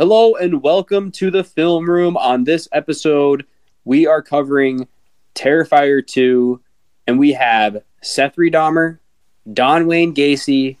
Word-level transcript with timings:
Hello 0.00 0.34
and 0.34 0.62
welcome 0.62 1.12
to 1.12 1.30
the 1.30 1.44
film 1.44 1.84
room. 1.84 2.16
On 2.16 2.42
this 2.42 2.66
episode, 2.72 3.44
we 3.84 4.06
are 4.06 4.22
covering 4.22 4.88
Terrifier 5.34 6.00
2, 6.06 6.58
and 7.06 7.18
we 7.18 7.32
have 7.32 7.82
Sethri 8.02 8.50
Dahmer, 8.50 8.98
Don 9.52 9.86
Wayne 9.86 10.14
Gacy, 10.14 10.78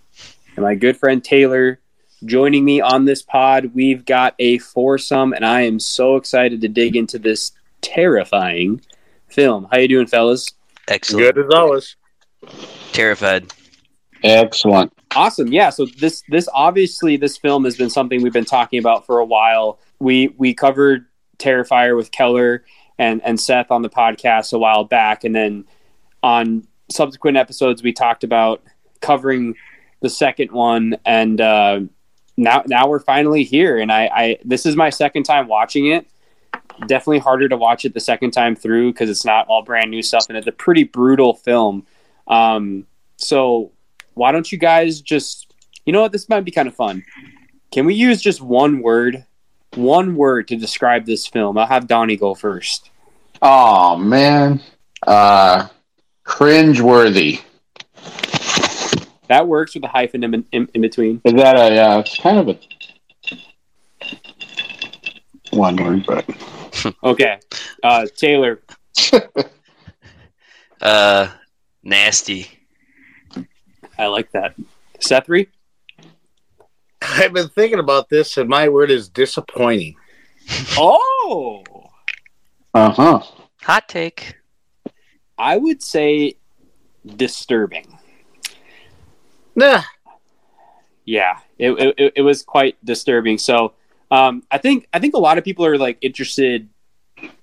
and 0.56 0.64
my 0.64 0.74
good 0.74 0.96
friend 0.96 1.22
Taylor 1.22 1.80
joining 2.24 2.64
me 2.64 2.80
on 2.80 3.04
this 3.04 3.20
pod. 3.20 3.72
We've 3.74 4.06
got 4.06 4.34
a 4.38 4.56
foursome, 4.56 5.34
and 5.34 5.44
I 5.44 5.60
am 5.66 5.80
so 5.80 6.16
excited 6.16 6.62
to 6.62 6.68
dig 6.68 6.96
into 6.96 7.18
this 7.18 7.52
terrifying 7.82 8.80
film. 9.28 9.68
How 9.70 9.80
you 9.80 9.88
doing, 9.88 10.06
fellas? 10.06 10.48
Excellent. 10.88 11.34
Good 11.34 11.44
as 11.44 11.54
always. 11.54 11.96
Terrified. 12.92 13.52
Excellent. 14.24 14.94
Awesome. 15.16 15.48
Yeah. 15.48 15.70
So 15.70 15.86
this 15.98 16.22
this 16.28 16.48
obviously 16.54 17.16
this 17.16 17.36
film 17.36 17.64
has 17.64 17.76
been 17.76 17.90
something 17.90 18.22
we've 18.22 18.32
been 18.32 18.44
talking 18.44 18.78
about 18.78 19.06
for 19.06 19.18
a 19.18 19.24
while. 19.24 19.80
We 19.98 20.28
we 20.38 20.54
covered 20.54 21.06
Terrifier 21.38 21.96
with 21.96 22.12
Keller 22.12 22.64
and 22.98 23.20
and 23.24 23.40
Seth 23.40 23.70
on 23.70 23.82
the 23.82 23.90
podcast 23.90 24.52
a 24.52 24.58
while 24.58 24.84
back, 24.84 25.24
and 25.24 25.34
then 25.34 25.64
on 26.22 26.66
subsequent 26.90 27.36
episodes 27.36 27.82
we 27.82 27.92
talked 27.92 28.22
about 28.22 28.62
covering 29.00 29.56
the 30.00 30.10
second 30.10 30.52
one, 30.52 30.96
and 31.04 31.40
uh, 31.40 31.80
now 32.36 32.62
now 32.66 32.88
we're 32.88 33.00
finally 33.00 33.42
here. 33.42 33.78
And 33.78 33.90
I, 33.90 34.10
I 34.12 34.38
this 34.44 34.64
is 34.64 34.76
my 34.76 34.90
second 34.90 35.24
time 35.24 35.48
watching 35.48 35.86
it. 35.86 36.06
Definitely 36.86 37.18
harder 37.18 37.48
to 37.48 37.56
watch 37.56 37.84
it 37.84 37.94
the 37.94 38.00
second 38.00 38.30
time 38.30 38.54
through 38.54 38.92
because 38.92 39.10
it's 39.10 39.24
not 39.24 39.48
all 39.48 39.62
brand 39.62 39.90
new 39.90 40.02
stuff, 40.02 40.26
and 40.28 40.38
it's 40.38 40.46
a 40.46 40.52
pretty 40.52 40.84
brutal 40.84 41.34
film. 41.34 41.86
Um, 42.28 42.86
so 43.16 43.72
why 44.20 44.32
don't 44.32 44.52
you 44.52 44.58
guys 44.58 45.00
just 45.00 45.54
you 45.86 45.94
know 45.94 46.02
what 46.02 46.12
this 46.12 46.28
might 46.28 46.42
be 46.44 46.50
kind 46.50 46.68
of 46.68 46.74
fun 46.74 47.02
can 47.72 47.86
we 47.86 47.94
use 47.94 48.20
just 48.20 48.42
one 48.42 48.82
word 48.82 49.24
one 49.76 50.14
word 50.14 50.46
to 50.46 50.56
describe 50.56 51.06
this 51.06 51.26
film 51.26 51.56
i'll 51.56 51.66
have 51.66 51.88
donnie 51.88 52.16
go 52.16 52.34
first 52.34 52.90
Oh 53.42 53.96
man. 53.96 54.60
Uh 55.06 55.68
cringe 56.24 56.78
worthy. 56.82 57.40
that 59.28 59.48
works 59.48 59.74
with 59.74 59.82
a 59.84 59.88
hyphen 59.88 60.22
in, 60.22 60.44
in, 60.52 60.68
in 60.74 60.82
between 60.82 61.22
Is 61.24 61.32
that 61.32 61.56
a 61.56 61.74
yeah, 61.74 61.98
it's 62.00 62.18
kind 62.18 62.38
of 62.38 62.48
a 62.48 62.58
one 65.56 65.76
word, 65.76 66.04
but 66.06 66.28
okay 67.02 67.40
uh, 67.82 68.04
taylor 68.16 68.60
Uh, 70.80 71.28
nasty. 71.82 72.48
I 74.00 74.06
like 74.06 74.32
that 74.32 74.54
sethri 74.98 75.48
I've 77.02 77.32
been 77.32 77.48
thinking 77.48 77.78
about 77.78 78.10
this, 78.10 78.36
and 78.36 78.48
my 78.48 78.68
word 78.68 78.90
is 78.90 79.08
disappointing. 79.08 79.96
oh 80.78 81.62
uh-huh. 82.72 83.20
Hot 83.62 83.88
take. 83.88 84.36
i 85.38 85.56
would 85.56 85.82
say 85.82 86.36
disturbing 87.16 87.98
Nah, 89.56 89.82
yeah 91.04 91.38
it, 91.58 91.72
it, 91.98 92.12
it 92.16 92.22
was 92.22 92.42
quite 92.42 92.82
disturbing 92.84 93.36
so 93.38 93.74
um, 94.10 94.42
i 94.50 94.58
think 94.58 94.88
i 94.92 94.98
think 94.98 95.14
a 95.14 95.18
lot 95.18 95.36
of 95.38 95.44
people 95.44 95.66
are 95.66 95.76
like 95.76 95.98
interested 96.00 96.68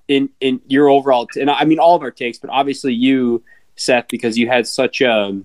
in 0.07 0.29
in 0.39 0.61
your 0.67 0.89
overall 0.89 1.27
t- 1.27 1.41
and 1.41 1.49
i 1.49 1.63
mean 1.65 1.79
all 1.79 1.95
of 1.95 2.01
our 2.01 2.11
takes 2.11 2.37
but 2.39 2.49
obviously 2.49 2.93
you 2.93 3.43
seth 3.75 4.07
because 4.09 4.37
you 4.37 4.47
had 4.47 4.65
such 4.65 5.01
a 5.01 5.39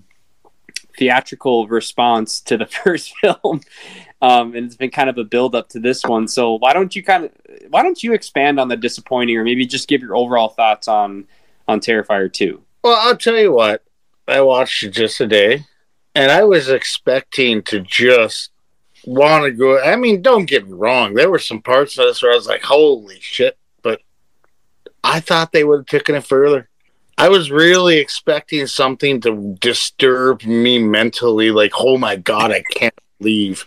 theatrical 0.97 1.67
response 1.67 2.41
to 2.41 2.57
the 2.57 2.65
first 2.83 3.13
film 3.17 3.61
um, 4.21 4.55
and 4.55 4.65
it's 4.65 4.75
been 4.75 4.91
kind 4.91 5.09
of 5.09 5.17
a 5.17 5.23
build 5.23 5.55
up 5.55 5.69
to 5.69 5.79
this 5.79 6.03
one 6.03 6.27
so 6.27 6.53
why 6.59 6.73
don't 6.73 6.95
you 6.95 7.03
kind 7.03 7.25
of 7.25 7.31
why 7.69 7.81
don't 7.81 8.03
you 8.03 8.13
expand 8.13 8.59
on 8.59 8.67
the 8.67 8.77
disappointing 8.77 9.37
or 9.37 9.43
maybe 9.43 9.65
just 9.65 9.87
give 9.87 10.01
your 10.01 10.15
overall 10.15 10.49
thoughts 10.49 10.87
on 10.87 11.25
on 11.67 11.79
terrifier 11.79 12.31
2 12.31 12.63
well, 12.83 12.97
I'll 12.99 13.17
tell 13.17 13.37
you 13.37 13.53
what. 13.53 13.81
I 14.27 14.41
watched 14.41 14.83
it 14.83 14.89
just 14.89 15.17
today, 15.17 15.65
and 16.13 16.31
I 16.31 16.43
was 16.43 16.69
expecting 16.69 17.61
to 17.63 17.79
just 17.79 18.51
want 19.05 19.45
to 19.45 19.51
go. 19.51 19.81
I 19.81 19.95
mean, 19.95 20.21
don't 20.21 20.45
get 20.45 20.67
me 20.67 20.73
wrong. 20.73 21.13
There 21.13 21.31
were 21.31 21.39
some 21.39 21.61
parts 21.61 21.97
of 21.97 22.05
this 22.05 22.21
where 22.21 22.33
I 22.33 22.35
was 22.35 22.47
like, 22.47 22.63
"Holy 22.63 23.19
shit!" 23.21 23.57
But 23.81 24.01
I 25.03 25.21
thought 25.21 25.53
they 25.53 25.63
would 25.63 25.79
have 25.79 25.85
taken 25.85 26.15
it 26.15 26.25
further. 26.25 26.69
I 27.23 27.29
was 27.29 27.49
really 27.49 27.99
expecting 27.99 28.67
something 28.67 29.21
to 29.21 29.55
disturb 29.61 30.43
me 30.43 30.77
mentally, 30.77 31.51
like, 31.51 31.71
"Oh 31.79 31.97
my 31.97 32.17
god, 32.17 32.51
I 32.51 32.63
can't 32.63 32.99
leave." 33.21 33.65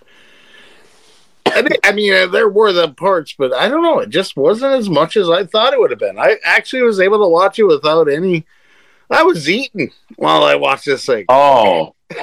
I, 1.47 1.93
mean, 1.95 2.13
uh, 2.13 2.27
there 2.27 2.51
were 2.51 2.75
the 2.75 2.91
parts, 2.91 3.35
but 3.39 3.55
I 3.55 3.69
don't 3.69 3.83
know. 3.83 4.01
It 4.01 4.11
just 4.11 4.37
wasn't 4.37 4.75
as 4.75 4.91
much 4.91 5.17
as 5.17 5.31
I 5.31 5.45
thought 5.45 5.73
it 5.73 5.81
would 5.81 5.91
have 5.91 5.99
been. 5.99 6.19
I 6.19 6.37
actually 6.45 6.83
was 6.83 7.01
able 7.01 7.19
to 7.21 7.29
watch 7.29 7.59
it 7.59 7.65
without 7.65 8.11
any. 8.11 8.45
I 9.09 9.23
was 9.23 9.49
eating 9.49 9.91
while 10.17 10.45
I 10.45 10.57
watched 10.57 10.85
this 10.85 11.07
thing. 11.07 11.25
Oh. 11.31 11.95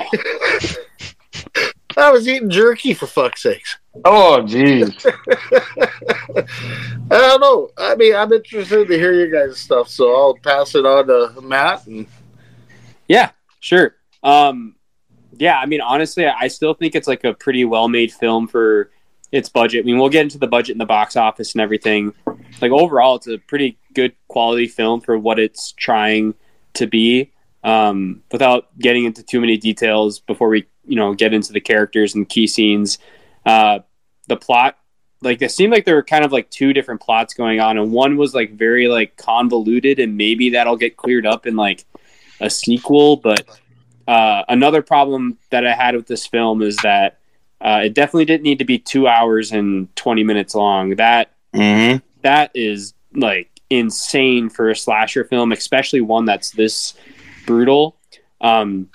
I 1.98 2.12
was 2.12 2.28
eating 2.28 2.50
jerky 2.50 2.94
for 2.94 3.08
fuck's 3.08 3.44
sakes. 3.44 3.78
Oh 4.06 4.44
jeez. 4.46 5.06
I 7.12 7.18
don't 7.18 7.42
know. 7.42 7.70
I 7.78 7.96
mean, 7.96 8.16
I'm 8.16 8.32
interested 8.34 8.88
to 8.88 8.98
hear 8.98 9.14
your 9.14 9.30
guys' 9.30 9.60
stuff, 9.60 9.88
so 9.88 10.14
I'll 10.16 10.36
pass 10.36 10.76
it 10.76 10.86
on 10.86 11.08
to 11.08 11.42
Matt. 11.42 11.86
And 11.88 12.08
Yeah, 13.08 13.32
sure. 13.60 13.96
Um, 14.24 14.76
yeah, 15.38 15.60
I 15.60 15.66
mean, 15.66 15.82
honestly, 15.82 16.26
I 16.26 16.48
still 16.48 16.74
think 16.74 16.96
it's 16.96 17.08
like 17.08 17.24
a 17.24 17.34
pretty 17.34 17.66
well 17.66 17.88
made 17.88 18.12
film 18.12 18.48
for 18.48 18.92
its 19.32 19.50
budget. 19.50 19.84
I 19.84 19.86
mean, 19.86 19.98
we'll 19.98 20.10
get 20.10 20.22
into 20.22 20.38
the 20.38 20.48
budget 20.48 20.74
in 20.74 20.78
the 20.78 20.86
box 20.86 21.16
office 21.16 21.54
and 21.54 21.62
everything. 21.62 22.14
Like 22.62 22.72
overall, 22.72 23.16
it's 23.16 23.28
a 23.28 23.38
pretty 23.38 23.78
good 23.94 24.14
quality 24.28 24.68
film 24.68 25.02
for 25.02 25.18
what 25.18 25.40
it's 25.40 25.72
trying 25.74 26.36
to 26.76 26.88
be. 26.88 27.32
Um, 27.64 28.24
without 28.32 28.78
getting 28.78 29.06
into 29.06 29.24
too 29.24 29.40
many 29.40 29.58
details 29.58 30.20
before 30.20 30.50
we, 30.50 30.68
you 30.86 30.96
know, 30.96 31.14
get 31.14 31.34
into 31.34 31.54
the 31.54 31.62
characters 31.62 32.16
and 32.16 32.28
key 32.28 32.48
scenes, 32.48 32.98
uh, 33.46 33.80
the 34.28 34.38
plot, 34.38 34.78
like 35.22 35.42
it 35.42 35.52
seemed 35.52 35.72
like 35.72 35.86
there 35.86 35.96
were 35.96 36.04
kind 36.04 36.26
of 36.26 36.32
like 36.32 36.50
two 36.50 36.74
different 36.74 37.02
plots 37.02 37.34
going 37.34 37.60
on, 37.60 37.78
and 37.78 37.92
one 37.92 38.18
was 38.18 38.36
like 38.36 38.54
very 38.54 38.88
like 38.88 39.16
convoluted, 39.18 40.00
and 40.00 40.18
maybe 40.18 40.52
that'll 40.52 40.76
get 40.76 40.98
cleared 40.98 41.26
up 41.26 41.46
in 41.48 41.56
like 41.56 41.86
a 42.40 42.50
sequel. 42.50 43.18
But 43.18 43.48
uh, 44.08 44.44
another 44.50 44.82
problem 44.82 45.38
that 45.50 45.66
I 45.66 45.74
had 45.74 45.96
with 45.96 46.08
this 46.08 46.28
film 46.28 46.62
is 46.62 46.76
that 46.78 47.20
uh, 47.62 47.82
it 47.86 47.94
definitely 47.94 48.26
didn't 48.26 48.44
need 48.44 48.60
to 48.60 48.66
be 48.66 48.78
two 48.78 49.08
hours 49.08 49.52
and 49.52 49.94
twenty 49.96 50.24
minutes 50.24 50.56
long. 50.56 50.96
That 50.98 51.32
that 52.22 52.52
is 52.54 52.94
like 53.14 53.50
insane 53.70 54.50
for 54.50 54.70
a 54.70 54.76
slasher 54.76 55.24
film, 55.24 55.52
especially 55.52 56.02
one 56.02 56.26
that's 56.26 56.52
this 56.52 56.94
brutal. 57.46 57.96
Um, 58.42 58.90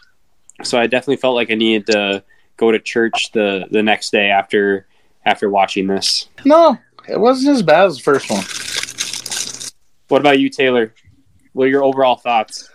so 0.62 0.78
I 0.78 0.86
definitely 0.86 1.16
felt 1.16 1.34
like 1.34 1.50
I 1.50 1.54
needed 1.54 1.86
to 1.86 2.24
go 2.56 2.72
to 2.72 2.78
church 2.78 3.32
the 3.32 3.66
the 3.70 3.82
next 3.82 4.10
day 4.10 4.30
after 4.30 4.86
after 5.24 5.50
watching 5.50 5.86
this. 5.86 6.28
no, 6.44 6.78
it 7.08 7.18
wasn't 7.18 7.54
as 7.54 7.62
bad 7.62 7.86
as 7.86 7.96
the 7.96 8.02
first 8.02 8.30
one. 8.30 8.44
What 10.08 10.20
about 10.20 10.38
you, 10.38 10.48
Taylor? 10.48 10.94
What 11.52 11.64
are 11.64 11.70
your 11.70 11.84
overall 11.84 12.16
thoughts? 12.16 12.68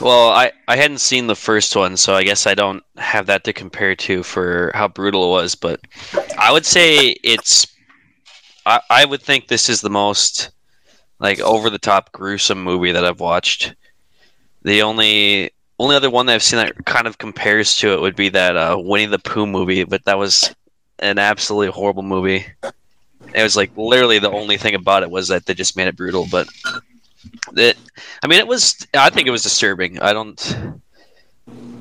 Well, 0.00 0.30
I, 0.30 0.52
I 0.68 0.76
hadn't 0.76 0.98
seen 0.98 1.26
the 1.26 1.36
first 1.36 1.76
one, 1.76 1.96
so 1.96 2.14
I 2.14 2.22
guess 2.22 2.46
I 2.46 2.54
don't 2.54 2.82
have 2.96 3.26
that 3.26 3.44
to 3.44 3.52
compare 3.52 3.94
to 3.96 4.22
for 4.22 4.70
how 4.74 4.88
brutal 4.88 5.24
it 5.24 5.30
was. 5.30 5.54
But 5.54 5.80
I 6.38 6.52
would 6.52 6.64
say 6.64 7.16
it's. 7.22 7.66
I, 8.66 8.80
I 8.90 9.04
would 9.04 9.22
think 9.22 9.48
this 9.48 9.68
is 9.68 9.80
the 9.80 9.90
most 9.90 10.50
like 11.18 11.40
over 11.40 11.70
the 11.70 11.78
top 11.78 12.12
gruesome 12.12 12.62
movie 12.62 12.92
that 12.92 13.04
I've 13.04 13.20
watched. 13.20 13.74
The 14.62 14.82
only 14.82 15.52
only 15.80 15.96
other 15.96 16.10
one 16.10 16.26
that 16.26 16.34
I've 16.34 16.42
seen 16.42 16.58
that 16.58 16.84
kind 16.84 17.06
of 17.06 17.16
compares 17.16 17.74
to 17.78 17.94
it 17.94 18.00
would 18.02 18.14
be 18.14 18.28
that 18.28 18.54
uh, 18.54 18.76
Winnie 18.78 19.06
the 19.06 19.18
Pooh 19.18 19.46
movie, 19.46 19.84
but 19.84 20.04
that 20.04 20.18
was 20.18 20.54
an 20.98 21.18
absolutely 21.18 21.72
horrible 21.72 22.02
movie. 22.02 22.44
It 22.62 23.42
was 23.42 23.56
like 23.56 23.74
literally 23.78 24.18
the 24.18 24.30
only 24.30 24.58
thing 24.58 24.74
about 24.74 25.02
it 25.02 25.10
was 25.10 25.28
that 25.28 25.46
they 25.46 25.54
just 25.54 25.78
made 25.78 25.88
it 25.88 25.96
brutal. 25.96 26.26
But 26.30 26.48
it, 27.56 27.78
I 28.22 28.26
mean, 28.26 28.40
it 28.40 28.46
was. 28.46 28.86
I 28.92 29.08
think 29.08 29.26
it 29.26 29.30
was 29.30 29.42
disturbing. 29.42 29.98
I 30.00 30.12
don't. 30.12 30.56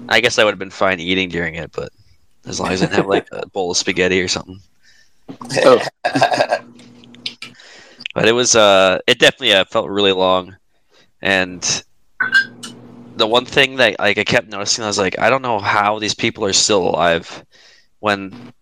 I 0.07 0.21
guess 0.21 0.39
I 0.39 0.45
would 0.45 0.51
have 0.51 0.59
been 0.59 0.69
fine 0.69 1.01
eating 1.01 1.27
during 1.27 1.55
it, 1.55 1.71
but 1.73 1.91
as 2.45 2.59
long 2.59 2.71
as 2.71 2.81
I 2.81 2.85
didn't 2.85 2.95
have 2.95 3.07
like 3.07 3.27
a 3.33 3.47
bowl 3.47 3.71
of 3.71 3.77
spaghetti 3.77 4.21
or 4.21 4.29
something. 4.29 4.59
Oh. 5.57 5.85
But 8.15 8.27
it 8.27 8.31
was. 8.31 8.55
Uh, 8.55 8.99
it 9.07 9.19
definitely 9.19 9.53
uh, 9.53 9.65
felt 9.65 9.89
really 9.89 10.13
long, 10.13 10.55
and 11.21 11.83
the 13.19 13.27
one 13.27 13.45
thing 13.45 13.75
that 13.75 13.99
like 13.99 14.17
I 14.17 14.23
kept 14.23 14.49
noticing, 14.49 14.83
I 14.83 14.87
was 14.87 14.97
like, 14.97 15.19
I 15.19 15.29
don't 15.29 15.41
know 15.41 15.59
how 15.59 15.99
these 15.99 16.15
people 16.15 16.45
are 16.45 16.53
still 16.53 16.87
alive 16.87 17.45
when 17.99 18.53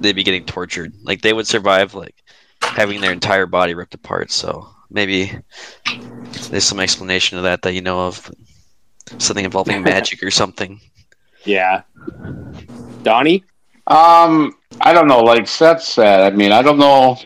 they'd 0.00 0.16
be 0.16 0.24
getting 0.24 0.44
tortured. 0.44 0.92
Like 1.02 1.20
they 1.20 1.32
would 1.32 1.46
survive 1.46 1.94
like 1.94 2.16
having 2.60 3.00
their 3.00 3.12
entire 3.12 3.46
body 3.46 3.74
ripped 3.74 3.94
apart. 3.94 4.30
So 4.32 4.68
maybe 4.90 5.32
there's 6.50 6.64
some 6.64 6.80
explanation 6.80 7.38
of 7.38 7.44
that 7.44 7.62
that 7.62 7.74
you 7.74 7.82
know 7.82 8.00
of. 8.06 8.30
Something 9.18 9.44
involving 9.44 9.82
magic 9.94 10.22
or 10.22 10.30
something. 10.30 10.80
Yeah. 11.44 11.82
Donnie? 13.02 13.44
Um, 13.88 14.56
I 14.80 14.92
don't 14.92 15.08
know. 15.08 15.20
Like 15.20 15.46
Seth 15.48 15.82
said, 15.82 16.20
I 16.20 16.34
mean, 16.34 16.52
I 16.52 16.62
don't 16.62 16.78
know. 16.78 17.18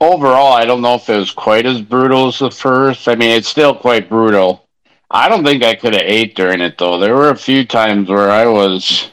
Overall, 0.00 0.52
I 0.52 0.64
don't 0.64 0.82
know 0.82 0.94
if 0.94 1.10
it 1.10 1.16
was 1.16 1.32
quite 1.32 1.66
as 1.66 1.82
brutal 1.82 2.28
as 2.28 2.38
the 2.38 2.50
first. 2.50 3.08
I 3.08 3.16
mean, 3.16 3.30
it's 3.30 3.48
still 3.48 3.74
quite 3.74 4.08
brutal. 4.08 4.65
I 5.10 5.28
don't 5.28 5.44
think 5.44 5.62
I 5.62 5.74
could 5.74 5.94
have 5.94 6.02
ate 6.02 6.34
during 6.34 6.60
it 6.60 6.78
though. 6.78 6.98
There 6.98 7.14
were 7.14 7.30
a 7.30 7.36
few 7.36 7.64
times 7.64 8.08
where 8.08 8.30
I 8.30 8.46
was 8.46 9.10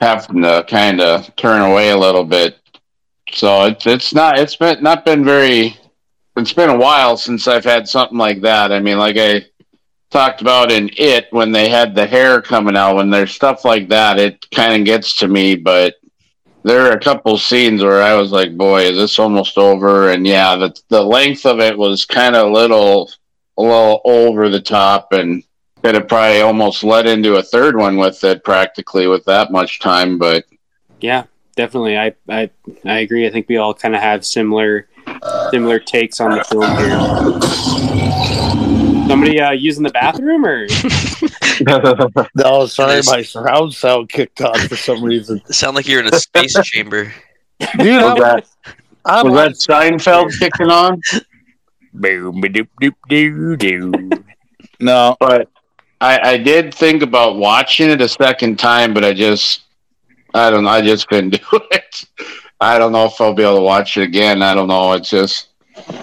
having 0.00 0.42
to 0.42 0.64
kind 0.68 1.00
of 1.00 1.34
turn 1.36 1.62
away 1.62 1.90
a 1.90 1.98
little 1.98 2.24
bit. 2.24 2.58
So 3.32 3.64
it's 3.64 3.86
it's 3.86 4.14
not 4.14 4.38
it's 4.38 4.56
been 4.56 4.82
not 4.82 5.04
been 5.04 5.24
very. 5.24 5.76
It's 6.36 6.52
been 6.52 6.70
a 6.70 6.76
while 6.76 7.16
since 7.16 7.46
I've 7.46 7.64
had 7.64 7.88
something 7.88 8.18
like 8.18 8.40
that. 8.40 8.72
I 8.72 8.80
mean, 8.80 8.98
like 8.98 9.16
I 9.16 9.44
talked 10.14 10.40
about 10.40 10.70
in 10.70 10.88
it 10.96 11.26
when 11.30 11.50
they 11.50 11.68
had 11.68 11.92
the 11.92 12.06
hair 12.06 12.40
coming 12.40 12.76
out 12.76 12.94
when 12.94 13.10
there's 13.10 13.34
stuff 13.34 13.64
like 13.64 13.88
that 13.88 14.16
it 14.16 14.48
kind 14.52 14.72
of 14.72 14.84
gets 14.84 15.16
to 15.16 15.26
me 15.26 15.56
but 15.56 15.96
there 16.62 16.86
are 16.86 16.92
a 16.92 17.00
couple 17.00 17.36
scenes 17.36 17.82
where 17.82 18.00
i 18.00 18.14
was 18.14 18.30
like 18.30 18.56
boy 18.56 18.80
is 18.82 18.96
this 18.96 19.18
almost 19.18 19.58
over 19.58 20.10
and 20.10 20.24
yeah 20.24 20.54
the, 20.54 20.72
the 20.88 21.02
length 21.02 21.44
of 21.44 21.58
it 21.58 21.76
was 21.76 22.04
kind 22.04 22.36
of 22.36 22.46
a 22.46 22.52
little 22.52 23.10
a 23.58 23.62
little 23.62 24.00
over 24.04 24.48
the 24.48 24.60
top 24.60 25.12
and 25.12 25.42
could 25.82 25.94
have 25.94 26.08
probably 26.08 26.40
almost 26.40 26.82
led 26.82 27.06
into 27.06 27.36
a 27.36 27.42
third 27.42 27.76
one 27.76 27.96
with 27.96 28.24
it 28.24 28.42
practically 28.42 29.06
with 29.06 29.24
that 29.26 29.52
much 29.52 29.80
time 29.80 30.18
but 30.18 30.44
Yeah, 31.00 31.24
definitely. 31.56 31.98
I 31.98 32.14
I, 32.28 32.50
I 32.84 33.00
agree. 33.00 33.26
I 33.26 33.30
think 33.30 33.48
we 33.48 33.56
all 33.56 33.74
kind 33.74 33.94
of 33.94 34.00
have 34.00 34.24
similar 34.24 34.88
similar 35.50 35.78
takes 35.78 36.20
on 36.20 36.30
the 36.32 36.44
film 36.44 36.70
here. 36.78 36.90
Somebody 39.08 39.40
uh, 39.40 39.50
using 39.50 39.82
the 39.82 39.90
bathroom 39.90 40.46
or 40.46 40.66
No, 42.34 42.66
sorry, 42.66 43.00
my 43.06 43.22
surround 43.22 43.74
sound 43.74 44.08
kicked 44.08 44.40
on 44.40 44.58
for 44.68 44.76
some 44.76 45.04
reason. 45.04 45.40
Sound 45.52 45.76
like 45.76 45.86
you're 45.86 46.00
in 46.00 46.12
a 46.12 46.18
space 46.18 46.54
chamber. 46.64 47.12
Dude, 47.78 48.02
was 48.02 48.44
I'm, 49.04 49.24
that 49.24 49.24
was 49.24 49.34
that 49.34 49.52
Seinfeld 49.72 50.36
kicking 50.38 50.70
on? 50.70 51.00
Boom, 51.94 52.42
doop, 52.42 52.68
doop, 52.82 52.94
doo, 53.08 53.56
doo. 53.56 54.10
No, 54.80 55.16
but 55.20 55.48
I, 56.00 56.32
I 56.32 56.36
did 56.36 56.74
think 56.74 57.02
about 57.02 57.36
watching 57.36 57.88
it 57.88 58.00
a 58.00 58.08
second 58.08 58.58
time, 58.58 58.92
but 58.92 59.04
I 59.04 59.12
just, 59.14 59.62
I 60.34 60.50
don't 60.50 60.64
know, 60.64 60.70
I 60.70 60.82
just 60.82 61.08
couldn't 61.08 61.30
do 61.50 61.60
it. 61.70 62.04
I 62.60 62.78
don't 62.78 62.92
know 62.92 63.06
if 63.06 63.20
I'll 63.20 63.34
be 63.34 63.42
able 63.42 63.56
to 63.56 63.62
watch 63.62 63.96
it 63.96 64.02
again. 64.02 64.42
I 64.42 64.54
don't 64.54 64.68
know. 64.68 64.92
It 64.92 65.04
just 65.04 65.48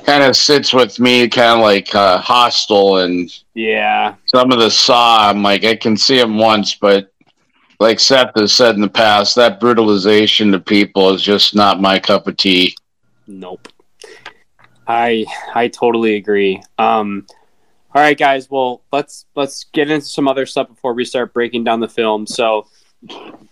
kind 0.05 0.23
of 0.23 0.35
sits 0.35 0.73
with 0.73 0.99
me, 0.99 1.27
kind 1.27 1.59
of 1.59 1.63
like 1.63 1.94
uh, 1.94 2.17
Hostel 2.19 2.99
and 2.99 3.31
yeah, 3.53 4.15
some 4.25 4.51
of 4.51 4.59
the 4.59 4.69
Saw. 4.69 5.29
I'm 5.29 5.44
like, 5.44 5.63
I 5.63 5.75
can 5.75 5.97
see 5.97 6.17
them 6.17 6.37
once, 6.37 6.75
but 6.75 7.11
like 7.79 7.99
Seth 7.99 8.31
has 8.35 8.53
said 8.53 8.75
in 8.75 8.81
the 8.81 8.89
past, 8.89 9.35
that 9.35 9.59
brutalization 9.59 10.51
to 10.51 10.59
people 10.59 11.13
is 11.13 11.21
just 11.21 11.55
not 11.55 11.81
my 11.81 11.99
cup 11.99 12.27
of 12.27 12.37
tea. 12.37 12.75
nope. 13.27 13.67
I 14.91 15.25
I 15.55 15.69
totally 15.69 16.15
agree. 16.15 16.61
Um, 16.77 17.25
all 17.95 18.01
right, 18.01 18.17
guys. 18.17 18.49
Well, 18.49 18.81
let's 18.91 19.25
let's 19.35 19.63
get 19.71 19.89
into 19.89 20.05
some 20.05 20.27
other 20.27 20.45
stuff 20.45 20.67
before 20.67 20.93
we 20.93 21.05
start 21.05 21.33
breaking 21.33 21.63
down 21.63 21.79
the 21.79 21.88
film. 21.88 22.27
So, 22.27 22.67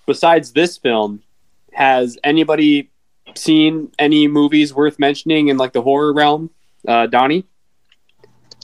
besides 0.06 0.52
this 0.52 0.78
film, 0.78 1.24
has 1.72 2.18
anybody 2.26 2.90
seen 3.36 3.92
any 3.98 4.28
movies 4.28 4.74
worth 4.74 5.00
mentioning 5.00 5.48
in 5.48 5.56
like 5.56 5.72
the 5.72 5.82
horror 5.82 6.14
realm? 6.14 6.50
Uh, 6.86 7.08
Donnie. 7.08 7.46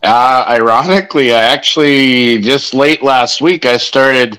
Uh, 0.04 0.44
ironically, 0.48 1.34
I 1.34 1.44
actually 1.44 2.40
just 2.40 2.74
late 2.74 3.02
last 3.02 3.42
week 3.42 3.66
I 3.66 3.78
started. 3.78 4.38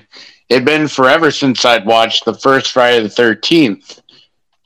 It'd 0.49 0.63
been 0.63 0.87
forever 0.87 1.31
since 1.31 1.65
I'd 1.65 1.85
watched 1.87 2.23
the 2.23 2.35
first 2.35 2.71
Friday 2.71 3.01
the 3.01 3.09
Thirteenth, 3.09 3.99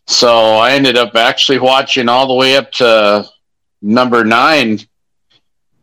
so 0.07 0.55
I 0.55 0.71
ended 0.73 0.97
up 0.97 1.15
actually 1.15 1.59
watching 1.59 2.09
all 2.09 2.27
the 2.27 2.33
way 2.33 2.57
up 2.57 2.71
to 2.73 3.29
number 3.81 4.23
nine. 4.23 4.79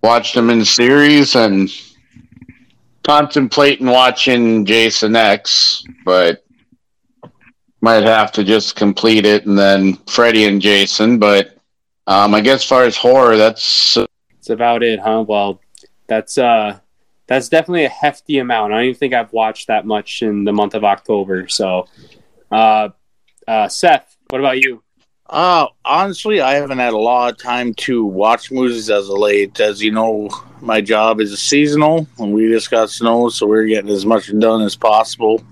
Watched 0.03 0.35
them 0.35 0.49
in 0.51 0.65
series 0.65 1.35
and 1.35 1.69
contemplating 3.03 3.87
watching 3.87 4.65
Jason 4.65 5.17
X, 5.17 5.83
but 6.05 6.45
might 7.81 8.05
have 8.05 8.31
to 8.33 8.45
just 8.45 8.77
complete 8.77 9.25
it 9.25 9.47
and 9.47 9.59
then 9.59 9.95
Freddy 10.09 10.45
and 10.47 10.61
Jason. 10.63 11.19
But 11.19 11.57
um, 12.07 12.35
I 12.35 12.41
guess 12.41 12.63
as 12.63 12.69
far 12.69 12.85
as 12.85 12.97
horror, 12.97 13.37
that's 13.37 13.95
That's 13.95 14.51
about 14.51 14.83
it, 14.83 15.01
huh? 15.01 15.25
Well, 15.27 15.61
that's 16.07 16.39
uh 16.39 16.79
that's 17.27 17.49
definitely 17.49 17.85
a 17.85 17.91
hefty 17.91 18.39
amount. 18.39 18.73
I 18.73 18.77
don't 18.77 18.85
even 18.87 18.99
think 18.99 19.15
I've 19.15 19.33
watched 19.33 19.67
that 19.67 19.85
much 19.85 20.23
in 20.23 20.45
the 20.45 20.53
month 20.53 20.75
of 20.75 20.85
October. 20.85 21.47
So, 21.49 21.87
uh, 22.51 22.89
uh, 23.47 23.69
Seth, 23.69 24.17
what 24.31 24.41
about 24.41 24.59
you? 24.59 24.83
Uh, 25.29 25.67
honestly, 25.85 26.41
I 26.41 26.55
haven't 26.55 26.79
had 26.79 26.95
a 26.95 26.99
lot 26.99 27.33
of 27.33 27.39
time 27.39 27.75
to 27.75 28.05
watch 28.05 28.51
movies 28.51 28.89
as 28.89 29.09
of 29.09 29.19
late. 29.19 29.61
As 29.61 29.83
you 29.83 29.91
know, 29.91 30.31
my 30.61 30.81
job 30.81 31.21
is 31.21 31.39
seasonal, 31.39 32.09
and 32.19 32.33
we 32.33 32.49
just 32.49 32.71
got 32.71 32.89
snow, 32.89 33.29
so 33.29 33.47
we're 33.47 33.67
getting 33.67 33.91
as 33.91 34.07
much 34.07 34.31
done 34.39 34.63
as 34.63 34.75
possible. 34.75 35.43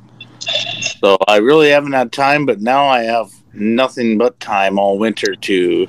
So 1.01 1.19
I 1.29 1.37
really 1.39 1.71
haven't 1.71 1.93
had 1.93 2.11
time, 2.11 2.47
but 2.47 2.61
now 2.61 2.87
I 2.87 3.03
have 3.03 3.31
nothing 3.53 4.17
but 4.17 4.39
time 4.41 4.79
all 4.79 4.99
winter 4.99 5.35
to 5.35 5.87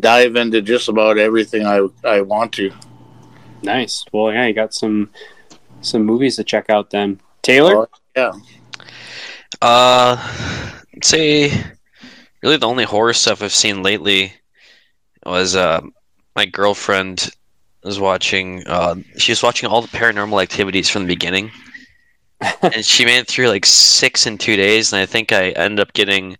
dive 0.00 0.36
into 0.36 0.60
just 0.60 0.88
about 0.88 1.18
everything 1.18 1.66
I 1.66 1.86
I 2.04 2.20
want 2.20 2.52
to. 2.54 2.72
Nice. 3.62 4.04
Well, 4.12 4.32
yeah, 4.32 4.46
you 4.46 4.52
got 4.52 4.74
some 4.74 5.10
some 5.80 6.02
movies 6.02 6.36
to 6.36 6.44
check 6.44 6.68
out 6.68 6.90
then. 6.90 7.20
Taylor. 7.42 7.88
Yeah, 8.16 8.32
Uh, 9.62 10.16
say 11.02 11.52
really 12.42 12.56
the 12.56 12.68
only 12.68 12.84
horror 12.84 13.12
stuff 13.12 13.42
I've 13.42 13.52
seen 13.52 13.82
lately 13.82 14.32
was 15.24 15.56
uh, 15.56 15.80
my 16.34 16.46
girlfriend 16.46 17.30
was 17.82 17.98
watching. 18.00 18.66
Uh, 18.66 18.96
she 19.16 19.32
was 19.32 19.42
watching 19.42 19.68
all 19.68 19.82
the 19.82 19.88
Paranormal 19.88 20.42
Activities 20.42 20.88
from 20.88 21.02
the 21.02 21.08
beginning, 21.08 21.50
and 22.62 22.84
she 22.84 23.04
made 23.04 23.18
it 23.18 23.28
through 23.28 23.48
like 23.48 23.64
six 23.64 24.26
in 24.26 24.38
two 24.38 24.56
days. 24.56 24.92
And 24.92 25.00
I 25.00 25.06
think 25.06 25.32
I 25.32 25.50
ended 25.50 25.80
up 25.80 25.92
getting. 25.92 26.36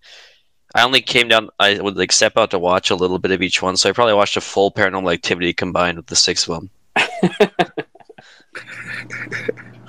I 0.75 0.83
only 0.83 1.01
came 1.01 1.29
down. 1.29 1.49
I 1.59 1.81
would 1.81 1.97
like 1.97 2.13
step 2.13 2.37
out 2.37 2.51
to 2.51 2.59
watch 2.59 2.91
a 2.91 2.97
little 2.97 3.19
bit 3.19 3.31
of 3.31 3.43
each 3.43 3.63
one, 3.63 3.77
so 3.77 3.89
I 3.89 3.93
probably 3.93 4.15
watched 4.15 4.37
a 4.37 4.43
full 4.43 4.71
Paranormal 4.71 5.13
Activity 5.13 5.53
combined 5.53 5.97
with 5.97 6.07
the 6.07 6.17
six 6.17 6.47
of 6.47 6.55
them. 6.57 6.71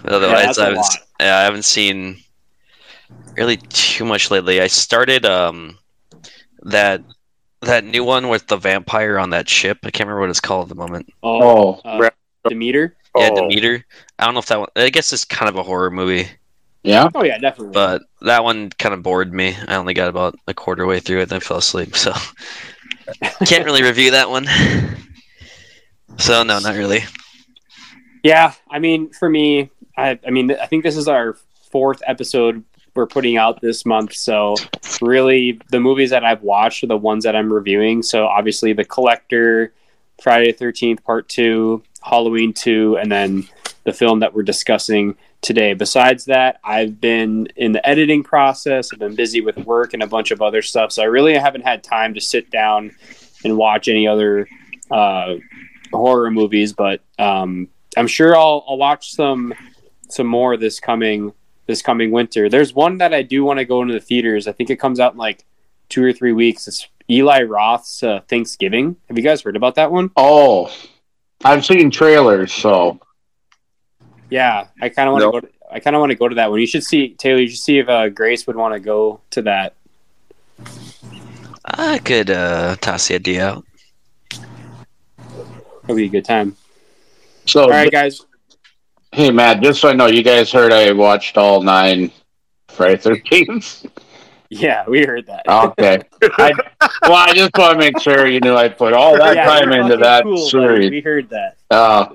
Otherwise, 0.05 0.57
a 0.57 0.61
I 0.61 0.65
haven't. 0.65 0.85
Yeah, 1.19 1.37
I 1.37 1.43
haven't 1.43 1.65
seen 1.65 2.21
really 3.35 3.57
too 3.57 4.05
much 4.05 4.31
lately. 4.31 4.61
I 4.61 4.67
started 4.67 5.25
um 5.25 5.77
that 6.67 7.01
that 7.61 7.83
new 7.83 8.03
one 8.03 8.29
with 8.29 8.47
the 8.47 8.57
vampire 8.57 9.17
on 9.17 9.31
that 9.31 9.49
ship. 9.49 9.79
I 9.83 9.89
can't 9.91 10.07
remember 10.07 10.21
what 10.21 10.29
it's 10.29 10.39
called 10.39 10.65
at 10.65 10.69
the 10.69 10.75
moment. 10.75 11.11
Oh, 11.23 11.79
Oh. 11.83 11.89
uh, 12.03 12.09
Demeter. 12.47 12.95
Yeah, 13.17 13.29
Oh. 13.31 13.35
Demeter. 13.35 13.83
I 14.19 14.25
don't 14.25 14.33
know 14.35 14.39
if 14.39 14.45
that 14.47 14.59
one. 14.59 14.69
I 14.75 14.89
guess 14.89 15.11
it's 15.11 15.25
kind 15.25 15.49
of 15.49 15.55
a 15.55 15.63
horror 15.63 15.89
movie, 15.89 16.27
yeah. 16.83 17.09
Oh 17.15 17.23
yeah, 17.23 17.37
definitely. 17.39 17.73
but 17.73 18.03
that 18.21 18.43
one 18.43 18.69
kind 18.77 18.93
of 18.93 19.01
bored 19.03 19.33
me. 19.33 19.55
I 19.67 19.75
only 19.75 19.93
got 19.95 20.07
about 20.09 20.35
a 20.47 20.53
quarter 20.53 20.85
way 20.85 20.99
through 20.99 21.21
it, 21.21 21.29
then 21.29 21.39
fell 21.39 21.57
asleep. 21.57 21.95
So 21.95 22.13
can't 23.45 23.65
really 23.65 23.83
review 23.83 24.11
that 24.11 24.29
one. 24.29 24.47
So 26.17 26.43
no, 26.43 26.59
not 26.59 26.75
really. 26.75 27.01
Yeah, 28.23 28.53
I 28.69 28.79
mean, 28.79 29.11
for 29.11 29.29
me, 29.29 29.69
I, 29.97 30.19
I 30.25 30.31
mean, 30.31 30.51
I 30.51 30.65
think 30.65 30.83
this 30.83 30.97
is 30.97 31.07
our 31.07 31.37
fourth 31.71 32.01
episode 32.07 32.63
we're 32.97 33.05
putting 33.05 33.37
out 33.37 33.61
this 33.61 33.85
month. 33.85 34.13
So, 34.13 34.55
really, 35.01 35.61
the 35.69 35.79
movies 35.79 36.09
that 36.09 36.25
I've 36.25 36.41
watched 36.41 36.83
are 36.83 36.87
the 36.87 36.97
ones 36.97 37.23
that 37.23 37.35
I'm 37.35 37.53
reviewing. 37.53 38.01
So, 38.01 38.25
obviously, 38.25 38.73
The 38.73 38.83
Collector, 38.83 39.71
Friday 40.21 40.51
the 40.51 40.65
13th, 40.65 41.03
Part 41.03 41.29
2, 41.29 41.83
Halloween 42.01 42.53
2, 42.53 42.97
and 42.97 43.11
then 43.11 43.47
the 43.83 43.93
film 43.93 44.19
that 44.19 44.33
we're 44.33 44.43
discussing 44.43 45.15
today. 45.41 45.73
Besides 45.73 46.25
that, 46.25 46.59
I've 46.63 46.99
been 46.99 47.47
in 47.55 47.71
the 47.71 47.87
editing 47.87 48.23
process, 48.23 48.91
I've 48.91 48.99
been 48.99 49.15
busy 49.15 49.41
with 49.41 49.57
work 49.57 49.93
and 49.93 50.01
a 50.01 50.07
bunch 50.07 50.31
of 50.31 50.41
other 50.41 50.63
stuff. 50.63 50.91
So, 50.91 51.03
I 51.03 51.05
really 51.05 51.35
haven't 51.35 51.61
had 51.61 51.83
time 51.83 52.15
to 52.15 52.21
sit 52.21 52.49
down 52.49 52.91
and 53.43 53.55
watch 53.55 53.87
any 53.87 54.07
other 54.07 54.49
uh, 54.89 55.35
horror 55.93 56.31
movies, 56.31 56.73
but 56.73 57.01
um, 57.19 57.69
I'm 57.95 58.07
sure 58.07 58.35
I'll, 58.35 58.65
I'll 58.67 58.77
watch 58.77 59.11
some 59.11 59.53
some 60.09 60.27
more 60.27 60.55
this 60.55 60.79
coming 60.79 61.33
this 61.67 61.81
coming 61.81 62.11
winter. 62.11 62.49
There's 62.49 62.73
one 62.73 62.97
that 62.97 63.13
I 63.13 63.21
do 63.21 63.43
want 63.43 63.59
to 63.59 63.65
go 63.65 63.81
into 63.81 63.93
the 63.93 63.99
theaters. 63.99 64.47
I 64.47 64.51
think 64.53 64.69
it 64.69 64.77
comes 64.77 64.99
out 64.99 65.11
in 65.13 65.17
like 65.19 65.45
two 65.89 66.03
or 66.03 66.11
three 66.13 66.31
weeks. 66.33 66.67
It's 66.67 66.87
Eli 67.09 67.43
Roth's 67.43 68.01
uh, 68.03 68.21
Thanksgiving. 68.27 68.95
Have 69.07 69.17
you 69.17 69.23
guys 69.23 69.41
heard 69.41 69.55
about 69.55 69.75
that 69.75 69.91
one? 69.91 70.09
Oh, 70.17 70.73
I've 71.45 71.65
seen 71.65 71.91
trailers, 71.91 72.51
so 72.51 72.99
Yeah, 74.29 74.67
I 74.81 74.89
kind 74.89 75.07
of 75.07 75.13
want 75.13 75.21
to 75.21 75.25
No. 75.27 75.31
go. 75.31 75.39
To, 75.41 75.49
I 75.71 75.79
kind 75.79 75.95
of 75.95 75.99
want 75.99 76.11
to 76.11 76.15
go 76.17 76.27
to 76.27 76.35
that 76.35 76.49
one. 76.49 76.59
You 76.59 76.67
should 76.67 76.83
see 76.83 77.09
Taylor. 77.09 77.39
You 77.41 77.49
should 77.49 77.59
see 77.59 77.77
if 77.79 77.87
uh, 77.89 78.09
Grace 78.09 78.47
would 78.47 78.55
want 78.55 78.73
to 78.73 78.79
go 78.79 79.19
to 79.31 79.41
that. 79.43 79.75
I 81.65 81.99
could 81.99 82.29
uh, 82.29 82.77
toss 82.77 83.09
the 83.09 83.15
idea 83.15 83.45
out. 83.45 83.65
It'll 85.83 85.95
be 85.95 86.05
a 86.05 86.09
good 86.09 86.25
time. 86.25 86.55
so 87.45 87.63
All 87.63 87.69
right, 87.69 87.91
guys. 87.91 88.21
Hey 89.17 89.31
Matt, 89.31 89.61
just 89.63 89.81
so 89.81 89.89
I 89.89 89.93
know, 89.93 90.05
you 90.05 90.21
guys 90.21 90.51
heard 90.51 90.71
I 90.71 90.91
watched 90.91 91.37
all 91.37 91.63
nine 91.63 92.11
Friday 92.67 92.97
Thirteenth. 92.97 93.85
Yeah, 94.49 94.85
we 94.87 95.03
heard 95.03 95.25
that. 95.25 95.41
Okay. 95.47 95.99
I, 96.37 96.51
well, 97.01 97.13
I 97.15 97.33
just 97.33 97.51
want 97.57 97.73
to 97.73 97.79
make 97.79 97.99
sure 97.99 98.27
you 98.27 98.39
knew 98.39 98.55
I 98.55 98.69
put 98.69 98.93
all 98.93 99.17
that 99.17 99.35
Yeah, 99.35 99.45
time 99.45 99.71
into 99.73 99.97
that 99.97 100.23
cool, 100.23 100.35
buddy. 100.35 100.49
series. 100.49 100.91
We 100.91 101.01
heard 101.01 101.29
that. 101.31 101.57
Uh, 101.71 102.13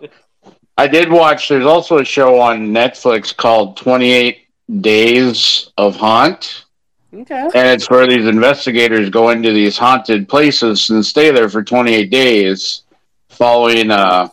I 0.79 0.87
did 0.87 1.11
watch. 1.11 1.49
There's 1.49 1.67
also 1.67 1.99
a 1.99 2.05
show 2.05 2.41
on 2.41 2.69
Netflix 2.69 3.37
called 3.37 3.77
28 3.77 4.47
Days 4.81 5.71
of 5.77 5.97
Haunt, 5.97 6.65
Okay. 7.13 7.49
and 7.55 7.69
it's 7.69 7.91
where 7.91 8.07
these 8.07 8.27
investigators 8.27 9.11
go 9.11 9.29
into 9.31 9.53
these 9.53 9.77
haunted 9.77 10.27
places 10.29 10.89
and 10.89 11.05
stay 11.05 11.33
there 11.33 11.51
for 11.51 11.63
28 11.63 12.11
days, 12.11 12.85
following 13.29 13.91
uh, 13.91 14.29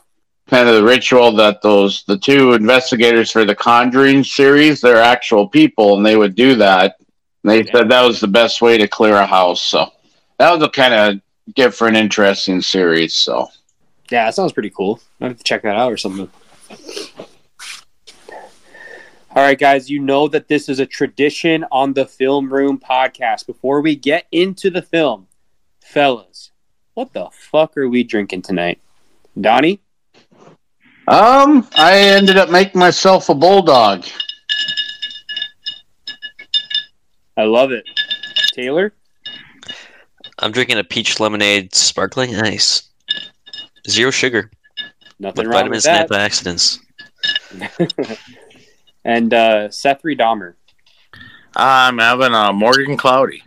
kind 0.49 0.67
of 0.67 0.75
the 0.75 0.83
ritual 0.83 1.31
that 1.33 1.61
those 1.61 2.03
the 2.05 2.17
two 2.17 2.53
investigators 2.53 3.31
for 3.31 3.45
the 3.45 3.55
Conjuring 3.55 4.23
series, 4.23 4.81
they're 4.81 4.97
actual 5.01 5.47
people, 5.47 5.95
and 5.97 6.05
they 6.05 6.15
would 6.15 6.35
do 6.35 6.55
that. 6.55 6.95
And 7.43 7.51
they 7.51 7.63
Yeah. 7.63 7.71
said 7.71 7.89
that 7.89 8.05
was 8.05 8.19
the 8.19 8.27
best 8.27 8.61
way 8.61 8.77
to 8.77 8.87
clear 8.87 9.15
a 9.15 9.25
house. 9.25 9.61
So 9.61 9.91
that 10.37 10.51
was 10.53 10.63
a 10.63 10.69
kind 10.69 10.93
of 10.93 11.21
different, 11.55 11.97
interesting 11.97 12.61
series. 12.61 13.15
So. 13.15 13.49
Yeah, 14.11 14.25
that 14.25 14.35
sounds 14.35 14.53
pretty 14.53 14.71
cool. 14.71 14.99
I 15.21 15.27
have 15.27 15.37
to 15.37 15.43
check 15.43 15.61
that 15.61 15.75
out 15.75 15.91
or 15.91 15.97
something. 15.97 16.29
All 19.35 19.43
right, 19.43 19.59
guys, 19.59 19.89
you 19.89 19.99
know 19.99 20.27
that 20.27 20.47
this 20.47 20.67
is 20.67 20.79
a 20.79 20.85
tradition 20.87 21.63
on 21.71 21.93
the 21.93 22.05
Film 22.05 22.51
Room 22.51 22.79
podcast. 22.79 23.45
Before 23.45 23.79
we 23.79 23.95
get 23.95 24.25
into 24.31 24.71
the 24.71 24.81
film, 24.81 25.27
fellas, 25.81 26.49
what 26.95 27.13
the 27.13 27.29
fuck 27.31 27.77
are 27.77 27.87
we 27.87 28.03
drinking 28.03 28.41
tonight? 28.41 28.79
Donnie? 29.39 29.79
Um, 31.09 31.67
I 31.75 31.97
ended 31.97 32.37
up 32.37 32.49
making 32.51 32.79
myself 32.79 33.29
a 33.29 33.35
bulldog. 33.35 34.05
I 37.35 37.43
love 37.45 37.71
it. 37.71 37.83
Taylor? 38.53 38.93
I'm 40.37 40.51
drinking 40.51 40.77
a 40.77 40.83
peach 40.83 41.19
lemonade 41.19 41.73
sparkling 41.73 42.35
ice. 42.35 42.83
Zero 43.87 44.11
sugar 44.11 44.51
Nothing 45.19 45.47
with 45.47 45.55
wrong 45.55 45.69
with 45.69 45.83
vitamins 45.83 45.87
and 45.87 46.09
that. 46.09 46.79
antioxidants. 47.79 48.17
and 49.05 49.33
uh, 49.33 49.71
Seth 49.71 50.03
Dahmer. 50.03 50.53
I'm 51.55 51.97
having 51.97 52.33
a 52.33 52.53
Morgan 52.53 52.97
Cloudy. 52.97 53.43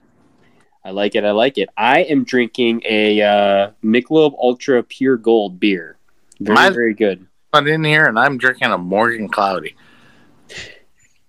I 0.84 0.90
like 0.90 1.14
it. 1.14 1.24
I 1.24 1.30
like 1.30 1.58
it. 1.58 1.68
I 1.76 2.00
am 2.02 2.24
drinking 2.24 2.82
a 2.84 3.22
uh, 3.22 3.70
Michelob 3.84 4.34
Ultra 4.36 4.82
Pure 4.82 5.18
Gold 5.18 5.60
beer. 5.60 5.96
Very, 6.40 6.54
My- 6.54 6.70
very 6.70 6.94
good. 6.94 7.26
I'm 7.52 7.66
in 7.66 7.84
here 7.84 8.06
and 8.06 8.18
I'm 8.18 8.38
drinking 8.38 8.68
a 8.68 8.78
Morgan 8.78 9.28
Cloudy. 9.28 9.74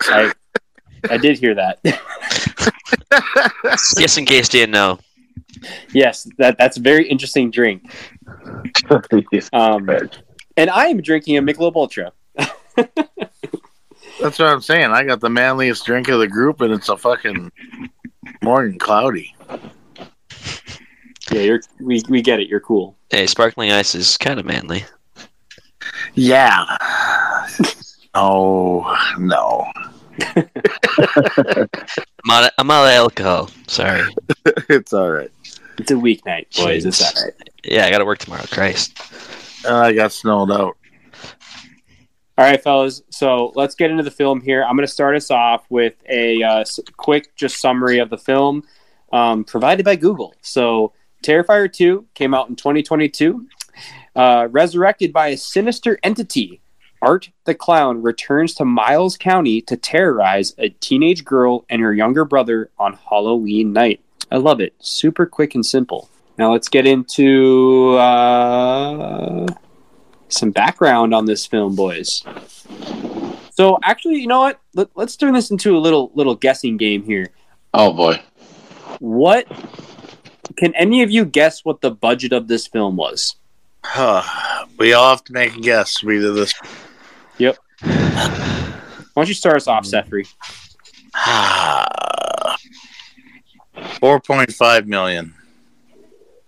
I, 0.01 0.32
I 1.10 1.18
did 1.18 1.38
hear 1.38 1.56
that. 1.56 1.80
Just 3.98 4.18
in 4.18 4.25
case 4.25 4.53
you 4.53 4.62
didn't 4.62 4.72
know. 4.72 5.00
yes, 5.94 6.27
that 6.38 6.58
that's 6.58 6.77
a 6.77 6.82
very 6.82 7.08
interesting 7.08 7.51
drink. 7.51 7.94
Um, 9.51 9.89
and 10.58 10.70
I 10.70 10.88
am 10.88 11.01
drinking 11.01 11.38
a 11.38 11.42
Michelob 11.42 11.75
Ultra. 11.75 12.12
That's 14.22 14.39
what 14.39 14.48
I'm 14.48 14.62
saying. 14.62 14.92
I 14.92 15.03
got 15.03 15.20
the 15.20 15.30
manliest 15.30 15.86
drink 15.86 16.08
of 16.08 16.20
the 16.20 16.27
group, 16.27 16.62
and 16.62 16.72
it's 16.72 16.89
a 16.89 16.98
fucking 16.98 17.51
Morgan 18.42 18.80
Cloudy. 18.80 19.36
Yeah, 21.32 21.42
you're 21.42 21.62
we, 21.80 22.01
we 22.10 22.22
get 22.22 22.39
it. 22.39 22.48
You're 22.48 22.60
cool. 22.60 22.98
Hey, 23.10 23.27
sparkling 23.27 23.72
ice 23.72 23.96
is 23.96 24.18
kind 24.18 24.39
of 24.39 24.46
manly. 24.46 24.86
Yeah. 26.15 26.65
Oh 28.13 28.96
no. 29.17 29.65
I'm 30.36 32.32
out 32.32 32.43
of, 32.43 32.51
I'm 32.58 32.72
out 32.72 32.86
of 32.86 32.91
alcohol. 32.91 33.50
Sorry. 33.67 34.03
it's 34.70 34.93
all 34.93 35.10
right. 35.10 35.32
It's 35.79 35.91
a 35.91 35.96
weeknight, 35.96 36.55
boys. 36.55 36.86
It's 36.86 37.01
all 37.01 37.24
right. 37.24 37.34
Yeah, 37.63 37.86
I 37.86 37.89
got 37.89 37.98
to 37.98 38.05
work 38.05 38.20
tomorrow. 38.20 38.43
Christ. 38.51 38.98
I 39.67 39.93
got 39.93 40.12
snowed 40.12 40.51
out. 40.51 40.77
All 42.38 42.46
right, 42.46 42.62
fellas. 42.62 43.01
So 43.10 43.51
let's 43.55 43.75
get 43.75 43.91
into 43.91 44.03
the 44.03 44.12
film 44.12 44.41
here. 44.41 44.63
I'm 44.63 44.75
going 44.75 44.88
to 44.88 44.91
start 44.91 45.15
us 45.15 45.32
off 45.32 45.65
with 45.70 45.96
a 46.10 46.41
uh, 46.43 46.65
quick 46.98 47.36
just 47.36 47.60
summary 47.60 48.00
of 48.00 48.10
the 48.10 48.17
film 48.17 48.63
um, 49.12 49.43
provided 49.43 49.86
by 49.86 49.96
Google. 49.96 50.34
So 50.41 50.93
Terrifier 51.24 51.72
2 51.72 52.08
came 52.13 52.34
out 52.34 52.50
in 52.50 52.55
2022. 52.55 53.48
Uh, 54.15 54.48
resurrected 54.51 55.12
by 55.12 55.29
a 55.29 55.38
sinister 55.38 55.98
entity, 56.03 56.62
Art 57.01 57.32
the 57.46 57.55
Clown 57.55 58.01
returns 58.01 58.53
to 58.55 58.65
Miles 58.65 59.17
County 59.17 59.60
to 59.62 59.75
terrorize 59.75 60.53
a 60.58 60.70
teenage 60.70 61.25
girl 61.25 61.65
and 61.70 61.82
her 61.82 61.93
younger 61.93 62.24
brother 62.24 62.70
on 62.77 62.93
Halloween 63.10 63.74
night. 63.74 64.01
I 64.32 64.38
love 64.38 64.62
it. 64.62 64.74
Super 64.79 65.25
quick 65.25 65.55
and 65.55 65.65
simple. 65.65 66.10
Now 66.38 66.51
let's 66.53 66.70
get 66.70 66.88
into 66.88 67.96
uh, 67.96 69.48
some 70.29 70.51
background 70.51 71.13
on 71.13 71.25
this 71.25 71.46
film, 71.46 71.75
boys. 71.75 72.24
So 73.51 73.77
actually, 73.84 74.20
you 74.20 74.27
know 74.27 74.39
what? 74.39 74.60
Let, 74.74 74.89
let's 74.96 75.15
turn 75.15 75.34
this 75.34 75.51
into 75.51 75.77
a 75.77 75.79
little 75.79 76.12
little 76.15 76.36
guessing 76.36 76.77
game 76.77 77.03
here. 77.03 77.29
oh 77.74 77.93
boy. 77.93 78.22
What 79.00 79.48
can 80.55 80.74
any 80.75 81.03
of 81.03 81.12
you 81.12 81.25
guess 81.25 81.65
what 81.65 81.82
the 81.82 81.91
budget 81.91 82.32
of 82.32 82.48
this 82.48 82.67
film 82.67 82.96
was? 82.96 83.36
We 84.80 84.94
all 84.94 85.10
have 85.10 85.24
to 85.25 85.34
make 85.34 85.56
a 85.56 85.60
guess. 85.60 86.04
We 86.04 86.20
do 86.20 86.34
this. 86.34 86.54
Yep. 87.38 87.58
Why 87.82 88.74
don't 89.16 89.28
you 89.28 89.34
start 89.34 89.58
us 89.58 89.68
off, 89.68 89.86
Sethri? 89.86 90.25
Four 94.00 94.20
point 94.20 94.52
five 94.54 94.88
million. 94.88 95.34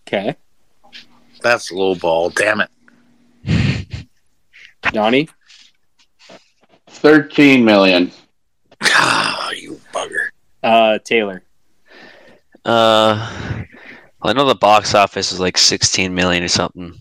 Okay, 0.07 0.35
That's 1.41 1.71
low 1.71 1.95
ball. 1.95 2.29
Damn 2.29 2.61
it. 2.61 2.69
Donnie. 4.91 5.27
13 6.89 7.65
million. 7.65 8.11
Ah, 8.83 9.51
you 9.51 9.79
bugger. 9.93 10.27
Uh, 10.63 10.99
Taylor. 11.03 11.43
Uh, 12.63 13.63
well, 14.21 14.31
I 14.31 14.33
know 14.33 14.45
the 14.45 14.55
box 14.55 14.95
office 14.95 15.31
is 15.31 15.39
like 15.39 15.57
16 15.57 16.13
million 16.13 16.43
or 16.43 16.47
something. 16.47 16.93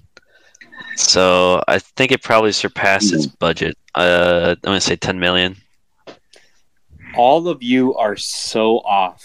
So 0.96 1.62
I 1.68 1.78
think 1.78 2.12
it 2.12 2.22
probably 2.22 2.52
surpassed 2.52 3.12
its 3.12 3.26
budget. 3.26 3.76
Uh, 3.94 4.54
I'm 4.56 4.70
gonna 4.70 4.80
say 4.80 4.96
10 4.96 5.18
million. 5.18 5.56
All 7.16 7.48
of 7.48 7.62
you 7.62 7.94
are 7.94 8.16
so 8.16 8.78
off. 8.78 9.22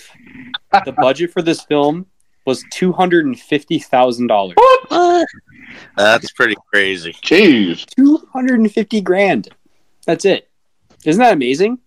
The 0.86 0.92
budget 0.92 1.32
for 1.32 1.42
this 1.42 1.64
film 1.64 2.06
was 2.46 2.64
two 2.72 2.92
hundred 2.92 3.26
and 3.26 3.40
fifty 3.40 3.80
thousand 3.80 4.28
dollars. 4.28 4.56
That's 5.96 6.32
pretty 6.32 6.56
crazy. 6.72 7.14
Jeez. 7.14 7.86
Two 7.96 8.28
hundred 8.32 8.60
and 8.60 8.72
fifty 8.72 9.02
grand. 9.02 9.50
That's 10.06 10.26
it. 10.26 10.50
Isn't 11.06 11.20
that 11.20 11.34
amazing? 11.34 11.80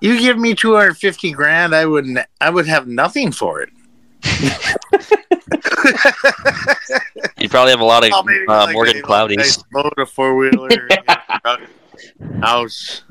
You 0.00 0.18
give 0.18 0.38
me 0.38 0.54
two 0.54 0.74
hundred 0.74 0.96
fifty 0.98 1.32
grand, 1.32 1.74
I 1.74 1.86
wouldn't. 1.86 2.18
I 2.40 2.50
would 2.50 2.66
have 2.66 2.86
nothing 2.86 3.32
for 3.32 3.60
it. 3.62 3.70
You 7.38 7.48
probably 7.48 7.70
have 7.72 7.80
a 7.80 7.84
lot 7.84 8.04
of 8.04 8.10
Oh, 8.14 8.20
uh, 8.48 8.64
like 8.66 8.74
Morgan 8.74 8.98
a 8.98 9.02
Cloudies. 9.02 9.36
nice 9.38 9.56
boat, 9.72 9.92
a 9.98 10.06
four 10.06 10.36
wheeler, 10.36 10.88
house, 12.40 13.02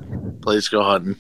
place 0.42 0.70
go 0.70 0.84
hunting. 0.84 1.18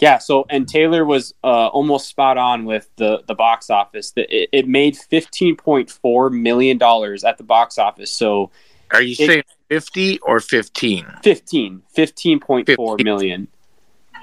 Yeah. 0.00 0.18
So, 0.18 0.46
and 0.50 0.68
Taylor 0.68 1.04
was 1.04 1.34
uh, 1.42 1.66
almost 1.68 2.08
spot 2.08 2.38
on 2.38 2.64
with 2.66 2.88
the 2.96 3.22
the 3.26 3.34
box 3.34 3.68
office. 3.70 4.12
That 4.12 4.32
it, 4.34 4.48
it 4.52 4.68
made 4.68 4.96
fifteen 4.96 5.56
point 5.56 5.90
four 5.90 6.30
million 6.30 6.78
dollars 6.78 7.24
at 7.24 7.36
the 7.38 7.44
box 7.44 7.78
office. 7.78 8.10
So 8.10 8.50
Are 8.92 9.02
you 9.02 9.12
It- 9.18 9.26
saying 9.26 9.42
fifty 9.68 10.18
or 10.20 10.38
fifteen? 10.40 11.06
15, 11.24 11.82
15.4 11.96 12.66
15. 12.66 13.04
million. 13.04 13.48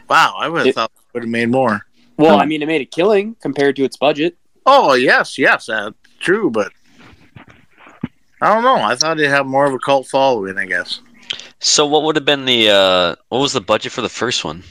Wow, 0.10 0.36
I 0.40 0.48
would 0.50 0.66
have 0.66 0.76
thought 0.76 0.92
it 0.96 1.14
would 1.14 1.24
have 1.24 1.30
made 1.30 1.50
more. 1.50 1.86
Well, 2.18 2.36
Hmm. 2.36 2.42
I 2.42 2.46
mean, 2.46 2.62
it 2.62 2.68
made 2.68 2.82
a 2.82 2.86
killing 2.86 3.36
compared 3.42 3.76
to 3.78 3.84
its 3.84 3.98
budget. 3.98 4.38
Oh 4.66 4.94
yes, 4.94 5.38
yes, 5.38 5.66
that's 5.68 5.96
true, 6.20 6.50
but 6.52 6.72
I 8.42 8.54
don't 8.54 8.64
know. 8.64 8.78
I 8.78 8.96
thought 8.96 9.20
it'd 9.20 9.30
have 9.30 9.46
more 9.46 9.66
of 9.66 9.74
a 9.74 9.80
cult 9.80 10.08
following. 10.08 10.58
I 10.58 10.66
guess. 10.66 11.02
So 11.60 11.86
what 11.86 12.04
would 12.04 12.16
have 12.16 12.26
been 12.26 12.46
the 12.46 12.70
uh, 12.70 13.16
what 13.30 13.40
was 13.40 13.54
the 13.54 13.62
budget 13.62 13.92
for 13.92 14.02
the 14.02 14.10
first 14.10 14.44
one? 14.44 14.64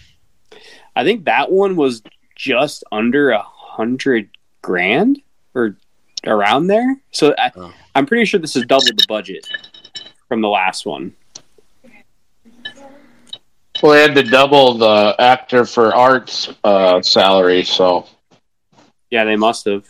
I 0.97 1.05
think 1.05 1.25
that 1.25 1.51
one 1.51 1.77
was 1.77 2.03
just 2.37 2.83
under 2.93 3.31
a 3.31 3.43
hundred 3.43 4.29
grand 4.63 5.21
or 5.55 5.77
around 6.27 6.67
there. 6.67 6.97
So 7.13 7.35
I, 7.39 7.51
Oh. 7.57 7.73
I'm 7.95 8.07
pretty 8.07 8.25
sure 8.25 8.41
this 8.41 8.57
is 8.57 8.65
double 8.67 8.85
the 8.85 9.05
budget 9.09 9.47
from 10.29 10.41
the 10.41 10.49
last 10.49 10.85
one. 10.87 11.15
Had 13.81 14.15
to 14.15 14.23
double 14.23 14.75
the 14.75 15.15
actor 15.19 15.65
for 15.65 15.95
arts 15.95 16.51
uh, 16.65 17.01
salary, 17.01 17.65
so 17.65 18.07
Yeah, 19.11 19.25
they 19.25 19.37
must 19.37 19.65
have. 19.65 19.87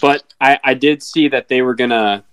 But 0.00 0.24
I, 0.40 0.58
I 0.64 0.74
did 0.74 1.02
see 1.02 1.28
that 1.28 1.48
they 1.48 1.62
were 1.62 1.74
gonna. 1.74 2.24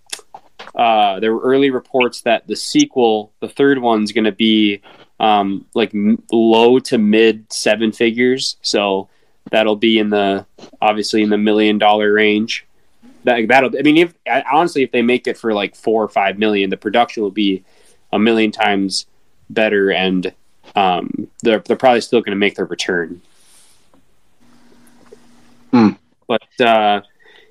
Uh, 0.74 1.20
there 1.20 1.34
were 1.34 1.42
early 1.42 1.70
reports 1.70 2.22
that 2.22 2.48
the 2.48 2.56
sequel, 2.56 3.32
the 3.40 3.48
third 3.48 3.80
one's 3.80 4.12
to 4.12 4.32
be 4.32 4.82
um, 5.20 5.66
like 5.76 5.94
m- 5.94 6.22
low 6.32 6.80
to 6.80 6.98
mid 6.98 7.52
seven 7.54 7.92
figures. 7.92 8.58
So 8.62 9.10
that'll 9.52 9.76
be 9.76 10.00
in 10.00 10.10
the 10.10 10.46
obviously 10.82 11.22
in 11.22 11.30
the 11.30 11.38
million 11.38 11.78
dollar 11.78 12.12
range. 12.12 12.66
That 13.24 13.48
that'll 13.48 13.78
I 13.78 13.84
mean 13.84 13.98
if 13.98 14.14
honestly 14.52 14.84
if 14.84 14.92
they 14.92 15.02
make 15.02 15.28
it 15.28 15.38
for 15.38 15.54
like 15.54 15.76
four 15.76 16.04
or 16.04 16.10
five 16.10 16.38
million, 16.38 16.70
the 16.70 16.78
production 16.78 17.24
will 17.24 17.32
be 17.32 17.64
a 18.12 18.20
million 18.20 18.52
times 18.52 19.06
better, 19.50 19.92
and 19.92 20.34
um, 20.76 21.28
they're 21.42 21.60
they're 21.60 21.78
probably 21.78 22.02
still 22.02 22.22
going 22.22 22.32
to 22.32 22.38
make 22.38 22.56
their 22.56 22.66
return. 22.66 23.22
Hmm. 25.72 25.90
But 26.28 26.62
uh, 26.62 27.02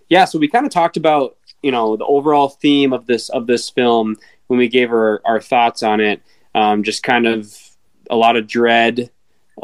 yeah, 0.08 0.24
so 0.24 0.38
we 0.38 0.48
kind 0.48 0.66
of 0.66 0.72
talked 0.72 0.96
about 0.96 1.36
you 1.62 1.70
know 1.70 1.96
the 1.96 2.04
overall 2.04 2.48
theme 2.48 2.92
of 2.92 3.06
this 3.06 3.28
of 3.30 3.46
this 3.46 3.70
film 3.70 4.16
when 4.46 4.58
we 4.58 4.68
gave 4.68 4.92
our, 4.92 5.20
our 5.24 5.40
thoughts 5.40 5.82
on 5.82 6.00
it. 6.00 6.22
Um, 6.54 6.82
just 6.82 7.02
kind 7.02 7.26
of 7.26 7.56
a 8.10 8.16
lot 8.16 8.36
of 8.36 8.46
dread, 8.46 9.10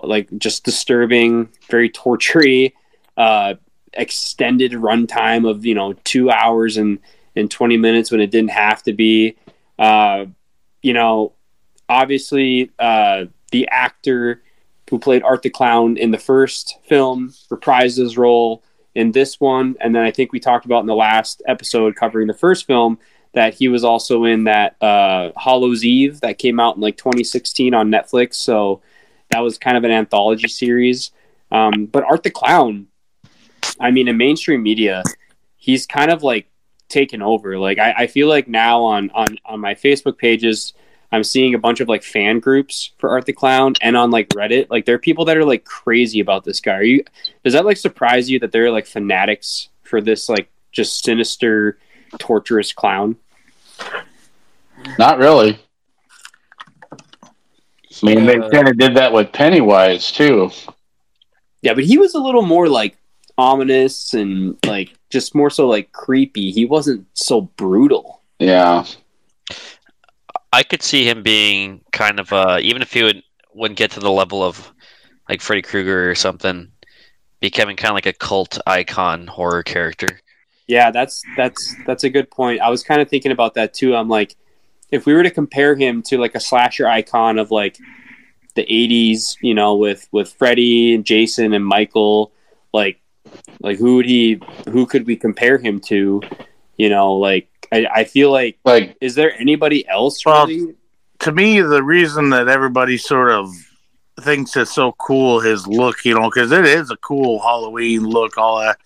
like 0.02 0.28
just 0.38 0.64
disturbing, 0.64 1.48
very 1.68 1.88
tortury, 1.88 2.74
uh, 3.16 3.54
extended 3.92 4.72
runtime 4.72 5.48
of 5.48 5.64
you 5.64 5.74
know 5.74 5.92
two 6.04 6.30
hours 6.30 6.76
and 6.76 6.98
and 7.36 7.50
twenty 7.50 7.76
minutes 7.76 8.10
when 8.10 8.20
it 8.20 8.30
didn't 8.30 8.50
have 8.50 8.82
to 8.84 8.92
be. 8.92 9.36
Uh, 9.78 10.26
you 10.82 10.92
know, 10.92 11.32
obviously 11.88 12.70
uh, 12.78 13.26
the 13.50 13.68
actor 13.70 14.42
who 14.88 14.98
played 14.98 15.22
Art 15.22 15.42
the 15.42 15.50
Clown 15.50 15.96
in 15.96 16.10
the 16.10 16.18
first 16.18 16.78
film 16.84 17.32
reprised 17.50 17.96
his 17.96 18.18
role 18.18 18.62
in 18.94 19.12
this 19.12 19.38
one, 19.38 19.76
and 19.80 19.94
then 19.94 20.02
I 20.02 20.10
think 20.10 20.32
we 20.32 20.40
talked 20.40 20.64
about 20.64 20.80
in 20.80 20.86
the 20.86 20.94
last 20.96 21.42
episode 21.46 21.94
covering 21.94 22.26
the 22.26 22.34
first 22.34 22.66
film 22.66 22.98
that 23.32 23.54
he 23.54 23.68
was 23.68 23.84
also 23.84 24.24
in 24.24 24.44
that 24.44 24.80
uh, 24.82 25.30
Hollow's 25.36 25.84
Eve 25.84 26.20
that 26.20 26.38
came 26.38 26.58
out 26.58 26.74
in 26.74 26.82
like 26.82 26.96
2016 26.96 27.74
on 27.74 27.88
Netflix. 27.90 28.34
So 28.34 28.82
that 29.30 29.40
was 29.40 29.58
kind 29.58 29.76
of 29.76 29.84
an 29.84 29.92
anthology 29.92 30.48
series. 30.48 31.12
Um, 31.52 31.86
but 31.86 32.04
Art 32.04 32.24
the 32.24 32.30
Clown, 32.30 32.88
I 33.78 33.90
mean, 33.92 34.08
in 34.08 34.16
mainstream 34.16 34.62
media, 34.62 35.04
he's 35.56 35.86
kind 35.86 36.10
of 36.10 36.22
like 36.22 36.48
taken 36.88 37.22
over. 37.22 37.58
Like 37.58 37.78
I, 37.78 37.92
I 37.98 38.06
feel 38.08 38.28
like 38.28 38.48
now 38.48 38.82
on 38.82 39.10
on 39.10 39.38
on 39.44 39.60
my 39.60 39.74
Facebook 39.74 40.18
pages, 40.18 40.74
I'm 41.12 41.24
seeing 41.24 41.54
a 41.54 41.58
bunch 41.58 41.80
of 41.80 41.88
like 41.88 42.02
fan 42.02 42.38
groups 42.38 42.92
for 42.98 43.10
Art 43.10 43.26
the 43.26 43.32
Clown, 43.32 43.74
and 43.80 43.96
on 43.96 44.10
like 44.10 44.28
Reddit, 44.30 44.70
like 44.70 44.84
there 44.84 44.94
are 44.94 44.98
people 44.98 45.24
that 45.24 45.36
are 45.36 45.44
like 45.44 45.64
crazy 45.64 46.20
about 46.20 46.44
this 46.44 46.60
guy. 46.60 46.74
Are 46.74 46.82
you? 46.82 47.04
Does 47.44 47.54
that 47.54 47.64
like 47.64 47.76
surprise 47.76 48.30
you 48.30 48.38
that 48.40 48.52
they're 48.52 48.70
like 48.70 48.86
fanatics 48.86 49.68
for 49.82 50.00
this 50.00 50.28
like 50.28 50.48
just 50.72 51.04
sinister, 51.04 51.78
torturous 52.18 52.72
clown? 52.72 53.16
Not 54.98 55.18
really. 55.18 55.58
I 58.02 58.06
mean, 58.06 58.24
they 58.24 58.38
kind 58.38 58.68
of 58.68 58.78
did 58.78 58.94
that 58.94 59.12
with 59.12 59.32
Pennywise 59.32 60.12
too. 60.12 60.50
Yeah, 61.62 61.74
but 61.74 61.84
he 61.84 61.98
was 61.98 62.14
a 62.14 62.20
little 62.20 62.42
more 62.42 62.68
like 62.68 62.96
ominous 63.36 64.14
and 64.14 64.56
like 64.64 64.94
just 65.10 65.34
more 65.34 65.50
so 65.50 65.66
like 65.66 65.92
creepy. 65.92 66.50
He 66.50 66.64
wasn't 66.64 67.06
so 67.14 67.42
brutal. 67.42 68.22
Yeah, 68.38 68.86
I 70.52 70.62
could 70.62 70.82
see 70.82 71.08
him 71.08 71.22
being 71.22 71.82
kind 71.92 72.18
of 72.18 72.32
uh, 72.32 72.58
even 72.60 72.82
if 72.82 72.92
he 72.92 73.02
would 73.02 73.22
wouldn't 73.54 73.78
get 73.78 73.92
to 73.92 74.00
the 74.00 74.10
level 74.10 74.42
of 74.42 74.72
like 75.28 75.40
Freddy 75.40 75.62
Krueger 75.62 76.10
or 76.10 76.14
something, 76.14 76.70
becoming 77.40 77.76
kind 77.76 77.90
of 77.90 77.94
like 77.94 78.06
a 78.06 78.12
cult 78.12 78.58
icon 78.66 79.26
horror 79.26 79.62
character. 79.62 80.20
Yeah, 80.66 80.90
that's 80.90 81.22
that's 81.36 81.74
that's 81.86 82.04
a 82.04 82.10
good 82.10 82.30
point. 82.30 82.60
I 82.60 82.70
was 82.70 82.82
kind 82.82 83.00
of 83.00 83.08
thinking 83.08 83.32
about 83.32 83.54
that 83.54 83.74
too. 83.74 83.94
I'm 83.94 84.08
like, 84.08 84.36
if 84.90 85.06
we 85.06 85.14
were 85.14 85.22
to 85.22 85.30
compare 85.30 85.74
him 85.74 86.02
to 86.04 86.18
like 86.18 86.34
a 86.34 86.40
slasher 86.40 86.86
icon 86.86 87.38
of 87.38 87.50
like 87.50 87.78
the 88.54 88.62
'80s, 88.62 89.36
you 89.40 89.54
know, 89.54 89.76
with 89.76 90.08
with 90.12 90.32
Freddy 90.32 90.94
and 90.94 91.04
Jason 91.04 91.52
and 91.54 91.64
Michael, 91.64 92.32
like 92.72 93.00
like 93.60 93.78
who 93.78 93.96
would 93.96 94.06
he? 94.06 94.40
Who 94.68 94.86
could 94.86 95.06
we 95.06 95.16
compare 95.16 95.58
him 95.58 95.80
to? 95.82 96.22
You 96.76 96.88
know, 96.88 97.14
like 97.14 97.49
I, 97.72 97.86
I 97.94 98.04
feel 98.04 98.30
like 98.30 98.58
like 98.64 98.96
is 99.00 99.14
there 99.14 99.32
anybody 99.38 99.86
else 99.88 100.24
Well, 100.24 100.46
really? 100.46 100.74
to 101.20 101.32
me, 101.32 101.60
the 101.60 101.82
reason 101.82 102.30
that 102.30 102.48
everybody 102.48 102.96
sort 102.96 103.30
of 103.30 103.50
thinks 104.20 104.56
it's 104.56 104.72
so 104.72 104.92
cool, 104.92 105.40
his 105.40 105.66
look, 105.66 106.04
you 106.04 106.14
know, 106.14 106.28
because 106.28 106.52
it 106.52 106.64
is 106.66 106.90
a 106.90 106.96
cool 106.96 107.40
Halloween 107.40 108.04
look, 108.06 108.36
all 108.36 108.60
that, 108.60 108.78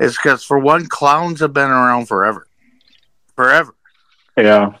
is 0.00 0.16
because 0.16 0.44
for 0.44 0.58
one, 0.58 0.86
clowns 0.86 1.40
have 1.40 1.52
been 1.52 1.70
around 1.70 2.06
forever. 2.06 2.46
Forever. 3.34 3.74
yeah, 4.36 4.72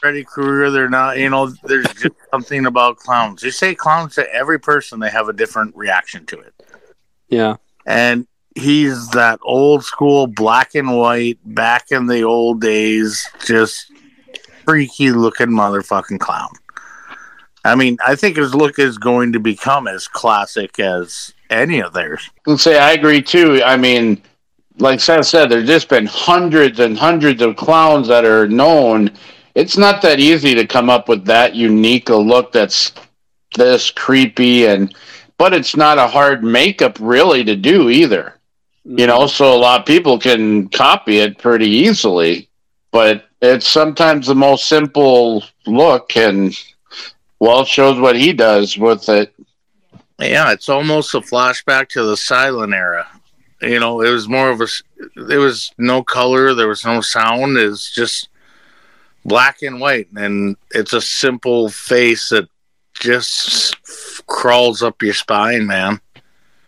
Freddy 0.00 0.24
Krueger, 0.24 0.70
they're 0.70 0.90
not, 0.90 1.18
you 1.18 1.30
know, 1.30 1.46
there's 1.64 1.86
just 1.94 2.14
something 2.30 2.66
about 2.66 2.96
clowns. 2.96 3.42
You 3.42 3.50
say 3.50 3.74
clowns 3.74 4.14
to 4.16 4.32
every 4.32 4.60
person, 4.60 5.00
they 5.00 5.10
have 5.10 5.28
a 5.28 5.32
different 5.32 5.74
reaction 5.76 6.26
to 6.26 6.40
it. 6.40 6.54
Yeah, 7.28 7.56
and 7.86 8.26
he's 8.54 9.08
that 9.10 9.38
old 9.42 9.84
school 9.84 10.26
black 10.26 10.74
and 10.74 10.96
white 10.96 11.38
back 11.44 11.90
in 11.90 12.06
the 12.06 12.22
old 12.22 12.60
days 12.60 13.28
just 13.44 13.90
freaky 14.64 15.10
looking 15.10 15.48
motherfucking 15.48 16.20
clown 16.20 16.50
i 17.64 17.74
mean 17.74 17.96
i 18.06 18.14
think 18.14 18.36
his 18.36 18.54
look 18.54 18.78
is 18.78 18.96
going 18.96 19.32
to 19.32 19.40
become 19.40 19.88
as 19.88 20.06
classic 20.08 20.78
as 20.78 21.34
any 21.50 21.80
of 21.80 21.92
theirs 21.92 22.30
and 22.46 22.60
say 22.60 22.78
I 22.78 22.92
agree 22.92 23.22
too. 23.22 23.62
I 23.64 23.76
mean, 23.76 24.22
like 24.78 25.00
Seth 25.00 25.26
said, 25.26 25.50
there's 25.50 25.66
just 25.66 25.88
been 25.88 26.06
hundreds 26.06 26.80
and 26.80 26.98
hundreds 26.98 27.42
of 27.42 27.56
clowns 27.56 28.08
that 28.08 28.24
are 28.24 28.48
known. 28.48 29.10
It's 29.54 29.76
not 29.76 30.02
that 30.02 30.18
easy 30.18 30.54
to 30.54 30.66
come 30.66 30.90
up 30.90 31.08
with 31.08 31.24
that 31.26 31.54
unique 31.54 32.08
a 32.08 32.16
look 32.16 32.52
that's 32.52 32.92
this 33.56 33.90
creepy 33.90 34.66
and 34.66 34.94
but 35.38 35.52
it's 35.52 35.76
not 35.76 35.98
a 35.98 36.06
hard 36.06 36.44
makeup 36.44 36.96
really 37.00 37.44
to 37.44 37.56
do 37.56 37.88
either. 37.90 38.33
You 38.84 39.06
know, 39.06 39.26
so 39.26 39.54
a 39.54 39.56
lot 39.56 39.80
of 39.80 39.86
people 39.86 40.18
can 40.18 40.68
copy 40.68 41.18
it 41.18 41.38
pretty 41.38 41.68
easily, 41.68 42.48
but 42.92 43.24
it's 43.40 43.66
sometimes 43.66 44.26
the 44.26 44.34
most 44.34 44.68
simple 44.68 45.44
look 45.66 46.16
and 46.16 46.54
well 47.38 47.64
shows 47.64 47.98
what 47.98 48.16
he 48.16 48.32
does 48.32 48.78
with 48.78 49.08
it. 49.08 49.34
yeah 50.18 50.52
it's 50.52 50.68
almost 50.68 51.14
a 51.14 51.20
flashback 51.20 51.88
to 51.88 52.02
the 52.04 52.16
silent 52.16 52.72
era 52.72 53.06
you 53.60 53.80
know 53.80 54.00
it 54.00 54.10
was 54.10 54.28
more 54.28 54.50
of 54.50 54.60
a 54.60 54.66
there 55.16 55.40
was 55.40 55.72
no 55.78 56.02
color 56.02 56.54
there 56.54 56.68
was 56.68 56.84
no 56.84 57.00
sound 57.00 57.56
it's 57.56 57.92
just 57.94 58.28
black 59.24 59.62
and 59.62 59.80
white 59.80 60.08
and 60.16 60.56
it's 60.70 60.92
a 60.92 61.00
simple 61.00 61.68
face 61.68 62.28
that 62.28 62.48
just 62.94 63.76
crawls 64.26 64.82
up 64.82 65.02
your 65.02 65.14
spine 65.14 65.66
man 65.66 66.00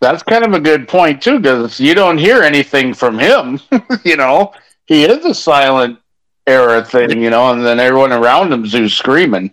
That's 0.00 0.22
kind 0.22 0.44
of 0.44 0.52
a 0.52 0.60
good 0.60 0.88
point 0.88 1.22
too, 1.22 1.40
because 1.40 1.80
you 1.80 1.94
don't 1.94 2.18
hear 2.18 2.42
anything 2.42 2.94
from 2.94 3.18
him. 3.18 3.60
you 4.04 4.16
know, 4.16 4.52
he 4.86 5.04
is 5.04 5.24
a 5.24 5.34
silent 5.34 5.98
era 6.46 6.84
thing, 6.84 7.22
you 7.22 7.30
know, 7.30 7.50
and 7.50 7.64
then 7.64 7.80
everyone 7.80 8.12
around 8.12 8.52
him's 8.52 8.72
who's 8.72 8.94
screaming. 8.94 9.50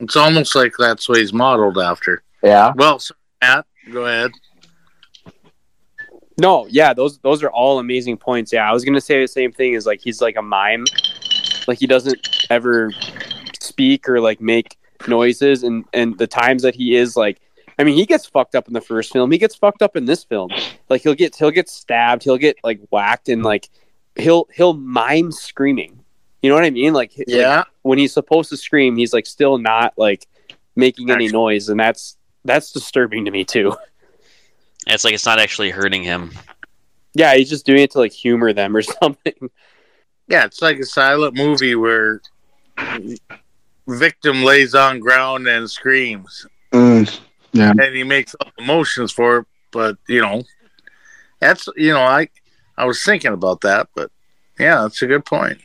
It's 0.00 0.16
almost 0.16 0.54
like 0.54 0.72
that's 0.78 1.08
what 1.08 1.18
he's 1.18 1.32
modeled 1.32 1.78
after. 1.78 2.22
Yeah, 2.42 2.72
Well, 2.76 2.98
so, 2.98 3.14
Matt, 3.40 3.66
go 3.90 4.04
ahead. 4.04 4.30
No, 6.38 6.66
yeah, 6.66 6.92
those 6.92 7.18
those 7.18 7.42
are 7.42 7.50
all 7.50 7.78
amazing 7.78 8.18
points. 8.18 8.52
Yeah, 8.52 8.68
I 8.68 8.72
was 8.72 8.84
gonna 8.84 9.00
say 9.00 9.22
the 9.22 9.28
same 9.28 9.52
thing. 9.52 9.72
Is 9.72 9.86
like 9.86 10.00
he's 10.02 10.20
like 10.20 10.36
a 10.36 10.42
mime, 10.42 10.84
like 11.66 11.78
he 11.78 11.86
doesn't 11.86 12.46
ever 12.50 12.92
speak 13.58 14.06
or 14.08 14.20
like 14.20 14.40
make 14.40 14.76
noises, 15.08 15.62
and 15.62 15.86
and 15.94 16.18
the 16.18 16.26
times 16.26 16.62
that 16.62 16.74
he 16.74 16.94
is 16.94 17.16
like, 17.16 17.40
I 17.78 17.84
mean, 17.84 17.94
he 17.94 18.06
gets 18.06 18.24
fucked 18.26 18.54
up 18.54 18.68
in 18.68 18.74
the 18.74 18.80
first 18.80 19.12
film. 19.12 19.30
He 19.30 19.38
gets 19.38 19.54
fucked 19.54 19.82
up 19.82 19.96
in 19.96 20.04
this 20.06 20.24
film. 20.24 20.50
Like 20.88 21.02
he'll 21.02 21.14
get 21.14 21.36
he'll 21.36 21.50
get 21.50 21.68
stabbed. 21.68 22.22
He'll 22.24 22.38
get 22.38 22.56
like 22.64 22.80
whacked, 22.90 23.28
and 23.28 23.42
like 23.42 23.68
he'll 24.16 24.48
he'll 24.54 24.72
mime 24.74 25.30
screaming. 25.32 26.00
You 26.42 26.48
know 26.50 26.54
what 26.56 26.64
I 26.64 26.70
mean? 26.70 26.92
Like 26.94 27.12
like, 27.18 27.26
Yeah, 27.28 27.64
when 27.82 27.98
he's 27.98 28.12
supposed 28.12 28.48
to 28.50 28.56
scream, 28.56 28.96
he's 28.96 29.12
like 29.12 29.26
still 29.26 29.58
not 29.58 29.92
like 29.96 30.26
making 30.74 31.10
any 31.10 31.28
noise, 31.28 31.68
and 31.68 31.78
that's 31.78 32.16
that's 32.44 32.72
disturbing 32.72 33.24
to 33.26 33.30
me 33.30 33.44
too. 33.44 33.74
It's 34.86 35.04
like 35.04 35.14
it's 35.14 35.26
not 35.26 35.38
actually 35.40 35.70
hurting 35.70 36.02
him. 36.04 36.30
Yeah, 37.14 37.34
he's 37.34 37.50
just 37.50 37.66
doing 37.66 37.82
it 37.82 37.90
to 37.92 37.98
like 37.98 38.12
humor 38.12 38.52
them 38.52 38.76
or 38.76 38.82
something. 39.02 39.50
yeah, 40.28 40.44
it's 40.44 40.62
like 40.62 40.78
a 40.78 40.84
silent 40.86 41.34
movie 41.34 41.74
where 41.74 42.20
victim 43.88 44.42
lays 44.44 44.74
on 44.74 45.00
ground 45.00 45.46
and 45.46 45.70
screams, 45.70 46.46
Mm, 46.72 47.20
and 47.60 47.94
he 47.94 48.04
makes 48.04 48.34
up 48.40 48.52
emotions 48.58 49.12
for 49.12 49.38
it. 49.38 49.46
But 49.72 49.96
you 50.08 50.20
know, 50.20 50.42
that's 51.40 51.68
you 51.76 51.92
know, 51.92 52.02
I 52.02 52.28
I 52.76 52.84
was 52.84 53.02
thinking 53.02 53.32
about 53.32 53.62
that, 53.62 53.88
but 53.94 54.10
yeah, 54.58 54.82
that's 54.82 55.02
a 55.02 55.06
good 55.06 55.24
point. 55.24 55.58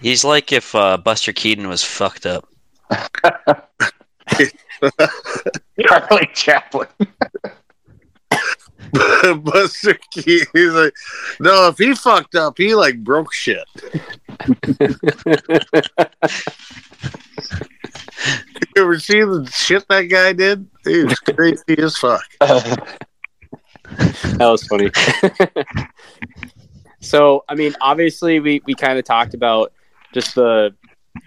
He's 0.00 0.24
like 0.24 0.52
if 0.52 0.74
uh, 0.74 0.96
Buster 0.96 1.32
Keaton 1.32 1.68
was 1.68 1.82
fucked 1.82 2.26
up. 2.26 2.48
Charlie 5.80 6.30
Chaplin. 6.34 6.88
Buster 9.42 9.98
Keaton, 10.12 10.46
he's 10.52 10.72
like, 10.72 10.92
no, 11.40 11.68
if 11.68 11.78
he 11.78 11.94
fucked 11.94 12.34
up, 12.34 12.58
he 12.58 12.74
like 12.74 13.02
broke 13.02 13.32
shit. 13.32 13.64
You 18.76 18.82
ever 18.82 18.98
see 18.98 19.20
the 19.20 19.48
shit 19.52 19.86
that 19.88 20.02
guy 20.02 20.32
did? 20.32 20.68
He 20.84 21.04
was 21.04 21.18
crazy 21.20 21.78
as 21.78 21.96
fuck. 21.96 22.24
That 24.38 24.48
was 24.48 24.66
funny. 24.66 24.90
so, 27.00 27.44
I 27.48 27.54
mean, 27.54 27.74
obviously, 27.80 28.40
we, 28.40 28.62
we 28.64 28.74
kind 28.74 28.98
of 28.98 29.04
talked 29.04 29.34
about 29.34 29.72
just 30.12 30.34
the, 30.34 30.74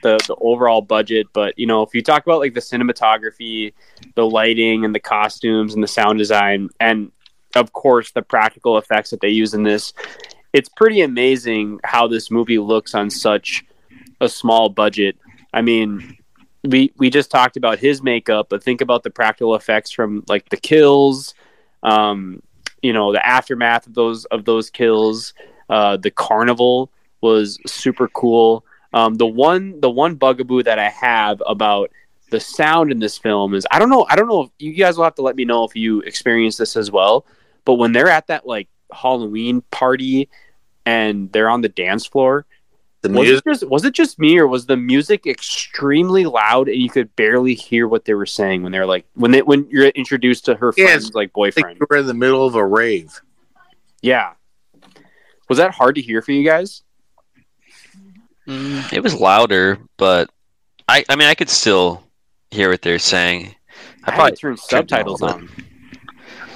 the 0.03 0.17
the 0.27 0.35
overall 0.41 0.81
budget, 0.81 1.27
but 1.33 1.57
you 1.57 1.67
know, 1.67 1.83
if 1.83 1.93
you 1.93 2.01
talk 2.01 2.25
about 2.25 2.39
like 2.39 2.53
the 2.53 2.59
cinematography, 2.59 3.73
the 4.15 4.25
lighting, 4.25 4.85
and 4.85 4.93
the 4.93 4.99
costumes, 4.99 5.75
and 5.75 5.83
the 5.83 5.87
sound 5.87 6.17
design, 6.17 6.69
and 6.79 7.11
of 7.55 7.71
course 7.73 8.11
the 8.11 8.21
practical 8.21 8.77
effects 8.77 9.11
that 9.11 9.21
they 9.21 9.29
use 9.29 9.53
in 9.53 9.63
this, 9.63 9.93
it's 10.51 10.69
pretty 10.69 11.01
amazing 11.01 11.79
how 11.83 12.07
this 12.07 12.31
movie 12.31 12.59
looks 12.59 12.95
on 12.95 13.09
such 13.09 13.63
a 14.19 14.27
small 14.27 14.67
budget. 14.67 15.17
I 15.53 15.61
mean, 15.61 16.17
we 16.67 16.91
we 16.97 17.09
just 17.09 17.31
talked 17.31 17.57
about 17.57 17.79
his 17.79 18.01
makeup, 18.01 18.47
but 18.49 18.63
think 18.63 18.81
about 18.81 19.03
the 19.03 19.09
practical 19.09 19.55
effects 19.55 19.91
from 19.91 20.23
like 20.27 20.49
the 20.49 20.57
kills, 20.57 21.33
um, 21.83 22.41
you 22.81 22.93
know, 22.93 23.11
the 23.11 23.25
aftermath 23.25 23.87
of 23.87 23.93
those 23.93 24.25
of 24.25 24.45
those 24.45 24.69
kills. 24.69 25.33
Uh, 25.69 25.97
the 25.97 26.11
carnival 26.11 26.91
was 27.21 27.59
super 27.65 28.07
cool. 28.09 28.65
Um, 28.93 29.15
the 29.15 29.27
one 29.27 29.79
the 29.81 29.89
one 29.89 30.15
bugaboo 30.15 30.63
that 30.63 30.79
I 30.79 30.89
have 30.89 31.41
about 31.45 31.91
the 32.29 32.39
sound 32.39 32.91
in 32.91 32.99
this 32.99 33.17
film 33.17 33.53
is 33.53 33.65
I 33.71 33.79
don't 33.79 33.89
know 33.89 34.05
I 34.09 34.15
don't 34.15 34.27
know 34.27 34.41
if 34.41 34.49
you 34.59 34.73
guys 34.73 34.97
will 34.97 35.05
have 35.05 35.15
to 35.15 35.21
let 35.21 35.35
me 35.35 35.45
know 35.45 35.63
if 35.63 35.75
you 35.75 36.01
experience 36.01 36.57
this 36.57 36.75
as 36.75 36.91
well. 36.91 37.25
But 37.65 37.75
when 37.75 37.91
they're 37.91 38.09
at 38.09 38.27
that 38.27 38.45
like 38.45 38.69
Halloween 38.91 39.61
party 39.71 40.29
and 40.85 41.31
they're 41.31 41.49
on 41.49 41.61
the 41.61 41.69
dance 41.69 42.05
floor, 42.05 42.45
The 43.01 43.09
was 43.09 43.27
music. 43.27 43.43
it 43.45 43.49
just 43.51 43.63
was 43.69 43.85
it 43.85 43.93
just 43.93 44.17
me 44.19 44.37
or 44.39 44.47
was 44.47 44.65
the 44.65 44.75
music 44.75 45.27
extremely 45.27 46.25
loud 46.25 46.67
and 46.67 46.77
you 46.81 46.89
could 46.89 47.15
barely 47.15 47.53
hear 47.53 47.87
what 47.87 48.05
they 48.05 48.13
were 48.15 48.25
saying 48.25 48.63
when 48.63 48.71
they're 48.71 48.87
like 48.87 49.05
when 49.13 49.29
they 49.31 49.41
when 49.43 49.67
you're 49.69 49.85
introduced 49.89 50.45
to 50.45 50.55
her 50.55 50.73
Yes. 50.75 50.89
friend's 50.89 51.13
like 51.13 51.29
I 51.29 51.51
think 51.51 51.55
boyfriend? 51.55 51.77
you 51.79 51.87
were 51.89 51.97
in 51.97 52.07
the 52.07 52.13
middle 52.15 52.45
of 52.45 52.55
a 52.55 52.65
rave. 52.65 53.21
Yeah. 54.01 54.33
Was 55.47 55.59
that 55.59 55.71
hard 55.71 55.95
to 55.95 56.01
hear 56.01 56.21
for 56.23 56.31
you 56.31 56.43
guys? 56.43 56.81
Mm, 58.47 58.91
it 58.93 59.03
was 59.03 59.13
louder, 59.13 59.77
but 59.97 60.29
I 60.87 61.03
I 61.09 61.15
mean 61.15 61.27
I 61.27 61.35
could 61.35 61.49
still 61.49 62.03
hear 62.51 62.69
what 62.69 62.81
they're 62.81 62.97
saying. 62.99 63.53
I 64.05 64.11
I 64.11 64.15
probably 64.15 64.15
probably 64.15 64.37
turned 64.37 64.59
turned 64.69 64.87
down 64.87 64.99
a 64.99 65.03
subtitles 65.17 65.21
little 65.21 65.35
on. 65.37 65.49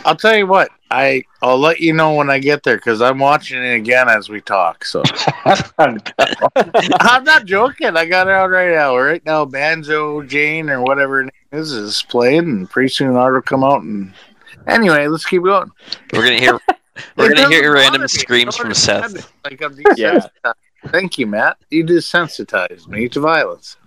I'll 0.06 0.16
tell 0.16 0.36
you 0.36 0.48
what. 0.48 0.70
I 0.92 1.24
I'll 1.42 1.58
let 1.58 1.80
you 1.80 1.94
know 1.94 2.14
when 2.16 2.30
I 2.30 2.40
get 2.40 2.64
there 2.64 2.76
because 2.76 3.02
I'm 3.02 3.18
watching 3.18 3.64
it 3.64 3.76
again 3.76 4.10
as 4.10 4.30
we 4.30 4.42
talk. 4.42 4.84
So 4.84 5.02
I'm 5.78 7.24
not 7.24 7.46
joking. 7.46 7.96
I 7.96 8.06
got 8.06 8.28
it 8.28 8.34
out 8.34 8.50
right 8.50 8.76
now. 8.76 8.98
Right 8.98 9.26
now, 9.26 9.46
Banjo 9.46 10.22
Jane 10.24 10.70
or 10.70 10.82
whatever 10.82 11.18
her 11.18 11.24
name 11.24 11.32
is 11.54 11.72
is 11.72 12.04
playing, 12.10 12.40
and 12.40 12.70
pretty 12.70 12.90
soon 12.90 13.16
art 13.16 13.34
will 13.34 13.42
come 13.42 13.64
out. 13.64 13.84
And 13.84 14.14
anyway, 14.68 15.08
let's 15.08 15.26
keep 15.26 15.44
going. 15.44 15.72
We're 16.12 16.24
gonna 16.24 16.40
hear 16.40 16.60
we're 17.16 17.34
gonna 17.34 17.48
hear 17.48 17.74
random 17.74 18.08
screams 18.10 18.58
from 18.58 18.74
Seth. 18.74 19.16
it. 19.16 19.32
Like 19.46 19.62
I'm 19.62 19.80
Yeah. 19.96 20.20
Thank 20.88 21.18
you, 21.18 21.28
Matt. 21.28 21.58
You 21.70 21.86
desensitized 21.86 22.88
me 22.88 23.08
to 23.10 23.20
violence. 23.22 23.78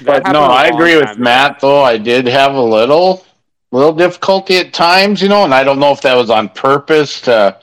That 0.00 0.24
But 0.24 0.32
no, 0.32 0.42
I 0.42 0.66
agree 0.66 0.98
time 0.98 1.10
with. 1.10 1.18
Matt 1.18 1.60
though. 1.60 1.82
I 1.82 1.96
did 1.96 2.26
have 2.26 2.54
a 2.54 2.60
little 2.60 3.24
little 3.72 3.92
difficulty 3.92 4.56
at 4.58 4.72
times, 4.72 5.22
you 5.22 5.28
know, 5.28 5.44
and 5.44 5.54
I 5.54 5.62
don't 5.62 5.78
know 5.78 5.92
if 5.92 6.00
that 6.02 6.16
was 6.16 6.30
on 6.30 6.48
purpose 6.48 7.20
to 7.22 7.58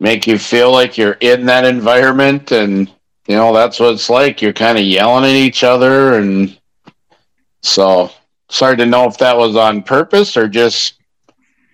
make 0.00 0.26
you 0.26 0.38
feel 0.38 0.72
like 0.72 0.98
you're 0.98 1.16
in 1.20 1.46
that 1.46 1.64
environment 1.64 2.52
and 2.52 2.90
you 3.28 3.34
know, 3.34 3.52
that's 3.52 3.80
what 3.80 3.94
it's 3.94 4.08
like. 4.08 4.40
You're 4.40 4.52
kind 4.52 4.78
of 4.78 4.84
yelling 4.84 5.24
at 5.24 5.30
each 5.30 5.64
other 5.64 6.18
and 6.18 6.58
so 7.62 8.10
it's 8.48 8.60
hard 8.60 8.78
to 8.78 8.86
know 8.86 9.06
if 9.06 9.18
that 9.18 9.36
was 9.36 9.56
on 9.56 9.82
purpose 9.82 10.36
or 10.36 10.48
just 10.48 11.00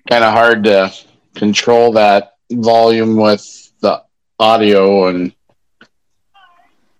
kind 0.08 0.24
of 0.24 0.32
hard 0.32 0.64
to 0.64 0.92
control 1.35 1.92
that 1.92 2.37
volume 2.50 3.16
with 3.16 3.72
the 3.80 4.02
audio 4.38 5.08
and 5.08 5.35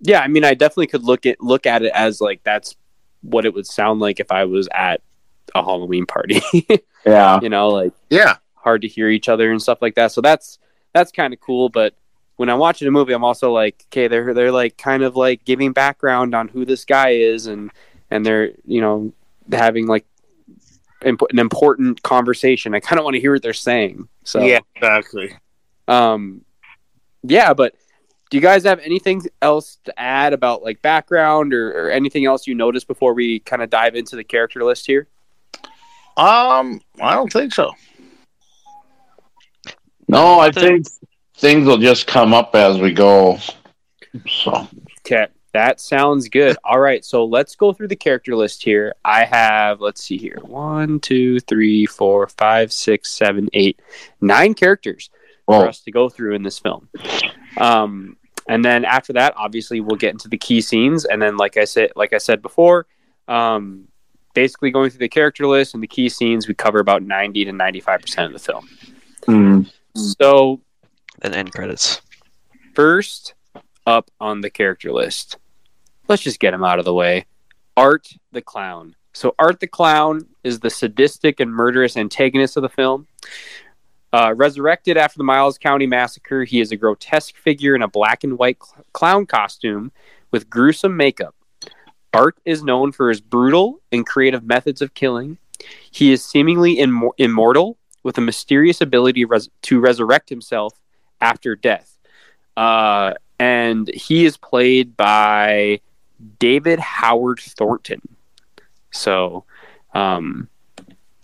Yeah, 0.01 0.21
I 0.21 0.29
mean, 0.29 0.45
I 0.45 0.55
definitely 0.55 0.89
could 0.89 1.05
look 1.05 1.27
at 1.27 1.41
look 1.41 1.67
at 1.67 1.83
it 1.83 1.93
as 1.95 2.21
like 2.21 2.43
that's 2.45 2.77
what 3.23 3.47
it 3.47 3.55
would 3.55 3.67
sound 3.67 4.01
like 4.01 4.21
if 4.21 4.31
I 4.31 4.45
was 4.45 4.69
at 4.75 5.01
a 5.55 5.63
Halloween 5.63 6.07
party. 6.07 6.43
yeah. 7.07 7.41
you 7.41 7.49
know, 7.49 7.69
like 7.69 7.93
Yeah, 8.11 8.37
hard 8.55 8.83
to 8.83 8.89
hear 8.89 9.09
each 9.09 9.29
other 9.29 9.51
and 9.51 9.61
stuff 9.61 9.83
like 9.83 9.95
that. 9.97 10.13
So 10.13 10.21
that's 10.21 10.59
that's 10.93 11.13
kind 11.13 11.33
of 11.33 11.41
cool. 11.41 11.69
But 11.69 11.95
when 12.37 12.49
I'm 12.49 12.59
watching 12.59 12.89
a 12.89 12.91
movie, 12.91 13.13
I'm 13.13 13.25
also 13.25 13.53
like, 13.53 13.85
okay, 13.89 14.09
they're 14.09 14.35
they're 14.35 14.53
like 14.53 14.77
kind 14.77 15.03
of 15.03 15.17
like 15.17 15.45
giving 15.45 15.73
background 15.73 16.35
on 16.35 16.49
who 16.49 16.65
this 16.65 16.85
guy 16.85 17.11
is, 17.11 17.47
and 17.47 17.71
and 18.11 18.25
they're 18.25 18.53
you 18.65 18.81
know 18.81 19.13
having 19.51 19.87
like 19.87 20.07
imp- 21.05 21.31
an 21.31 21.39
important 21.39 22.03
conversation. 22.03 22.75
I 22.75 22.81
kind 22.81 22.99
of 22.99 23.05
want 23.05 23.15
to 23.15 23.21
hear 23.21 23.33
what 23.33 23.43
they're 23.43 23.53
saying. 23.53 24.09
So 24.25 24.43
yeah, 24.43 24.61
exactly. 24.77 25.37
um, 25.89 26.45
yeah, 27.23 27.55
but 27.55 27.75
do 28.31 28.39
you 28.39 28.43
guys 28.43 28.65
have 28.65 28.81
anything 28.81 29.23
else 29.43 29.79
to 29.85 30.01
add 30.01 30.33
about 30.33 30.63
like 30.63 30.81
background 30.81 31.53
or, 31.53 31.71
or 31.87 31.91
anything 31.91 32.25
else 32.25 32.47
you 32.47 32.55
noticed 32.55 32.89
before 32.89 33.13
we 33.13 33.41
kind 33.41 33.63
of 33.63 33.69
dive 33.69 33.95
into 33.95 34.17
the 34.17 34.25
character 34.25 34.65
list 34.65 34.87
here? 34.87 35.07
Um, 36.17 36.81
I 37.01 37.15
don't 37.15 37.33
think 37.33 37.55
so. 37.55 37.73
No, 40.09 40.39
I 40.41 40.51
think 40.51 40.87
things 41.37 41.67
will 41.67 41.79
just 41.79 42.07
come 42.07 42.35
up 42.35 42.55
as 42.55 42.79
we 42.79 42.93
go. 42.93 43.39
So 44.29 44.69
Okay, 45.05 45.27
that 45.53 45.81
sounds 45.81 46.29
good. 46.29 46.57
All 46.65 46.79
right, 46.79 47.05
so 47.05 47.25
let's 47.25 47.57
go 47.57 47.73
through 47.73 47.89
the 47.89 47.97
character 47.97 48.37
list 48.37 48.63
here. 48.63 48.95
I 49.05 49.25
have, 49.25 49.81
let's 49.81 50.03
see 50.03 50.17
here, 50.17 50.39
one, 50.43 51.01
two, 51.01 51.41
three, 51.41 51.87
four, 51.87 52.29
five, 52.29 52.73
six, 52.73 53.11
seven, 53.11 53.49
eight, 53.53 53.83
nine 54.21 54.55
characters 54.55 55.11
for 55.47 55.67
us 55.67 55.81
to 55.81 55.91
go 55.91 56.09
through 56.09 56.35
in 56.35 56.43
this 56.43 56.59
film. 56.59 56.89
Um, 57.59 58.17
and 58.49 58.65
then 58.65 58.85
after 58.85 59.13
that, 59.15 59.35
obviously, 59.37 59.81
we'll 59.81 59.97
get 59.97 60.13
into 60.13 60.29
the 60.29 60.39
key 60.39 60.61
scenes. 60.61 61.05
And 61.05 61.21
then, 61.21 61.37
like 61.37 61.57
I 61.57 61.65
said, 61.65 61.93
like 61.97 62.13
I 62.13 62.19
said 62.19 62.43
before, 62.43 62.87
um, 63.27 63.89
basically 64.35 64.71
going 64.71 64.91
through 64.91 64.99
the 65.01 65.09
character 65.09 65.47
list 65.47 65.75
and 65.75 65.83
the 65.83 65.87
key 65.87 66.09
scenes, 66.09 66.49
we 66.49 66.55
cover 66.55 66.79
about 66.79 67.03
ninety 67.03 67.45
to 67.45 67.53
ninety-five 67.53 68.01
percent 68.01 68.27
of 68.27 68.33
the 68.33 68.39
film. 68.53 68.69
mm, 69.27 69.71
So 69.95 70.61
And 71.23 71.35
end 71.35 71.53
credits. 71.53 72.01
first 72.75 73.35
up 73.87 74.11
on 74.21 74.41
the 74.41 74.51
character 74.51 74.93
list. 74.93 75.37
Let's 76.09 76.23
just 76.23 76.41
get 76.41 76.55
him 76.55 76.65
out 76.65 76.79
of 76.79 76.85
the 76.85 76.95
way. 76.95 77.27
Art 77.77 78.09
the 78.33 78.43
Clown. 78.43 78.95
So, 79.15 79.35
Art 79.39 79.61
the 79.61 79.67
Clown 79.67 80.27
is 80.43 80.61
the 80.61 80.71
sadistic 80.71 81.39
and 81.41 81.53
murderous 81.53 81.97
antagonist 81.97 82.57
of 82.57 82.63
the 82.63 82.69
film. 82.69 83.07
Uh, 84.13 84.35
resurrected 84.37 84.97
after 84.97 85.19
the 85.19 85.25
Miles 85.25 85.59
County 85.59 85.87
massacre, 85.87 86.45
he 86.45 86.61
is 86.61 86.71
a 86.71 86.77
grotesque 86.77 87.35
figure 87.37 87.75
in 87.75 87.83
a 87.83 87.89
black 87.89 88.25
and 88.25 88.39
white 88.39 88.59
cl- 88.63 88.85
clown 88.93 89.27
costume 89.27 89.91
with 90.31 90.51
gruesome 90.51 90.97
makeup. 90.97 91.35
Art 92.15 92.37
is 92.45 92.63
known 92.63 92.93
for 92.93 93.09
his 93.09 93.21
brutal 93.21 93.81
and 93.91 94.07
creative 94.07 94.45
methods 94.45 94.83
of 94.83 94.95
killing. 94.95 95.39
He 95.91 96.13
is 96.13 96.25
seemingly 96.25 96.77
immor- 96.77 97.13
immortal 97.19 97.79
with 98.03 98.19
a 98.19 98.21
mysterious 98.21 98.81
ability 98.81 99.25
res- 99.25 99.49
to 99.63 99.81
resurrect 99.81 100.29
himself 100.29 100.75
after 101.21 101.55
death. 101.57 101.99
Uh, 102.57 103.15
and 103.39 103.89
he 103.89 104.25
is 104.25 104.37
played 104.37 104.97
by 104.97 105.81
David 106.39 106.79
Howard 106.79 107.41
Thornton. 107.41 108.01
So, 108.91 109.45
um, 109.95 110.49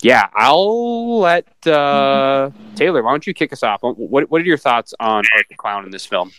yeah, 0.02 0.28
I'll 0.34 1.20
let 1.20 1.46
uh, 1.66 2.50
Taylor. 2.76 3.02
Why 3.02 3.10
don't 3.12 3.26
you 3.26 3.34
kick 3.34 3.52
us 3.52 3.62
off? 3.62 3.82
What 3.82 4.30
What 4.30 4.40
are 4.40 4.44
your 4.44 4.56
thoughts 4.56 4.94
on 5.00 5.24
Art 5.34 5.46
the 5.48 5.56
Clown 5.56 5.84
in 5.84 5.90
this 5.90 6.06
film? 6.06 6.30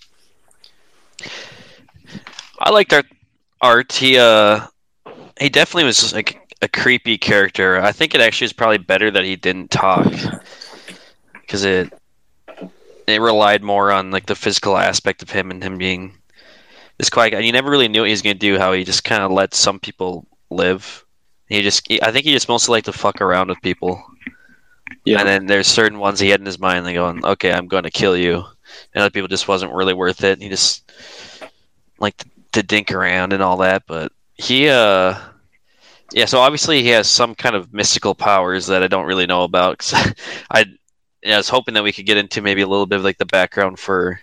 I 2.59 2.71
liked 2.71 2.93
art. 2.93 3.05
Art. 3.61 3.91
He 3.93 4.17
uh, 4.17 4.67
he 5.39 5.49
definitely 5.49 5.85
was 5.85 6.13
like 6.13 6.39
a 6.61 6.67
creepy 6.67 7.17
character. 7.17 7.79
I 7.81 7.91
think 7.91 8.15
it 8.15 8.21
actually 8.21 8.45
is 8.45 8.53
probably 8.53 8.77
better 8.77 9.11
that 9.11 9.23
he 9.23 9.35
didn't 9.35 9.71
talk 9.71 10.11
because 11.33 11.63
it 11.63 11.93
it 13.07 13.21
relied 13.21 13.63
more 13.63 13.91
on 13.91 14.11
like 14.11 14.27
the 14.27 14.35
physical 14.35 14.77
aspect 14.77 15.21
of 15.23 15.31
him 15.31 15.51
and 15.51 15.63
him 15.63 15.77
being 15.77 16.17
this 16.97 17.09
quiet 17.09 17.31
guy. 17.31 17.39
You 17.39 17.51
never 17.51 17.69
really 17.71 17.87
knew 17.87 18.01
what 18.01 18.07
he 18.09 18.13
was 18.13 18.21
gonna 18.21 18.35
do. 18.35 18.57
How 18.57 18.73
he 18.73 18.83
just 18.83 19.03
kind 19.03 19.23
of 19.23 19.31
let 19.31 19.53
some 19.53 19.79
people 19.79 20.27
live. 20.49 21.05
He 21.47 21.61
just, 21.63 21.87
he- 21.87 22.01
I 22.03 22.11
think 22.11 22.25
he 22.25 22.31
just 22.33 22.47
mostly 22.49 22.73
liked 22.73 22.85
to 22.85 22.93
fuck 22.93 23.21
around 23.21 23.49
with 23.49 23.61
people. 23.61 24.03
Yeah. 25.05 25.19
And 25.19 25.27
then 25.27 25.45
there's 25.47 25.67
certain 25.67 25.99
ones 25.99 26.19
he 26.19 26.29
had 26.29 26.39
in 26.39 26.45
his 26.45 26.59
mind, 26.59 26.85
like 26.85 26.95
going, 26.95 27.23
"Okay, 27.25 27.51
I'm 27.51 27.67
going 27.67 27.83
to 27.83 27.91
kill 27.91 28.17
you," 28.17 28.35
and 28.35 29.01
other 29.01 29.09
people 29.09 29.27
just 29.27 29.47
wasn't 29.47 29.73
really 29.73 29.93
worth 29.93 30.23
it. 30.23 30.33
And 30.33 30.43
He 30.43 30.49
just 30.49 30.91
liked 31.99 32.25
to 32.53 32.63
dink 32.63 32.91
around 32.91 33.33
and 33.33 33.43
all 33.43 33.57
that. 33.57 33.83
But 33.87 34.11
he, 34.35 34.69
uh, 34.69 35.17
yeah. 36.13 36.25
So 36.25 36.39
obviously 36.39 36.81
he 36.83 36.89
has 36.89 37.09
some 37.09 37.35
kind 37.35 37.55
of 37.55 37.73
mystical 37.73 38.15
powers 38.15 38.67
that 38.67 38.83
I 38.83 38.87
don't 38.87 39.05
really 39.05 39.27
know 39.27 39.43
about. 39.43 39.79
'cause 39.79 39.93
I, 40.51 40.65
I 41.27 41.37
was 41.37 41.49
hoping 41.49 41.73
that 41.75 41.83
we 41.83 41.93
could 41.93 42.05
get 42.05 42.17
into 42.17 42.41
maybe 42.41 42.61
a 42.61 42.67
little 42.67 42.85
bit 42.87 42.97
of 42.99 43.03
like 43.05 43.17
the 43.17 43.25
background 43.25 43.79
for 43.79 44.19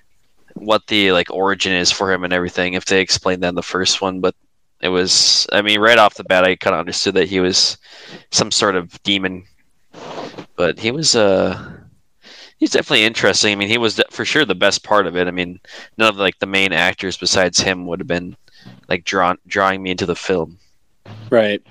what 0.54 0.86
the 0.88 1.12
like 1.12 1.30
origin 1.32 1.72
is 1.74 1.92
for 1.92 2.12
him 2.12 2.24
and 2.24 2.32
everything 2.32 2.74
if 2.74 2.84
they 2.86 3.00
explained 3.00 3.42
that 3.42 3.50
in 3.50 3.54
the 3.56 3.62
first 3.62 4.02
one, 4.02 4.20
but 4.20 4.34
It 4.82 4.90
was, 4.90 5.46
I 5.52 5.62
mean, 5.62 5.80
right 5.80 5.98
off 5.98 6.14
the 6.16 6.24
bat, 6.24 6.44
I 6.44 6.56
kind 6.56 6.74
of 6.74 6.80
understood 6.80 7.14
that 7.16 7.28
he 7.28 7.40
was 7.40 7.78
some 8.32 8.50
sort 8.52 8.76
of 8.76 9.02
demon, 9.04 9.44
but 10.56 10.78
he 10.78 10.90
was, 10.90 11.14
uh, 11.16 11.75
he's 12.58 12.70
definitely 12.70 13.04
interesting. 13.04 13.52
I 13.52 13.56
mean, 13.56 13.68
he 13.68 13.78
was 13.78 14.00
for 14.10 14.24
sure 14.24 14.44
the 14.44 14.54
best 14.54 14.82
part 14.82 15.06
of 15.06 15.16
it. 15.16 15.28
I 15.28 15.30
mean, 15.30 15.60
none 15.98 16.08
of 16.08 16.16
like 16.16 16.38
the 16.38 16.46
main 16.46 16.72
actors 16.72 17.16
besides 17.16 17.60
him 17.60 17.86
would 17.86 18.00
have 18.00 18.06
been 18.06 18.36
like 18.88 19.04
drawn 19.04 19.38
drawing 19.46 19.82
me 19.82 19.90
into 19.90 20.06
the 20.06 20.16
film. 20.16 20.58
Right. 21.30 21.62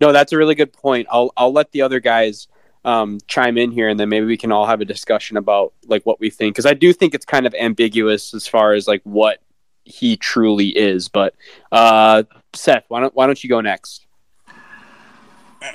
No, 0.00 0.12
that's 0.12 0.32
a 0.32 0.36
really 0.36 0.54
good 0.54 0.72
point. 0.72 1.06
I'll 1.10 1.32
I'll 1.36 1.52
let 1.52 1.72
the 1.72 1.82
other 1.82 2.00
guys 2.00 2.48
um, 2.84 3.18
chime 3.26 3.56
in 3.56 3.70
here, 3.70 3.88
and 3.88 3.98
then 3.98 4.08
maybe 4.08 4.26
we 4.26 4.36
can 4.36 4.52
all 4.52 4.66
have 4.66 4.80
a 4.80 4.84
discussion 4.84 5.36
about 5.36 5.72
like 5.86 6.04
what 6.04 6.20
we 6.20 6.30
think 6.30 6.54
because 6.54 6.66
I 6.66 6.74
do 6.74 6.92
think 6.92 7.14
it's 7.14 7.24
kind 7.24 7.46
of 7.46 7.54
ambiguous 7.54 8.34
as 8.34 8.46
far 8.46 8.74
as 8.74 8.86
like 8.86 9.02
what 9.04 9.40
he 9.84 10.16
truly 10.16 10.68
is. 10.68 11.08
But 11.08 11.34
uh, 11.72 12.24
Seth, 12.52 12.84
why 12.88 13.00
don't 13.00 13.14
why 13.14 13.26
don't 13.26 13.42
you 13.42 13.48
go 13.48 13.60
next? 13.60 14.06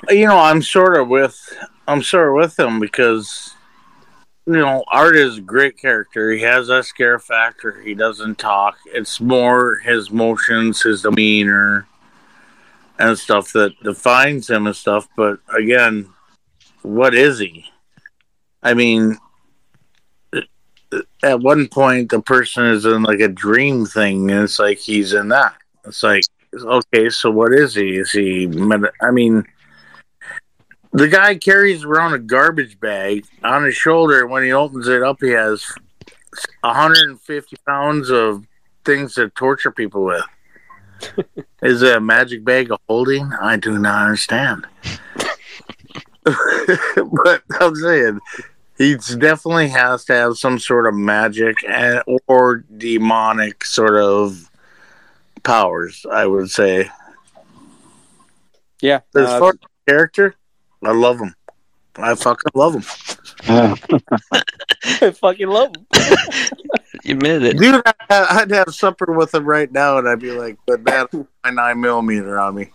You 0.08 0.26
know, 0.26 0.38
I'm 0.38 0.62
sort 0.62 0.96
of 1.00 1.08
with 1.08 1.56
I'm 1.88 2.02
sort 2.02 2.28
of 2.28 2.34
with 2.34 2.58
him 2.58 2.78
because 2.78 3.54
you 4.50 4.58
know, 4.58 4.84
Art 4.90 5.16
is 5.16 5.38
a 5.38 5.42
great 5.42 5.78
character. 5.78 6.32
He 6.32 6.42
has 6.42 6.66
that 6.66 6.84
scare 6.84 7.18
factor. 7.20 7.80
He 7.80 7.94
doesn't 7.94 8.38
talk. 8.38 8.76
It's 8.86 9.20
more 9.20 9.76
his 9.76 10.10
motions, 10.10 10.82
his 10.82 11.02
demeanor, 11.02 11.86
and 12.98 13.16
stuff 13.16 13.52
that 13.52 13.72
defines 13.82 14.50
him 14.50 14.66
and 14.66 14.74
stuff. 14.74 15.08
But 15.16 15.38
again, 15.56 16.08
what 16.82 17.14
is 17.14 17.38
he? 17.38 17.66
I 18.62 18.74
mean, 18.74 19.18
at 21.22 21.40
one 21.40 21.68
point, 21.68 22.10
the 22.10 22.20
person 22.20 22.66
is 22.66 22.84
in 22.84 23.04
like 23.04 23.20
a 23.20 23.28
dream 23.28 23.86
thing, 23.86 24.30
and 24.30 24.42
it's 24.42 24.58
like 24.58 24.78
he's 24.78 25.12
in 25.12 25.28
that. 25.28 25.54
It's 25.84 26.02
like, 26.02 26.24
okay, 26.52 27.08
so 27.08 27.30
what 27.30 27.52
is 27.52 27.74
he? 27.74 27.98
Is 27.98 28.10
he? 28.10 28.50
I 29.00 29.10
mean, 29.12 29.44
the 30.92 31.08
guy 31.08 31.36
carries 31.36 31.84
around 31.84 32.14
a 32.14 32.18
garbage 32.18 32.78
bag 32.80 33.24
on 33.44 33.64
his 33.64 33.76
shoulder. 33.76 34.26
When 34.26 34.42
he 34.42 34.52
opens 34.52 34.88
it 34.88 35.02
up, 35.02 35.18
he 35.20 35.30
has 35.30 35.64
150 36.60 37.56
pounds 37.66 38.10
of 38.10 38.44
things 38.84 39.14
to 39.14 39.28
torture 39.30 39.70
people 39.70 40.04
with. 40.04 40.24
Is 41.62 41.82
it 41.82 41.96
a 41.96 42.00
magic 42.00 42.44
bag 42.44 42.70
of 42.70 42.78
holding? 42.88 43.32
I 43.40 43.56
do 43.56 43.78
not 43.78 44.04
understand. 44.04 44.66
but 46.24 47.42
I'm 47.60 47.74
saying 47.74 48.20
he 48.76 48.96
definitely 49.18 49.68
has 49.68 50.04
to 50.06 50.14
have 50.14 50.38
some 50.38 50.58
sort 50.58 50.86
of 50.86 50.94
magic 50.94 51.56
and, 51.66 52.02
or 52.26 52.64
demonic 52.76 53.64
sort 53.64 53.96
of 53.96 54.50
powers. 55.42 56.04
I 56.10 56.26
would 56.26 56.50
say. 56.50 56.90
Yeah, 58.82 59.00
as 59.14 59.26
uh, 59.26 59.38
far 59.38 59.50
as 59.50 59.58
character, 59.86 60.34
I 60.82 60.92
love 60.92 61.18
him. 61.20 61.34
I 61.96 62.14
fucking 62.14 62.52
love 62.54 62.74
him. 62.74 62.84
I 64.82 65.10
fucking 65.10 65.48
love 65.48 65.72
him. 65.76 65.86
you 67.04 67.14
admitted 67.14 67.42
it, 67.42 67.58
dude. 67.58 67.82
I'd 68.08 68.50
have 68.50 68.74
supper 68.74 69.12
with 69.12 69.34
him 69.34 69.44
right 69.44 69.70
now, 69.70 69.98
and 69.98 70.08
I'd 70.08 70.20
be 70.20 70.30
like, 70.30 70.56
"But 70.66 70.84
that 70.84 71.12
my 71.44 71.50
nine 71.50 71.80
millimeter 71.80 72.38
on 72.38 72.54
me." 72.54 72.70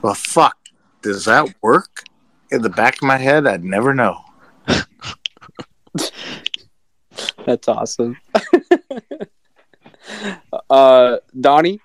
Well, 0.00 0.14
fuck, 0.14 0.56
does 1.02 1.24
that 1.26 1.54
work? 1.62 2.04
In 2.50 2.62
the 2.62 2.70
back 2.70 2.96
of 2.96 3.02
my 3.02 3.16
head, 3.16 3.46
I'd 3.46 3.64
never 3.64 3.94
know. 3.94 4.20
That's 7.46 7.68
awesome. 7.68 8.16
uh, 10.70 11.16
Donnie. 11.40 11.80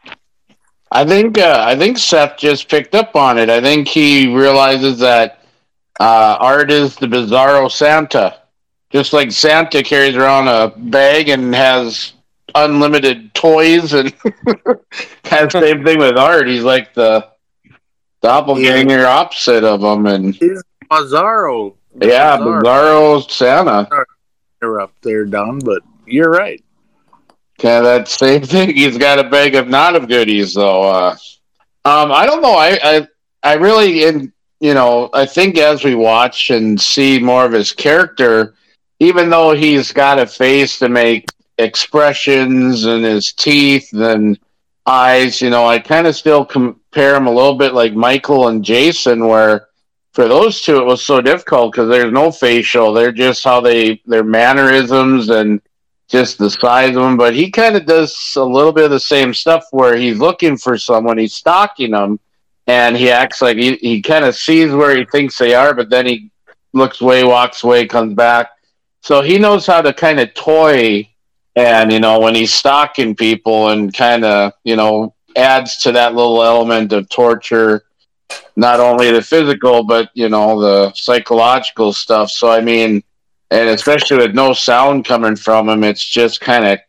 I 0.92 1.06
think 1.06 1.38
uh, 1.38 1.64
I 1.68 1.76
think 1.76 1.98
Seth 1.98 2.38
just 2.38 2.70
picked 2.70 2.96
up 2.96 3.16
on 3.16 3.38
it. 3.38 3.50
I 3.50 3.60
think 3.62 3.88
he 3.88 4.34
realizes 4.34 5.00
that 5.00 5.42
uh, 6.00 6.38
art 6.40 6.72
is 6.72 6.96
the 6.96 7.08
bizarro 7.08 7.72
Santa. 7.72 8.42
Just 8.90 9.14
like 9.14 9.32
Santa 9.32 9.84
carries 9.84 10.16
around 10.16 10.48
a 10.48 10.74
bag 10.76 11.30
and 11.30 11.54
has 11.54 12.14
unlimited 12.56 13.34
toys, 13.34 13.94
and 13.94 14.14
kind 15.24 15.46
of 15.46 15.52
same 15.52 15.84
thing 15.84 16.00
with 16.00 16.18
art. 16.18 16.48
He's 16.48 16.64
like 16.64 16.94
the 16.94 17.28
doppelganger 18.22 19.00
yeah. 19.00 19.08
opposite 19.08 19.64
of 19.64 19.84
him, 19.84 20.06
and 20.06 20.34
he's 20.34 20.64
Bizarro. 20.90 21.76
Yeah, 22.00 22.38
Bizarro, 22.38 22.62
Bizarro 22.62 23.32
Santa. 23.32 24.06
You're 24.62 24.82
up 24.82 24.94
there, 25.02 25.26
Don, 25.26 25.60
but 25.60 25.84
you're 26.06 26.32
right. 26.32 26.64
Kind 27.60 27.78
of 27.78 27.84
that 27.84 28.08
same 28.08 28.44
thing. 28.44 28.76
He's 28.76 28.98
got 28.98 29.20
a 29.20 29.24
bag 29.24 29.56
of 29.56 29.68
not 29.68 29.96
of 29.96 30.08
goodies, 30.08 30.54
though. 30.54 30.84
Uh, 30.84 31.18
um, 31.86 32.12
I 32.12 32.26
don't 32.26 32.42
know. 32.42 32.54
I, 32.54 32.80
I, 32.84 33.08
I 33.44 33.54
really, 33.56 34.04
in 34.06 34.32
you 34.60 34.74
know, 34.74 35.10
I 35.14 35.26
think 35.26 35.58
as 35.58 35.84
we 35.84 35.96
watch 35.96 36.50
and 36.50 36.80
see 36.80 37.20
more 37.20 37.46
of 37.46 37.52
his 37.52 37.72
character, 37.72 38.56
even 39.00 39.30
though 39.30 39.54
he's 39.54 39.92
got 39.92 40.20
a 40.20 40.26
face 40.26 40.80
to 40.80 40.90
make 40.90 41.30
expressions 41.58 42.86
and 42.86 43.04
his 43.04 43.34
teeth 43.34 43.94
and 43.94 44.40
eyes, 44.86 45.42
you 45.42 45.50
know, 45.50 45.68
I 45.68 45.80
kind 45.80 46.08
of 46.08 46.16
still 46.16 46.44
compare 46.44 47.16
him 47.16 47.28
a 47.28 47.32
little 47.32 47.56
bit 47.56 47.74
like 47.74 47.94
Michael 47.94 48.48
and 48.48 48.64
Jason, 48.64 49.28
where 49.28 49.68
for 50.14 50.28
those 50.28 50.62
two 50.62 50.78
it 50.78 50.86
was 50.86 51.06
so 51.06 51.22
difficult 51.22 51.74
because 51.74 51.90
there's 51.90 52.12
no 52.12 52.32
facial; 52.32 52.94
they're 52.94 53.12
just 53.12 53.44
how 53.44 53.62
they 53.62 54.02
their 54.08 54.24
mannerisms 54.24 55.30
and 55.30 55.62
just 56.08 56.40
the 56.40 56.50
size 56.50 56.96
of 56.96 57.04
them. 57.04 57.18
But 57.18 57.36
he 57.36 57.52
kind 57.52 57.76
of 57.76 57.86
does 57.86 58.34
a 58.36 58.44
little 58.44 58.72
bit 58.72 58.86
of 58.86 58.92
the 58.92 59.00
same 59.00 59.36
stuff 59.36 59.66
where 59.70 59.96
he's 59.96 60.18
looking 60.18 60.58
for 60.58 60.80
someone, 60.80 61.20
he's 61.20 61.36
stalking 61.36 61.92
them 61.92 62.20
and 62.68 62.98
he 62.98 63.10
acts 63.10 63.42
like 63.42 63.58
he, 63.58 63.76
he 63.78 64.02
kind 64.02 64.26
of 64.26 64.36
sees 64.36 64.72
where 64.72 64.96
he 64.96 65.06
thinks 65.06 65.38
they 65.38 65.56
are, 65.56 65.74
but 65.74 65.90
then 65.90 66.06
he 66.06 66.32
looks 66.74 67.02
away, 67.02 67.24
walks 67.24 67.64
away, 67.64 67.88
comes 67.88 68.14
back. 68.14 68.52
So 69.02 69.22
he 69.22 69.40
knows 69.40 69.66
how 69.66 69.82
to 69.82 69.94
kind 69.94 70.20
of 70.20 70.34
toy, 70.34 71.10
and 71.56 71.92
you 71.92 72.00
know 72.00 72.20
when 72.20 72.36
he's 72.36 72.54
stalking 72.54 73.16
people 73.16 73.70
and 73.70 73.94
kind 73.94 74.26
of 74.26 74.54
you 74.64 74.76
know 74.76 75.16
adds 75.36 75.78
to 75.78 75.92
that 75.94 76.14
little 76.14 76.44
element 76.44 76.92
of 76.92 77.08
torture, 77.10 77.86
not 78.56 78.80
only 78.80 79.12
the 79.12 79.22
physical 79.22 79.84
but 79.84 80.10
you 80.14 80.28
know 80.28 80.60
the 80.60 80.94
psychological 80.94 81.94
stuff. 81.94 82.30
So 82.30 82.52
I 82.52 82.60
mean, 82.60 83.02
and 83.50 83.70
especially 83.70 84.18
with 84.18 84.36
no 84.36 84.52
sound 84.52 85.06
coming 85.06 85.38
from 85.38 85.70
him, 85.70 85.86
it's 85.86 86.06
just 86.06 86.42
kind 86.42 86.66
of 86.66 86.80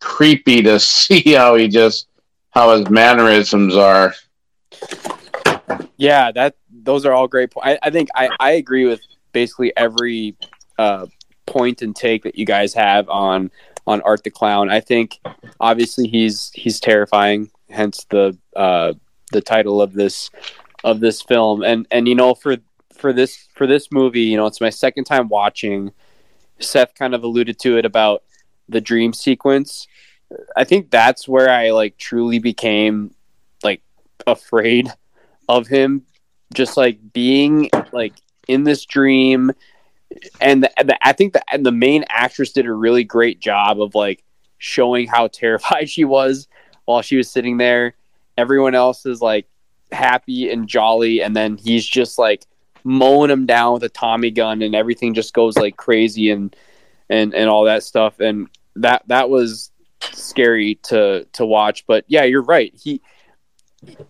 creepy 0.00 0.62
to 0.62 0.80
see 0.80 1.34
how 1.34 1.56
he 1.56 1.68
just 1.68 2.08
how 2.50 2.74
his 2.74 2.88
mannerisms 2.88 3.76
are. 3.76 4.14
Yeah, 5.96 6.32
that 6.32 6.56
those 6.70 7.06
are 7.06 7.12
all 7.12 7.28
great 7.28 7.50
points. 7.50 7.78
I, 7.82 7.90
think 7.90 8.08
I, 8.14 8.30
I 8.38 8.50
agree 8.52 8.84
with 8.84 9.00
basically 9.32 9.72
every 9.76 10.36
uh, 10.78 11.06
point 11.46 11.82
and 11.82 11.94
take 11.94 12.22
that 12.24 12.36
you 12.36 12.44
guys 12.44 12.74
have 12.74 13.08
on 13.08 13.50
on 13.86 14.00
Art 14.02 14.24
the 14.24 14.30
Clown. 14.30 14.68
I 14.68 14.80
think 14.80 15.18
obviously 15.60 16.08
he's 16.08 16.50
he's 16.54 16.80
terrifying, 16.80 17.50
hence 17.70 18.04
the 18.10 18.36
uh, 18.54 18.94
the 19.32 19.40
title 19.40 19.80
of 19.80 19.92
this 19.92 20.30
of 20.84 21.00
this 21.00 21.22
film. 21.22 21.62
And 21.62 21.86
and 21.90 22.08
you 22.08 22.14
know 22.14 22.34
for 22.34 22.56
for 22.92 23.12
this 23.12 23.48
for 23.54 23.66
this 23.66 23.90
movie, 23.92 24.22
you 24.22 24.36
know, 24.36 24.46
it's 24.46 24.60
my 24.60 24.70
second 24.70 25.04
time 25.04 25.28
watching. 25.28 25.92
Seth 26.58 26.94
kind 26.94 27.14
of 27.14 27.22
alluded 27.22 27.58
to 27.60 27.76
it 27.76 27.84
about 27.84 28.22
the 28.68 28.80
dream 28.80 29.12
sequence. 29.12 29.86
I 30.56 30.64
think 30.64 30.90
that's 30.90 31.28
where 31.28 31.50
I 31.50 31.70
like 31.70 31.98
truly 31.98 32.38
became 32.38 33.14
like 33.62 33.82
afraid 34.26 34.90
of 35.48 35.66
him 35.66 36.02
just 36.54 36.76
like 36.76 36.98
being 37.12 37.70
like 37.92 38.14
in 38.48 38.64
this 38.64 38.84
dream 38.84 39.52
and, 40.40 40.62
the, 40.62 40.70
the, 40.84 40.98
I 41.06 41.12
think 41.12 41.32
the 41.32 41.42
the 41.58 41.72
main 41.72 42.04
actress 42.08 42.52
did 42.52 42.66
a 42.66 42.72
really 42.72 43.04
great 43.04 43.40
job 43.40 43.80
of 43.80 43.94
like 43.94 44.22
showing 44.58 45.06
how 45.06 45.28
terrified 45.28 45.88
she 45.90 46.04
was 46.04 46.48
while 46.84 47.02
she 47.02 47.16
was 47.16 47.30
sitting 47.30 47.58
there. 47.58 47.94
Everyone 48.38 48.74
else 48.74 49.06
is 49.06 49.20
like 49.20 49.46
happy 49.92 50.50
and 50.50 50.68
jolly, 50.68 51.22
and 51.22 51.34
then 51.34 51.56
he's 51.56 51.86
just 51.86 52.18
like 52.18 52.44
mowing 52.84 53.30
him 53.30 53.46
down 53.46 53.74
with 53.74 53.82
a 53.84 53.88
Tommy 53.88 54.30
gun, 54.30 54.62
and 54.62 54.74
everything 54.74 55.14
just 55.14 55.34
goes 55.34 55.56
like 55.56 55.76
crazy 55.76 56.30
and 56.30 56.54
and 57.08 57.34
and 57.34 57.48
all 57.48 57.64
that 57.64 57.82
stuff. 57.82 58.20
And 58.20 58.48
that 58.76 59.02
that 59.08 59.30
was 59.30 59.70
scary 60.12 60.76
to 60.84 61.26
to 61.32 61.46
watch. 61.46 61.84
But 61.86 62.04
yeah, 62.08 62.24
you're 62.24 62.42
right. 62.42 62.72
He 62.80 63.00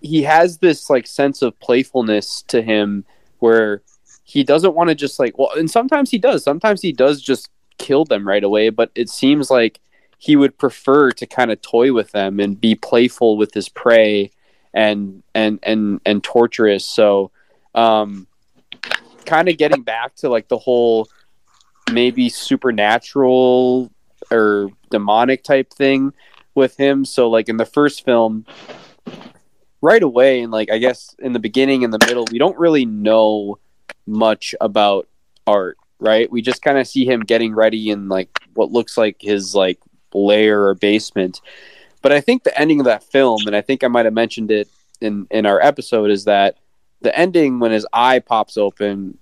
he 0.00 0.22
has 0.22 0.58
this 0.58 0.88
like 0.90 1.06
sense 1.06 1.42
of 1.42 1.58
playfulness 1.60 2.42
to 2.42 2.62
him 2.62 3.04
where 3.38 3.82
he 4.24 4.42
doesn't 4.42 4.74
want 4.74 4.88
to 4.88 4.94
just 4.94 5.18
like 5.18 5.36
well 5.38 5.50
and 5.56 5.70
sometimes 5.70 6.10
he 6.10 6.18
does 6.18 6.42
sometimes 6.42 6.82
he 6.82 6.92
does 6.92 7.22
just 7.22 7.48
kill 7.78 8.04
them 8.04 8.26
right 8.26 8.44
away 8.44 8.70
but 8.70 8.90
it 8.94 9.08
seems 9.08 9.50
like 9.50 9.80
he 10.18 10.34
would 10.34 10.56
prefer 10.58 11.10
to 11.10 11.26
kind 11.26 11.50
of 11.50 11.60
toy 11.60 11.92
with 11.92 12.10
them 12.12 12.40
and 12.40 12.60
be 12.60 12.74
playful 12.74 13.36
with 13.36 13.52
his 13.52 13.68
prey 13.68 14.30
and 14.72 15.22
and 15.34 15.58
and 15.62 16.00
and 16.04 16.24
torturous 16.24 16.84
so 16.84 17.30
um 17.74 18.26
kind 19.24 19.48
of 19.48 19.58
getting 19.58 19.82
back 19.82 20.14
to 20.14 20.28
like 20.28 20.48
the 20.48 20.58
whole 20.58 21.08
maybe 21.92 22.28
supernatural 22.28 23.90
or 24.30 24.70
demonic 24.90 25.44
type 25.44 25.72
thing 25.72 26.12
with 26.54 26.76
him 26.76 27.04
so 27.04 27.28
like 27.28 27.48
in 27.48 27.58
the 27.58 27.66
first 27.66 28.04
film 28.04 28.44
right 29.80 30.02
away, 30.02 30.40
and 30.40 30.52
like 30.52 30.70
I 30.70 30.78
guess 30.78 31.14
in 31.18 31.32
the 31.32 31.38
beginning 31.38 31.84
and 31.84 31.92
the 31.92 32.04
middle, 32.06 32.26
we 32.30 32.38
don't 32.38 32.58
really 32.58 32.84
know 32.84 33.58
much 34.06 34.54
about 34.60 35.08
art, 35.46 35.78
right? 35.98 36.30
We 36.30 36.42
just 36.42 36.62
kind 36.62 36.78
of 36.78 36.86
see 36.86 37.04
him 37.04 37.20
getting 37.20 37.54
ready 37.54 37.90
in 37.90 38.08
like 38.08 38.28
what 38.54 38.72
looks 38.72 38.96
like 38.96 39.16
his 39.20 39.54
like 39.54 39.78
lair 40.14 40.66
or 40.66 40.74
basement. 40.74 41.40
But 42.02 42.12
I 42.12 42.20
think 42.20 42.44
the 42.44 42.58
ending 42.58 42.80
of 42.80 42.86
that 42.86 43.02
film, 43.02 43.46
and 43.46 43.56
I 43.56 43.60
think 43.60 43.82
I 43.82 43.88
might 43.88 44.04
have 44.04 44.14
mentioned 44.14 44.50
it 44.50 44.68
in 45.00 45.26
in 45.30 45.46
our 45.46 45.60
episode, 45.60 46.10
is 46.10 46.24
that 46.24 46.56
the 47.00 47.16
ending 47.16 47.58
when 47.58 47.72
his 47.72 47.86
eye 47.92 48.20
pops 48.20 48.56
open, 48.56 49.18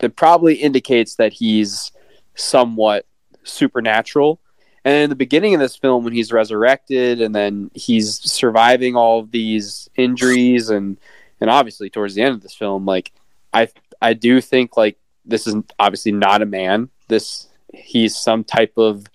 it 0.00 0.16
probably 0.16 0.54
indicates 0.54 1.16
that 1.16 1.32
he's 1.32 1.92
somewhat 2.34 3.06
supernatural. 3.44 4.40
And 4.84 4.94
in 5.04 5.10
the 5.10 5.16
beginning 5.16 5.54
of 5.54 5.60
this 5.60 5.76
film, 5.76 6.04
when 6.04 6.12
he's 6.12 6.32
resurrected 6.32 7.20
and 7.20 7.34
then 7.34 7.70
he's 7.74 8.20
surviving 8.20 8.96
all 8.96 9.20
of 9.20 9.30
these 9.30 9.88
injuries, 9.96 10.70
and 10.70 10.98
and 11.40 11.50
obviously 11.50 11.90
towards 11.90 12.14
the 12.14 12.22
end 12.22 12.34
of 12.34 12.42
this 12.42 12.54
film, 12.54 12.86
like 12.86 13.12
I 13.52 13.68
I 14.00 14.14
do 14.14 14.40
think 14.40 14.76
like 14.76 14.98
this 15.24 15.46
is 15.46 15.56
obviously 15.78 16.12
not 16.12 16.42
a 16.42 16.46
man. 16.46 16.90
This 17.08 17.48
he's 17.74 18.16
some 18.16 18.44
type 18.44 18.72
of 18.76 19.06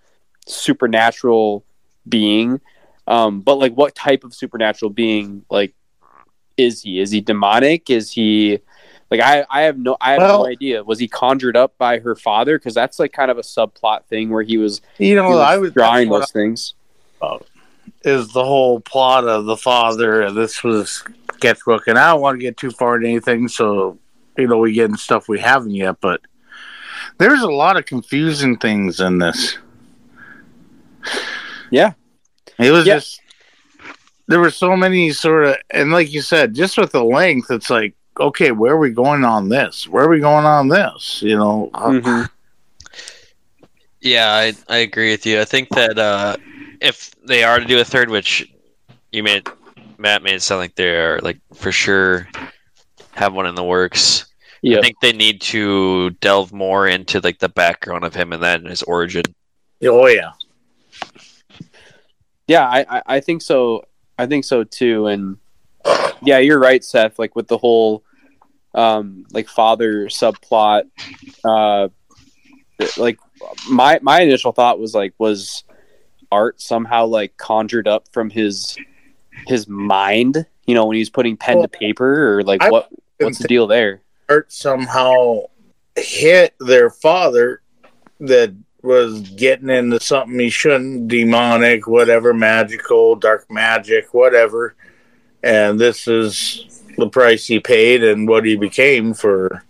supernatural 0.45 1.65
being. 2.07 2.61
Um, 3.07 3.41
but 3.41 3.55
like, 3.55 3.73
what 3.73 3.95
type 3.95 4.23
of 4.23 4.33
supernatural 4.33 4.91
being 4.91 5.45
like 5.49 5.73
is 6.57 6.81
he? 6.81 6.99
Is 6.99 7.11
he 7.11 7.21
demonic? 7.21 7.89
Is 7.89 8.11
he 8.11 8.59
like 9.17 9.21
I? 9.21 9.45
I 9.49 9.61
have 9.63 9.77
no. 9.77 9.95
I 10.01 10.11
have 10.13 10.21
Well- 10.21 10.39
no 10.43 10.47
idea. 10.47 10.83
Was 10.83 10.99
he 10.99 11.07
conjured 11.07 11.55
up 11.55 11.77
by 11.77 11.99
her 11.99 12.15
father? 12.15 12.57
Because 12.57 12.73
that's 12.73 12.97
like 12.99 13.13
kind 13.13 13.29
of 13.31 13.37
a 13.37 13.41
subplot 13.41 14.05
thing 14.05 14.29
where 14.29 14.43
he 14.43 14.57
was, 14.57 14.81
You 14.97 15.15
know, 15.15 15.29
was 15.29 15.39
I 15.39 15.57
was 15.57 15.71
drawing 15.71 16.09
those 16.09 16.31
things. 16.31 16.73
is 18.03 18.27
the 18.33 18.43
whole 18.43 18.79
plot 18.81 19.25
of 19.25 19.45
the 19.45 19.55
father. 19.57 20.21
and 20.23 20.35
This 20.35 20.63
was 20.63 21.03
sketchbook, 21.35 21.87
and 21.87 21.97
I 21.97 22.11
don't 22.11 22.21
want 22.21 22.39
to 22.39 22.41
get 22.41 22.57
too 22.57 22.71
far 22.71 22.95
into 22.97 23.07
anything, 23.09 23.47
so 23.47 23.97
you 24.37 24.47
know 24.47 24.57
we 24.57 24.73
get 24.73 24.89
in 24.89 24.97
stuff 24.97 25.29
we 25.29 25.39
haven't 25.39 25.71
yet. 25.71 25.97
But 26.01 26.21
there's 27.19 27.41
a 27.41 27.51
lot 27.51 27.77
of 27.77 27.85
confusing 27.85 28.57
things 28.57 28.99
in 28.99 29.19
this. 29.19 29.57
Yeah. 31.71 31.93
it 32.59 32.71
was 32.71 32.85
Yeah. 32.85 32.95
just 32.95 33.19
there 34.27 34.39
were 34.39 34.51
so 34.51 34.75
many 34.77 35.11
sort 35.11 35.45
of, 35.45 35.55
and 35.69 35.91
like 35.91 36.11
you 36.13 36.21
said, 36.21 36.53
just 36.55 36.77
with 36.77 36.91
the 36.91 37.03
length, 37.03 37.51
it's 37.51 37.69
like, 37.69 37.93
okay, 38.19 38.51
where 38.51 38.73
are 38.73 38.79
we 38.79 38.91
going 38.91 39.23
on 39.23 39.49
this? 39.49 39.87
Where 39.87 40.05
are 40.05 40.09
we 40.09 40.19
going 40.19 40.45
on 40.45 40.67
this? 40.67 41.21
You 41.21 41.35
know, 41.35 41.69
uh, 41.73 41.89
Mhm. 41.89 42.29
Yeah, 44.01 44.27
I, 44.31 44.53
I 44.67 44.77
agree 44.77 45.11
with 45.11 45.25
you. 45.25 45.39
I 45.39 45.45
think 45.45 45.69
that 45.69 45.97
uh, 45.97 46.35
if 46.81 47.11
they 47.25 47.43
are 47.43 47.59
to 47.59 47.65
do 47.65 47.79
a 47.79 47.85
third, 47.85 48.09
which 48.09 48.51
you 49.11 49.23
made 49.23 49.47
Matt 49.97 50.23
made 50.23 50.35
it 50.35 50.41
sound 50.41 50.59
like 50.59 50.75
they 50.75 50.97
are 50.97 51.19
like 51.21 51.39
for 51.53 51.71
sure 51.71 52.27
have 53.13 53.33
one 53.33 53.45
in 53.45 53.55
the 53.55 53.63
works. 53.63 54.25
I 54.79 54.81
think 54.81 54.99
they 55.01 55.13
need 55.13 55.41
to 55.41 56.09
delve 56.21 56.51
more 56.53 56.87
into 56.87 57.19
like 57.21 57.39
the 57.39 57.49
background 57.49 58.03
of 58.03 58.13
him 58.15 58.33
and 58.33 58.41
then 58.43 58.65
his 58.65 58.83
origin. 58.83 59.23
oh 59.83 60.07
yeah, 60.07 60.31
Yeah, 62.47 62.67
I, 62.67 62.85
I, 62.89 63.01
I 63.05 63.19
think 63.19 63.41
so. 63.41 63.85
I 64.17 64.25
think 64.25 64.45
so 64.45 64.63
too. 64.63 65.07
And 65.07 65.37
yeah, 66.21 66.39
you're 66.39 66.59
right, 66.59 66.83
Seth. 66.83 67.19
Like 67.19 67.35
with 67.35 67.47
the 67.47 67.57
whole 67.57 68.03
um 68.75 69.25
like 69.31 69.47
father 69.47 70.07
subplot, 70.07 70.83
uh 71.43 71.89
like 72.97 73.19
my 73.69 73.99
my 74.01 74.21
initial 74.21 74.51
thought 74.51 74.79
was 74.79 74.93
like 74.93 75.13
was 75.17 75.63
art 76.31 76.59
somehow 76.59 77.05
like 77.05 77.37
conjured 77.37 77.87
up 77.87 78.07
from 78.11 78.29
his 78.29 78.77
his 79.47 79.67
mind, 79.67 80.45
you 80.65 80.75
know, 80.75 80.85
when 80.85 80.97
he's 80.97 81.09
putting 81.09 81.37
pen 81.37 81.57
Well, 81.57 81.67
to 81.67 81.77
paper 81.77 82.37
or 82.37 82.43
like 82.43 82.63
I 82.63 82.69
what 82.69 82.89
what's 83.19 83.37
the 83.39 83.47
deal 83.47 83.67
there? 83.67 84.01
Art 84.29 84.51
somehow 84.51 85.41
hit 85.95 86.55
their 86.59 86.89
father 86.89 87.61
that 88.19 88.53
was 88.81 89.21
getting 89.21 89.69
into 89.69 89.99
something 89.99 90.37
he 90.39 90.49
shouldn't, 90.49 91.07
demonic, 91.07 91.87
whatever, 91.87 92.33
magical, 92.33 93.15
dark 93.15 93.45
magic, 93.49 94.13
whatever. 94.13 94.75
And 95.43 95.79
this 95.79 96.07
is 96.07 96.83
the 96.97 97.09
price 97.09 97.45
he 97.45 97.59
paid 97.59 98.03
and 98.03 98.27
what 98.27 98.45
he 98.45 98.55
became 98.55 99.13
for, 99.13 99.63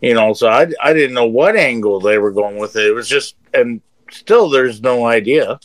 you 0.00 0.14
know. 0.14 0.34
So 0.34 0.48
I, 0.48 0.66
I 0.82 0.92
didn't 0.92 1.14
know 1.14 1.26
what 1.26 1.56
angle 1.56 2.00
they 2.00 2.18
were 2.18 2.32
going 2.32 2.58
with 2.58 2.76
it. 2.76 2.86
It 2.86 2.92
was 2.92 3.08
just, 3.08 3.36
and 3.54 3.80
still 4.10 4.50
there's 4.50 4.82
no 4.82 5.06
idea. 5.06 5.58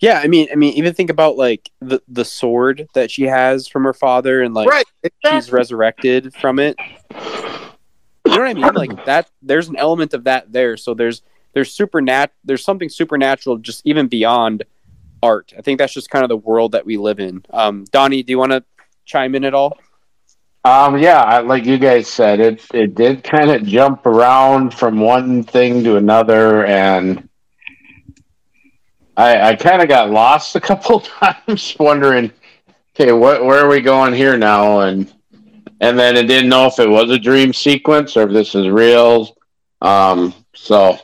Yeah, 0.00 0.18
I 0.24 0.28
mean 0.28 0.48
I 0.50 0.54
mean 0.54 0.72
even 0.74 0.94
think 0.94 1.10
about 1.10 1.36
like 1.36 1.70
the 1.80 2.00
the 2.08 2.24
sword 2.24 2.88
that 2.94 3.10
she 3.10 3.24
has 3.24 3.68
from 3.68 3.84
her 3.84 3.92
father 3.92 4.42
and 4.42 4.54
like 4.54 4.68
right. 4.68 4.86
she's 5.26 5.52
resurrected 5.52 6.34
from 6.34 6.58
it. 6.58 6.76
You 7.10 8.36
know 8.36 8.38
what 8.38 8.48
I 8.48 8.54
mean? 8.54 8.74
Like 8.74 9.04
that. 9.04 9.30
There's 9.42 9.68
an 9.68 9.76
element 9.76 10.14
of 10.14 10.24
that 10.24 10.50
there. 10.50 10.78
So 10.78 10.94
there's 10.94 11.20
there's 11.52 11.76
supernat. 11.76 12.30
There's 12.44 12.64
something 12.64 12.88
supernatural 12.88 13.58
just 13.58 13.82
even 13.84 14.08
beyond 14.08 14.64
art. 15.22 15.52
I 15.56 15.62
think 15.62 15.78
that's 15.78 15.92
just 15.92 16.10
kind 16.10 16.24
of 16.24 16.28
the 16.28 16.36
world 16.36 16.72
that 16.72 16.86
we 16.86 16.96
live 16.96 17.20
in. 17.20 17.44
Um, 17.50 17.84
Donnie, 17.90 18.22
do 18.22 18.32
you 18.32 18.38
want 18.38 18.52
to 18.52 18.64
chime 19.04 19.34
in 19.34 19.44
at 19.44 19.54
all? 19.54 19.78
Um, 20.64 20.98
yeah, 20.98 21.22
I, 21.22 21.40
like 21.40 21.64
you 21.64 21.78
guys 21.78 22.06
said, 22.06 22.38
it 22.38 22.62
it 22.74 22.94
did 22.94 23.24
kind 23.24 23.50
of 23.50 23.64
jump 23.64 24.04
around 24.04 24.74
from 24.74 25.00
one 25.00 25.42
thing 25.42 25.82
to 25.84 25.96
another, 25.96 26.66
and 26.66 27.28
I 29.16 29.40
I 29.40 29.56
kind 29.56 29.80
of 29.80 29.88
got 29.88 30.10
lost 30.10 30.56
a 30.56 30.60
couple 30.60 31.00
times, 31.00 31.76
wondering, 31.80 32.30
okay, 32.94 33.12
what 33.12 33.44
where 33.44 33.64
are 33.64 33.68
we 33.68 33.80
going 33.80 34.12
here 34.12 34.36
now? 34.36 34.80
And 34.80 35.10
and 35.80 35.98
then 35.98 36.18
I 36.18 36.22
didn't 36.22 36.50
know 36.50 36.66
if 36.66 36.78
it 36.78 36.88
was 36.88 37.10
a 37.10 37.18
dream 37.18 37.54
sequence 37.54 38.16
or 38.16 38.24
if 38.24 38.32
this 38.32 38.54
is 38.54 38.68
real. 38.68 39.34
Um, 39.80 40.34
so 40.54 40.98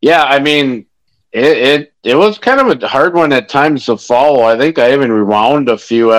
yeah, 0.00 0.22
I 0.22 0.38
mean, 0.38 0.86
it 1.32 1.44
it 1.44 1.92
it 2.02 2.14
was 2.16 2.38
kind 2.38 2.60
of 2.60 2.82
a 2.82 2.88
hard 2.88 3.14
one 3.14 3.32
at 3.32 3.48
times 3.48 3.86
to 3.86 3.96
follow. 3.96 4.42
I 4.42 4.58
think 4.58 4.78
I 4.78 4.92
even 4.92 5.12
rewound 5.12 5.68
a 5.68 5.78
few, 5.78 6.12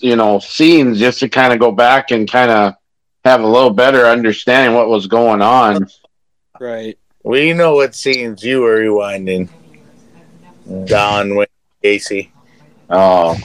you 0.00 0.16
know, 0.16 0.38
scenes 0.38 0.98
just 0.98 1.20
to 1.20 1.28
kind 1.28 1.52
of 1.52 1.58
go 1.58 1.70
back 1.70 2.10
and 2.10 2.30
kind 2.30 2.50
of 2.50 2.74
have 3.24 3.42
a 3.42 3.46
little 3.46 3.70
better 3.70 4.06
understanding 4.06 4.74
what 4.74 4.88
was 4.88 5.06
going 5.06 5.42
on. 5.42 5.86
Right. 6.58 6.98
We 7.22 7.52
know 7.52 7.74
what 7.74 7.94
scenes 7.94 8.42
you 8.42 8.62
were 8.62 8.80
rewinding. 8.80 9.48
Don 10.86 11.36
Wayne 11.36 11.46
Gacy. 11.82 12.30
Oh, 12.90 13.38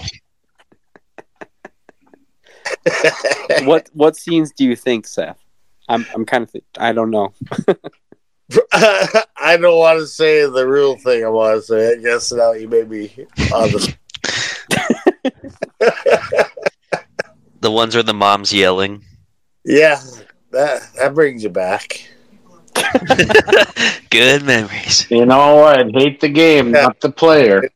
what 3.63 3.89
what 3.93 4.15
scenes 4.15 4.52
do 4.52 4.63
you 4.65 4.76
think, 4.76 5.08
Seth? 5.08 5.39
I'm 5.88 6.06
I'm 6.13 6.26
kind 6.26 6.43
of 6.43 6.52
th- 6.52 6.63
I 6.78 6.91
don't 6.93 7.12
know. 7.12 7.34
I 8.73 9.58
don't 9.60 9.79
want 9.79 9.99
to 9.99 10.08
say 10.08 10.45
the 10.45 10.67
real 10.67 10.97
thing 10.97 11.23
I 11.25 11.29
want 11.29 11.58
to 11.58 11.62
say. 11.62 11.93
I 11.93 11.95
guess 11.95 12.32
now 12.32 12.51
you 12.53 12.67
made 12.67 12.89
me 12.89 13.12
on 13.53 13.71
the 13.71 13.95
The 17.62 17.71
ones 17.71 17.95
where 17.95 18.03
the 18.03 18.13
mom's 18.13 18.51
yelling. 18.51 19.06
Yeah, 19.63 20.01
that 20.51 20.82
that 20.95 21.13
brings 21.13 21.43
you 21.43 21.49
back. 21.49 22.10
Good 24.10 24.43
memories. 24.43 25.10
you 25.10 25.25
know, 25.25 25.63
I'd 25.63 25.95
hate 25.95 26.19
the 26.19 26.27
game, 26.27 26.71
not 26.71 26.99
the 26.99 27.10
player. 27.10 27.69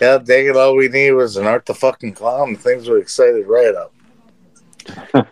Yeah, 0.00 0.18
dang 0.18 0.46
it, 0.46 0.56
all 0.56 0.76
we 0.76 0.86
need 0.88 1.10
was 1.12 1.36
an 1.36 1.46
Art 1.46 1.66
the 1.66 1.74
fucking 1.74 2.12
clown. 2.12 2.54
Things 2.54 2.88
were 2.88 2.98
excited 2.98 3.46
right 3.48 3.74
up. 3.74 5.26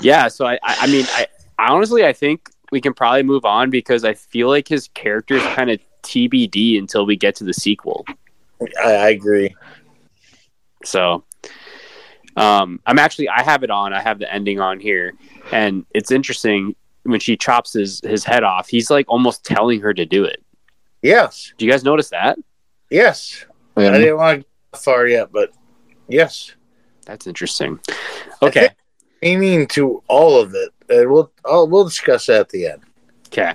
Yeah. 0.00 0.28
So 0.28 0.46
I 0.46 0.54
I, 0.62 0.76
I 0.80 0.86
mean 0.86 1.04
I, 1.10 1.26
I 1.26 1.26
honestly 1.70 2.04
I 2.04 2.12
think 2.12 2.48
we 2.70 2.80
can 2.80 2.94
probably 2.94 3.22
move 3.22 3.44
on 3.44 3.70
because 3.70 4.04
I 4.04 4.14
feel 4.14 4.48
like 4.48 4.66
his 4.68 4.88
character 4.88 5.34
is 5.34 5.42
kind 5.54 5.70
of 5.70 5.78
TBD 6.02 6.78
until 6.78 7.04
we 7.06 7.16
get 7.16 7.34
to 7.36 7.44
the 7.44 7.52
sequel. 7.52 8.04
I, 8.82 8.92
I 8.94 9.08
agree. 9.10 9.54
So 10.84 11.24
um, 12.36 12.80
I'm 12.86 12.98
actually 12.98 13.28
I 13.28 13.42
have 13.42 13.62
it 13.62 13.70
on. 13.70 13.92
I 13.92 14.00
have 14.00 14.18
the 14.18 14.32
ending 14.32 14.58
on 14.60 14.80
here, 14.80 15.12
and 15.52 15.84
it's 15.94 16.10
interesting 16.10 16.74
when 17.04 17.20
she 17.20 17.36
chops 17.36 17.72
his 17.74 18.00
his 18.04 18.24
head 18.24 18.42
off. 18.42 18.68
He's 18.68 18.90
like 18.90 19.06
almost 19.08 19.44
telling 19.44 19.80
her 19.80 19.92
to 19.94 20.06
do 20.06 20.24
it. 20.24 20.42
Yes, 21.02 21.52
Do 21.58 21.66
you 21.66 21.70
guys 21.70 21.82
notice 21.84 22.10
that? 22.10 22.38
yes. 22.90 23.44
I 23.76 23.90
didn't 23.90 24.16
want 24.18 24.40
to 24.42 24.46
go 24.72 24.78
far 24.78 25.06
yet, 25.08 25.32
but 25.32 25.50
yes. 26.06 26.54
That's 27.06 27.26
interesting. 27.26 27.80
Okay, 28.42 28.68
think- 29.22 29.40
Meaning 29.40 29.66
to 29.68 30.02
all 30.08 30.40
of 30.40 30.54
it, 30.54 30.70
and 30.92 31.10
we'll 31.10 31.30
I'll, 31.44 31.68
we'll 31.68 31.84
discuss 31.84 32.26
that 32.26 32.40
at 32.40 32.48
the 32.50 32.66
end. 32.66 32.82
okay. 33.28 33.54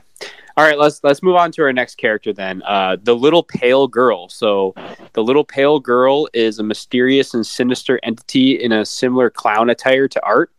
All 0.58 0.64
right, 0.64 0.80
let's 0.80 1.04
let's 1.04 1.22
move 1.22 1.36
on 1.36 1.52
to 1.52 1.62
our 1.62 1.72
next 1.72 1.96
character 1.96 2.34
then. 2.34 2.64
Uh, 2.64 2.98
the 3.02 3.16
little 3.16 3.44
pale 3.44 3.88
girl. 3.88 4.28
So, 4.28 4.74
the 5.14 5.24
little 5.24 5.44
pale 5.44 5.80
girl 5.80 6.28
is 6.34 6.58
a 6.58 6.64
mysterious 6.64 7.36
and 7.36 7.46
sinister 7.46 8.00
entity 8.02 8.64
in 8.64 8.72
a 8.72 8.84
similar 8.84 9.30
clown 9.30 9.70
attire 9.70 10.08
to 10.08 10.26
Art. 10.26 10.52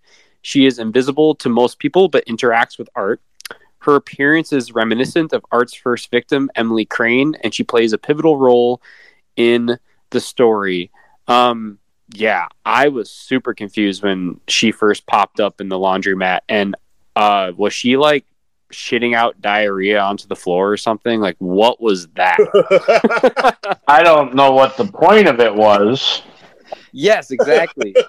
She 0.42 0.66
is 0.66 0.78
invisible 0.78 1.34
to 1.36 1.48
most 1.48 1.80
people, 1.80 2.08
but 2.08 2.24
interacts 2.26 2.78
with 2.78 2.88
Art. 2.94 3.20
Her 3.80 3.96
appearance 3.96 4.52
is 4.52 4.72
reminiscent 4.72 5.32
of 5.32 5.44
Art's 5.50 5.74
first 5.74 6.12
victim, 6.12 6.48
Emily 6.54 6.84
Crane, 6.84 7.36
and 7.42 7.52
she 7.52 7.64
plays 7.64 7.92
a 7.92 7.98
pivotal 7.98 8.36
role 8.36 8.80
in 9.34 9.78
the 10.10 10.20
story. 10.20 10.92
Um, 11.26 11.78
yeah, 12.14 12.46
I 12.64 12.88
was 12.88 13.10
super 13.10 13.54
confused 13.54 14.02
when 14.02 14.40
she 14.48 14.72
first 14.72 15.06
popped 15.06 15.40
up 15.40 15.60
in 15.60 15.68
the 15.68 15.76
laundromat, 15.78 16.40
and 16.48 16.74
uh, 17.16 17.52
was 17.56 17.72
she 17.72 17.96
like 17.96 18.24
shitting 18.72 19.14
out 19.14 19.40
diarrhea 19.40 19.98
onto 20.00 20.26
the 20.28 20.36
floor 20.36 20.70
or 20.72 20.76
something? 20.76 21.20
Like, 21.20 21.36
what 21.38 21.80
was 21.80 22.06
that? 22.16 22.38
I 23.88 24.02
don't 24.02 24.34
know 24.34 24.52
what 24.52 24.76
the 24.76 24.84
point 24.86 25.26
of 25.28 25.40
it 25.40 25.54
was. 25.54 26.22
yes, 26.92 27.30
exactly. 27.30 27.94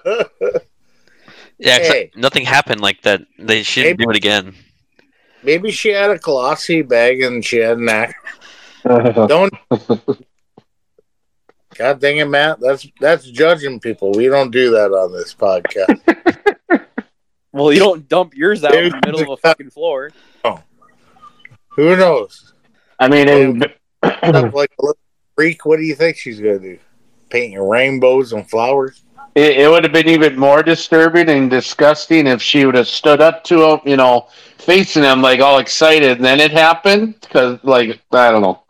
Yeah, 1.62 1.76
'cause 1.78 1.88
Hey. 1.88 2.10
nothing 2.16 2.46
happened 2.46 2.80
like 2.80 3.02
that. 3.02 3.20
They 3.38 3.62
shouldn't 3.62 3.98
Maybe- 3.98 4.04
do 4.04 4.10
it 4.12 4.16
again. 4.16 4.54
Maybe 5.42 5.70
she 5.70 5.90
had 5.90 6.10
a 6.10 6.18
colostomy 6.18 6.88
bag 6.88 7.20
and 7.22 7.44
she 7.44 7.58
had 7.58 7.76
an 7.76 7.86
act. 7.90 8.14
Don't. 8.82 9.52
God 11.80 11.98
dang 11.98 12.18
it, 12.18 12.26
Matt. 12.26 12.60
That's 12.60 12.86
that's 13.00 13.24
judging 13.24 13.80
people. 13.80 14.12
We 14.12 14.28
don't 14.28 14.50
do 14.50 14.70
that 14.72 14.90
on 14.90 15.12
this 15.12 15.34
podcast. 15.34 16.84
well, 17.52 17.72
you 17.72 17.78
don't 17.78 18.06
dump 18.06 18.34
yours 18.34 18.62
out 18.64 18.74
in 18.74 18.90
the 18.90 19.00
middle 19.06 19.22
of 19.22 19.30
a 19.30 19.36
fucking 19.38 19.70
floor. 19.70 20.10
Oh. 20.44 20.62
Who 21.70 21.96
knows? 21.96 22.52
I 22.98 23.08
mean, 23.08 23.62
it, 23.62 23.78
Stuff 24.04 24.52
like 24.52 24.72
a 24.78 24.82
little 24.82 24.98
freak. 25.34 25.64
What 25.64 25.78
do 25.78 25.82
you 25.84 25.94
think 25.94 26.18
she's 26.18 26.38
gonna 26.38 26.58
do? 26.58 26.78
Paint 27.30 27.52
your 27.52 27.66
rainbows 27.66 28.34
and 28.34 28.46
flowers? 28.50 29.02
it, 29.34 29.60
it 29.60 29.70
would 29.70 29.84
have 29.84 29.92
been 29.94 30.08
even 30.08 30.38
more 30.38 30.62
disturbing 30.62 31.30
and 31.30 31.48
disgusting 31.48 32.26
if 32.26 32.42
she 32.42 32.66
would 32.66 32.74
have 32.74 32.88
stood 32.88 33.22
up 33.22 33.42
to 33.44 33.64
him, 33.64 33.80
you 33.86 33.96
know, 33.96 34.28
facing 34.58 35.02
him 35.02 35.22
like 35.22 35.40
all 35.40 35.58
excited, 35.58 36.18
and 36.18 36.24
then 36.24 36.40
it 36.40 36.50
happened 36.50 37.14
because, 37.22 37.58
like, 37.62 38.00
I 38.12 38.30
don't 38.30 38.42
know. 38.42 38.62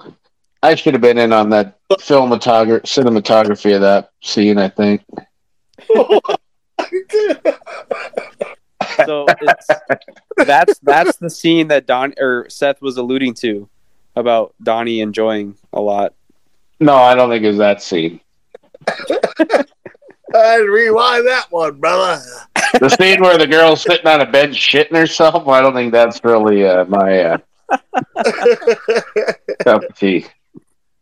I 0.63 0.75
should 0.75 0.95
have 0.95 1.01
been 1.01 1.19
in 1.19 1.33
on 1.33 1.51
that 1.51 1.79
cinematography 1.93 2.83
cinematography 2.83 3.75
of 3.75 3.81
that 3.81 4.11
scene. 4.23 4.59
I 4.59 4.69
think. 4.69 5.03
So 9.07 9.27
it's, 9.41 9.69
that's 10.37 10.79
that's 10.81 11.17
the 11.17 11.31
scene 11.31 11.69
that 11.69 11.87
Don 11.87 12.15
or 12.19 12.47
Seth 12.49 12.83
was 12.83 12.97
alluding 12.97 13.35
to 13.35 13.69
about 14.17 14.55
Donnie 14.63 15.01
enjoying 15.01 15.57
a 15.73 15.81
lot. 15.81 16.15
No, 16.81 16.97
I 16.97 17.15
don't 17.15 17.31
think 17.31 17.45
it 17.45 17.49
was 17.49 17.59
that 17.59 17.83
scene. 17.83 18.21
I'd 20.35 20.59
rewind 20.59 21.27
that 21.27 21.47
one, 21.51 21.81
brother. 21.81 22.23
The 22.79 22.89
scene 22.89 23.21
where 23.21 23.37
the 23.37 23.47
girl's 23.47 23.83
sitting 23.83 24.07
on 24.07 24.21
a 24.21 24.31
bench 24.31 24.57
shitting 24.57 24.97
herself. 24.97 25.47
I 25.49 25.61
don't 25.61 25.75
think 25.75 25.93
that's 25.93 26.23
really 26.23 26.67
uh, 26.67 26.85
my 26.85 27.21
uh, 27.21 27.39
cup 29.61 29.83
of 29.83 29.97
tea. 29.97 30.27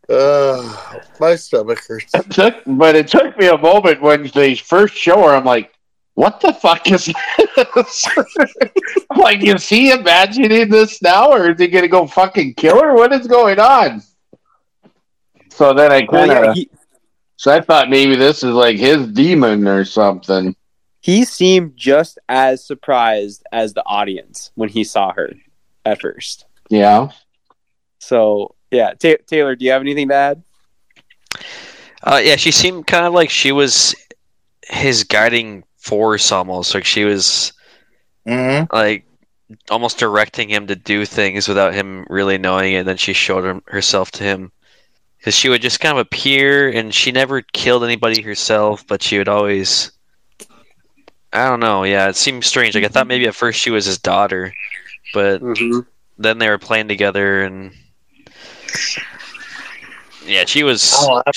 Uh, 0.09 1.01
my 1.21 1.37
stomach 1.37 1.81
hurts. 1.87 2.15
It 2.15 2.31
took, 2.31 2.57
but 2.67 2.97
it 2.97 3.09
took 3.09 3.39
me 3.39 3.49
a 3.49 3.59
moment 3.59 4.01
when 4.01 4.31
they 4.35 4.55
first 4.55 4.95
show 4.95 5.23
her. 5.23 5.35
I'm 5.35 5.45
like, 5.45 5.73
"What 6.15 6.41
the 6.41 6.53
fuck 6.53 6.91
is 6.91 7.13
this?" 7.57 8.09
Like, 9.17 9.43
is 9.43 9.69
he 9.69 9.91
imagining 9.91 10.69
this 10.69 11.03
now, 11.03 11.31
or 11.33 11.51
is 11.51 11.59
he 11.61 11.69
gonna 11.69 11.89
go 11.89 12.07
fucking 12.07 12.55
kill 12.55 12.81
her? 12.83 12.95
What 12.95 13.13
is 13.13 13.27
going 13.27 13.59
on? 13.59 14.03
So 15.51 15.75
then 15.75 15.91
I 15.91 16.07
kind 16.07 16.31
of, 16.31 16.45
yeah, 16.45 16.53
he, 16.55 16.71
so 17.37 17.53
I 17.53 17.61
thought 17.61 17.91
maybe 17.91 18.15
this 18.17 18.43
is 18.45 18.53
like 18.53 18.77
his 18.77 19.09
demon 19.09 19.67
or 19.67 19.85
something. 19.85 20.55
he 21.01 21.25
seemed 21.25 21.77
just 21.77 22.19
as 22.29 22.65
surprised 22.65 23.43
as 23.53 23.75
the 23.75 23.83
audience 23.85 24.51
when 24.55 24.69
he 24.69 24.85
saw 24.85 25.13
her 25.13 25.33
at 25.85 26.01
first. 26.01 26.47
Yeah. 26.69 27.09
So 27.99 28.55
yeah, 28.71 28.93
Ta- 28.95 29.23
Taylor, 29.27 29.57
do 29.57 29.65
you 29.65 29.71
have 29.73 29.83
anything 29.83 30.09
to 30.09 30.15
add? 30.15 30.43
Uh, 32.03 32.21
yeah, 32.23 32.37
she 32.37 32.51
seemed 32.53 32.87
kind 32.87 33.07
of 33.07 33.13
like 33.13 33.31
she 33.31 33.53
was 33.53 33.95
his 34.67 35.05
guiding 35.05 35.65
force 35.79 36.31
almost. 36.33 36.75
Like 36.75 36.85
she 36.85 37.05
was 37.05 37.53
Mm-hmm. 38.27 38.67
like 38.75 39.05
almost 39.71 39.99
directing 39.99 40.49
him 40.51 40.67
to 40.67 40.77
do 40.77 41.07
things 41.07 41.49
without 41.49 41.73
him 41.75 42.07
really 42.11 42.37
knowing 42.39 42.75
it. 42.75 42.79
And 42.81 42.89
then 42.89 42.97
she 42.99 43.15
showed 43.15 43.45
him 43.45 43.63
herself 43.67 44.11
to 44.13 44.25
him 44.25 44.53
because 45.19 45.35
she 45.35 45.49
would 45.49 45.63
just 45.63 45.81
kind 45.81 45.93
of 45.93 45.99
appear, 45.99 46.69
and 46.71 46.95
she 46.95 47.11
never 47.13 47.41
killed 47.43 47.85
anybody 47.85 48.21
herself, 48.23 48.87
but 48.87 49.03
she 49.03 49.19
would 49.19 49.29
always. 49.29 49.91
I 51.33 51.49
don't 51.49 51.61
know. 51.61 51.85
Yeah, 51.85 52.09
it 52.09 52.17
seemed 52.17 52.45
strange. 52.45 52.75
Like 52.75 52.85
I 52.85 52.89
thought 52.89 53.07
maybe 53.07 53.27
at 53.27 53.35
first 53.35 53.61
she 53.61 53.71
was 53.71 53.85
his 53.87 53.99
daughter, 53.99 54.53
but 55.15 55.41
Mm-hmm. 55.41 55.81
then 56.19 56.39
they 56.39 56.49
were 56.49 56.59
playing 56.59 56.89
together, 56.89 57.43
and 57.43 57.73
yeah, 60.27 60.45
she 60.45 60.63
was. 60.63 60.93
Oh, 60.97 61.23
I'll 61.27 61.33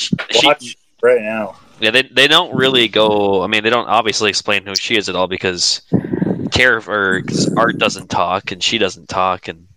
she, 0.60 0.76
right 1.02 1.22
now. 1.22 1.56
yeah, 1.80 1.92
they 1.92 2.04
they 2.04 2.28
don't 2.28 2.54
really 2.56 2.88
go. 2.88 3.42
I 3.44 3.48
mean, 3.48 3.64
they 3.64 3.70
don't 3.70 3.88
obviously 3.88 4.30
explain 4.30 4.66
who 4.66 4.76
she 4.76 4.98
is 4.98 5.10
at 5.10 5.16
all 5.16 5.28
because 5.28 5.82
care 6.52 6.82
or 6.88 7.22
Art 7.58 7.78
doesn't 7.78 8.10
talk 8.10 8.52
and 8.52 8.62
she 8.62 8.78
doesn't 8.78 9.08
talk, 9.10 9.48
and 9.48 9.68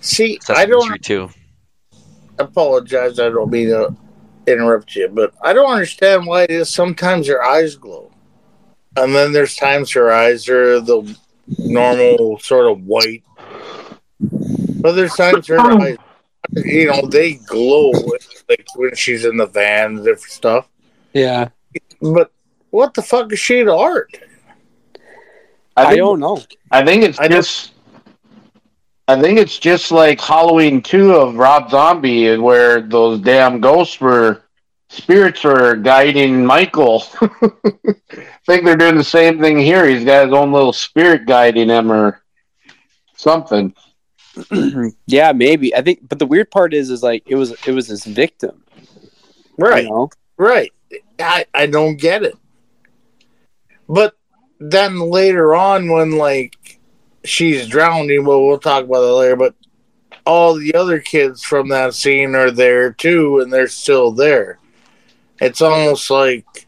See, 0.00 0.38
I 0.48 0.64
don't 0.64 1.02
too. 1.02 1.28
apologize. 2.38 3.18
I 3.18 3.28
don't 3.28 3.50
mean 3.50 3.68
to 3.68 3.94
interrupt 4.46 4.94
you, 4.96 5.08
but 5.08 5.34
I 5.42 5.52
don't 5.52 5.70
understand 5.70 6.26
why 6.26 6.44
it 6.44 6.50
is 6.50 6.70
sometimes 6.70 7.26
her 7.26 7.42
eyes 7.42 7.76
glow, 7.76 8.10
and 8.96 9.14
then 9.14 9.32
there's 9.32 9.56
times 9.56 9.90
her 9.92 10.10
eyes 10.10 10.48
are 10.48 10.80
the 10.80 11.16
normal 11.58 12.38
sort 12.38 12.70
of 12.70 12.82
white, 12.84 13.22
but 14.78 14.92
there's 14.92 15.14
times 15.14 15.46
her 15.48 15.60
eyes, 15.60 15.96
you 16.54 16.86
know, 16.86 17.02
they 17.06 17.34
glow 17.34 17.90
like 18.48 18.66
when 18.76 18.94
she's 18.94 19.24
in 19.24 19.36
the 19.36 19.46
van, 19.46 19.96
and 19.96 19.98
different 19.98 20.32
stuff. 20.32 20.68
Yeah, 21.12 21.48
But 22.00 22.30
what 22.70 22.94
the 22.94 23.02
fuck 23.02 23.32
is 23.32 23.38
she 23.38 23.64
to 23.64 23.74
art? 23.74 24.18
I, 25.76 25.86
think- 25.86 25.96
don't 25.98 26.20
know. 26.20 26.42
I 26.70 26.84
think 26.84 27.02
it's 27.04 27.18
I 27.18 27.28
don't- 27.28 27.38
just. 27.38 27.72
I 29.10 29.18
think 29.18 29.38
it's 29.38 29.58
just 29.58 29.90
like 29.90 30.20
Halloween 30.20 30.82
two 30.82 31.14
of 31.14 31.36
Rob 31.36 31.70
Zombie, 31.70 32.36
where 32.36 32.82
those 32.82 33.20
damn 33.20 33.58
ghosts 33.58 33.98
were 34.02 34.42
spirits 34.90 35.42
were 35.44 35.76
guiding 35.76 36.44
Michael. 36.44 37.04
I 37.22 37.28
think 38.46 38.64
they're 38.66 38.76
doing 38.76 38.96
the 38.96 39.04
same 39.04 39.40
thing 39.40 39.56
here. 39.56 39.88
He's 39.88 40.04
got 40.04 40.26
his 40.26 40.34
own 40.34 40.52
little 40.52 40.74
spirit 40.74 41.24
guiding 41.26 41.70
him, 41.70 41.90
or 41.90 42.22
something. 43.16 43.74
yeah, 45.06 45.32
maybe. 45.32 45.74
I 45.74 45.82
think, 45.82 46.08
but 46.08 46.18
the 46.18 46.26
weird 46.26 46.50
part 46.50 46.74
is, 46.74 46.90
is 46.90 47.02
like 47.02 47.22
it 47.26 47.34
was 47.34 47.52
it 47.66 47.72
was 47.72 47.88
his 47.88 48.04
victim. 48.04 48.62
Right. 49.56 49.84
You 49.84 49.90
know? 49.90 50.10
Right. 50.36 50.72
I, 51.18 51.46
I 51.52 51.66
don't 51.66 51.96
get 51.96 52.22
it. 52.22 52.36
But 53.88 54.16
then 54.60 55.00
later 55.00 55.54
on, 55.54 55.90
when 55.90 56.12
like 56.12 56.78
she's 57.24 57.66
drowning, 57.66 58.24
well, 58.24 58.44
we'll 58.44 58.58
talk 58.58 58.84
about 58.84 59.00
that 59.00 59.14
later. 59.14 59.36
But 59.36 59.54
all 60.24 60.54
the 60.54 60.74
other 60.74 61.00
kids 61.00 61.42
from 61.42 61.68
that 61.70 61.94
scene 61.94 62.34
are 62.34 62.50
there 62.50 62.92
too, 62.92 63.40
and 63.40 63.52
they're 63.52 63.68
still 63.68 64.12
there. 64.12 64.58
It's 65.40 65.62
almost 65.62 66.10
like 66.10 66.66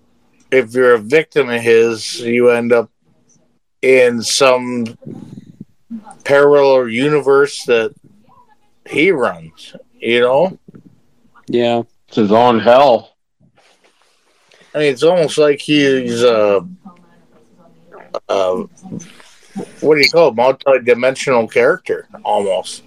if 0.51 0.75
you're 0.75 0.95
a 0.95 0.99
victim 0.99 1.49
of 1.49 1.61
his, 1.61 2.21
you 2.21 2.51
end 2.51 2.73
up 2.73 2.91
in 3.83 4.23
some 4.23 4.85
parallel 6.25 6.89
universe 6.89 7.65
that 7.65 7.95
he 8.87 9.11
runs. 9.11 9.75
You 9.99 10.21
know, 10.21 10.59
Yeah. 11.49 11.83
It's 12.09 12.17
his 12.17 12.33
own 12.33 12.59
hell. 12.61 13.17
I 14.75 14.79
mean, 14.79 14.93
it's 14.93 15.03
almost 15.03 15.37
like 15.39 15.61
he's 15.61 16.23
uh, 16.25 16.61
uh, 18.29 18.65
what 19.81 19.95
do 19.97 20.01
you 20.01 20.11
call 20.11 20.29
it? 20.29 20.35
Multi-dimensional 20.37 21.49
character, 21.49 22.09
almost. 22.25 22.83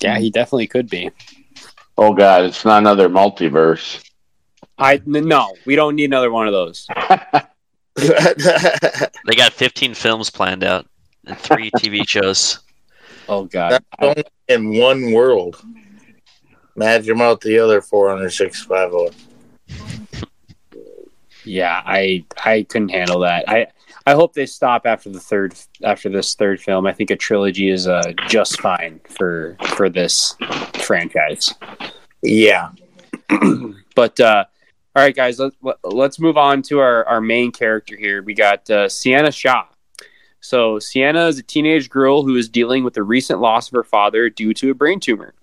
Yeah, 0.00 0.18
he 0.18 0.30
definitely 0.30 0.66
could 0.66 0.88
be. 0.88 1.10
Oh 1.98 2.14
God, 2.14 2.44
it's 2.44 2.64
not 2.64 2.78
another 2.78 3.08
multiverse. 3.08 4.02
I 4.78 4.94
n- 4.94 5.28
no, 5.28 5.54
we 5.66 5.76
don't 5.76 5.94
need 5.96 6.06
another 6.06 6.30
one 6.30 6.46
of 6.46 6.52
those. 6.52 6.86
They 7.94 9.34
got 9.36 9.52
15 9.52 9.92
films 9.92 10.30
planned 10.30 10.64
out 10.64 10.86
and 11.26 11.38
three 11.38 11.70
TV 11.72 12.06
shows. 12.08 12.60
Oh 13.28 13.44
god. 13.44 13.72
That's 13.72 13.84
only 14.00 14.24
in 14.48 14.78
one 14.80 15.12
world. 15.12 15.62
Imagine 16.76 17.16
about 17.16 17.40
the 17.40 17.58
other 17.58 17.80
four 17.80 18.08
hundred 18.08 18.30
six 18.30 18.62
five 18.64 18.90
zero. 18.90 19.10
Yeah, 21.44 21.82
I 21.84 22.24
I 22.44 22.64
couldn't 22.68 22.90
handle 22.90 23.20
that. 23.20 23.48
I 23.48 23.66
I 24.06 24.12
hope 24.14 24.32
they 24.32 24.46
stop 24.46 24.86
after 24.86 25.10
the 25.10 25.20
third 25.20 25.54
after 25.84 26.08
this 26.08 26.34
third 26.34 26.60
film. 26.60 26.86
I 26.86 26.92
think 26.92 27.10
a 27.10 27.16
trilogy 27.16 27.68
is 27.68 27.86
uh, 27.86 28.12
just 28.28 28.60
fine 28.60 29.00
for 29.08 29.56
for 29.68 29.88
this 29.88 30.34
franchise. 30.74 31.54
Yeah. 32.22 32.70
But 33.94 34.18
uh, 34.20 34.44
all 34.96 35.02
right, 35.02 35.14
guys, 35.14 35.38
let, 35.38 35.52
let, 35.62 35.76
let's 35.84 36.18
move 36.18 36.38
on 36.38 36.62
to 36.62 36.78
our, 36.78 37.04
our 37.06 37.20
main 37.20 37.52
character 37.52 37.96
here. 37.96 38.22
We 38.22 38.34
got 38.34 38.68
uh, 38.70 38.88
Sienna 38.88 39.30
Shaw. 39.30 39.66
So 40.42 40.78
Sienna 40.80 41.28
is 41.28 41.38
a 41.38 41.42
teenage 41.42 41.88
girl 41.88 42.24
who 42.24 42.34
is 42.34 42.48
dealing 42.48 42.82
with 42.82 42.94
the 42.94 43.04
recent 43.04 43.40
loss 43.40 43.68
of 43.68 43.74
her 43.74 43.84
father 43.84 44.28
due 44.28 44.52
to 44.54 44.72
a 44.72 44.74
brain 44.74 44.98
tumor. 44.98 45.34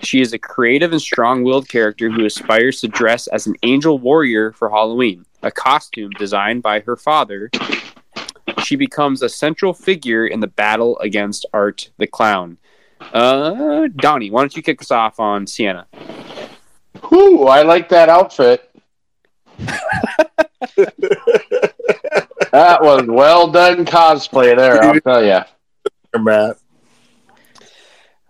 She 0.00 0.22
is 0.22 0.32
a 0.32 0.38
creative 0.38 0.92
and 0.92 1.00
strong 1.00 1.44
willed 1.44 1.68
character 1.68 2.10
who 2.10 2.24
aspires 2.24 2.80
to 2.80 2.88
dress 2.88 3.26
as 3.26 3.46
an 3.46 3.54
angel 3.62 3.98
warrior 3.98 4.52
for 4.52 4.70
Halloween, 4.70 5.26
a 5.42 5.50
costume 5.50 6.10
designed 6.12 6.62
by 6.62 6.80
her 6.80 6.96
father. 6.96 7.50
She 8.64 8.76
becomes 8.76 9.20
a 9.20 9.28
central 9.28 9.74
figure 9.74 10.26
in 10.26 10.40
the 10.40 10.46
battle 10.46 10.98
against 11.00 11.44
Art 11.52 11.90
the 11.98 12.06
Clown. 12.06 12.56
Uh, 13.12 13.88
Donnie, 13.96 14.30
why 14.30 14.40
don't 14.40 14.56
you 14.56 14.62
kick 14.62 14.80
us 14.80 14.90
off 14.90 15.20
on 15.20 15.46
Sienna? 15.46 15.86
Whew, 17.10 17.46
I 17.46 17.60
like 17.60 17.90
that 17.90 18.08
outfit. 18.08 18.70
that 22.52 22.82
was 22.82 23.06
well 23.06 23.50
done 23.50 23.84
cosplay 23.84 24.56
there, 24.56 24.82
I'll 24.82 25.00
tell 25.00 25.24
you. 25.24 25.40
Matt. 26.18 26.56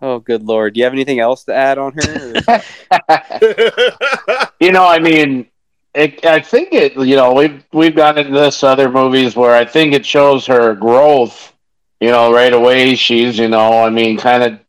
Oh, 0.02 0.18
good 0.18 0.42
lord. 0.42 0.74
Do 0.74 0.80
you 0.80 0.84
have 0.84 0.94
anything 0.94 1.20
else 1.20 1.44
to 1.44 1.54
add 1.54 1.78
on 1.78 1.92
her? 1.92 2.00
you 4.60 4.72
know, 4.72 4.86
I 4.86 4.98
mean, 4.98 5.46
it, 5.94 6.24
I 6.24 6.40
think 6.40 6.72
it. 6.72 6.96
You 6.96 7.16
know, 7.16 7.34
we've 7.34 7.62
we've 7.72 7.94
gone 7.94 8.18
into 8.18 8.32
this 8.32 8.62
other 8.62 8.90
movies 8.90 9.36
where 9.36 9.54
I 9.54 9.64
think 9.64 9.92
it 9.92 10.06
shows 10.06 10.46
her 10.46 10.74
growth. 10.74 11.52
You 12.00 12.10
know, 12.10 12.32
right 12.32 12.52
away 12.52 12.94
she's 12.94 13.38
you 13.38 13.48
know, 13.48 13.84
I 13.84 13.90
mean, 13.90 14.16
kind 14.16 14.42
of 14.42 14.60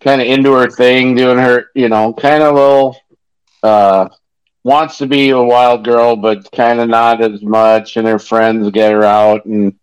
kind 0.00 0.20
of 0.20 0.26
into 0.26 0.52
her 0.52 0.68
thing, 0.68 1.14
doing 1.14 1.38
her 1.38 1.66
you 1.74 1.88
know, 1.88 2.12
kind 2.12 2.42
of 2.42 2.54
little. 2.54 2.96
Uh, 3.62 4.08
wants 4.62 4.98
to 4.98 5.06
be 5.06 5.30
a 5.30 5.42
wild 5.42 5.84
girl, 5.84 6.16
but 6.16 6.50
kind 6.52 6.80
of 6.80 6.88
not 6.88 7.22
as 7.22 7.42
much, 7.42 7.96
and 7.96 8.06
her 8.06 8.18
friends 8.18 8.70
get 8.70 8.92
her 8.92 9.04
out, 9.04 9.44
and 9.46 9.74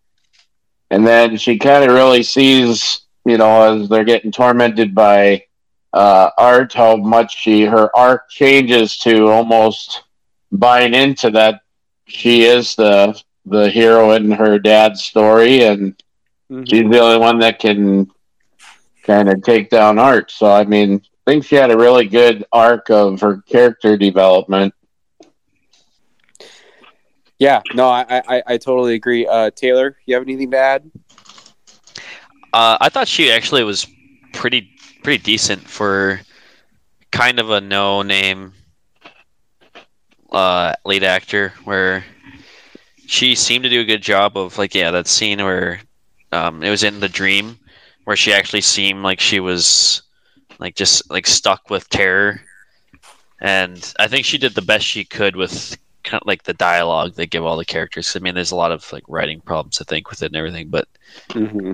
and 0.89 1.05
then 1.05 1.37
she 1.37 1.57
kind 1.57 1.83
of 1.83 1.93
really 1.93 2.23
sees 2.23 3.07
you 3.27 3.37
know, 3.37 3.73
as 3.73 3.89
they're 3.89 4.05
getting 4.05 4.31
tormented 4.31 4.95
by 4.95 5.43
uh, 5.91 6.29
art, 6.37 6.71
how 6.71 6.95
much 6.95 7.37
she 7.37 7.65
her 7.65 7.93
arc 7.95 8.29
changes 8.29 8.97
to 8.99 9.27
almost 9.27 10.03
buying 10.49 10.93
into 10.93 11.31
that 11.31 11.61
she 12.07 12.43
is 12.43 12.75
the 12.75 13.21
the 13.45 13.69
hero 13.69 14.11
in 14.11 14.31
her 14.31 14.59
dad's 14.59 15.03
story, 15.03 15.63
and 15.63 16.01
mm-hmm. 16.49 16.63
she's 16.63 16.89
the 16.89 16.99
only 16.99 17.17
one 17.17 17.39
that 17.39 17.59
can 17.59 18.09
kind 19.03 19.27
of 19.27 19.43
take 19.43 19.69
down 19.69 19.99
art. 19.99 20.31
So, 20.31 20.49
I 20.49 20.63
mean, 20.63 21.01
I 21.27 21.31
think 21.31 21.43
she 21.43 21.57
had 21.57 21.71
a 21.71 21.77
really 21.77 22.07
good 22.07 22.45
arc 22.53 22.89
of 22.89 23.19
her 23.19 23.41
character 23.41 23.97
development. 23.97 24.73
Yeah, 27.37 27.61
no, 27.73 27.89
I 27.89 28.21
I, 28.25 28.43
I 28.47 28.57
totally 28.57 28.93
agree. 28.93 29.27
Uh, 29.27 29.51
Taylor, 29.51 29.97
you 30.05 30.15
have 30.15 30.23
anything 30.23 30.51
to 30.51 30.57
add? 30.57 30.89
Uh, 32.53 32.77
I 32.79 32.87
thought 32.87 33.09
she 33.09 33.29
actually 33.29 33.65
was 33.65 33.85
pretty 34.31 34.71
pretty 35.03 35.21
decent 35.21 35.67
for 35.67 36.21
kind 37.11 37.39
of 37.39 37.49
a 37.49 37.59
no 37.59 38.03
name 38.03 38.53
uh, 40.31 40.75
lead 40.85 41.03
actor 41.03 41.53
where 41.65 42.05
she 43.05 43.35
seemed 43.35 43.65
to 43.65 43.69
do 43.69 43.81
a 43.81 43.85
good 43.85 44.01
job 44.01 44.37
of 44.37 44.57
like 44.57 44.73
yeah 44.73 44.91
that 44.91 45.07
scene 45.07 45.43
where 45.43 45.81
um, 46.31 46.63
it 46.63 46.69
was 46.69 46.83
in 46.83 47.01
the 47.01 47.09
dream 47.09 47.59
where 48.05 48.15
she 48.15 48.31
actually 48.31 48.61
seemed 48.61 49.03
like 49.03 49.19
she 49.19 49.41
was 49.41 50.03
like 50.59 50.75
just 50.75 51.09
like 51.09 51.27
stuck 51.27 51.69
with 51.69 51.89
terror 51.89 52.41
and 53.41 53.93
i 53.99 54.07
think 54.07 54.25
she 54.25 54.37
did 54.37 54.53
the 54.55 54.61
best 54.61 54.85
she 54.85 55.03
could 55.03 55.35
with 55.35 55.77
kind 56.07 56.21
of 56.21 56.27
like 56.27 56.43
the 56.43 56.53
dialogue 56.53 57.13
they 57.13 57.27
give 57.27 57.45
all 57.45 57.57
the 57.57 57.65
characters. 57.65 58.15
I 58.15 58.19
mean, 58.19 58.33
there's 58.33 58.51
a 58.51 58.55
lot 58.55 58.71
of 58.71 58.91
like 58.91 59.03
writing 59.07 59.41
problems 59.41 59.79
I 59.81 59.83
think 59.83 60.09
with 60.09 60.23
it 60.23 60.27
and 60.27 60.35
everything, 60.35 60.69
but 60.69 60.87
mm-hmm. 61.29 61.73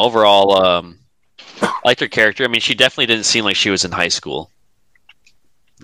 overall, 0.00 0.64
um, 0.64 0.98
I 1.60 1.72
liked 1.84 2.00
her 2.00 2.08
character. 2.08 2.44
I 2.44 2.48
mean, 2.48 2.60
she 2.60 2.74
definitely 2.74 3.06
didn't 3.06 3.26
seem 3.26 3.44
like 3.44 3.56
she 3.56 3.70
was 3.70 3.84
in 3.84 3.92
high 3.92 4.08
school. 4.08 4.50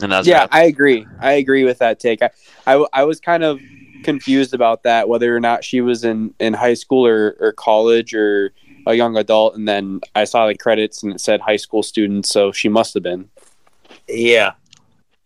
And 0.03 0.11
that's 0.11 0.26
yeah, 0.26 0.46
I 0.51 0.64
agree. 0.64 1.07
I 1.20 1.32
agree 1.32 1.64
with 1.64 1.78
that 1.78 2.01
take. 2.01 2.22
I, 2.22 2.30
I, 2.66 2.86
I 2.92 3.05
was 3.05 3.20
kind 3.20 3.44
of 3.44 3.61
confused 4.03 4.55
about 4.55 4.82
that, 4.84 5.09
whether 5.09 5.34
or 5.36 5.40
not 5.40 5.62
she 5.62 5.82
was 5.82 6.05
in, 6.05 6.32
in 6.40 6.55
high 6.55 6.74
school 6.74 7.07
or, 7.07 7.36
or 7.38 7.53
college 7.53 8.14
or 8.14 8.53
a 8.91 8.95
young 8.95 9.16
adult. 9.16 9.57
And 9.57 9.66
then 9.66 10.01
I 10.14 10.24
saw 10.24 10.47
the 10.47 10.55
credits 10.55 11.03
and 11.03 11.12
it 11.12 11.20
said 11.20 11.41
high 11.41 11.57
school 11.57 11.82
student, 11.82 12.26
so 12.26 12.53
she 12.53 12.68
must 12.68 12.95
have 12.95 13.03
been. 13.03 13.28
Yeah, 14.09 14.53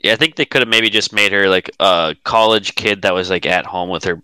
yeah, 0.01 0.13
I 0.13 0.17
think 0.17 0.37
they 0.37 0.45
could 0.45 0.61
have 0.61 0.69
maybe 0.69 0.91
just 0.91 1.15
made 1.15 1.33
her 1.33 1.49
like 1.49 1.71
a 1.81 2.15
college 2.25 2.75
kid 2.75 3.03
that 3.03 3.15
was 3.15 3.31
like 3.31 3.47
at 3.47 3.65
home 3.65 3.89
with 3.89 4.05
her 4.05 4.23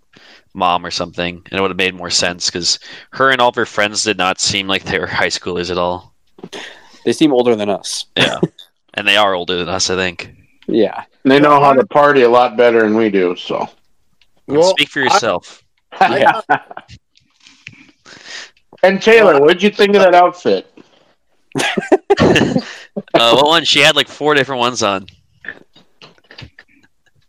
mom 0.53 0.85
or 0.85 0.91
something, 0.91 1.41
and 1.49 1.57
it 1.57 1.61
would 1.61 1.71
have 1.71 1.77
made 1.77 1.95
more 1.95 2.11
sense 2.11 2.45
because 2.45 2.77
her 3.11 3.31
and 3.31 3.41
all 3.41 3.49
of 3.49 3.55
her 3.55 3.65
friends 3.65 4.03
did 4.03 4.17
not 4.17 4.39
seem 4.39 4.67
like 4.67 4.83
they 4.83 4.99
were 4.99 5.07
high 5.07 5.27
schoolers 5.27 5.71
at 5.71 5.79
all. 5.79 6.13
They 7.03 7.13
seem 7.13 7.33
older 7.33 7.55
than 7.55 7.69
us. 7.69 8.05
Yeah, 8.15 8.39
and 8.93 9.07
they 9.07 9.17
are 9.17 9.33
older 9.33 9.57
than 9.57 9.69
us, 9.69 9.89
I 9.89 9.95
think. 9.95 10.35
Yeah, 10.67 11.03
they 11.23 11.39
know 11.39 11.59
how 11.59 11.73
to 11.73 11.85
party 11.87 12.21
a 12.21 12.29
lot 12.29 12.55
better 12.55 12.81
than 12.81 12.95
we 12.95 13.09
do. 13.09 13.35
So, 13.35 13.67
well, 14.45 14.69
speak 14.69 14.89
for 14.89 14.99
yourself. 14.99 15.63
I, 15.99 16.19
yeah. 16.19 16.41
And 18.83 19.01
Taylor, 19.01 19.39
what 19.39 19.53
did 19.53 19.63
you 19.63 19.69
think 19.69 19.95
of 19.95 20.01
that 20.01 20.15
outfit? 20.15 20.71
uh, 22.19 22.61
what 23.13 23.45
one? 23.45 23.65
She 23.65 23.79
had 23.79 23.95
like 23.95 24.07
four 24.07 24.33
different 24.33 24.59
ones 24.59 24.83
on. 24.83 25.07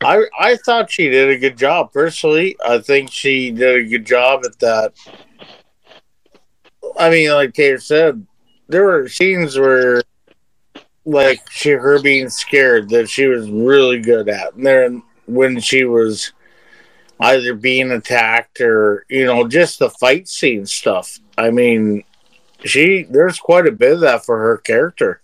I 0.01 0.25
I 0.39 0.57
thought 0.57 0.91
she 0.91 1.09
did 1.09 1.31
a 1.31 1.39
good 1.39 1.57
job. 1.57 1.93
Personally, 1.93 2.57
I 2.65 2.79
think 2.79 3.11
she 3.11 3.51
did 3.51 3.81
a 3.81 3.89
good 3.89 4.05
job 4.05 4.43
at 4.45 4.59
that. 4.61 4.95
I 6.99 7.11
mean, 7.11 7.31
like 7.31 7.55
Taylor 7.55 7.79
said, 7.79 8.27
there 8.69 8.85
were 8.85 9.09
scenes 9.09 9.59
where, 9.59 10.03
like, 11.05 11.41
she 11.51 11.71
her 11.71 12.01
being 12.01 12.29
scared 12.29 12.89
that 12.91 13.09
she 13.09 13.27
was 13.27 13.51
really 13.51 14.01
good 14.01 14.29
at. 14.29 14.55
And 14.55 14.67
then 14.67 15.03
when 15.27 15.61
she 15.61 15.85
was 15.85 16.33
either 17.23 17.55
being 17.55 17.91
attacked 17.91 18.61
or 18.61 19.07
you 19.09 19.25
know 19.25 19.49
just 19.49 19.79
the 19.79 19.91
fight 19.91 20.29
scene 20.29 20.67
stuff. 20.67 21.19
I 21.39 21.51
mean, 21.51 22.05
she 22.65 23.05
there's 23.05 23.39
quite 23.39 23.67
a 23.67 23.73
bit 23.73 23.95
of 23.95 24.01
that 24.01 24.25
for 24.25 24.39
her 24.39 24.59
character 24.59 25.23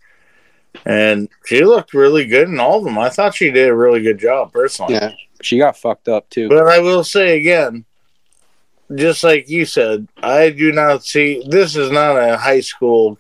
and 0.85 1.29
she 1.47 1.65
looked 1.65 1.95
really 1.95 2.27
good 2.27 2.49
in 2.49 2.61
all 2.61 2.79
of 2.79 2.85
them. 2.85 2.99
I 2.99 3.09
thought 3.09 3.35
she 3.35 3.51
did 3.51 3.69
a 3.69 3.75
really 3.75 4.03
good 4.03 4.19
job, 4.19 4.53
personally. 4.53 4.95
Yeah, 4.95 5.15
she 5.43 5.59
got 5.59 5.77
fucked 5.77 6.09
up 6.09 6.29
too. 6.31 6.49
But 6.49 6.67
I 6.67 6.79
will 6.79 7.05
say 7.05 7.39
again, 7.39 7.85
just 8.95 9.25
like 9.25 9.49
you 9.49 9.65
said, 9.65 10.09
I 10.23 10.51
do 10.51 10.73
not 10.73 11.05
see 11.05 11.43
this 11.47 11.77
is 11.77 11.91
not 11.91 12.17
a 12.17 12.37
high 12.37 12.61
school 12.61 13.19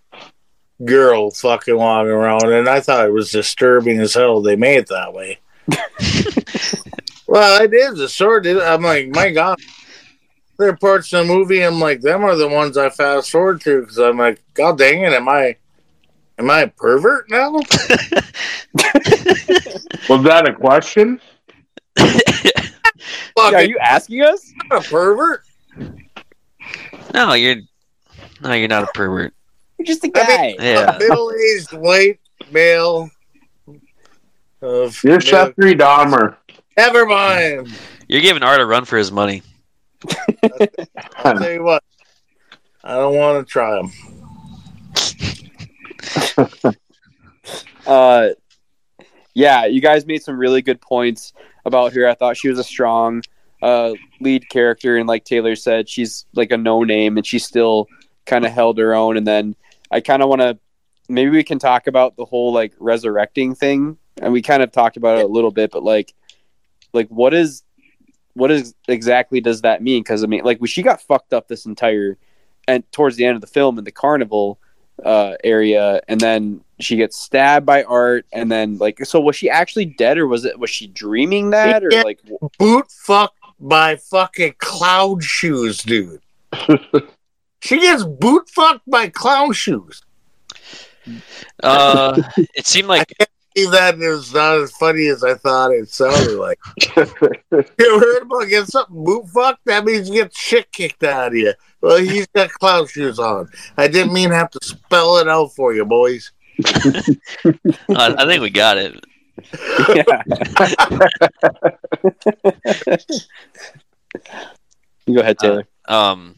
girl 0.84 1.30
fucking 1.30 1.76
walking 1.76 2.10
around, 2.10 2.52
and 2.52 2.68
I 2.68 2.80
thought 2.80 3.06
it 3.06 3.12
was 3.12 3.30
disturbing 3.30 4.00
as 4.00 4.14
hell. 4.14 4.40
They 4.40 4.56
made 4.56 4.78
it 4.78 4.88
that 4.88 5.12
way. 5.12 5.38
well, 7.28 7.62
it 7.62 7.72
is 7.72 8.00
a 8.00 8.08
sort. 8.08 8.46
Of, 8.46 8.58
I'm 8.58 8.82
like, 8.82 9.08
my 9.08 9.30
god. 9.30 9.58
There 10.58 10.70
are 10.70 10.76
parts 10.76 11.12
of 11.12 11.24
the 11.24 11.32
movie 11.32 11.62
I'm 11.62 11.78
like, 11.78 12.00
them 12.00 12.24
are 12.24 12.34
the 12.34 12.48
ones 12.48 12.76
I 12.76 12.90
fast 12.90 13.30
forward 13.30 13.60
to 13.60 13.82
because 13.82 13.98
I'm 13.98 14.18
like, 14.18 14.42
God 14.54 14.76
dang 14.76 15.02
it, 15.02 15.12
am 15.12 15.28
I 15.28 15.56
Am 16.38 16.50
I 16.50 16.60
a 16.60 16.68
pervert 16.68 17.28
now? 17.30 17.50
Was 17.52 17.64
that 20.22 20.48
a 20.48 20.54
question? 20.54 21.20
Look, 21.98 23.54
are 23.54 23.64
you 23.64 23.76
asking 23.78 24.22
us? 24.22 24.52
a 24.70 24.80
pervert? 24.80 25.42
No, 27.12 27.32
you're 27.32 27.56
no, 28.40 28.52
you're 28.52 28.68
not 28.68 28.84
a 28.84 28.88
pervert. 28.94 29.34
You're 29.78 29.86
just 29.86 30.04
a 30.04 30.08
guy. 30.08 30.22
I 30.22 30.42
mean, 30.42 30.56
yeah. 30.60 30.96
middle-aged 31.00 31.72
white 31.72 32.20
male. 32.52 33.10
Of 34.62 35.02
you're 35.02 35.18
Jeffrey 35.18 35.74
Dahmer. 35.74 36.36
Never 36.78 37.04
mind. 37.06 37.68
You're 38.06 38.22
giving 38.22 38.44
Art 38.44 38.60
a 38.60 38.64
run 38.64 38.84
for 38.84 38.96
his 38.96 39.10
money. 39.10 39.42
I'll 41.16 41.36
tell 41.36 41.50
you 41.50 41.64
what. 41.64 41.82
I 42.84 42.94
don't 42.94 43.16
want 43.16 43.44
to 43.44 43.50
try 43.52 43.80
him. 43.80 43.90
uh, 47.86 48.28
yeah, 49.34 49.66
you 49.66 49.80
guys 49.80 50.06
made 50.06 50.22
some 50.22 50.38
really 50.38 50.62
good 50.62 50.80
points 50.80 51.32
about 51.64 51.92
her. 51.94 52.08
I 52.08 52.14
thought 52.14 52.36
she 52.36 52.48
was 52.48 52.60
a 52.60 52.64
strong 52.64 53.22
uh, 53.60 53.94
lead 54.20 54.48
character, 54.48 54.98
and 54.98 55.08
like 55.08 55.24
Taylor 55.24 55.56
said, 55.56 55.88
she's 55.88 56.26
like 56.36 56.52
a 56.52 56.56
no 56.56 56.84
name, 56.84 57.16
and 57.16 57.26
she 57.26 57.40
still 57.40 57.88
kind 58.24 58.46
of 58.46 58.52
held 58.52 58.78
her 58.78 58.94
own. 58.94 59.16
And 59.16 59.26
then 59.26 59.56
I 59.90 59.98
kind 59.98 60.22
of 60.22 60.28
want 60.28 60.42
to 60.42 60.56
maybe 61.08 61.30
we 61.30 61.42
can 61.42 61.58
talk 61.58 61.88
about 61.88 62.14
the 62.14 62.24
whole 62.24 62.52
like 62.52 62.72
resurrecting 62.78 63.56
thing, 63.56 63.98
and 64.22 64.32
we 64.32 64.42
kind 64.42 64.62
of 64.62 64.70
talked 64.70 64.96
about 64.96 65.18
it 65.18 65.24
a 65.24 65.28
little 65.28 65.50
bit, 65.50 65.72
but 65.72 65.82
like, 65.82 66.14
like 66.98 67.08
what 67.08 67.32
is 67.32 67.62
what 68.34 68.50
is 68.50 68.74
exactly 68.86 69.40
does 69.40 69.62
that 69.62 69.82
mean? 69.82 70.02
Because 70.02 70.22
I 70.22 70.26
mean, 70.26 70.44
like, 70.44 70.58
she 70.66 70.82
got 70.82 71.00
fucked 71.00 71.32
up 71.32 71.48
this 71.48 71.66
entire 71.66 72.18
and 72.66 72.90
towards 72.92 73.16
the 73.16 73.24
end 73.24 73.34
of 73.34 73.40
the 73.40 73.46
film 73.46 73.78
in 73.78 73.84
the 73.84 73.92
carnival 73.92 74.58
uh, 75.04 75.34
area, 75.42 76.00
and 76.08 76.20
then 76.20 76.62
she 76.80 76.96
gets 76.96 77.16
stabbed 77.18 77.64
by 77.64 77.82
Art, 77.84 78.26
and 78.32 78.50
then 78.50 78.78
like, 78.78 79.04
so 79.04 79.20
was 79.20 79.36
she 79.36 79.48
actually 79.48 79.86
dead, 79.86 80.18
or 80.18 80.26
was 80.26 80.44
it 80.44 80.58
was 80.58 80.70
she 80.70 80.86
dreaming 80.88 81.50
that, 81.50 81.84
or 81.84 81.90
like 82.04 82.20
boot 82.58 82.90
fucked 82.90 83.38
by 83.60 83.96
fucking 83.96 84.54
clown 84.58 85.20
shoes, 85.20 85.82
dude? 85.82 86.20
she 87.60 87.80
gets 87.80 88.04
boot 88.04 88.48
fucked 88.50 88.88
by 88.88 89.08
clown 89.08 89.52
shoes. 89.52 90.02
Uh, 91.62 92.22
it 92.54 92.66
seemed 92.66 92.88
like 92.88 93.14
that 93.66 93.96
is 93.98 94.32
not 94.32 94.58
as 94.58 94.72
funny 94.72 95.06
as 95.06 95.24
I 95.24 95.34
thought 95.34 95.72
it 95.72 95.88
sounded 95.88 96.36
like. 96.38 96.58
you 96.96 98.00
heard 98.00 98.22
about 98.22 98.48
getting 98.48 98.66
something 98.66 99.04
boot 99.04 99.28
fucked? 99.28 99.64
That 99.66 99.84
means 99.84 100.08
you 100.08 100.22
get 100.22 100.34
shit 100.34 100.70
kicked 100.72 101.04
out 101.04 101.28
of 101.28 101.34
you. 101.34 101.52
Well, 101.80 101.98
he's 101.98 102.26
got 102.28 102.50
clown 102.50 102.86
shoes 102.86 103.18
on. 103.18 103.48
I 103.76 103.88
didn't 103.88 104.12
mean 104.12 104.30
to 104.30 104.34
have 104.34 104.50
to 104.50 104.64
spell 104.64 105.18
it 105.18 105.28
out 105.28 105.54
for 105.54 105.74
you, 105.74 105.84
boys. 105.84 106.32
I, 106.64 107.14
I 107.88 108.26
think 108.26 108.42
we 108.42 108.50
got 108.50 108.78
it. 108.78 108.94
You 109.06 110.04
Go 115.14 115.20
ahead, 115.20 115.38
Taylor. 115.38 115.66
Um, 115.86 116.34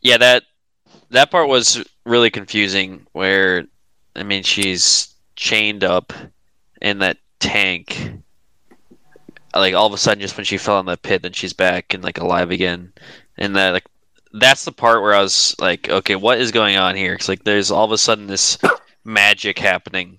yeah, 0.00 0.16
that 0.16 0.44
that 1.10 1.30
part 1.30 1.48
was 1.48 1.84
really 2.06 2.30
confusing. 2.30 3.06
Where, 3.12 3.64
I 4.16 4.22
mean, 4.22 4.42
she's 4.42 5.09
chained 5.40 5.82
up 5.82 6.12
in 6.80 6.98
that 6.98 7.16
tank. 7.40 8.12
Like 9.54 9.74
all 9.74 9.86
of 9.86 9.92
a 9.92 9.98
sudden, 9.98 10.20
just 10.20 10.36
when 10.36 10.44
she 10.44 10.58
fell 10.58 10.78
in 10.78 10.86
the 10.86 10.96
pit, 10.96 11.22
then 11.22 11.32
she's 11.32 11.54
back 11.54 11.92
and 11.92 12.04
like 12.04 12.18
alive 12.18 12.52
again. 12.52 12.92
And 13.36 13.56
that 13.56 13.72
like 13.72 13.86
that's 14.32 14.64
the 14.64 14.72
part 14.72 15.02
where 15.02 15.14
I 15.14 15.22
was 15.22 15.56
like, 15.58 15.88
okay, 15.88 16.14
what 16.14 16.38
is 16.38 16.52
going 16.52 16.76
on 16.76 16.94
here? 16.94 17.14
Because 17.14 17.28
like 17.28 17.42
there's 17.42 17.72
all 17.72 17.84
of 17.84 17.90
a 17.90 17.98
sudden 17.98 18.28
this 18.28 18.58
magic 19.04 19.58
happening, 19.58 20.18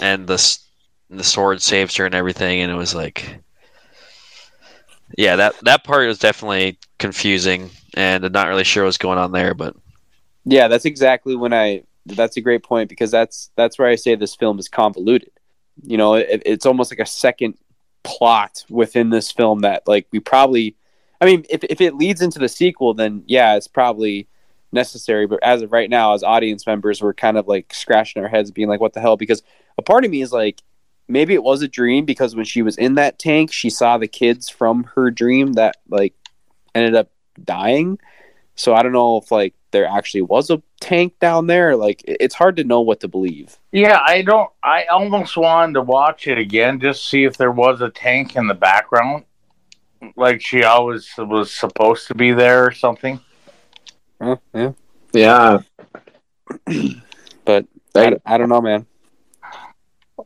and 0.00 0.26
the 0.26 0.58
the 1.10 1.22
sword 1.22 1.62
saves 1.62 1.94
her 1.96 2.06
and 2.06 2.14
everything, 2.14 2.60
and 2.60 2.72
it 2.72 2.76
was 2.76 2.94
like, 2.94 3.38
yeah, 5.16 5.36
that 5.36 5.54
that 5.62 5.84
part 5.84 6.08
was 6.08 6.18
definitely 6.18 6.78
confusing, 6.98 7.70
and 7.94 8.24
I'm 8.24 8.32
not 8.32 8.48
really 8.48 8.64
sure 8.64 8.84
what's 8.84 8.98
going 8.98 9.18
on 9.18 9.30
there, 9.30 9.54
but 9.54 9.76
Yeah, 10.44 10.66
that's 10.68 10.86
exactly 10.86 11.36
when 11.36 11.52
I. 11.52 11.84
That's 12.16 12.36
a 12.36 12.40
great 12.40 12.62
point 12.62 12.88
because 12.88 13.10
that's 13.10 13.50
that's 13.56 13.78
where 13.78 13.88
I 13.88 13.96
say 13.96 14.14
this 14.14 14.34
film 14.34 14.58
is 14.58 14.68
convoluted. 14.68 15.30
You 15.82 15.96
know, 15.96 16.14
it, 16.14 16.42
it's 16.44 16.66
almost 16.66 16.90
like 16.90 16.98
a 16.98 17.06
second 17.06 17.54
plot 18.02 18.64
within 18.68 19.10
this 19.10 19.30
film 19.30 19.60
that 19.60 19.86
like 19.86 20.06
we 20.12 20.20
probably. 20.20 20.76
I 21.20 21.24
mean, 21.24 21.44
if 21.50 21.64
if 21.64 21.80
it 21.80 21.96
leads 21.96 22.22
into 22.22 22.38
the 22.38 22.48
sequel, 22.48 22.94
then 22.94 23.24
yeah, 23.26 23.56
it's 23.56 23.68
probably 23.68 24.28
necessary. 24.72 25.26
But 25.26 25.40
as 25.42 25.62
of 25.62 25.72
right 25.72 25.90
now, 25.90 26.14
as 26.14 26.22
audience 26.22 26.66
members, 26.66 27.02
we're 27.02 27.14
kind 27.14 27.36
of 27.36 27.48
like 27.48 27.74
scratching 27.74 28.22
our 28.22 28.28
heads, 28.28 28.50
being 28.50 28.68
like, 28.68 28.80
"What 28.80 28.92
the 28.92 29.00
hell?" 29.00 29.16
Because 29.16 29.42
a 29.76 29.82
part 29.82 30.04
of 30.04 30.10
me 30.10 30.22
is 30.22 30.32
like, 30.32 30.62
maybe 31.08 31.34
it 31.34 31.42
was 31.42 31.62
a 31.62 31.68
dream 31.68 32.04
because 32.04 32.36
when 32.36 32.44
she 32.44 32.62
was 32.62 32.76
in 32.76 32.94
that 32.94 33.18
tank, 33.18 33.52
she 33.52 33.70
saw 33.70 33.98
the 33.98 34.06
kids 34.06 34.48
from 34.48 34.84
her 34.94 35.10
dream 35.10 35.54
that 35.54 35.76
like 35.88 36.14
ended 36.74 36.94
up 36.94 37.10
dying. 37.42 37.98
So 38.58 38.74
I 38.74 38.82
don't 38.82 38.92
know 38.92 39.18
if 39.18 39.30
like 39.30 39.54
there 39.70 39.86
actually 39.86 40.22
was 40.22 40.50
a 40.50 40.60
tank 40.80 41.14
down 41.20 41.46
there. 41.46 41.76
Like 41.76 42.02
it's 42.04 42.34
hard 42.34 42.56
to 42.56 42.64
know 42.64 42.80
what 42.80 42.98
to 43.00 43.08
believe. 43.08 43.56
Yeah, 43.70 44.00
I 44.04 44.22
don't. 44.22 44.50
I 44.64 44.84
almost 44.86 45.36
wanted 45.36 45.74
to 45.74 45.82
watch 45.82 46.26
it 46.26 46.38
again 46.38 46.80
just 46.80 47.08
see 47.08 47.22
if 47.22 47.36
there 47.36 47.52
was 47.52 47.80
a 47.80 47.88
tank 47.88 48.34
in 48.34 48.48
the 48.48 48.54
background, 48.54 49.24
like 50.16 50.40
she 50.40 50.64
always 50.64 51.08
was 51.16 51.52
supposed 51.52 52.08
to 52.08 52.16
be 52.16 52.32
there 52.32 52.66
or 52.66 52.72
something. 52.72 53.20
Huh? 54.20 54.36
yeah, 54.52 54.72
yeah. 55.12 55.58
but 57.44 57.66
I, 57.94 58.16
I 58.26 58.38
don't 58.38 58.48
know, 58.48 58.60
man. 58.60 58.86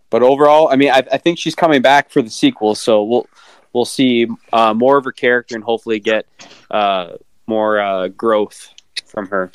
But 0.09 0.23
overall, 0.23 0.69
I 0.69 0.77
mean, 0.77 0.91
I, 0.91 1.03
I 1.13 1.19
think 1.19 1.39
she's 1.39 1.55
coming 1.55 1.83
back 1.83 2.11
for 2.11 2.23
the 2.23 2.31
sequel, 2.31 2.75
so 2.75 3.03
we'll 3.03 3.27
we'll 3.75 3.85
see 3.85 4.27
uh, 4.55 4.73
more 4.73 4.97
of 4.97 5.05
her 5.05 5.13
character 5.13 5.55
and 5.55 5.63
hopefully 5.63 6.01
get 6.01 6.27
uh, 6.71 7.13
more 7.53 7.79
uh, 7.79 8.09
growth 8.09 8.73
from 9.05 9.27
her. 9.29 9.53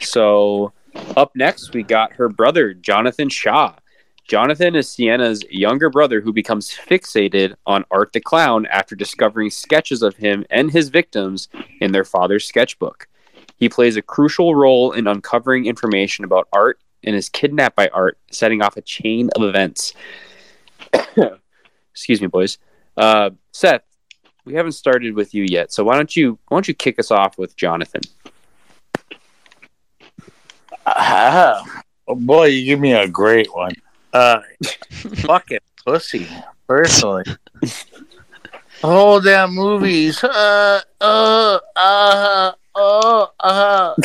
So, 0.00 0.72
up 1.16 1.30
next, 1.36 1.72
we 1.72 1.84
got 1.84 2.12
her 2.14 2.28
brother, 2.28 2.74
Jonathan 2.74 3.28
Shaw. 3.28 3.76
Jonathan 4.26 4.74
is 4.74 4.90
Sienna's 4.90 5.44
younger 5.48 5.90
brother 5.90 6.20
who 6.20 6.32
becomes 6.32 6.70
fixated 6.70 7.54
on 7.66 7.84
Art 7.92 8.12
the 8.12 8.20
Clown 8.20 8.66
after 8.66 8.96
discovering 8.96 9.50
sketches 9.50 10.02
of 10.02 10.16
him 10.16 10.44
and 10.50 10.72
his 10.72 10.88
victims 10.88 11.48
in 11.80 11.92
their 11.92 12.04
father's 12.04 12.46
sketchbook. 12.46 13.06
He 13.56 13.68
plays 13.68 13.96
a 13.96 14.02
crucial 14.02 14.56
role 14.56 14.90
in 14.90 15.06
uncovering 15.06 15.66
information 15.66 16.24
about 16.24 16.48
Art 16.52 16.80
and 17.04 17.14
is 17.14 17.28
kidnapped 17.28 17.76
by 17.76 17.88
Art, 17.88 18.18
setting 18.30 18.60
off 18.60 18.76
a 18.76 18.82
chain 18.82 19.30
of 19.36 19.42
events. 19.42 19.94
Excuse 21.92 22.20
me, 22.20 22.26
boys. 22.26 22.58
Uh, 22.96 23.30
Seth, 23.52 23.82
we 24.44 24.54
haven't 24.54 24.72
started 24.72 25.14
with 25.14 25.34
you 25.34 25.44
yet, 25.44 25.72
so 25.72 25.84
why 25.84 25.96
don't 25.96 26.14
you 26.14 26.38
why 26.48 26.56
don't 26.56 26.68
you 26.68 26.74
kick 26.74 26.98
us 26.98 27.10
off 27.10 27.38
with 27.38 27.56
Jonathan? 27.56 28.02
Ah, 30.86 31.82
oh 32.08 32.14
boy, 32.14 32.46
you 32.46 32.64
give 32.64 32.80
me 32.80 32.92
a 32.92 33.08
great 33.08 33.54
one. 33.54 33.72
Uh, 34.12 34.40
fucking 35.24 35.60
pussy, 35.84 36.28
personally. 36.66 37.24
Whole 38.82 39.20
damn 39.20 39.54
movies. 39.54 40.22
Uh, 40.24 40.80
uh, 41.00 41.58
uh, 41.76 42.52
uh, 42.74 43.26
uh. 43.38 43.94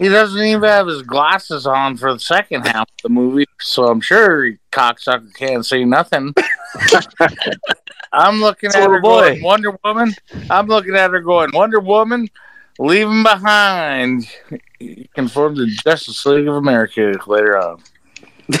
he 0.00 0.08
doesn't 0.08 0.40
even 0.42 0.62
have 0.62 0.86
his 0.86 1.02
glasses 1.02 1.66
on 1.66 1.98
for 1.98 2.14
the 2.14 2.18
second 2.18 2.66
half 2.66 2.88
of 2.88 3.02
the 3.02 3.10
movie, 3.10 3.44
so 3.60 3.84
I'm 3.84 4.00
sure 4.00 4.46
he 4.46 4.56
cocksucker 4.72 5.34
can't 5.34 5.64
see 5.64 5.84
nothing. 5.84 6.32
I'm 8.10 8.40
looking 8.40 8.70
at 8.70 8.82
her 8.82 8.98
boy. 8.98 9.20
going, 9.20 9.42
Wonder 9.42 9.78
Woman. 9.84 10.14
I'm 10.48 10.68
looking 10.68 10.96
at 10.96 11.10
her 11.10 11.20
going, 11.20 11.50
Wonder 11.52 11.80
Woman, 11.80 12.28
leave 12.78 13.08
him 13.08 13.22
behind. 13.22 14.26
You 14.78 15.06
can 15.14 15.28
form 15.28 15.54
the 15.54 15.66
Justice 15.66 16.24
League 16.24 16.48
of 16.48 16.54
America 16.54 17.12
later 17.26 17.58
on. 17.58 17.82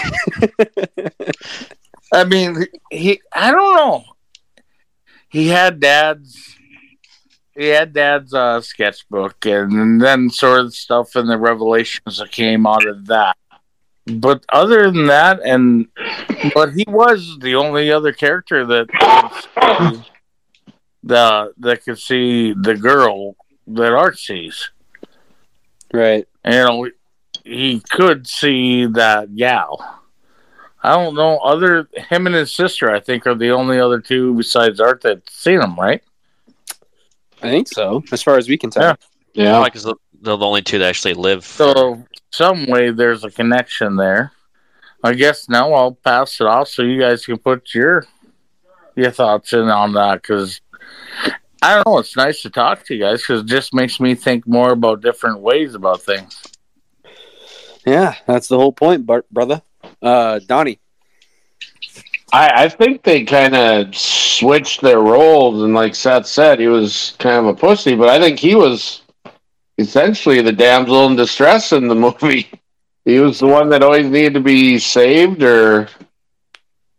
I 2.12 2.24
mean, 2.24 2.66
he. 2.90 3.22
I 3.32 3.50
don't 3.50 3.76
know. 3.76 4.04
He 5.30 5.48
had 5.48 5.80
dad's. 5.80 6.54
He 7.60 7.66
had 7.66 7.92
dad's 7.92 8.32
uh, 8.32 8.62
sketchbook, 8.62 9.44
and 9.44 10.00
then 10.00 10.30
sort 10.30 10.60
of 10.60 10.74
stuff 10.74 11.14
and 11.14 11.28
the 11.28 11.36
revelations 11.36 12.16
that 12.16 12.32
came 12.32 12.66
out 12.66 12.86
of 12.86 13.06
that. 13.08 13.36
But 14.06 14.46
other 14.48 14.90
than 14.90 15.08
that, 15.08 15.40
and 15.44 15.88
but 16.54 16.72
he 16.72 16.86
was 16.88 17.36
the 17.38 17.56
only 17.56 17.92
other 17.92 18.14
character 18.14 18.64
that 18.64 18.86
the 21.02 21.52
that 21.58 21.84
could 21.84 21.98
see 21.98 22.54
the 22.54 22.76
girl 22.76 23.36
that 23.66 23.92
Art 23.92 24.18
sees. 24.18 24.70
Right. 25.92 26.26
And, 26.42 26.54
you 26.54 26.64
know, 26.64 26.90
he 27.44 27.80
could 27.90 28.26
see 28.26 28.86
that 28.86 29.36
gal. 29.36 30.00
I 30.82 30.94
don't 30.94 31.14
know. 31.14 31.36
Other 31.40 31.90
him 32.08 32.26
and 32.26 32.34
his 32.34 32.54
sister, 32.54 32.90
I 32.90 33.00
think, 33.00 33.26
are 33.26 33.34
the 33.34 33.50
only 33.50 33.78
other 33.78 34.00
two 34.00 34.34
besides 34.34 34.80
Art 34.80 35.02
that 35.02 35.28
seen 35.28 35.60
him. 35.60 35.76
Right? 35.76 36.02
I 37.42 37.50
think 37.50 37.68
so, 37.68 38.02
as 38.12 38.22
far 38.22 38.36
as 38.36 38.48
we 38.48 38.56
can 38.56 38.70
tell. 38.70 38.82
Yeah. 38.82 38.94
Yeah. 39.32 39.64
because 39.64 39.84
they're 39.84 40.36
the 40.36 40.46
only 40.46 40.62
two 40.62 40.78
that 40.78 40.88
actually 40.88 41.14
live. 41.14 41.44
So 41.44 42.02
some 42.30 42.66
way 42.66 42.90
there's 42.90 43.24
a 43.24 43.30
connection 43.30 43.96
there. 43.96 44.32
I 45.02 45.14
guess 45.14 45.48
now 45.48 45.72
I'll 45.72 45.92
pass 45.94 46.40
it 46.40 46.46
off 46.46 46.68
so 46.68 46.82
you 46.82 47.00
guys 47.00 47.24
can 47.24 47.38
put 47.38 47.74
your 47.74 48.04
your 48.96 49.10
thoughts 49.10 49.52
in 49.52 49.60
on 49.68 49.94
that 49.94 50.16
because 50.20 50.60
I 51.62 51.74
don't 51.74 51.86
know. 51.86 51.98
It's 51.98 52.16
nice 52.16 52.42
to 52.42 52.50
talk 52.50 52.84
to 52.84 52.94
you 52.94 53.00
guys 53.00 53.22
because 53.22 53.42
it 53.42 53.46
just 53.46 53.72
makes 53.72 53.98
me 54.00 54.14
think 54.14 54.46
more 54.46 54.72
about 54.72 55.00
different 55.00 55.40
ways 55.40 55.74
about 55.74 56.02
things. 56.02 56.42
Yeah, 57.86 58.14
that's 58.26 58.48
the 58.48 58.58
whole 58.58 58.72
point, 58.72 59.06
bar- 59.06 59.24
brother. 59.30 59.62
Uh, 60.02 60.40
Donnie. 60.46 60.80
I, 62.32 62.64
I 62.64 62.68
think 62.68 63.02
they 63.02 63.24
kind 63.24 63.54
of 63.54 63.94
switched 63.96 64.80
their 64.82 65.00
roles, 65.00 65.62
and 65.62 65.74
like 65.74 65.94
Seth 65.94 66.26
said, 66.26 66.60
he 66.60 66.68
was 66.68 67.14
kind 67.18 67.38
of 67.38 67.46
a 67.46 67.54
pussy, 67.54 67.94
but 67.96 68.08
I 68.08 68.18
think 68.20 68.38
he 68.38 68.54
was 68.54 69.02
essentially 69.78 70.40
the 70.42 70.52
damsel 70.52 71.06
in 71.06 71.16
distress 71.16 71.72
in 71.72 71.88
the 71.88 71.94
movie. 72.06 72.48
He 73.04 73.18
was 73.18 73.40
the 73.40 73.46
one 73.46 73.68
that 73.70 73.82
always 73.82 74.06
needed 74.06 74.34
to 74.34 74.40
be 74.40 74.78
saved, 74.78 75.42
or, 75.42 75.88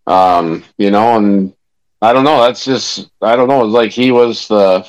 um, 0.08 0.64
you 0.78 0.92
know, 0.92 1.18
and 1.18 1.54
I 2.02 2.14
don't 2.14 2.24
know. 2.24 2.42
That's 2.44 2.66
just 2.66 3.10
I 3.22 3.36
don't 3.36 3.48
know. 3.48 3.64
It's 3.66 3.74
like 3.74 3.92
he 3.92 4.12
was 4.12 4.48
the. 4.48 4.86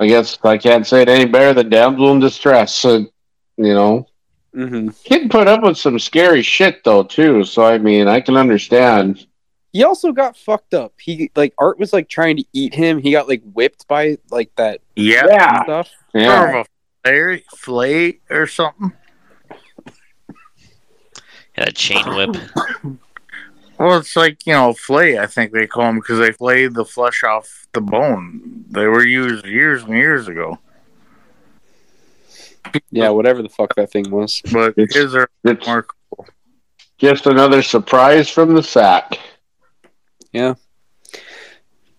I 0.00 0.06
guess 0.08 0.38
I 0.44 0.58
can't 0.58 0.86
say 0.86 1.02
it 1.02 1.08
any 1.08 1.24
better 1.24 1.54
than 1.54 1.70
damsel 1.70 2.12
in 2.12 2.20
distress. 2.20 2.74
So, 2.74 2.98
you 3.56 3.74
know, 3.74 4.06
Mm-hmm. 4.54 4.88
kid 5.04 5.30
put 5.30 5.48
up 5.48 5.62
with 5.62 5.76
some 5.76 5.98
scary 5.98 6.42
shit 6.42 6.82
though 6.84 7.02
too. 7.02 7.44
So 7.44 7.64
I 7.64 7.78
mean, 7.78 8.08
I 8.08 8.20
can 8.20 8.36
understand. 8.36 9.26
He 9.74 9.82
also 9.82 10.12
got 10.12 10.36
fucked 10.36 10.72
up. 10.72 10.94
He 11.00 11.32
like 11.34 11.52
Art 11.58 11.80
was 11.80 11.92
like 11.92 12.08
trying 12.08 12.36
to 12.36 12.44
eat 12.52 12.72
him. 12.72 12.98
He 13.00 13.10
got 13.10 13.26
like 13.28 13.42
whipped 13.52 13.86
by 13.88 14.16
like 14.30 14.50
that 14.56 14.80
Yeah. 14.94 15.26
Yeah. 15.28 15.64
stuff. 15.64 15.90
Yeah. 16.14 16.28
More 16.38 16.60
of 16.60 16.66
a 16.66 16.68
flay, 17.04 17.44
flay 17.56 18.20
or 18.30 18.46
something. 18.46 18.92
Yeah, 21.58 21.70
chain 21.74 22.04
whip. 22.14 22.36
Well, 23.76 23.98
it's 23.98 24.14
like 24.14 24.46
you 24.46 24.52
know, 24.52 24.72
flay. 24.72 25.18
I 25.18 25.26
think 25.26 25.50
they 25.52 25.66
call 25.66 25.86
them 25.86 25.96
because 25.96 26.20
they 26.20 26.30
flay 26.30 26.68
the 26.68 26.84
flesh 26.84 27.24
off 27.24 27.66
the 27.72 27.80
bone. 27.80 28.64
They 28.70 28.86
were 28.86 29.04
used 29.04 29.44
years 29.44 29.82
and 29.82 29.94
years 29.94 30.28
ago. 30.28 30.60
Yeah, 32.92 33.08
whatever 33.08 33.42
the 33.42 33.48
fuck 33.48 33.74
that 33.74 33.90
thing 33.90 34.08
was. 34.12 34.40
but 34.52 34.74
It's- 34.78 34.94
his 34.94 35.16
are 35.16 35.28
It's 35.42 35.66
more 35.66 35.86
just 36.98 37.26
another 37.26 37.62
surprise 37.62 38.30
from 38.30 38.54
the 38.54 38.62
sack. 38.62 39.18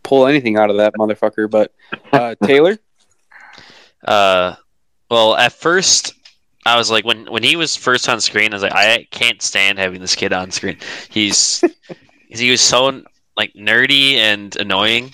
Pull 0.04 0.28
anything 0.28 0.58
out 0.58 0.70
of 0.70 0.78
that 0.78 0.94
motherfucker. 0.96 1.50
But 1.50 1.74
uh, 2.12 2.36
Taylor, 2.44 2.78
Uh, 4.04 4.56
well, 5.10 5.36
at 5.36 5.54
first, 5.54 6.14
I 6.66 6.78
was 6.78 6.92
like, 6.92 7.06
when 7.06 7.26
when 7.32 7.44
he 7.44 7.56
was 7.56 7.76
first 7.76 8.10
on 8.10 8.22
screen, 8.22 8.54
I 8.54 8.56
was 8.56 8.64
like, 8.64 8.74
I 8.76 9.08
can't 9.12 9.42
stand 9.42 9.80
having 9.80 10.02
this 10.02 10.16
kid 10.16 10.34
on 10.34 10.52
screen. 10.52 10.78
He's 11.10 11.64
he 12.30 12.52
was 12.52 12.62
so 12.62 13.04
like 13.38 13.54
nerdy 13.54 14.16
and 14.16 14.56
annoying, 14.58 15.12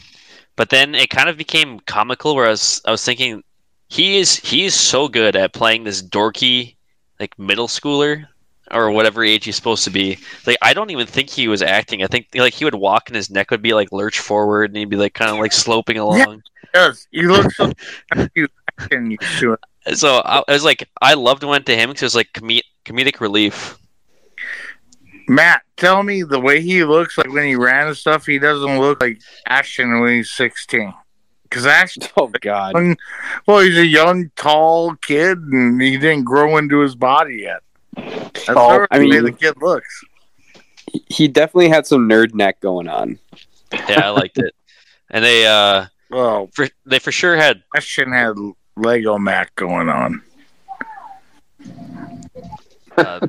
but 0.55 0.69
then 0.69 0.95
it 0.95 1.09
kind 1.09 1.30
of 1.30 1.38
became 1.38 1.80
comical. 1.82 2.36
Where 2.36 2.47
I 2.47 2.51
was 2.51 2.82
I 2.86 2.91
was 2.91 3.03
thinking, 3.05 3.43
he 3.89 4.17
is 4.19 4.36
he 4.38 4.65
is 4.65 4.76
so 4.76 5.07
good 5.09 5.36
at 5.36 5.53
playing 5.53 5.84
this 5.84 6.01
dorky 6.01 6.76
like 7.19 7.38
middle 7.39 7.67
schooler 7.67 8.28
or 8.72 8.91
whatever 8.91 9.24
age 9.24 9.45
he's 9.45 9.55
supposed 9.55 9.84
to 9.84 9.89
be. 9.89 10.17
Like 10.45 10.57
I 10.61 10.74
don't 10.74 10.89
even 10.89 11.07
think 11.07 11.30
he 11.30 11.47
was 11.47 11.61
acting. 11.61 12.03
I 12.03 12.07
think 12.07 12.28
like 12.34 12.53
he 12.53 12.65
would 12.65 12.76
walk 12.76 13.09
and 13.09 13.15
his 13.15 13.30
neck 13.30 13.51
would 13.51 13.61
be 13.61 13.74
like 13.74 13.91
lurch 13.91 14.19
forward 14.19 14.72
and 14.72 14.78
he'd 14.78 14.89
be 14.89 14.97
like 14.97 15.13
kind 15.13 15.32
of 15.32 15.38
like 15.38 15.51
sloping 15.51 15.97
along. 15.97 16.41
Yes, 16.74 17.07
you 17.11 17.32
look 17.32 17.51
so 17.51 17.72
you 18.36 18.47
acting 18.80 19.11
used. 19.11 19.57
So 19.93 20.22
I, 20.26 20.43
I 20.47 20.51
was 20.51 20.63
like, 20.63 20.88
I 21.01 21.15
loved 21.15 21.43
went 21.43 21.65
to 21.67 21.76
him 21.76 21.89
because 21.89 22.01
it 22.01 22.05
was 22.05 22.15
like 22.15 22.34
com- 22.34 22.59
comedic 22.86 23.19
relief. 23.19 23.78
Matt, 25.28 25.61
tell 25.78 26.03
me 26.03 26.24
the 26.24 26.39
way 26.39 26.61
he 26.61 26.84
looks 26.84 27.17
like 27.17 27.32
when 27.32 27.45
he 27.45 27.55
ran 27.55 27.88
and 27.88 27.97
stuff, 27.97 28.26
he 28.26 28.38
doesn't 28.38 28.80
look 28.80 29.01
like 29.01 29.22
Ashton 29.47 30.01
when 30.01 30.15
he's 30.15 30.32
sixteen. 30.32 30.93
Because 31.43 31.65
Ashton, 31.65 32.07
oh 32.17 32.32
god, 32.41 32.74
well, 33.45 33.59
he's 33.59 33.78
a 33.78 33.86
young, 33.86 34.32
tall 34.36 34.95
kid, 34.95 35.38
and 35.38 35.82
he 35.82 35.97
didn't 35.97 36.24
grow 36.24 36.57
into 36.57 36.80
his 36.80 36.95
body 36.95 37.38
yet. 37.43 37.61
That's 37.96 38.50
Oh, 38.50 38.86
I 38.92 39.00
mean- 39.00 39.24
the 39.24 39.32
kid 39.32 39.56
looks. 39.62 40.04
he 41.08 41.28
definitely 41.28 41.70
had 41.70 41.86
some 41.88 42.08
nerd 42.10 42.34
neck 42.34 42.60
going 42.60 42.88
on. 42.89 43.18
Yeah, 43.74 44.08
I 44.08 44.10
liked 44.10 44.38
it. 44.38 44.54
And 45.10 45.24
they 45.24 45.46
uh 45.48 45.86
Well, 46.10 46.50
for 46.54 46.68
they 46.86 47.00
for 47.00 47.12
sure 47.12 47.36
had 47.36 47.64
Ashton 47.76 48.12
had 48.12 48.36
Lego 48.76 49.18
Mac 49.18 49.54
going 49.56 49.89
on. 49.89 50.22
uh, 52.98 53.26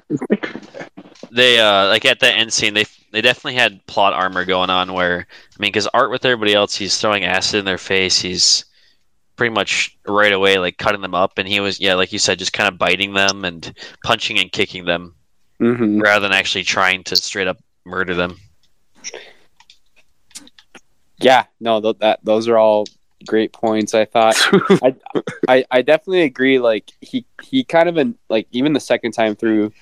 they 1.30 1.58
uh 1.60 1.86
like 1.88 2.04
at 2.04 2.20
the 2.20 2.28
end 2.32 2.52
scene 2.52 2.74
they 2.74 2.84
they 3.12 3.20
definitely 3.20 3.54
had 3.54 3.84
plot 3.86 4.12
armor 4.12 4.44
going 4.44 4.70
on 4.70 4.92
where 4.92 5.26
I 5.28 5.62
mean 5.62 5.68
because 5.68 5.86
art 5.88 6.10
with 6.10 6.24
everybody 6.24 6.54
else 6.54 6.74
he's 6.74 6.98
throwing 6.98 7.24
acid 7.24 7.60
in 7.60 7.64
their 7.64 7.78
face 7.78 8.18
he's 8.18 8.64
pretty 9.36 9.54
much 9.54 9.96
right 10.06 10.32
away 10.32 10.58
like 10.58 10.76
cutting 10.78 11.00
them 11.00 11.14
up 11.14 11.38
and 11.38 11.48
he 11.48 11.60
was 11.60 11.80
yeah 11.80 11.94
like 11.94 12.12
you 12.12 12.18
said 12.18 12.38
just 12.38 12.52
kind 12.52 12.68
of 12.68 12.78
biting 12.78 13.14
them 13.14 13.44
and 13.44 13.76
punching 14.04 14.38
and 14.38 14.52
kicking 14.52 14.84
them 14.84 15.14
hmm 15.58 16.00
rather 16.00 16.20
than 16.28 16.32
actually 16.32 16.64
trying 16.64 17.02
to 17.04 17.16
straight 17.16 17.48
up 17.48 17.58
murder 17.84 18.14
them. 18.14 18.36
Yeah, 21.18 21.44
no, 21.60 21.80
th- 21.80 21.98
that 22.00 22.20
those 22.24 22.48
are 22.48 22.58
all 22.58 22.84
great 23.26 23.52
points. 23.52 23.94
I 23.94 24.04
thought 24.04 24.36
I, 24.82 24.96
I 25.48 25.64
I 25.70 25.82
definitely 25.82 26.22
agree. 26.22 26.58
Like 26.58 26.90
he 27.00 27.24
he 27.42 27.64
kind 27.64 27.88
of 27.88 27.96
an, 27.96 28.18
like 28.28 28.48
even 28.52 28.72
the 28.72 28.80
second 28.80 29.12
time 29.12 29.36
through, 29.36 29.72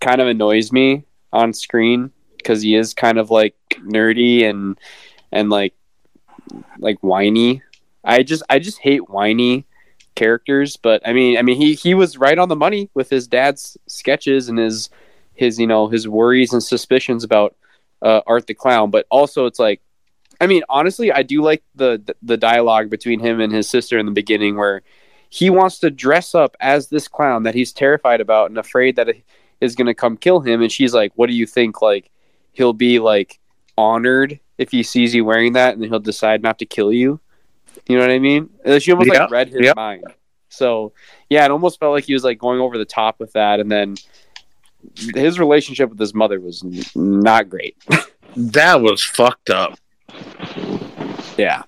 kind 0.00 0.20
of 0.20 0.28
annoys 0.28 0.72
me 0.72 1.04
on 1.32 1.52
screen 1.52 2.10
because 2.36 2.62
he 2.62 2.74
is 2.74 2.94
kind 2.94 3.18
of 3.18 3.30
like 3.30 3.56
nerdy 3.80 4.48
and 4.48 4.78
and 5.32 5.50
like 5.50 5.74
like 6.78 6.98
whiny. 7.00 7.62
I 8.04 8.22
just 8.22 8.42
I 8.48 8.58
just 8.58 8.78
hate 8.78 9.08
whiny 9.08 9.66
characters. 10.14 10.76
But 10.76 11.06
I 11.06 11.12
mean 11.12 11.38
I 11.38 11.42
mean 11.42 11.56
he 11.56 11.74
he 11.74 11.94
was 11.94 12.18
right 12.18 12.38
on 12.38 12.48
the 12.48 12.56
money 12.56 12.90
with 12.94 13.10
his 13.10 13.26
dad's 13.26 13.76
sketches 13.86 14.48
and 14.48 14.58
his 14.58 14.90
his 15.34 15.58
you 15.58 15.66
know 15.66 15.88
his 15.88 16.08
worries 16.08 16.52
and 16.52 16.62
suspicions 16.62 17.24
about 17.24 17.56
uh, 18.02 18.20
Art 18.26 18.46
the 18.46 18.54
Clown. 18.54 18.90
But 18.90 19.06
also 19.10 19.46
it's 19.46 19.58
like 19.58 19.80
I 20.40 20.46
mean, 20.46 20.62
honestly, 20.68 21.12
I 21.12 21.22
do 21.22 21.42
like 21.42 21.62
the 21.74 22.02
the 22.22 22.36
dialogue 22.36 22.88
between 22.88 23.20
him 23.20 23.40
and 23.40 23.52
his 23.52 23.68
sister 23.68 23.98
in 23.98 24.06
the 24.06 24.12
beginning, 24.12 24.56
where 24.56 24.82
he 25.28 25.50
wants 25.50 25.78
to 25.80 25.90
dress 25.90 26.34
up 26.34 26.56
as 26.60 26.88
this 26.88 27.08
clown 27.08 27.42
that 27.42 27.54
he's 27.54 27.72
terrified 27.72 28.20
about 28.20 28.48
and 28.48 28.58
afraid 28.58 28.96
that 28.96 29.08
it 29.08 29.22
is 29.60 29.76
going 29.76 29.86
to 29.86 29.94
come 29.94 30.16
kill 30.16 30.40
him, 30.40 30.62
and 30.62 30.72
she's 30.72 30.94
like, 30.94 31.12
"What 31.16 31.28
do 31.28 31.34
you 31.34 31.46
think? 31.46 31.82
Like, 31.82 32.10
he'll 32.52 32.72
be 32.72 32.98
like 32.98 33.38
honored 33.76 34.40
if 34.56 34.70
he 34.70 34.82
sees 34.82 35.14
you 35.14 35.24
wearing 35.24 35.52
that, 35.52 35.74
and 35.74 35.84
he'll 35.84 36.00
decide 36.00 36.42
not 36.42 36.58
to 36.60 36.66
kill 36.66 36.92
you." 36.92 37.20
You 37.88 37.96
know 37.96 38.02
what 38.02 38.10
I 38.10 38.18
mean? 38.18 38.50
And 38.64 38.82
She 38.82 38.92
almost 38.92 39.12
Yeah, 39.12 39.22
like 39.22 39.30
read 39.30 39.48
his 39.48 39.66
yeah. 39.66 39.72
mind. 39.74 40.04
So 40.48 40.92
yeah, 41.28 41.44
it 41.44 41.50
almost 41.50 41.78
felt 41.78 41.92
like 41.92 42.04
he 42.04 42.12
was 42.12 42.24
like 42.24 42.38
going 42.38 42.60
over 42.60 42.76
the 42.78 42.84
top 42.84 43.20
with 43.20 43.32
that, 43.32 43.60
and 43.60 43.70
then 43.70 43.96
his 45.14 45.38
relationship 45.38 45.90
with 45.90 45.98
his 45.98 46.14
mother 46.14 46.40
was 46.40 46.62
n- 46.64 46.82
not 47.22 47.48
great. 47.48 47.76
That 48.36 48.80
was 48.80 49.02
fucked 49.02 49.50
up. 49.50 49.76
Yeah. 51.36 51.64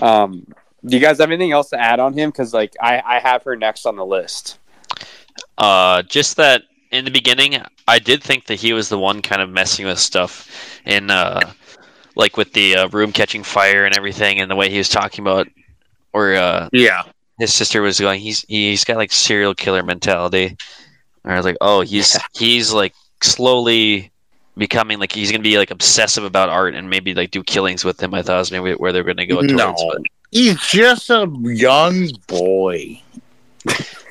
Um, 0.00 0.44
do 0.84 0.96
you 0.96 1.00
guys 1.00 1.18
have 1.18 1.30
anything 1.30 1.52
else 1.52 1.70
to 1.70 1.80
add 1.80 2.00
on 2.00 2.12
him? 2.12 2.30
Because 2.30 2.52
like 2.52 2.74
I, 2.80 3.00
I 3.04 3.18
have 3.20 3.44
her 3.44 3.54
next 3.54 3.86
on 3.86 3.94
the 3.94 4.04
list. 4.04 4.58
Uh, 5.56 6.02
just 6.02 6.36
that 6.38 6.62
in 6.90 7.04
the 7.04 7.10
beginning, 7.12 7.62
I 7.86 7.98
did 8.00 8.20
think 8.22 8.46
that 8.46 8.56
he 8.56 8.72
was 8.72 8.88
the 8.88 8.98
one 8.98 9.22
kind 9.22 9.40
of 9.42 9.48
messing 9.48 9.86
with 9.86 9.98
stuff, 10.00 10.50
in 10.84 11.10
uh, 11.10 11.52
like 12.16 12.36
with 12.36 12.52
the 12.52 12.76
uh, 12.76 12.88
room 12.88 13.12
catching 13.12 13.42
fire 13.42 13.84
and 13.84 13.96
everything, 13.96 14.40
and 14.40 14.50
the 14.50 14.56
way 14.56 14.70
he 14.70 14.78
was 14.78 14.88
talking 14.88 15.22
about, 15.24 15.48
or 16.12 16.34
uh, 16.34 16.68
Yeah. 16.72 17.02
his 17.38 17.52
sister 17.52 17.82
was 17.82 17.98
going, 18.00 18.20
he's 18.20 18.42
he's 18.48 18.84
got 18.84 18.96
like 18.96 19.12
serial 19.12 19.54
killer 19.54 19.82
mentality. 19.82 20.56
And 21.24 21.32
I 21.32 21.36
was 21.36 21.44
like, 21.44 21.56
oh, 21.60 21.80
he's 21.80 22.18
he's 22.34 22.72
like 22.72 22.94
slowly 23.22 24.10
becoming 24.56 25.00
like 25.00 25.10
he's 25.12 25.32
gonna 25.32 25.42
be 25.42 25.58
like 25.58 25.70
obsessive 25.72 26.22
about 26.24 26.48
art 26.48 26.74
and 26.74 26.88
maybe 26.88 27.14
like 27.14 27.30
do 27.30 27.42
killings 27.42 27.84
with 27.84 28.00
him. 28.00 28.14
I 28.14 28.22
thought 28.22 28.38
was 28.38 28.52
maybe 28.52 28.72
where 28.74 28.92
they're 28.92 29.02
gonna 29.04 29.26
go 29.26 29.40
No. 29.40 29.74
But 29.76 30.02
He's 30.30 30.60
just 30.60 31.10
a 31.10 31.28
young 31.42 32.08
boy. 32.26 33.00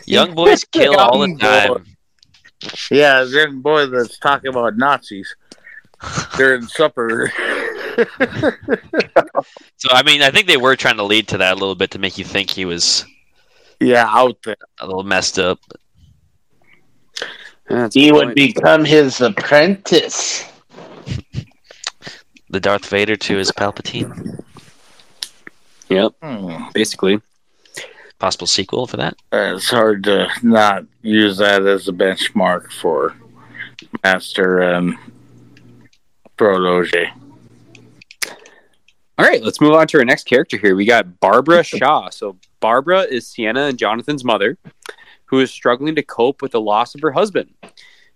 young 0.06 0.34
boys 0.36 0.64
kill 0.66 0.96
all 0.98 1.20
the 1.20 1.28
Young 1.30 1.38
boy. 1.38 1.76
time. 1.76 1.86
Yeah, 2.90 3.24
young 3.24 3.60
boy 3.62 3.88
that's 3.88 4.18
talking 4.20 4.50
about 4.50 4.78
Nazis 4.78 5.36
during 6.38 6.64
supper. 6.64 7.32
So 9.78 9.90
I 9.92 10.02
mean, 10.04 10.22
I 10.22 10.32
think 10.32 10.48
they 10.48 10.58
were 10.58 10.76
trying 10.76 10.96
to 10.98 11.04
lead 11.04 11.28
to 11.28 11.38
that 11.38 11.52
a 11.52 11.60
little 11.60 11.76
bit 11.76 11.92
to 11.92 12.00
make 12.00 12.18
you 12.18 12.24
think 12.26 12.50
he 12.50 12.66
was 12.66 13.06
yeah, 13.80 14.06
out 14.08 14.38
there. 14.44 14.56
a 14.80 14.88
little 14.88 15.04
messed 15.04 15.38
up. 15.38 15.60
That's 17.68 17.94
He 17.94 18.12
would 18.12 18.34
become 18.34 18.86
his 18.86 19.22
apprentice. 19.22 20.46
The 22.50 22.60
Darth 22.60 22.86
Vader 22.86 23.16
to 23.16 23.38
his 23.38 23.52
Palpatine. 23.52 24.40
Yep, 25.90 26.14
Hmm. 26.22 26.64
basically. 26.74 27.20
Possible 28.20 28.46
sequel 28.48 28.86
for 28.88 28.98
that. 28.98 29.16
It's 29.32 29.70
hard 29.72 30.04
to 30.04 30.28
not 30.44 30.86
use 31.02 31.38
that 31.38 31.64
as 31.66 31.88
a 31.88 31.92
benchmark 31.92 32.72
for 32.72 33.16
Master 34.04 34.62
and 34.62 34.96
Protege. 36.38 37.12
All 39.18 39.26
right, 39.26 39.44
let's 39.44 39.62
move 39.62 39.74
on 39.74 39.88
to 39.88 40.00
our 40.00 40.06
next 40.06 40.26
character 40.26 40.58
here. 40.58 40.76
We 40.76 40.86
got 40.86 41.20
Barbara 41.20 41.64
Shaw. 41.64 42.10
So 42.10 42.38
Barbara 42.60 43.02
is 43.02 43.28
Sienna 43.28 43.66
and 43.66 43.78
Jonathan's 43.78 44.24
mother, 44.24 44.58
who 45.26 45.40
is 45.40 45.52
struggling 45.52 45.96
to 45.96 46.04
cope 46.04 46.42
with 46.42 46.52
the 46.52 46.62
loss 46.62 46.96
of 46.96 47.02
her 47.02 47.12
husband. 47.12 47.54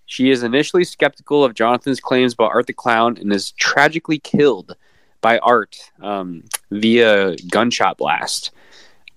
She 0.08 0.32
is 0.32 0.42
initially 0.42 0.84
skeptical 0.86 1.44
of 1.44 1.54
Jonathan's 1.54 2.00
claims 2.00 2.34
about 2.34 2.52
Art 2.52 2.66
the 2.68 2.74
Clown 2.74 3.18
and 3.18 3.32
is 3.32 3.52
tragically 3.52 4.20
killed 4.20 4.76
by 5.22 5.38
Art 5.40 5.78
um, 6.02 6.44
via 6.72 7.36
gunshot 7.52 7.98
blast. 7.98 8.52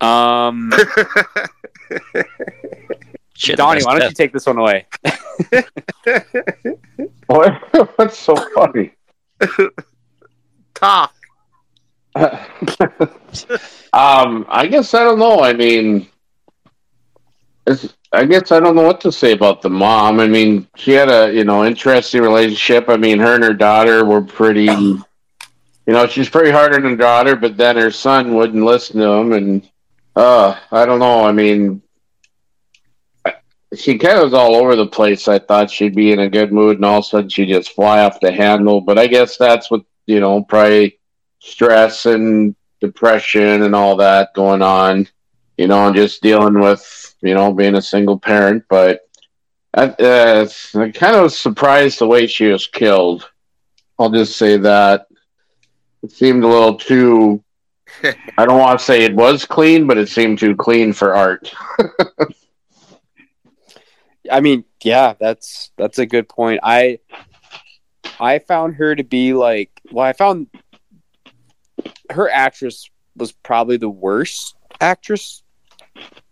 Um, 0.01 0.71
Shit, 3.41 3.57
Donnie, 3.57 3.81
why 3.83 3.93
don't 3.93 4.03
up. 4.03 4.11
you 4.11 4.15
take 4.15 4.33
this 4.33 4.45
one 4.45 4.59
away? 4.59 4.85
What? 7.25 7.53
What's 7.97 8.19
so 8.19 8.35
funny? 8.53 8.91
Talk. 10.75 11.15
um, 12.15 12.29
I 14.49 14.67
guess 14.69 14.93
I 14.93 15.03
don't 15.03 15.17
know. 15.17 15.41
I 15.41 15.53
mean, 15.53 16.07
it's, 17.65 17.95
I 18.11 18.25
guess 18.25 18.51
I 18.51 18.59
don't 18.59 18.75
know 18.75 18.83
what 18.83 19.01
to 19.01 19.11
say 19.11 19.31
about 19.31 19.63
the 19.63 19.69
mom. 19.71 20.19
I 20.19 20.27
mean, 20.27 20.67
she 20.75 20.91
had 20.91 21.09
a 21.09 21.33
you 21.33 21.43
know 21.45 21.65
interesting 21.65 22.21
relationship. 22.21 22.89
I 22.89 22.97
mean, 22.97 23.17
her 23.19 23.33
and 23.35 23.43
her 23.43 23.53
daughter 23.53 24.05
were 24.05 24.21
pretty. 24.21 24.65
You 24.65 25.03
know, 25.87 26.05
she's 26.05 26.29
pretty 26.29 26.51
hard 26.51 26.75
on 26.75 26.83
her 26.83 26.95
daughter, 26.95 27.35
but 27.35 27.57
then 27.57 27.75
her 27.77 27.89
son 27.89 28.35
wouldn't 28.35 28.63
listen 28.63 28.99
to 28.99 29.07
him, 29.07 29.33
and 29.33 29.67
uh, 30.15 30.59
I 30.71 30.85
don't 30.85 30.99
know. 30.99 31.23
I 31.23 31.31
mean, 31.31 31.71
I- 31.71 31.81
she 33.75 33.97
kind 33.97 34.17
of 34.17 34.25
was 34.25 34.33
all 34.33 34.55
over 34.55 34.75
the 34.75 34.87
place. 34.87 35.27
I 35.27 35.39
thought 35.39 35.71
she'd 35.71 35.95
be 35.95 36.11
in 36.11 36.19
a 36.19 36.29
good 36.29 36.51
mood, 36.51 36.77
and 36.77 36.85
all 36.85 36.99
of 36.99 37.05
a 37.05 37.07
sudden 37.07 37.29
she 37.29 37.45
just 37.45 37.73
fly 37.73 38.03
off 38.03 38.19
the 38.19 38.31
handle. 38.31 38.81
But 38.81 38.97
I 38.99 39.07
guess 39.07 39.37
that's 39.37 39.71
what 39.71 39.83
you 40.05 40.19
know, 40.19 40.43
probably 40.43 40.99
stress 41.39 42.05
and 42.05 42.55
depression 42.81 43.63
and 43.63 43.75
all 43.75 43.95
that 43.97 44.33
going 44.33 44.61
on. 44.61 45.07
you 45.57 45.67
know, 45.67 45.87
and 45.87 45.95
just 45.95 46.21
dealing 46.21 46.59
with, 46.59 47.15
you 47.21 47.33
know, 47.35 47.53
being 47.53 47.75
a 47.75 47.81
single 47.81 48.19
parent. 48.19 48.63
But 48.69 49.01
I, 49.73 49.85
uh, 49.85 50.47
I'm 50.75 50.91
kind 50.91 51.15
of 51.15 51.23
was 51.23 51.39
surprised 51.39 51.99
the 51.99 52.07
way 52.07 52.27
she 52.27 52.47
was 52.47 52.67
killed. 52.67 53.29
I'll 53.99 54.09
just 54.09 54.37
say 54.37 54.57
that 54.57 55.07
it 56.03 56.11
seemed 56.11 56.43
a 56.43 56.47
little 56.47 56.75
too. 56.75 57.43
I 58.37 58.45
don't 58.45 58.59
want 58.59 58.79
to 58.79 58.85
say 58.85 59.03
it 59.03 59.15
was 59.15 59.45
clean, 59.45 59.85
but 59.85 59.97
it 59.97 60.09
seemed 60.09 60.39
too 60.39 60.55
clean 60.55 60.93
for 60.93 61.13
art. 61.15 61.53
I 64.31 64.39
mean, 64.39 64.63
yeah, 64.83 65.13
that's 65.19 65.71
that's 65.77 65.99
a 65.99 66.05
good 66.05 66.29
point. 66.29 66.61
I 66.63 66.99
I 68.19 68.39
found 68.39 68.75
her 68.75 68.95
to 68.95 69.03
be 69.03 69.33
like, 69.33 69.69
well, 69.91 70.05
I 70.05 70.13
found 70.13 70.47
her 72.09 72.29
actress 72.29 72.89
was 73.15 73.31
probably 73.31 73.77
the 73.77 73.89
worst 73.89 74.55
actress 74.79 75.43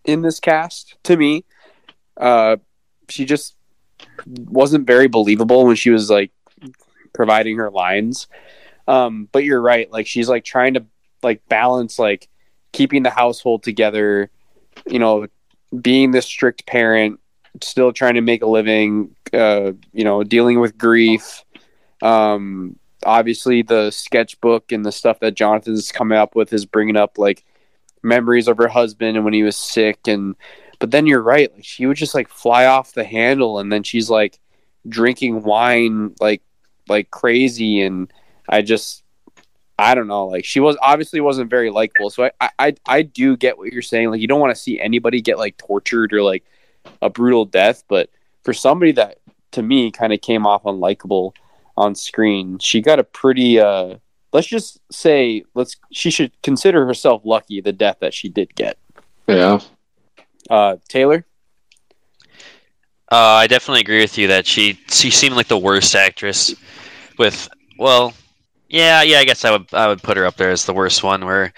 in 0.06 0.22
this 0.22 0.40
cast 0.40 0.96
to 1.04 1.18
me. 1.18 1.46
Uh, 2.16 2.58
she 3.10 3.26
just 3.26 3.56
wasn't 4.26 4.88
very 4.88 5.08
believable 5.08 5.66
when 5.66 5.76
she 5.76 5.90
was 5.90 6.10
like 6.10 6.32
providing 7.14 7.58
her 7.58 7.70
lines. 7.70 8.28
Um, 8.88 9.28
but 9.32 9.44
you're 9.44 9.62
right. 9.62 9.92
Like 9.92 10.08
she's 10.08 10.30
like 10.30 10.44
trying 10.44 10.76
to 10.76 10.86
like 11.22 11.48
balance 11.48 12.00
like 12.00 12.28
keeping 12.72 13.04
the 13.04 13.10
household 13.10 13.64
together, 13.64 14.30
you 14.88 15.00
know, 15.00 15.28
being 15.82 16.12
the 16.12 16.22
strict 16.22 16.66
parent, 16.66 17.20
still 17.62 17.92
trying 17.92 18.16
to 18.16 18.22
make 18.22 18.42
a 18.42 18.48
living, 18.48 19.16
uh, 19.34 19.74
you 19.94 20.04
know, 20.04 20.24
dealing 20.24 20.60
with 20.60 20.78
grief. 20.78 21.44
Um, 22.02 22.78
obviously 23.06 23.62
the 23.62 23.92
sketchbook 23.92 24.72
and 24.72 24.86
the 24.86 24.92
stuff 24.92 25.20
that 25.20 25.36
Jonathan's 25.36 25.92
coming 25.92 26.18
up 26.18 26.36
with 26.36 26.52
is 26.54 26.66
bringing 26.66 26.98
up 26.98 27.18
like 27.18 27.46
memories 28.04 28.48
of 28.48 28.58
her 28.58 28.68
husband 28.68 29.16
and 29.16 29.26
when 29.26 29.34
he 29.34 29.44
was 29.44 29.58
sick 29.58 30.08
and 30.08 30.36
but 30.80 30.92
then 30.92 31.06
you're 31.06 31.22
right 31.22 31.54
like 31.54 31.66
she 31.66 31.86
would 31.86 31.98
just 31.98 32.16
like 32.16 32.30
fly 32.30 32.66
off 32.66 32.94
the 32.94 33.04
handle 33.04 33.60
and 33.60 33.72
then 33.72 33.84
she's 33.84 34.10
like 34.10 34.40
drinking 34.88 35.44
wine 35.44 36.16
like 36.22 36.42
like 36.88 37.12
crazy 37.12 37.82
and 37.82 38.12
I 38.48 38.62
just 38.62 39.04
I 39.78 39.96
don't 39.96 40.08
know 40.08 40.28
like 40.28 40.46
she 40.46 40.60
was 40.60 40.78
obviously 40.82 41.20
wasn't 41.20 41.50
very 41.50 41.70
likable 41.70 42.10
so 42.10 42.30
I 42.40 42.50
I 42.58 42.76
I 42.86 43.02
do 43.02 43.36
get 43.36 43.58
what 43.58 43.72
you're 43.72 43.82
saying 43.82 44.12
like 44.12 44.22
you 44.22 44.28
don't 44.28 44.40
want 44.40 44.56
to 44.56 44.62
see 44.62 44.80
anybody 44.80 45.22
get 45.22 45.38
like 45.38 45.58
tortured 45.58 46.14
or 46.14 46.24
like 46.24 46.46
a 47.02 47.10
brutal 47.10 47.46
death 47.46 47.84
but 47.88 48.10
for 48.44 48.54
somebody 48.54 48.92
that 48.92 49.18
to 49.52 49.62
me 49.62 49.92
kind 49.92 50.14
of 50.14 50.22
came 50.22 50.46
off 50.46 50.64
unlikable 50.64 51.34
on 51.78 51.96
screen. 51.96 52.60
She 52.60 52.82
got 52.82 53.00
a 53.00 53.04
pretty 53.04 53.60
uh 53.60 53.96
let's 54.32 54.48
just 54.48 54.80
say 54.92 55.44
let's 55.56 55.76
she 55.92 56.12
should 56.12 56.40
consider 56.42 56.86
herself 56.86 57.22
lucky 57.26 57.62
the 57.62 57.74
death 57.74 57.98
that 58.02 58.14
she 58.14 58.30
did 58.30 58.54
get. 58.56 58.78
Yeah. 59.28 59.60
Uh 60.50 60.78
Taylor? 60.88 61.26
Uh, 63.12 63.42
I 63.42 63.48
definitely 63.48 63.82
agree 63.82 64.02
with 64.02 64.20
you 64.20 64.28
that 64.28 64.46
she 64.46 64.80
she 64.88 65.10
seemed 65.10 65.36
like 65.36 65.48
the 65.48 65.58
worst 65.58 65.96
actress. 65.96 66.54
With 67.18 67.50
well, 67.80 68.14
yeah, 68.68 69.02
yeah. 69.02 69.18
I 69.18 69.26
guess 69.26 69.44
I 69.46 69.52
would 69.52 69.74
I 69.74 69.88
would 69.88 70.04
put 70.04 70.16
her 70.16 70.26
up 70.26 70.36
there 70.36 70.52
as 70.52 70.66
the 70.66 70.74
worst 70.74 71.02
one. 71.02 71.26
Where 71.26 71.52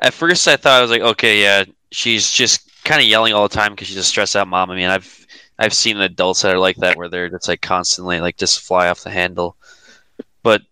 at 0.00 0.14
first 0.14 0.48
I 0.48 0.56
thought 0.56 0.78
I 0.78 0.82
was 0.82 0.90
like, 0.90 1.02
okay, 1.02 1.42
yeah, 1.42 1.64
she's 1.92 2.32
just 2.32 2.65
kind 2.86 3.02
of 3.02 3.08
yelling 3.08 3.34
all 3.34 3.48
the 3.48 3.54
time 3.54 3.72
because 3.72 3.88
she's 3.88 3.96
a 3.96 4.04
stressed 4.04 4.36
out 4.36 4.48
mom. 4.48 4.70
I 4.70 4.76
mean, 4.76 4.88
I've 4.88 5.26
I've 5.58 5.74
seen 5.74 6.00
adults 6.00 6.42
that 6.42 6.54
are 6.54 6.58
like 6.58 6.76
that 6.76 6.96
where 6.96 7.08
they're 7.08 7.28
just 7.28 7.48
like 7.48 7.60
constantly 7.60 8.20
like 8.20 8.36
just 8.36 8.60
fly 8.60 8.88
off 8.88 9.02
the 9.02 9.10
handle. 9.10 9.56
But 10.42 10.62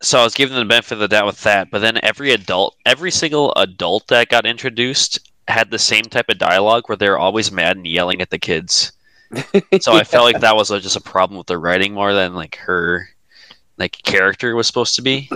so 0.00 0.18
I 0.18 0.24
was 0.24 0.34
giving 0.34 0.56
them 0.56 0.66
the 0.66 0.72
benefit 0.72 0.94
of 0.94 1.00
the 1.00 1.08
doubt 1.08 1.26
with 1.26 1.42
that. 1.42 1.70
But 1.70 1.80
then 1.80 2.00
every 2.02 2.32
adult, 2.32 2.74
every 2.86 3.10
single 3.10 3.52
adult 3.54 4.08
that 4.08 4.28
got 4.28 4.46
introduced 4.46 5.30
had 5.46 5.70
the 5.70 5.78
same 5.78 6.04
type 6.04 6.28
of 6.28 6.38
dialogue 6.38 6.84
where 6.86 6.96
they're 6.96 7.18
always 7.18 7.52
mad 7.52 7.76
and 7.76 7.86
yelling 7.86 8.20
at 8.20 8.30
the 8.30 8.38
kids. 8.38 8.92
So 9.80 9.92
I 9.92 10.04
felt 10.04 10.24
like 10.24 10.40
that 10.40 10.56
was 10.56 10.70
a, 10.70 10.80
just 10.80 10.96
a 10.96 11.00
problem 11.00 11.36
with 11.36 11.48
the 11.48 11.58
writing 11.58 11.92
more 11.92 12.14
than 12.14 12.34
like 12.34 12.56
her 12.56 13.08
like 13.76 14.00
character 14.04 14.54
was 14.54 14.68
supposed 14.68 14.94
to 14.96 15.02
be, 15.02 15.28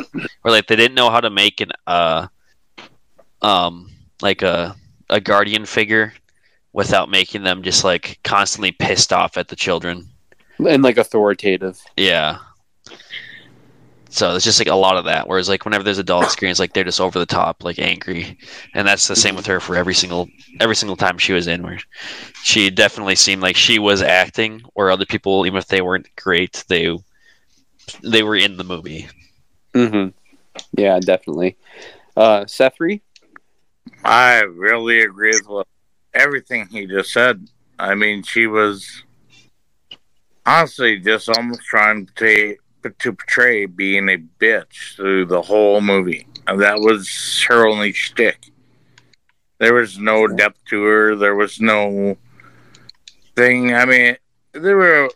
or 0.44 0.50
like 0.50 0.68
they 0.68 0.76
didn't 0.76 0.94
know 0.94 1.10
how 1.10 1.20
to 1.20 1.28
make 1.28 1.60
an 1.60 1.72
uh 1.86 2.28
um 3.42 3.90
like 4.22 4.42
a 4.42 4.76
a 5.10 5.20
guardian 5.20 5.66
figure 5.66 6.14
without 6.72 7.10
making 7.10 7.42
them 7.42 7.62
just 7.62 7.84
like 7.84 8.18
constantly 8.24 8.72
pissed 8.72 9.12
off 9.12 9.36
at 9.36 9.48
the 9.48 9.56
children. 9.56 10.08
and 10.66 10.82
like 10.82 10.96
authoritative. 10.96 11.80
Yeah. 11.96 12.38
So 14.12 14.34
it's 14.34 14.44
just 14.44 14.58
like 14.58 14.68
a 14.68 14.74
lot 14.74 14.96
of 14.96 15.04
that. 15.04 15.28
Whereas 15.28 15.48
like 15.48 15.64
whenever 15.64 15.84
there's 15.84 15.98
adult 15.98 16.24
experience, 16.24 16.58
like 16.58 16.72
they're 16.72 16.82
just 16.82 17.00
over 17.00 17.18
the 17.18 17.26
top, 17.26 17.62
like 17.62 17.78
angry, 17.78 18.36
and 18.74 18.86
that's 18.86 19.06
the 19.06 19.14
same 19.14 19.36
with 19.36 19.46
her 19.46 19.60
for 19.60 19.76
every 19.76 19.94
single 19.94 20.28
every 20.58 20.74
single 20.74 20.96
time 20.96 21.16
she 21.16 21.32
was 21.32 21.46
in. 21.46 21.62
Where 21.62 21.78
she 22.42 22.70
definitely 22.70 23.14
seemed 23.14 23.40
like 23.40 23.54
she 23.54 23.78
was 23.78 24.02
acting, 24.02 24.62
or 24.74 24.90
other 24.90 25.06
people, 25.06 25.46
even 25.46 25.58
if 25.58 25.68
they 25.68 25.80
weren't 25.80 26.08
great, 26.16 26.64
they 26.66 26.98
they 28.02 28.24
were 28.24 28.34
in 28.34 28.56
the 28.56 28.64
movie. 28.64 29.08
Mm-hmm. 29.74 30.10
Yeah, 30.76 30.98
definitely. 30.98 31.56
Uh 32.16 32.40
Sethri? 32.46 33.02
I 34.04 34.40
really 34.40 35.00
agree 35.02 35.38
with 35.46 35.66
everything 36.14 36.66
he 36.68 36.86
just 36.86 37.12
said. 37.12 37.48
I 37.78 37.94
mean, 37.94 38.22
she 38.22 38.46
was 38.46 39.02
honestly 40.46 40.98
just 40.98 41.28
almost 41.28 41.62
trying 41.62 42.08
to, 42.16 42.56
to 42.82 43.12
portray 43.12 43.66
being 43.66 44.08
a 44.08 44.18
bitch 44.18 44.96
through 44.96 45.26
the 45.26 45.42
whole 45.42 45.80
movie. 45.80 46.26
And 46.46 46.60
that 46.60 46.80
was 46.80 47.44
her 47.48 47.66
only 47.66 47.92
shtick. 47.92 48.50
There 49.58 49.74
was 49.74 49.98
no 49.98 50.26
depth 50.26 50.64
to 50.70 50.82
her. 50.82 51.16
There 51.16 51.34
was 51.34 51.60
no 51.60 52.16
thing. 53.36 53.74
I 53.74 53.84
mean, 53.84 54.16
there 54.52 54.76
were 54.76 55.10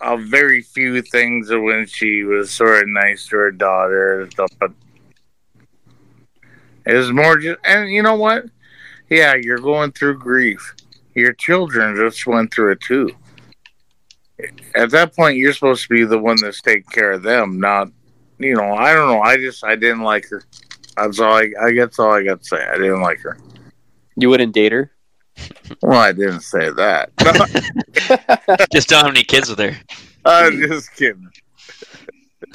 a 0.00 0.16
very 0.16 0.62
few 0.62 1.00
things 1.02 1.50
when 1.50 1.86
she 1.86 2.24
was 2.24 2.50
sort 2.50 2.82
of 2.82 2.88
nice 2.88 3.28
to 3.28 3.36
her 3.36 3.50
daughter 3.50 4.22
and 4.22 4.32
stuff, 4.32 4.50
but 4.58 4.72
it 6.88 6.94
was 6.94 7.12
more 7.12 7.36
just. 7.36 7.58
And 7.64 7.90
you 7.90 8.02
know 8.02 8.16
what? 8.16 8.46
Yeah, 9.10 9.34
you're 9.34 9.58
going 9.58 9.92
through 9.92 10.18
grief. 10.18 10.74
Your 11.14 11.34
children 11.34 11.94
just 11.96 12.26
went 12.26 12.52
through 12.52 12.72
it 12.72 12.80
too. 12.80 13.10
At 14.74 14.90
that 14.90 15.14
point, 15.14 15.36
you're 15.36 15.52
supposed 15.52 15.82
to 15.82 15.94
be 15.94 16.04
the 16.04 16.18
one 16.18 16.36
that's 16.40 16.62
taking 16.62 16.90
care 16.90 17.12
of 17.12 17.22
them, 17.22 17.60
not, 17.60 17.88
you 18.38 18.54
know. 18.54 18.72
I 18.72 18.94
don't 18.94 19.08
know. 19.08 19.20
I 19.20 19.36
just 19.36 19.64
I 19.64 19.76
didn't 19.76 20.02
like 20.02 20.26
her. 20.30 20.42
That's 20.96 21.20
all 21.20 21.34
I. 21.34 21.50
I 21.60 21.72
guess 21.72 21.98
all 21.98 22.12
I 22.12 22.22
got 22.22 22.40
to 22.40 22.44
say. 22.44 22.66
I 22.66 22.78
didn't 22.78 23.02
like 23.02 23.20
her. 23.20 23.36
You 24.16 24.30
wouldn't 24.30 24.54
date 24.54 24.72
her? 24.72 24.90
Well, 25.82 25.98
I 25.98 26.12
didn't 26.12 26.40
say 26.40 26.70
that. 26.70 27.10
just 28.72 28.88
don't 28.88 29.04
have 29.04 29.14
any 29.14 29.24
kids 29.24 29.50
with 29.50 29.58
her. 29.58 29.76
I'm 30.24 30.58
just 30.58 30.94
kidding. 30.94 31.30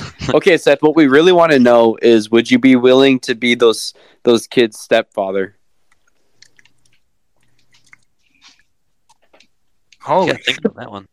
okay, 0.34 0.58
Seth, 0.58 0.82
what 0.82 0.96
we 0.96 1.08
really 1.08 1.32
want 1.32 1.52
to 1.52 1.60
know 1.60 1.98
is 2.02 2.30
would 2.32 2.50
you 2.50 2.60
be 2.60 2.76
willing 2.76 3.20
to 3.22 3.36
be 3.36 3.56
those 3.56 3.94
those 4.24 4.48
kids' 4.48 4.80
stepfather? 4.80 5.56
Holy 10.02 10.28
Yeah, 10.28 10.38
think 10.46 10.60
about 10.60 10.76
that 10.76 10.92
one. 10.92 11.08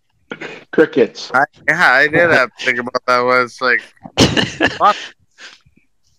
Crickets. 0.72 1.30
I, 1.32 1.44
yeah, 1.68 1.92
I 1.92 2.08
did 2.08 2.30
have 2.30 2.54
to 2.56 2.64
think 2.64 2.78
about 2.78 3.02
that. 3.06 3.20
One. 3.20 3.42
It's 3.42 3.60
like, 3.60 3.80
fuck. 4.78 4.96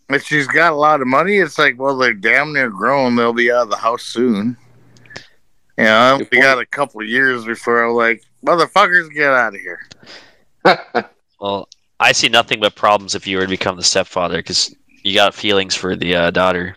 If 0.09 0.25
she's 0.25 0.45
got 0.45 0.73
a 0.73 0.75
lot 0.75 0.99
of 0.99 1.07
money, 1.07 1.37
it's 1.37 1.57
like, 1.57 1.79
well, 1.79 1.97
they're 1.97 2.11
damn 2.11 2.51
near 2.51 2.69
grown. 2.69 3.15
They'll 3.15 3.31
be 3.31 3.49
out 3.49 3.63
of 3.63 3.69
the 3.69 3.77
house 3.77 4.03
soon. 4.03 4.57
You 5.77 5.85
know, 5.85 6.17
Good 6.17 6.27
we 6.31 6.37
point. 6.37 6.43
got 6.43 6.59
a 6.59 6.65
couple 6.65 7.01
years 7.01 7.45
before 7.45 7.85
I'm 7.85 7.93
like, 7.93 8.21
motherfuckers, 8.45 9.09
get 9.13 9.31
out 9.31 9.55
of 9.55 9.61
here. 9.61 9.79
Well, 11.39 11.69
I 12.01 12.11
see 12.13 12.29
nothing 12.29 12.59
but 12.59 12.75
problems 12.75 13.13
if 13.13 13.27
you 13.27 13.37
were 13.37 13.43
to 13.43 13.49
become 13.49 13.77
the 13.77 13.83
stepfather 13.83 14.37
because 14.37 14.75
you 15.03 15.13
got 15.13 15.35
feelings 15.35 15.75
for 15.75 15.95
the 15.95 16.15
uh, 16.15 16.31
daughter. 16.31 16.75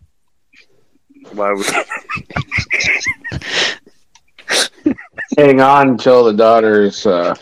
Why 1.32 1.52
would 1.52 1.66
Hang 5.38 5.62
on 5.62 5.88
until 5.88 6.24
the 6.24 6.34
daughter's 6.34 7.06
uh, 7.06 7.34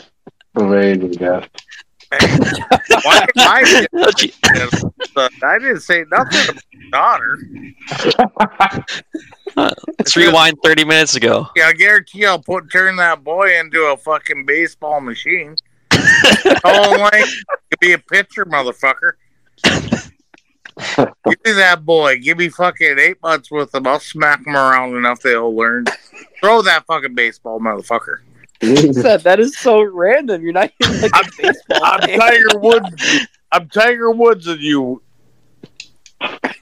of 0.54 0.74
age, 0.74 1.02
I 1.02 1.08
guess. 1.08 1.48
why, 3.02 3.26
why 3.34 3.64
did 3.64 3.88
gee. 4.16 4.32
I 5.16 5.58
didn't 5.58 5.80
say 5.80 6.04
nothing 6.10 6.50
about 6.50 6.62
the 6.72 6.90
daughter. 6.92 7.38
Let's 9.98 10.16
rewind 10.16 10.58
30 10.62 10.84
minutes 10.84 11.16
ago. 11.16 11.48
Yeah, 11.56 11.66
I 11.66 11.72
guarantee 11.72 12.24
I'll 12.26 12.38
put 12.38 12.70
turn 12.70 12.94
that 12.96 13.24
boy 13.24 13.58
into 13.58 13.86
a 13.86 13.96
fucking 13.96 14.46
baseball 14.46 15.00
machine. 15.00 15.56
Oh, 16.64 16.96
like 16.98 17.24
could 17.70 17.80
be 17.80 17.92
a 17.92 17.98
pitcher, 17.98 18.44
motherfucker. 18.44 19.12
Give 20.96 21.38
me 21.44 21.52
that 21.52 21.84
boy. 21.84 22.18
Give 22.18 22.38
me 22.38 22.48
fucking 22.48 22.98
eight 22.98 23.22
months 23.22 23.50
with 23.50 23.74
him. 23.74 23.86
I'll 23.86 24.00
smack 24.00 24.46
him 24.46 24.56
around 24.56 24.96
enough 24.96 25.20
they'll 25.20 25.54
learn. 25.54 25.86
Throw 26.40 26.62
that 26.62 26.86
fucking 26.86 27.14
baseball, 27.14 27.60
motherfucker. 27.60 28.18
Seth, 28.62 29.24
that 29.24 29.40
is 29.40 29.58
so 29.58 29.82
random. 29.82 30.42
You're 30.42 30.52
not 30.52 30.70
even 30.80 31.00
like 31.02 31.12
a 31.12 31.42
baseball 31.42 31.82
I'm 31.82 32.00
fan. 32.00 32.18
Tiger 32.18 32.46
Woods. 32.58 33.26
I'm 33.50 33.68
Tiger 33.68 34.10
Woods 34.12 34.46
and 34.46 34.60
you. 34.60 35.02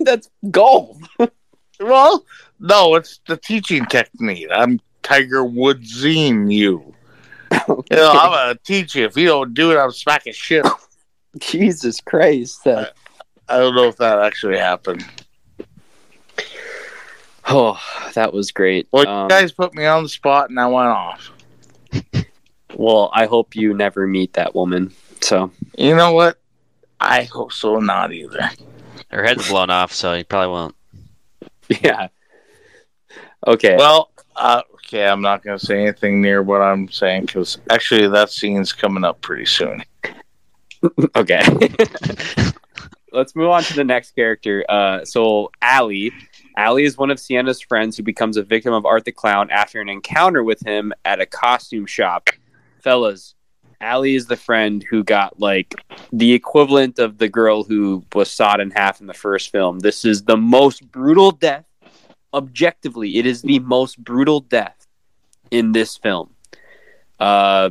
That's 0.00 0.30
golf. 0.50 0.98
Well, 1.78 2.24
no, 2.58 2.94
it's 2.94 3.20
the 3.26 3.36
teaching 3.36 3.86
technique. 3.86 4.48
I'm 4.52 4.80
Tiger 5.02 5.44
Woodsing 5.44 6.50
you. 6.50 6.94
You 7.50 7.84
know, 7.96 8.10
I'm 8.12 8.30
gonna 8.30 8.58
teach 8.64 8.94
you. 8.94 9.04
If 9.04 9.16
you 9.16 9.26
don't 9.26 9.54
do 9.54 9.72
it, 9.72 9.76
I'm 9.78 9.90
smacking 9.90 10.32
shit. 10.32 10.66
Jesus 11.38 12.00
Christ. 12.00 12.66
Uh, 12.66 12.86
I 13.48 13.58
don't 13.58 13.74
know 13.74 13.88
if 13.88 13.96
that 13.96 14.18
actually 14.20 14.58
happened. 14.58 15.04
oh, 17.48 17.80
that 18.14 18.32
was 18.32 18.52
great. 18.52 18.88
Well, 18.92 19.08
Um, 19.08 19.22
you 19.24 19.28
guys 19.28 19.52
put 19.52 19.74
me 19.74 19.84
on 19.86 20.02
the 20.04 20.08
spot, 20.08 20.50
and 20.50 20.58
I 20.60 20.66
went 20.66 20.88
off. 20.88 21.32
well, 22.74 23.10
I 23.12 23.26
hope 23.26 23.56
you 23.56 23.74
never 23.74 24.06
meet 24.06 24.34
that 24.34 24.54
woman. 24.54 24.92
So, 25.20 25.50
You 25.76 25.96
know 25.96 26.12
what? 26.12 26.38
I 27.00 27.24
hope 27.24 27.52
so 27.52 27.78
not 27.78 28.12
either. 28.12 28.50
Her 29.10 29.24
head's 29.24 29.48
blown 29.48 29.70
off, 29.70 29.92
so 29.92 30.14
you 30.14 30.24
probably 30.24 30.52
won't. 30.52 30.74
yeah. 31.82 32.08
Okay. 33.46 33.76
Well, 33.76 34.10
uh, 34.36 34.62
okay, 34.90 35.06
I'm 35.06 35.20
not 35.20 35.44
gonna 35.44 35.58
say 35.58 35.80
anything 35.80 36.20
near 36.20 36.42
what 36.42 36.60
I'm 36.60 36.90
saying 36.90 37.26
because 37.26 37.58
actually 37.70 38.08
that 38.08 38.30
scene's 38.30 38.72
coming 38.72 39.04
up 39.04 39.20
pretty 39.20 39.46
soon. 39.46 39.84
Okay. 41.14 41.42
Let's 43.12 43.36
move 43.36 43.50
on 43.50 43.62
to 43.64 43.74
the 43.74 43.84
next 43.84 44.12
character. 44.12 44.64
Uh, 44.66 45.04
so, 45.04 45.50
Allie. 45.60 46.10
Allie 46.56 46.84
is 46.84 46.96
one 46.96 47.10
of 47.10 47.20
Sienna's 47.20 47.60
friends 47.60 47.98
who 47.98 48.02
becomes 48.02 48.38
a 48.38 48.42
victim 48.42 48.72
of 48.72 48.86
Art 48.86 49.04
the 49.04 49.12
Clown 49.12 49.50
after 49.50 49.82
an 49.82 49.90
encounter 49.90 50.42
with 50.42 50.66
him 50.66 50.94
at 51.04 51.20
a 51.20 51.26
costume 51.26 51.84
shop. 51.84 52.30
Fellas, 52.82 53.34
Allie 53.82 54.14
is 54.14 54.24
the 54.24 54.38
friend 54.38 54.82
who 54.88 55.04
got 55.04 55.38
like 55.38 55.74
the 56.14 56.32
equivalent 56.32 56.98
of 56.98 57.18
the 57.18 57.28
girl 57.28 57.62
who 57.62 58.02
was 58.14 58.30
sawed 58.30 58.60
in 58.60 58.70
half 58.70 59.02
in 59.02 59.06
the 59.06 59.12
first 59.12 59.52
film. 59.52 59.80
This 59.80 60.06
is 60.06 60.22
the 60.22 60.38
most 60.38 60.90
brutal 60.90 61.30
death. 61.30 61.66
Objectively, 62.32 63.18
it 63.18 63.26
is 63.26 63.42
the 63.42 63.58
most 63.58 64.02
brutal 64.02 64.40
death 64.40 64.79
in 65.50 65.72
this 65.72 65.96
film. 65.96 66.34
Uh, 67.18 67.70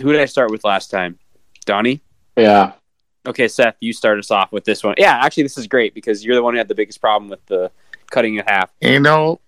who 0.00 0.12
did 0.12 0.20
I 0.20 0.26
start 0.26 0.50
with 0.50 0.64
last 0.64 0.90
time? 0.90 1.18
Donnie? 1.64 2.02
Yeah. 2.36 2.72
Okay, 3.26 3.46
Seth, 3.46 3.76
you 3.80 3.92
start 3.92 4.18
us 4.18 4.30
off 4.30 4.50
with 4.50 4.64
this 4.64 4.82
one. 4.82 4.94
Yeah, 4.98 5.20
actually, 5.22 5.44
this 5.44 5.58
is 5.58 5.66
great 5.66 5.94
because 5.94 6.24
you're 6.24 6.34
the 6.34 6.42
one 6.42 6.54
who 6.54 6.58
had 6.58 6.68
the 6.68 6.74
biggest 6.74 7.00
problem 7.00 7.30
with 7.30 7.44
the 7.46 7.70
cutting 8.10 8.36
in 8.36 8.44
half. 8.46 8.70
You 8.80 8.98
know, 8.98 9.40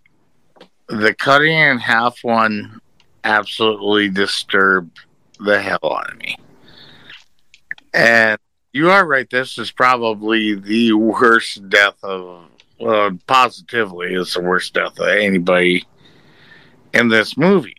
the 0.88 1.14
cutting 1.14 1.56
in 1.56 1.78
half 1.78 2.22
one 2.22 2.80
absolutely 3.24 4.10
disturbed 4.10 5.00
the 5.40 5.60
hell 5.60 5.80
out 5.82 6.12
of 6.12 6.18
me. 6.18 6.36
And 7.92 8.38
you 8.72 8.90
are 8.90 9.06
right. 9.06 9.28
This 9.28 9.58
is 9.58 9.70
probably 9.70 10.54
the 10.54 10.92
worst 10.92 11.68
death 11.68 11.96
of, 12.02 12.46
well, 12.78 13.18
positively, 13.26 14.14
it's 14.14 14.34
the 14.34 14.40
worst 14.40 14.74
death 14.74 14.98
of 15.00 15.08
anybody 15.08 15.84
in 16.94 17.08
this 17.08 17.36
movie. 17.36 17.76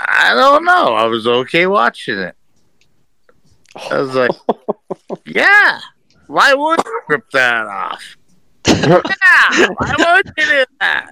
I 0.00 0.34
don't 0.34 0.64
know. 0.64 0.94
I 0.94 1.06
was 1.06 1.26
okay 1.26 1.66
watching 1.66 2.18
it. 2.18 2.36
I 3.90 4.00
was 4.00 4.14
like, 4.14 4.30
yeah, 5.26 5.80
why 6.26 6.54
would 6.54 6.80
you 6.84 7.00
rip 7.08 7.30
that 7.32 7.66
off? 7.66 8.16
yeah, 8.66 9.68
why 9.76 9.94
would 9.98 10.32
you 10.36 10.44
do 10.44 10.64
that? 10.80 11.10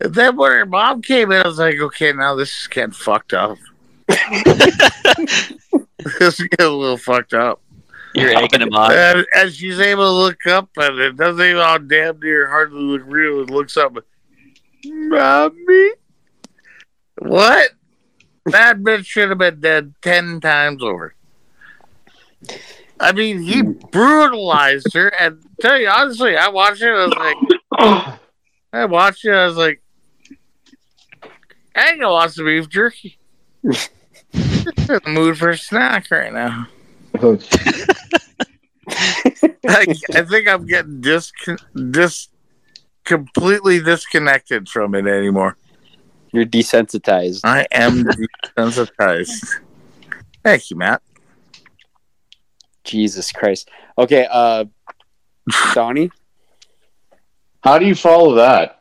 And 0.00 0.14
then 0.14 0.36
when 0.36 0.52
her 0.52 0.66
mom 0.66 1.02
came 1.02 1.30
in, 1.32 1.42
I 1.42 1.46
was 1.46 1.58
like, 1.58 1.78
okay, 1.78 2.12
now 2.12 2.34
this 2.34 2.60
is 2.60 2.66
getting 2.68 2.92
fucked 2.92 3.34
up. 3.34 3.58
this 4.08 5.50
is 6.18 6.48
getting 6.48 6.66
a 6.66 6.70
little 6.70 6.96
fucked 6.96 7.34
up. 7.34 7.60
You're 8.14 8.36
egging 8.36 8.62
him 8.62 8.74
on. 8.74 8.92
And, 8.92 9.26
and 9.36 9.52
she's 9.52 9.78
able 9.78 10.04
to 10.04 10.10
look 10.10 10.46
up, 10.46 10.70
and 10.76 10.98
it 10.98 11.16
doesn't 11.16 11.44
even 11.44 11.60
all 11.60 11.78
damn 11.78 12.18
near 12.18 12.48
hardly 12.48 12.80
look 12.80 13.02
real. 13.04 13.40
It 13.42 13.50
looks 13.50 13.76
up, 13.76 13.96
mommy. 14.84 15.90
What? 17.18 17.70
That 18.46 18.78
bitch 18.78 19.06
should 19.06 19.28
have 19.28 19.38
been 19.38 19.60
dead 19.60 19.94
ten 20.02 20.40
times 20.40 20.82
over. 20.82 21.14
I 22.98 23.12
mean, 23.12 23.42
he 23.42 23.60
hmm. 23.60 23.72
brutalized 23.90 24.92
her, 24.94 25.08
and 25.08 25.42
tell 25.60 25.78
you 25.78 25.88
honestly, 25.88 26.36
I 26.36 26.48
watched 26.48 26.82
it. 26.82 26.88
I 26.88 27.06
was 27.06 27.14
like, 27.14 28.18
I 28.72 28.84
watched 28.84 29.24
it. 29.24 29.32
I 29.32 29.46
was 29.46 29.56
like, 29.56 29.82
I 31.74 31.90
ain't 31.90 32.00
gonna 32.00 32.12
watch 32.12 32.34
the 32.34 32.44
beef 32.44 32.68
jerky. 32.68 33.18
in 34.90 35.00
the 35.04 35.10
mood 35.10 35.38
for 35.38 35.50
a 35.50 35.58
snack 35.58 36.10
right 36.10 36.32
now. 36.32 36.66
Oh, 37.20 37.38
I, 38.88 39.86
I 40.14 40.22
think 40.22 40.48
I'm 40.48 40.66
getting 40.66 41.00
dis 41.00 41.32
dis 41.90 42.28
completely 43.04 43.80
disconnected 43.80 44.68
from 44.68 44.94
it 44.94 45.06
anymore. 45.06 45.56
You're 46.32 46.46
desensitized. 46.46 47.40
I 47.44 47.66
am 47.72 48.04
desensitized. 48.56 49.60
Thank 50.44 50.70
you, 50.70 50.76
Matt. 50.76 51.02
Jesus 52.84 53.32
Christ. 53.32 53.68
Okay, 53.98 54.26
uh, 54.30 54.64
Donnie? 55.74 56.10
How 57.62 57.78
do 57.78 57.86
you 57.86 57.94
follow 57.94 58.34
that? 58.36 58.76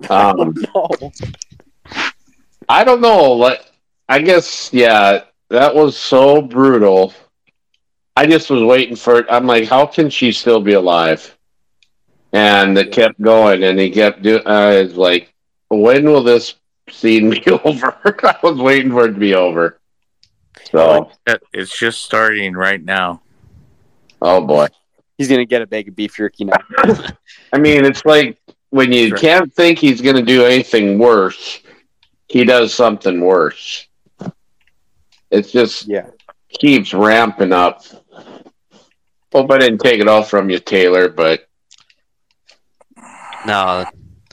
Um, 0.10 0.54
No. 0.74 1.12
I 2.68 2.84
don't 2.84 3.00
know. 3.00 3.32
Like, 3.32 3.64
I 4.08 4.20
guess, 4.20 4.72
yeah, 4.72 5.24
that 5.48 5.74
was 5.74 5.96
so 5.96 6.42
brutal. 6.42 7.14
I 8.16 8.26
just 8.26 8.50
was 8.50 8.62
waiting 8.62 8.96
for 8.96 9.20
it. 9.20 9.26
I'm 9.30 9.46
like, 9.46 9.68
how 9.68 9.86
can 9.86 10.10
she 10.10 10.32
still 10.32 10.60
be 10.60 10.74
alive? 10.74 11.37
And 12.32 12.76
it 12.76 12.92
kept 12.92 13.20
going, 13.20 13.62
and 13.64 13.78
he 13.78 13.90
kept 13.90 14.22
doing. 14.22 14.46
I 14.46 14.82
was 14.82 14.96
like, 14.96 15.32
when 15.68 16.04
will 16.04 16.22
this 16.22 16.54
scene 16.90 17.30
be 17.30 17.42
over? 17.64 17.96
I 18.24 18.36
was 18.42 18.58
waiting 18.58 18.90
for 18.90 19.06
it 19.06 19.12
to 19.14 19.18
be 19.18 19.34
over. 19.34 19.78
So, 20.70 21.10
It's 21.52 21.76
just 21.76 22.02
starting 22.02 22.52
right 22.54 22.82
now. 22.84 23.22
oh 24.20 24.44
boy. 24.44 24.66
He's 25.16 25.28
going 25.28 25.40
to 25.40 25.46
get 25.46 25.62
a 25.62 25.66
bag 25.66 25.88
of 25.88 25.96
beef 25.96 26.14
jerky 26.16 26.44
now. 26.44 26.58
I 27.52 27.58
mean, 27.58 27.84
it's 27.84 28.04
like 28.04 28.38
when 28.70 28.92
you 28.92 29.08
Sure. 29.08 29.18
can't 29.18 29.52
think 29.54 29.78
he's 29.78 30.00
going 30.00 30.14
to 30.16 30.22
do 30.22 30.44
anything 30.44 30.98
worse, 30.98 31.60
he 32.28 32.44
does 32.44 32.72
something 32.74 33.20
worse. 33.20 33.86
It's 35.30 35.50
just 35.50 35.86
Yeah. 35.88 36.06
keeps 36.60 36.92
ramping 36.94 37.52
up. 37.52 37.82
Hope 39.32 39.50
I 39.50 39.58
didn't 39.58 39.78
take 39.78 40.00
it 40.00 40.08
all 40.08 40.22
from 40.22 40.50
you, 40.50 40.58
Taylor, 40.58 41.08
but 41.08 41.47
No, 43.46 43.84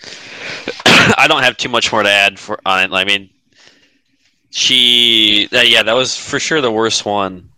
I 1.18 1.26
don't 1.28 1.44
have 1.44 1.58
too 1.58 1.70
much 1.70 1.92
more 1.92 2.04
to 2.04 2.10
add 2.10 2.40
for 2.40 2.60
on 2.66 2.84
it. 2.84 2.92
I 2.94 3.06
mean, 3.06 3.30
she, 4.50 5.48
uh, 5.52 5.62
yeah, 5.62 5.84
that 5.84 5.94
was 5.94 6.18
for 6.18 6.40
sure 6.40 6.62
the 6.62 6.72
worst 6.72 7.06
one, 7.06 7.50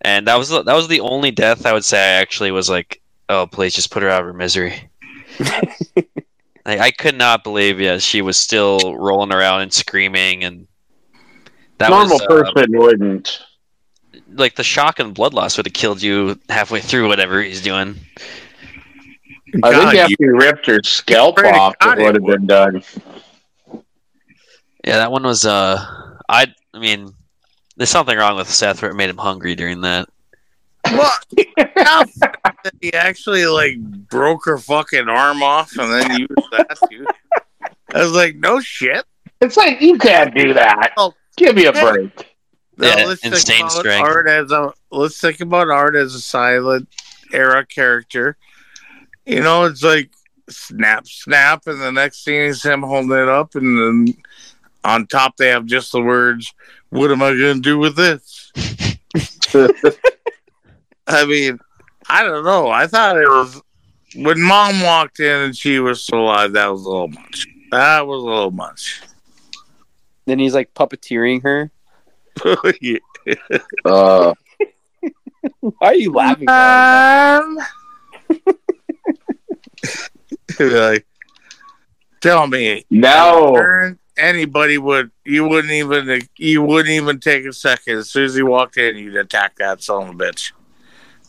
and 0.00 0.26
that 0.26 0.36
was 0.36 0.50
the, 0.50 0.62
that 0.62 0.74
was 0.74 0.88
the 0.88 1.00
only 1.00 1.30
death 1.30 1.66
I 1.66 1.72
would 1.72 1.84
say 1.84 1.98
I 1.98 2.20
actually 2.20 2.50
was 2.50 2.68
like, 2.68 3.00
oh, 3.28 3.46
please 3.46 3.74
just 3.74 3.90
put 3.90 4.02
her 4.02 4.08
out 4.08 4.20
of 4.20 4.26
her 4.26 4.32
misery. 4.32 4.90
like, 5.38 6.78
I 6.78 6.90
could 6.90 7.16
not 7.16 7.44
believe, 7.44 7.80
yeah, 7.80 7.98
she 7.98 8.22
was 8.22 8.36
still 8.36 8.96
rolling 8.96 9.32
around 9.32 9.62
and 9.62 9.72
screaming, 9.72 10.44
and 10.44 10.66
that 11.78 11.90
normal 11.90 12.18
was 12.18 12.22
uh, 12.22 12.26
person 12.26 12.78
wouldn't. 12.78 13.40
like 14.34 14.54
the 14.56 14.64
shock 14.64 14.98
and 14.98 15.14
blood 15.14 15.34
loss 15.34 15.56
would 15.56 15.66
have 15.66 15.72
killed 15.72 16.02
you 16.02 16.38
halfway 16.48 16.80
through 16.80 17.08
whatever 17.08 17.42
he's 17.42 17.62
doing. 17.62 17.96
I 19.62 19.70
God, 19.72 19.80
think 19.82 19.94
you- 19.94 20.00
after 20.00 20.14
he 20.18 20.26
ripped 20.46 20.66
her 20.66 20.80
scalp 20.82 21.38
off, 21.38 21.74
God, 21.80 21.98
it 21.98 22.04
would 22.04 22.14
have 22.14 22.24
been 22.26 22.46
done. 22.46 22.82
Yeah, 24.84 24.96
that 24.96 25.12
one 25.12 25.22
was. 25.22 25.44
Uh, 25.44 25.84
I. 26.28 26.46
I 26.74 26.78
mean, 26.78 27.12
there's 27.76 27.90
something 27.90 28.16
wrong 28.16 28.36
with 28.36 28.48
Seth 28.50 28.80
where 28.82 28.90
it 28.90 28.94
made 28.94 29.10
him 29.10 29.18
hungry 29.18 29.54
during 29.54 29.82
that. 29.82 30.08
What? 30.90 31.24
How 31.76 32.04
he 32.80 32.92
actually 32.94 33.46
like 33.46 33.78
broke 33.78 34.44
her 34.46 34.58
fucking 34.58 35.08
arm 35.08 35.42
off 35.42 35.70
and 35.78 35.92
then 35.92 36.18
used 36.20 36.50
that 36.52 36.78
too. 36.90 37.06
I 37.94 38.02
was 38.02 38.12
like, 38.12 38.36
no 38.36 38.60
shit. 38.60 39.04
It's 39.40 39.56
like 39.56 39.80
you 39.80 39.98
can't 39.98 40.34
do 40.34 40.54
that. 40.54 40.92
Oh. 40.96 41.14
Give 41.36 41.54
me 41.56 41.66
a 41.66 41.72
break. 41.72 42.34
Now, 42.76 42.96
Yeah, 42.96 43.04
let's 43.06 43.24
insane 43.24 43.56
think 43.56 43.60
about 43.60 43.72
strength. 43.72 44.06
art 44.08 44.28
as 44.28 44.50
a 44.50 44.72
let's 44.90 45.20
think 45.20 45.40
about 45.40 45.70
art 45.70 45.94
as 45.94 46.14
a 46.14 46.20
silent 46.20 46.88
era 47.32 47.64
character. 47.66 48.36
You 49.26 49.40
know, 49.40 49.64
it's 49.64 49.82
like 49.82 50.10
snap, 50.48 51.06
snap, 51.06 51.66
and 51.66 51.80
the 51.80 51.92
next 51.92 52.24
scene 52.24 52.42
is 52.42 52.62
him 52.62 52.82
holding 52.82 53.12
it 53.12 53.28
up, 53.28 53.54
and 53.54 54.06
then 54.06 54.16
on 54.84 55.06
top 55.06 55.36
they 55.36 55.48
have 55.48 55.66
just 55.66 55.92
the 55.92 56.00
words, 56.00 56.52
"What 56.90 57.10
am 57.10 57.22
I 57.22 57.30
going 57.30 57.56
to 57.56 57.60
do 57.60 57.78
with 57.78 57.96
this?" 57.96 58.52
I 61.06 61.26
mean, 61.26 61.58
I 62.08 62.24
don't 62.24 62.44
know. 62.44 62.68
I 62.68 62.86
thought 62.86 63.16
it 63.16 63.28
was 63.28 63.60
when 64.16 64.40
mom 64.40 64.80
walked 64.82 65.20
in 65.20 65.40
and 65.42 65.56
she 65.56 65.78
was 65.78 66.02
still 66.02 66.20
alive. 66.20 66.52
That 66.52 66.68
was 66.68 66.84
a 66.84 66.88
little 66.88 67.08
much. 67.08 67.46
That 67.70 68.06
was 68.06 68.22
a 68.22 68.26
little 68.26 68.50
much. 68.50 69.02
Then 70.26 70.38
he's 70.38 70.54
like 70.54 70.74
puppeteering 70.74 71.42
her. 71.42 71.70
Yeah. 72.80 72.98
uh, 73.84 74.34
Why 75.60 75.72
are 75.80 75.94
you 75.94 76.12
laughing? 76.12 76.48
Um, 76.48 77.58
like, 80.60 81.06
Tell 82.20 82.46
me, 82.46 82.84
No. 82.90 83.94
Anybody 84.16 84.76
would 84.76 85.10
you 85.24 85.48
wouldn't 85.48 85.72
even 85.72 86.20
you 86.36 86.62
wouldn't 86.62 86.90
even 86.90 87.18
take 87.18 87.46
a 87.46 87.52
second. 87.52 87.96
As 87.96 88.10
soon 88.10 88.24
as 88.24 88.34
he 88.34 88.42
walked 88.42 88.76
in, 88.76 88.96
you'd 88.96 89.16
attack 89.16 89.56
that 89.56 89.82
son 89.82 90.08
of 90.08 90.14
a 90.14 90.18
bitch. 90.18 90.52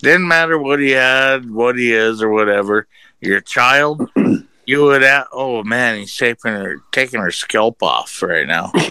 Didn't 0.02 0.28
matter 0.28 0.60
what 0.60 0.80
he 0.80 0.92
had, 0.92 1.50
what 1.50 1.78
he 1.78 1.94
is, 1.94 2.22
or 2.22 2.30
whatever. 2.30 2.88
Your 3.22 3.40
child, 3.40 4.10
you 4.66 4.84
would. 4.84 5.02
At, 5.02 5.28
oh 5.32 5.64
man, 5.64 5.98
he's 6.00 6.16
taking 6.16 6.52
her 6.52 6.76
taking 6.92 7.22
her 7.22 7.32
scalp 7.32 7.82
off 7.82 8.22
right 8.22 8.46
now. 8.48 8.72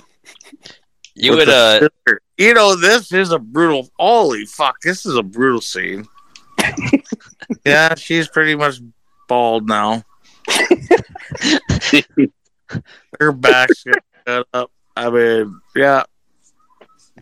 You 1.14 1.33
With 1.33 1.41
would 1.41 1.49
the 1.49 1.55
uh 1.55 1.78
scissor. 2.07 2.20
You 2.39 2.55
know, 2.55 2.74
this 2.74 3.12
is 3.12 3.33
a 3.33 3.39
brutal. 3.39 3.91
Holy 3.99 4.47
fuck! 4.47 4.80
This 4.80 5.05
is 5.05 5.14
a 5.14 5.22
brutal 5.22 5.61
scene. 5.61 6.07
yeah, 7.64 7.94
she's 7.94 8.28
pretty 8.28 8.54
much 8.54 8.80
bald 9.28 9.68
now. 9.68 10.02
Her 13.20 13.32
back's 13.32 13.84
cut 14.26 14.46
up. 14.52 14.70
I 14.96 15.10
mean, 15.10 15.60
yeah. 15.74 16.04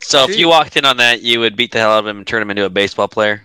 so 0.03 0.29
if 0.29 0.37
you 0.39 0.49
walked 0.49 0.77
in 0.77 0.85
on 0.85 0.97
that, 0.99 1.23
you 1.23 1.41
would 1.41 1.57
beat 1.57 1.73
the 1.73 1.79
hell 1.79 1.93
out 1.93 2.01
of 2.01 2.07
him 2.07 2.19
and 2.19 2.27
turn 2.27 2.43
him 2.43 2.51
into 2.51 2.65
a 2.65 2.71
baseball 2.71 3.09
player. 3.09 3.43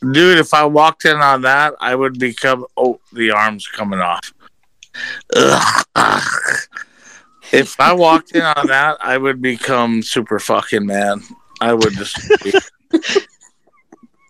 Dude, 0.00 0.38
if 0.38 0.52
I 0.52 0.64
walked 0.64 1.04
in 1.06 1.16
on 1.16 1.42
that, 1.42 1.74
I 1.80 1.94
would 1.94 2.18
become. 2.18 2.66
Oh, 2.76 3.00
the 3.12 3.30
arm's 3.30 3.66
coming 3.66 4.00
off. 4.00 4.32
Ugh. 5.34 5.84
If 7.52 7.78
I 7.80 7.92
walked 7.92 8.32
in 8.32 8.42
on 8.42 8.66
that, 8.66 8.98
I 9.00 9.16
would 9.16 9.40
become 9.40 10.02
super 10.02 10.38
fucking 10.38 10.84
man. 10.84 11.22
I 11.60 11.72
would 11.72 11.92
just. 11.92 12.18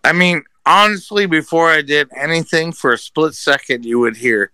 I 0.04 0.12
mean, 0.12 0.44
honestly, 0.66 1.26
before 1.26 1.70
I 1.70 1.82
did 1.82 2.08
anything, 2.16 2.72
for 2.72 2.92
a 2.92 2.98
split 2.98 3.34
second, 3.34 3.84
you 3.84 3.98
would 4.00 4.16
hear. 4.16 4.52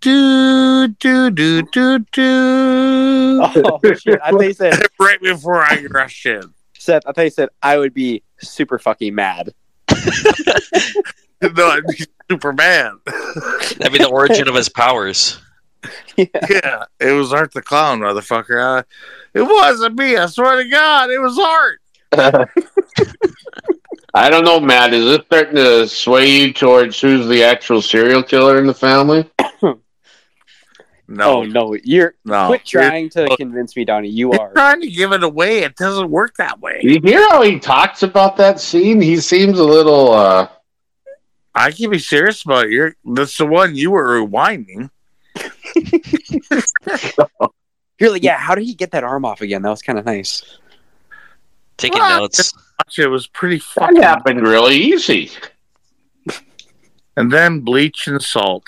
Do 0.00 0.88
do 0.88 1.30
do 1.30 1.62
do 1.62 1.98
do. 2.12 3.40
Oh 3.42 3.80
shit! 3.96 4.20
I 4.22 4.30
think 4.32 4.42
you 4.42 4.52
said 4.54 4.82
right 4.98 5.20
before 5.20 5.62
I 5.62 5.86
rushed 5.90 6.26
in. 6.26 6.52
Seth. 6.78 7.02
I 7.06 7.12
think 7.12 7.26
you 7.26 7.30
said 7.30 7.48
I 7.62 7.78
would 7.78 7.94
be 7.94 8.22
super 8.38 8.78
fucking 8.78 9.14
mad. 9.14 9.54
No, 11.52 11.68
I'd 11.68 11.86
be 11.86 12.06
Superman. 12.30 13.00
That'd 13.04 13.92
be 13.92 13.98
the 13.98 14.08
origin 14.10 14.48
of 14.48 14.54
his 14.54 14.68
powers. 14.68 15.38
yeah. 16.16 16.26
Yeah, 16.48 16.84
it 16.98 17.12
was 17.12 17.32
Art 17.32 17.52
the 17.52 17.60
Clown, 17.60 18.00
motherfucker. 18.00 18.78
Uh, 18.78 18.82
it 19.34 19.42
wasn't 19.42 19.98
me. 19.98 20.16
I 20.16 20.26
swear 20.26 20.62
to 20.62 20.68
God, 20.68 21.10
it 21.10 21.18
was 21.18 21.38
Art. 21.38 21.80
I 24.16 24.30
don't 24.30 24.44
know, 24.44 24.60
Matt. 24.60 24.94
Is 24.94 25.04
this 25.04 25.26
starting 25.26 25.56
to 25.56 25.88
sway 25.88 26.26
you 26.30 26.52
towards 26.52 27.00
who's 27.00 27.26
the 27.26 27.42
actual 27.42 27.82
serial 27.82 28.22
killer 28.22 28.58
in 28.58 28.66
the 28.66 28.74
family? 28.74 29.28
No, 31.06 31.40
Oh 31.40 31.42
no! 31.42 31.76
You're 31.84 32.14
no. 32.24 32.46
quit 32.46 32.64
trying 32.64 33.10
to 33.10 33.36
convince 33.36 33.76
me, 33.76 33.84
Donnie. 33.84 34.08
You 34.08 34.32
You're 34.32 34.52
trying 34.54 34.80
to 34.80 34.88
give 34.90 35.12
it 35.12 35.22
away. 35.22 35.58
It 35.58 35.76
doesn't 35.76 36.10
work 36.10 36.34
that 36.36 36.60
way. 36.60 36.80
You 36.82 36.98
hear 37.02 37.20
how 37.28 37.42
he 37.42 37.58
talks 37.58 38.02
about 38.02 38.38
that 38.38 38.58
scene? 38.58 39.02
He 39.02 39.18
seems 39.18 39.58
a 39.58 39.64
little. 39.64 40.12
uh 40.12 40.48
I 41.54 41.72
can 41.72 41.90
be 41.90 41.98
serious 41.98 42.42
about 42.44 42.64
it. 42.64 42.70
You're 42.70 42.96
that's 43.04 43.36
the 43.36 43.44
one 43.44 43.76
you 43.76 43.90
were 43.90 44.18
rewinding. 44.26 44.88
You're 48.00 48.10
like, 48.10 48.22
yeah. 48.22 48.38
How 48.38 48.54
did 48.54 48.64
he 48.64 48.74
get 48.74 48.92
that 48.92 49.04
arm 49.04 49.26
off 49.26 49.42
again? 49.42 49.60
That 49.60 49.70
was 49.70 49.82
kind 49.82 49.98
of 49.98 50.06
nice. 50.06 50.58
Taking 51.76 51.98
What? 52.00 52.18
notes. 52.18 52.52
Watch, 52.78 52.98
It 52.98 53.08
was 53.08 53.26
pretty 53.26 53.56
That 53.58 53.64
fucking. 53.64 54.02
happened 54.02 54.46
really 54.46 54.76
easy. 54.76 55.30
And 57.16 57.30
then 57.32 57.60
bleach 57.60 58.08
and 58.08 58.20
salt. 58.20 58.64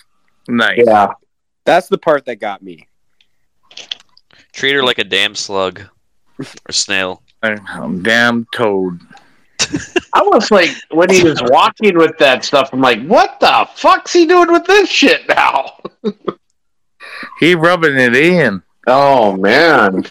Nice. 0.48 0.82
Yeah. 0.86 1.08
That's 1.64 1.88
the 1.88 1.98
part 1.98 2.24
that 2.26 2.36
got 2.36 2.62
me. 2.62 2.86
Treat 4.52 4.74
her 4.74 4.82
like 4.84 4.98
a 4.98 5.04
damn 5.04 5.34
slug 5.34 5.80
or 6.38 6.72
snail. 6.72 7.22
Um, 7.42 8.02
damn 8.02 8.46
toad. 8.54 9.00
I 10.14 10.22
was 10.22 10.50
like, 10.52 10.70
when 10.90 11.10
he 11.10 11.24
was 11.24 11.42
walking 11.46 11.96
with 11.98 12.16
that 12.18 12.44
stuff, 12.44 12.70
I'm 12.72 12.80
like, 12.80 13.04
what 13.06 13.40
the 13.40 13.68
fuck's 13.74 14.12
he 14.12 14.26
doing 14.26 14.52
with 14.52 14.64
this 14.64 14.88
shit 14.88 15.28
now? 15.28 15.72
He 17.40 17.54
rubbing 17.54 17.96
it 17.98 18.14
in. 18.14 18.62
Oh, 18.86 19.36
man. 19.36 20.04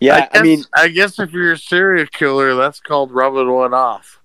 Yeah, 0.00 0.16
I, 0.16 0.28
guess, 0.32 0.42
mean, 0.42 0.64
I 0.74 0.88
guess 0.88 1.18
if 1.18 1.32
you're 1.32 1.52
a 1.52 1.58
serial 1.58 2.06
killer, 2.12 2.54
that's 2.54 2.80
called 2.80 3.12
rubbing 3.12 3.50
one 3.50 3.72
off. 3.72 4.20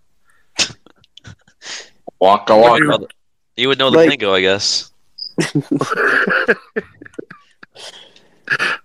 Waka 2.20 2.58
What 2.58 2.82
waka. 2.86 3.08
You 3.56 3.68
would 3.70 3.80
know 3.80 3.90
the 3.90 3.98
Like- 3.98 4.10
lingo, 4.10 4.34
I 4.34 4.42
guess. 4.42 4.92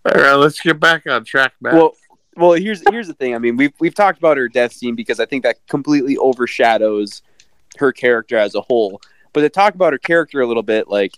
All 0.05 0.13
right, 0.15 0.35
let's 0.35 0.61
get 0.61 0.79
back 0.79 1.07
on 1.09 1.25
track, 1.25 1.55
Matt. 1.61 1.75
well, 1.75 1.93
well. 2.37 2.53
Here's 2.53 2.83
here's 2.89 3.09
the 3.09 3.15
thing. 3.15 3.35
I 3.35 3.39
mean, 3.39 3.57
we've 3.57 3.73
we've 3.81 3.95
talked 3.95 4.19
about 4.19 4.37
her 4.37 4.49
death 4.49 4.73
scene 4.73 4.95
because 4.95 5.19
I 5.19 5.27
think 5.27 5.43
that 5.43 5.57
completely 5.67 6.17
overshadows 6.17 7.23
her 7.79 7.93
character 7.93 8.37
as 8.37 8.55
a 8.55 8.61
whole. 8.61 9.01
But 9.33 9.41
to 9.41 9.49
talk 9.49 9.75
about 9.75 9.93
her 9.93 9.99
character 9.99 10.41
a 10.41 10.47
little 10.47 10.63
bit, 10.63 10.89
like, 10.89 11.15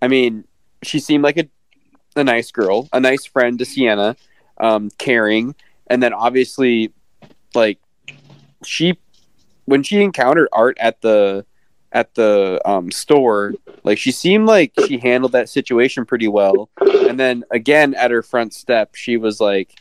I 0.00 0.08
mean, 0.08 0.44
she 0.82 0.98
seemed 0.98 1.22
like 1.24 1.36
a 1.36 1.46
a 2.16 2.24
nice 2.24 2.50
girl, 2.50 2.88
a 2.92 2.98
nice 3.00 3.26
friend 3.26 3.58
to 3.58 3.64
Sienna, 3.66 4.16
um, 4.60 4.90
caring, 4.98 5.54
and 5.88 6.02
then 6.02 6.12
obviously, 6.12 6.92
like, 7.54 7.78
she 8.64 8.98
when 9.64 9.82
she 9.82 10.02
encountered 10.02 10.48
Art 10.52 10.76
at 10.80 11.00
the 11.00 11.44
at 11.92 12.14
the 12.14 12.60
um, 12.64 12.90
store, 12.90 13.54
like 13.82 13.98
she 13.98 14.12
seemed 14.12 14.46
like 14.46 14.72
she 14.86 14.98
handled 14.98 15.32
that 15.32 15.48
situation 15.48 16.04
pretty 16.04 16.28
well. 16.28 16.68
And 16.80 17.18
then 17.18 17.44
again 17.50 17.94
at 17.94 18.10
her 18.10 18.22
front 18.22 18.54
step, 18.54 18.94
she 18.94 19.16
was 19.16 19.40
like, 19.40 19.74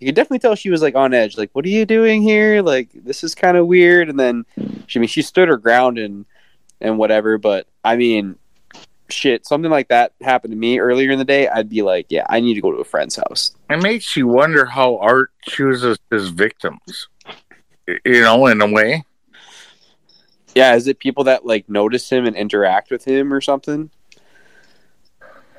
you 0.00 0.06
could 0.06 0.16
definitely 0.16 0.40
tell 0.40 0.56
she 0.56 0.70
was 0.70 0.82
like 0.82 0.96
on 0.96 1.14
edge. 1.14 1.38
Like, 1.38 1.50
what 1.52 1.64
are 1.64 1.68
you 1.68 1.86
doing 1.86 2.22
here? 2.22 2.62
Like, 2.62 2.90
this 2.92 3.22
is 3.22 3.34
kind 3.34 3.56
of 3.56 3.68
weird. 3.68 4.08
And 4.08 4.18
then, 4.18 4.44
she, 4.86 4.98
I 4.98 5.00
mean, 5.00 5.08
she 5.08 5.22
stood 5.22 5.48
her 5.48 5.56
ground 5.56 5.98
and 5.98 6.26
and 6.80 6.98
whatever. 6.98 7.38
But 7.38 7.68
I 7.84 7.96
mean, 7.96 8.36
shit, 9.12 9.46
something 9.46 9.70
like 9.70 9.88
that 9.88 10.12
happened 10.20 10.52
to 10.52 10.58
me 10.58 10.78
earlier 10.78 11.10
in 11.10 11.18
the 11.18 11.24
day. 11.24 11.48
I'd 11.48 11.68
be 11.68 11.82
like, 11.82 12.06
yeah, 12.08 12.26
I 12.28 12.40
need 12.40 12.54
to 12.54 12.60
go 12.60 12.72
to 12.72 12.78
a 12.78 12.84
friend's 12.84 13.16
house. 13.16 13.52
it 13.70 13.82
makes 13.82 14.16
you 14.16 14.26
wonder 14.26 14.64
how 14.64 14.98
art 14.98 15.30
chooses 15.42 15.98
his 16.10 16.30
victims. 16.30 17.08
You 17.86 18.20
know, 18.20 18.46
in 18.46 18.60
a 18.62 18.70
way. 18.70 19.04
Yeah, 20.54 20.74
is 20.74 20.86
it 20.86 20.98
people 20.98 21.24
that 21.24 21.46
like 21.46 21.68
notice 21.68 22.10
him 22.10 22.26
and 22.26 22.36
interact 22.36 22.90
with 22.90 23.04
him 23.04 23.32
or 23.32 23.40
something? 23.40 23.90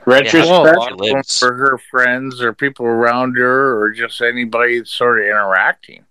Retrospect. 0.05 0.45
Well, 0.47 0.97
Well, 0.97 1.23
for 1.23 1.53
her 1.53 1.77
friends 1.89 2.41
or 2.41 2.53
people 2.53 2.85
around 2.85 3.37
her 3.37 3.79
or 3.79 3.91
just 3.91 4.21
anybody 4.21 4.83
sort 4.85 5.19
of 5.19 5.25
interacting. 5.25 6.03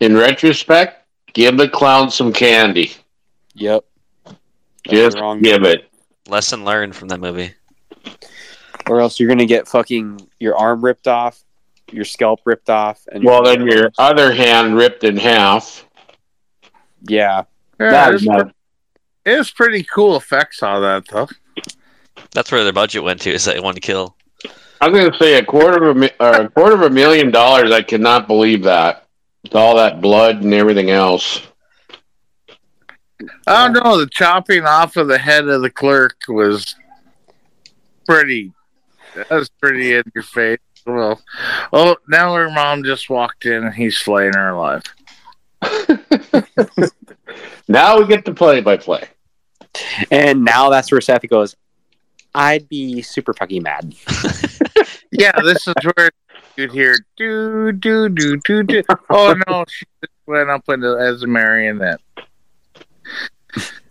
In 0.00 0.16
retrospect, 0.16 1.06
give 1.32 1.56
the 1.56 1.68
clown 1.68 2.10
some 2.10 2.32
candy. 2.32 2.92
Yep. 3.54 3.84
Just 4.88 5.16
give 5.42 5.64
it. 5.64 5.90
Lesson 6.28 6.64
learned 6.64 6.96
from 6.96 7.08
that 7.08 7.20
movie. 7.20 7.52
Or 8.88 9.00
else 9.00 9.18
you're 9.18 9.28
gonna 9.28 9.46
get 9.46 9.68
fucking 9.68 10.26
your 10.40 10.56
arm 10.56 10.84
ripped 10.84 11.06
off, 11.08 11.42
your 11.90 12.04
scalp 12.04 12.40
ripped 12.44 12.70
off, 12.70 13.00
and 13.12 13.24
Well, 13.24 13.42
then 13.42 13.66
your 13.66 13.90
other 13.98 14.32
hand 14.32 14.76
ripped 14.76 15.04
in 15.04 15.16
half. 15.16 15.86
yeah, 17.06 17.42
Yeah, 17.80 17.90
That- 17.90 18.14
it's, 18.14 18.24
that- 18.24 18.54
it's 19.24 19.50
pretty 19.50 19.84
cool 19.84 20.16
effects 20.16 20.62
on 20.62 20.82
that 20.82 21.04
though. 21.08 21.28
That's 22.32 22.50
where 22.52 22.64
their 22.64 22.72
budget 22.72 23.02
went 23.02 23.20
to, 23.22 23.30
is 23.32 23.44
that 23.44 23.62
one 23.62 23.76
kill. 23.76 24.16
I'm 24.80 24.92
going 24.92 25.10
to 25.10 25.16
say 25.18 25.34
a 25.38 25.44
quarter 25.44 25.84
of 25.88 25.96
a, 25.96 25.98
mi- 26.00 26.10
or 26.20 26.32
a 26.32 26.48
quarter 26.50 26.74
of 26.74 26.82
a 26.82 26.90
million 26.90 27.30
dollars. 27.30 27.70
I 27.70 27.80
cannot 27.82 28.26
believe 28.26 28.64
that. 28.64 29.06
With 29.44 29.54
all 29.54 29.76
that 29.76 30.00
blood 30.00 30.42
and 30.42 30.52
everything 30.52 30.90
else. 30.90 31.40
I 33.46 33.68
don't 33.68 33.84
know. 33.84 33.98
The 33.98 34.06
chopping 34.06 34.64
off 34.64 34.96
of 34.96 35.08
the 35.08 35.18
head 35.18 35.48
of 35.48 35.62
the 35.62 35.70
clerk 35.70 36.16
was 36.28 36.74
pretty. 38.06 38.52
That 39.14 39.30
was 39.30 39.48
pretty 39.48 39.94
in 39.94 40.02
your 40.14 40.24
face. 40.24 40.58
Well, 40.86 41.22
oh, 41.72 41.96
now 42.08 42.34
her 42.34 42.50
mom 42.50 42.84
just 42.84 43.08
walked 43.08 43.46
in 43.46 43.64
and 43.64 43.74
he's 43.74 43.96
slaying 43.96 44.34
her 44.34 44.50
alive. 44.50 44.82
Now 47.68 47.98
we 47.98 48.06
get 48.06 48.24
to 48.26 48.34
play 48.34 48.60
by 48.60 48.76
play. 48.76 49.04
and 50.10 50.44
now 50.44 50.70
that's 50.70 50.92
where 50.92 51.00
Seth 51.00 51.26
goes. 51.28 51.56
I'd 52.34 52.68
be 52.68 53.00
super 53.02 53.32
fucking 53.32 53.62
mad. 53.62 53.94
Yeah, 55.16 55.30
this 55.42 55.68
is 55.68 55.74
where 55.94 56.10
you'd 56.56 56.72
hear 56.72 56.96
do 57.16 57.70
do 57.70 58.08
do 58.08 58.36
do 58.38 58.64
do. 58.64 58.82
Oh 59.10 59.32
no, 59.46 59.64
she 59.68 59.86
just 60.02 60.12
went 60.26 60.50
up 60.50 60.68
into 60.68 60.98
as 60.98 61.22
a 61.22 61.28
marionette. 61.28 62.00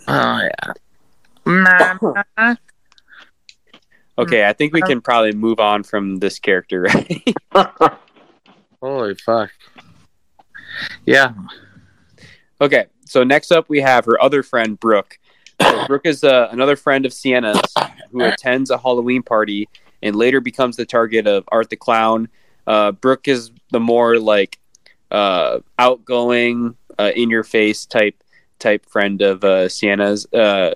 Oh 0.08 0.40
yeah. 0.42 0.74
Mama. 1.46 2.58
Okay, 4.18 4.46
I 4.46 4.54
think 4.54 4.74
we 4.74 4.82
can 4.82 5.02
probably 5.02 5.32
move 5.32 5.60
on 5.60 5.82
from 5.84 6.18
this 6.18 6.38
character, 6.38 6.82
right? 6.84 7.36
Holy 8.82 9.16
fuck. 9.16 9.50
Yeah. 11.06 11.34
okay, 12.62 12.86
so 13.06 13.24
next 13.24 13.52
up 13.52 13.70
we 13.70 13.82
have 13.82 14.06
her 14.06 14.22
other 14.22 14.44
friend 14.44 14.80
Brooke. 14.80 15.18
So 15.62 15.86
Brooke 15.88 16.06
is 16.06 16.24
uh, 16.24 16.50
another 16.52 16.76
friend 16.76 17.06
of 17.06 17.14
Sienna's 17.14 17.62
who 18.12 18.24
attends 18.24 18.70
a 18.70 18.78
Halloween 18.78 19.24
party 19.24 19.68
and 20.04 20.16
later 20.16 20.42
becomes 20.42 20.76
the 20.76 20.86
target 20.86 21.26
of 21.26 21.44
Art 21.48 21.72
the 21.72 21.76
Clown. 21.76 22.28
Uh, 22.68 22.92
Brooke 22.92 23.28
is 23.28 23.52
the 23.72 23.80
more 23.80 24.20
like 24.20 24.60
uh, 25.10 25.60
outgoing, 25.80 26.76
uh, 27.00 27.12
in 27.16 27.30
your 27.30 27.44
face 27.44 27.86
type 27.86 28.23
type 28.64 28.86
friend 28.86 29.22
of 29.22 29.44
uh, 29.44 29.68
Sienna's. 29.68 30.26
Uh, 30.34 30.74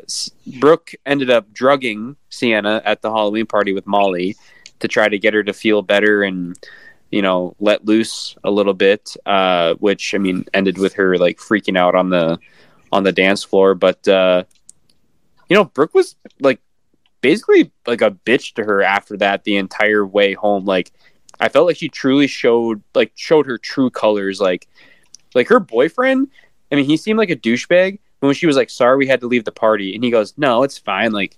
Brooke 0.59 0.91
ended 1.05 1.29
up 1.29 1.51
drugging 1.53 2.17
Sienna 2.29 2.81
at 2.85 3.01
the 3.01 3.09
Halloween 3.09 3.45
party 3.45 3.73
with 3.73 3.87
Molly 3.87 4.35
to 4.79 4.87
try 4.87 5.07
to 5.07 5.17
get 5.17 5.33
her 5.33 5.43
to 5.43 5.53
feel 5.53 5.81
better 5.81 6.21
and 6.21 6.55
you 7.09 7.21
know 7.21 7.55
let 7.59 7.85
loose 7.85 8.35
a 8.43 8.51
little 8.51 8.73
bit. 8.73 9.15
Uh, 9.25 9.75
which 9.75 10.13
I 10.13 10.17
mean 10.17 10.45
ended 10.53 10.77
with 10.77 10.93
her 10.95 11.17
like 11.17 11.37
freaking 11.37 11.77
out 11.77 11.95
on 11.95 12.09
the 12.09 12.37
on 12.91 13.03
the 13.03 13.13
dance 13.13 13.43
floor. 13.43 13.73
But 13.73 14.05
uh, 14.07 14.43
you 15.49 15.55
know 15.55 15.65
Brooke 15.65 15.93
was 15.93 16.15
like 16.39 16.59
basically 17.21 17.71
like 17.87 18.01
a 18.01 18.11
bitch 18.11 18.53
to 18.55 18.63
her 18.65 18.83
after 18.83 19.17
that 19.17 19.45
the 19.45 19.55
entire 19.55 20.05
way 20.05 20.33
home. 20.33 20.65
Like 20.65 20.91
I 21.39 21.47
felt 21.47 21.67
like 21.67 21.77
she 21.77 21.87
truly 21.87 22.27
showed 22.27 22.83
like 22.93 23.13
showed 23.15 23.45
her 23.45 23.57
true 23.57 23.89
colors. 23.89 24.41
Like 24.41 24.67
like 25.33 25.47
her 25.47 25.61
boyfriend. 25.61 26.29
I 26.71 26.75
mean, 26.75 26.85
he 26.85 26.97
seemed 26.97 27.17
like 27.19 27.29
a 27.29 27.35
douchebag. 27.35 27.99
But 28.19 28.27
when 28.27 28.35
she 28.35 28.47
was 28.47 28.55
like, 28.55 28.69
"Sorry, 28.69 28.97
we 28.97 29.07
had 29.07 29.19
to 29.21 29.27
leave 29.27 29.45
the 29.45 29.51
party," 29.51 29.93
and 29.93 30.03
he 30.03 30.09
goes, 30.09 30.33
"No, 30.37 30.63
it's 30.63 30.77
fine. 30.77 31.11
Like 31.11 31.37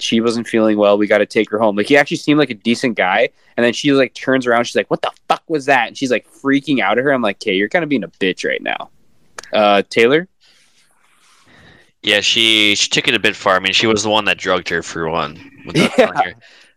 she 0.00 0.20
wasn't 0.20 0.48
feeling 0.48 0.76
well. 0.78 0.98
We 0.98 1.06
got 1.06 1.18
to 1.18 1.26
take 1.26 1.48
her 1.50 1.58
home." 1.58 1.76
Like 1.76 1.86
he 1.86 1.96
actually 1.96 2.16
seemed 2.16 2.38
like 2.40 2.50
a 2.50 2.54
decent 2.54 2.96
guy. 2.96 3.28
And 3.56 3.64
then 3.64 3.72
she 3.72 3.92
like 3.92 4.14
turns 4.14 4.46
around. 4.46 4.64
She's 4.64 4.74
like, 4.76 4.90
"What 4.90 5.02
the 5.02 5.12
fuck 5.28 5.42
was 5.48 5.66
that?" 5.66 5.88
And 5.88 5.96
she's 5.96 6.10
like 6.10 6.26
freaking 6.30 6.80
out 6.80 6.98
at 6.98 7.04
her. 7.04 7.12
I'm 7.12 7.22
like, 7.22 7.36
"Okay, 7.36 7.54
you're 7.54 7.68
kind 7.68 7.82
of 7.84 7.88
being 7.88 8.02
a 8.04 8.08
bitch 8.08 8.48
right 8.48 8.62
now." 8.62 8.90
Uh, 9.52 9.82
Taylor. 9.88 10.28
Yeah, 12.02 12.20
she 12.20 12.74
she 12.74 12.88
took 12.88 13.08
it 13.08 13.14
a 13.14 13.18
bit 13.18 13.36
far. 13.36 13.56
I 13.56 13.60
mean, 13.60 13.72
she 13.72 13.86
was 13.86 14.02
the 14.02 14.10
one 14.10 14.24
that 14.26 14.38
drugged 14.38 14.68
her 14.68 14.82
for 14.82 15.08
one, 15.10 15.38
Yeah. 15.74 15.88
her. 15.96 16.34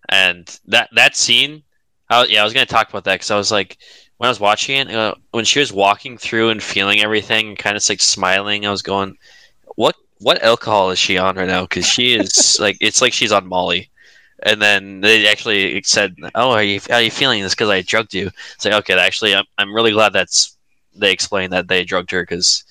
and 0.10 0.60
that 0.68 0.90
that 0.96 1.16
scene. 1.16 1.64
I, 2.10 2.26
yeah, 2.26 2.42
I 2.42 2.44
was 2.44 2.54
gonna 2.54 2.66
talk 2.66 2.90
about 2.90 3.04
that 3.06 3.16
because 3.16 3.32
I 3.32 3.38
was 3.38 3.52
like, 3.52 3.78
when 4.22 4.28
I 4.28 4.30
was 4.30 4.40
watching 4.40 4.78
it, 4.78 4.94
uh, 4.94 5.16
when 5.32 5.46
she 5.46 5.58
was 5.58 5.74
walking 5.74 6.16
through 6.16 6.50
and 6.50 6.62
feeling 6.62 7.00
everything, 7.02 7.56
kind 7.56 7.76
of 7.76 7.90
like 7.90 8.00
smiling, 8.00 8.68
I 8.68 8.70
was 8.70 8.84
going, 8.84 9.18
"What 9.78 9.96
what 10.20 10.44
alcohol 10.44 10.92
is 10.92 11.00
she 11.00 11.18
on 11.18 11.38
right 11.38 11.48
now?" 11.48 11.64
Because 11.64 11.88
she 11.88 12.14
is 12.14 12.58
like, 12.62 12.78
it's 12.82 13.02
like 13.02 13.14
she's 13.14 13.32
on 13.32 13.48
Molly. 13.48 13.90
And 14.44 14.62
then 14.62 15.02
they 15.02 15.28
actually 15.28 15.82
said, 15.82 16.16
"Oh, 16.36 16.52
are 16.52 16.62
you 16.62 16.80
how 16.88 16.98
are 16.98 17.02
you 17.02 17.10
feeling 17.10 17.42
this? 17.42 17.56
Because 17.56 17.70
I 17.70 17.82
drugged 17.82 18.14
you." 18.14 18.30
It's 18.54 18.64
like, 18.64 18.76
okay, 18.76 18.94
actually, 18.94 19.34
I'm 19.34 19.46
I'm 19.58 19.74
really 19.74 19.92
glad 19.92 20.14
that's 20.14 20.56
they 20.94 21.12
explained 21.12 21.52
that 21.54 21.68
they 21.68 21.84
drugged 21.84 22.12
her 22.12 22.22
because 22.22 22.64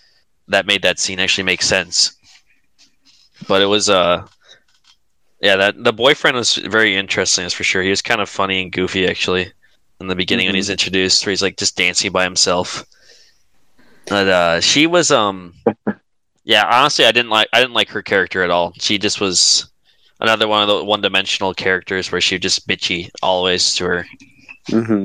that 0.47 0.67
made 0.67 0.83
that 0.83 1.01
scene 1.01 1.19
actually 1.19 1.45
make 1.45 1.63
sense 1.63 2.13
but 3.49 3.63
it 3.63 3.67
was 3.67 3.89
uh 3.89 4.27
yeah 5.41 5.57
that 5.57 5.83
the 5.83 5.93
boyfriend 5.93 6.37
was 6.37 6.57
very 6.57 6.97
interesting 6.97 7.45
that's 7.45 7.55
for 7.55 7.65
sure 7.65 7.83
he 7.83 7.89
was 7.89 8.03
kind 8.03 8.21
of 8.21 8.29
funny 8.29 8.63
and 8.63 8.73
goofy 8.73 9.09
actually 9.09 9.51
in 10.01 10.07
the 10.07 10.17
beginning 10.17 10.47
when 10.47 10.55
he's 10.55 10.71
introduced 10.71 11.25
where 11.25 11.31
he's 11.31 11.43
like 11.43 11.57
just 11.57 11.77
dancing 11.77 12.11
by 12.11 12.25
himself 12.25 12.85
but 14.07 14.27
uh 14.29 14.61
she 14.61 14.87
was 14.87 15.11
um 15.11 15.53
yeah 16.45 16.65
honestly 16.71 17.05
i 17.05 17.13
didn't 17.13 17.31
like 17.31 17.49
i 17.53 17.61
didn't 17.61 17.75
like 17.75 17.89
her 17.91 18.03
character 18.03 18.43
at 18.43 18.51
all 18.51 18.73
she 18.79 18.99
just 18.99 19.21
was 19.21 19.71
another 20.21 20.49
one 20.49 20.63
of 20.63 20.69
the 20.69 20.85
one-dimensional 20.85 21.55
characters 21.55 22.11
where 22.11 22.21
she 22.21 22.35
was 22.37 22.43
just 22.43 22.67
bitchy 22.67 23.11
always 23.23 23.75
to 23.75 23.85
her 23.85 24.07
hmm 24.69 25.05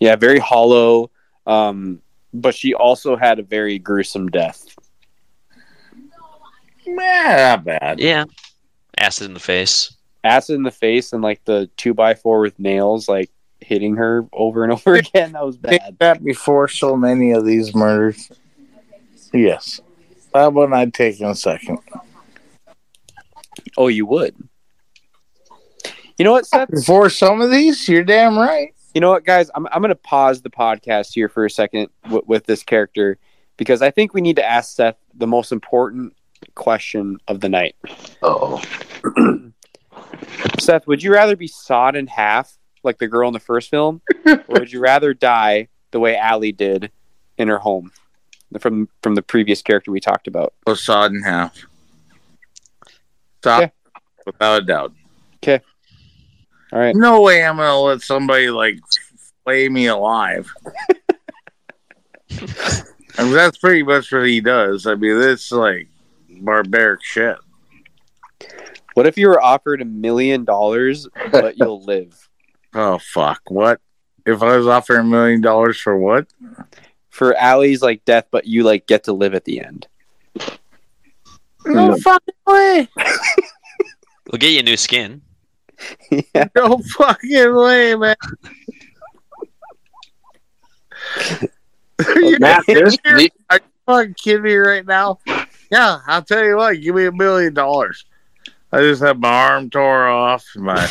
Yeah, 0.00 0.16
very 0.16 0.38
hollow. 0.38 1.10
Um, 1.46 2.00
but 2.34 2.54
she 2.54 2.74
also 2.74 3.16
had 3.16 3.38
a 3.38 3.42
very 3.42 3.78
gruesome 3.78 4.28
death. 4.28 4.66
Man, 6.86 7.36
not 7.38 7.64
bad. 7.64 7.98
yeah 8.00 8.24
acid 8.98 9.26
in 9.26 9.34
the 9.34 9.40
face 9.40 9.92
Acid 10.24 10.56
in 10.56 10.62
the 10.64 10.70
face 10.70 11.12
and 11.12 11.22
like 11.22 11.44
the 11.44 11.70
two 11.76 11.94
by 11.94 12.14
four 12.14 12.40
with 12.40 12.58
nails 12.58 13.08
like 13.08 13.30
hitting 13.66 13.96
her 13.96 14.26
over 14.32 14.62
and 14.62 14.72
over 14.74 14.94
again. 14.94 15.32
That 15.32 15.44
was 15.44 15.56
bad. 15.56 15.96
that 15.98 16.24
before 16.24 16.68
so 16.68 16.96
many 16.96 17.32
of 17.32 17.44
these 17.44 17.74
murders. 17.74 18.30
Yes. 19.32 19.80
That 20.32 20.52
one 20.52 20.72
I'd 20.72 20.94
take 20.94 21.20
in 21.20 21.26
a 21.26 21.34
second. 21.34 21.78
Oh, 23.76 23.88
you 23.88 24.06
would. 24.06 24.36
You 26.16 26.24
know 26.24 26.32
what, 26.32 26.46
Seth? 26.46 26.70
Before 26.70 27.10
some 27.10 27.40
of 27.40 27.50
these, 27.50 27.88
you're 27.88 28.04
damn 28.04 28.38
right. 28.38 28.72
You 28.94 29.00
know 29.00 29.10
what, 29.10 29.24
guys? 29.24 29.50
I'm 29.54 29.66
I'm 29.66 29.82
gonna 29.82 29.94
pause 29.94 30.40
the 30.40 30.48
podcast 30.48 31.12
here 31.12 31.28
for 31.28 31.44
a 31.44 31.50
second 31.50 31.88
w- 32.04 32.22
with 32.26 32.46
this 32.46 32.62
character 32.62 33.18
because 33.58 33.82
I 33.82 33.90
think 33.90 34.14
we 34.14 34.22
need 34.22 34.36
to 34.36 34.44
ask 34.48 34.74
Seth 34.74 34.96
the 35.14 35.26
most 35.26 35.52
important 35.52 36.14
question 36.54 37.18
of 37.28 37.40
the 37.40 37.50
night. 37.50 37.76
Oh, 38.22 38.62
Seth, 40.58 40.86
would 40.86 41.02
you 41.02 41.12
rather 41.12 41.36
be 41.36 41.48
sawed 41.48 41.96
in 41.96 42.06
half 42.06 42.56
like 42.86 42.98
the 42.98 43.08
girl 43.08 43.28
in 43.28 43.34
the 43.34 43.40
first 43.40 43.68
film, 43.68 44.00
or 44.26 44.44
would 44.48 44.72
you 44.72 44.80
rather 44.80 45.12
die 45.12 45.68
the 45.90 46.00
way 46.00 46.16
Allie 46.16 46.52
did 46.52 46.90
in 47.36 47.48
her 47.48 47.58
home 47.58 47.92
from 48.58 48.88
from 49.02 49.14
the 49.14 49.22
previous 49.22 49.60
character 49.62 49.90
we 49.90 50.00
talked 50.00 50.28
about? 50.28 50.54
Oh, 50.66 50.74
sawed 50.74 51.12
in 51.12 51.22
half. 51.22 51.66
Stop. 53.40 53.62
Okay. 53.62 53.72
Without 54.24 54.62
a 54.62 54.64
doubt. 54.64 54.92
Okay. 55.36 55.60
All 56.72 56.78
right. 56.78 56.96
No 56.96 57.20
way 57.20 57.44
I'm 57.44 57.56
gonna 57.56 57.78
let 57.78 58.00
somebody 58.00 58.50
like 58.50 58.80
flay 59.44 59.68
me 59.68 59.86
alive. 59.86 60.52
I 63.18 63.22
mean, 63.22 63.32
that's 63.32 63.58
pretty 63.58 63.82
much 63.82 64.12
what 64.12 64.26
he 64.26 64.40
does. 64.40 64.86
I 64.86 64.94
mean, 64.94 65.20
it's 65.22 65.50
like 65.52 65.88
barbaric 66.28 67.02
shit. 67.02 67.36
What 68.94 69.06
if 69.06 69.16
you 69.16 69.28
were 69.28 69.40
offered 69.40 69.80
a 69.80 69.84
million 69.84 70.44
dollars, 70.44 71.06
but 71.30 71.56
you'll 71.58 71.82
live 71.84 72.25
Oh 72.76 72.98
fuck! 72.98 73.40
What 73.48 73.80
if 74.26 74.42
I 74.42 74.56
was 74.56 74.66
offered 74.66 74.98
a 74.98 75.04
million 75.04 75.40
dollars 75.40 75.80
for 75.80 75.96
what? 75.96 76.26
for 77.08 77.34
Allie's 77.34 77.80
like 77.80 78.04
death, 78.04 78.26
but 78.30 78.46
you 78.46 78.62
like 78.62 78.86
get 78.86 79.04
to 79.04 79.14
live 79.14 79.34
at 79.34 79.46
the 79.46 79.60
end? 79.60 79.88
No 81.64 81.96
fucking 81.96 82.34
way! 82.46 82.88
we'll 84.30 84.38
get 84.38 84.52
you 84.52 84.58
a 84.58 84.62
new 84.62 84.76
skin 84.76 85.22
yeah. 86.10 86.48
No 86.54 86.78
fucking 86.78 87.54
way, 87.54 87.94
man! 87.94 88.16
You're 92.16 92.38
Matt, 92.38 92.64
this, 92.66 92.96
the, 92.98 93.30
fucking 93.86 94.14
kidding 94.14 94.42
me 94.42 94.54
right 94.54 94.84
now? 94.84 95.18
Yeah, 95.70 96.00
I'll 96.06 96.22
tell 96.22 96.44
you 96.44 96.56
what. 96.56 96.80
Give 96.80 96.94
me 96.94 97.06
a 97.06 97.12
million 97.12 97.54
dollars. 97.54 98.04
I 98.70 98.80
just 98.80 99.02
have 99.02 99.18
my 99.18 99.30
arm 99.30 99.70
tore 99.70 100.08
off, 100.08 100.44
my 100.56 100.76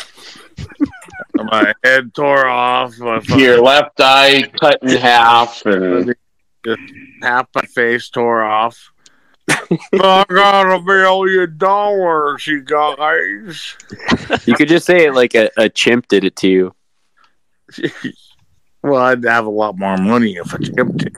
my 1.44 1.72
head 1.84 2.14
tore 2.14 2.46
off, 2.46 2.98
my 2.98 3.20
your 3.36 3.60
left 3.60 4.00
eye 4.00 4.42
cut 4.60 4.78
in 4.82 4.96
half, 4.96 5.64
and 5.66 6.14
half 7.22 7.48
my 7.54 7.62
face 7.62 8.08
tore 8.08 8.42
off. 8.42 8.92
I 9.48 10.24
got 10.28 10.76
a 10.76 10.82
million 10.82 11.56
dollars, 11.56 12.46
you 12.46 12.62
guys. 12.62 13.76
You 14.44 14.54
could 14.54 14.68
just 14.68 14.86
say 14.86 15.06
it 15.06 15.14
like 15.14 15.34
a, 15.34 15.50
a 15.56 15.68
chimp 15.68 16.08
did 16.08 16.24
it 16.24 16.36
to 16.36 16.48
you. 16.48 16.74
well, 18.82 19.02
I'd 19.02 19.24
have 19.24 19.46
a 19.46 19.50
lot 19.50 19.78
more 19.78 19.96
money 19.96 20.36
if 20.36 20.52
I 20.54 20.58
kept 20.58 21.02
it. 21.02 21.16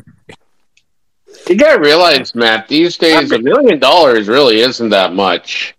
you 1.49 1.57
gotta 1.57 1.81
realize, 1.81 2.35
Matt, 2.35 2.69
these 2.69 2.97
days 2.97 3.33
a 3.33 3.39
million 3.39 3.79
dollars 3.79 4.29
really 4.29 4.61
isn't 4.61 4.91
that 4.91 5.15
much. 5.15 5.75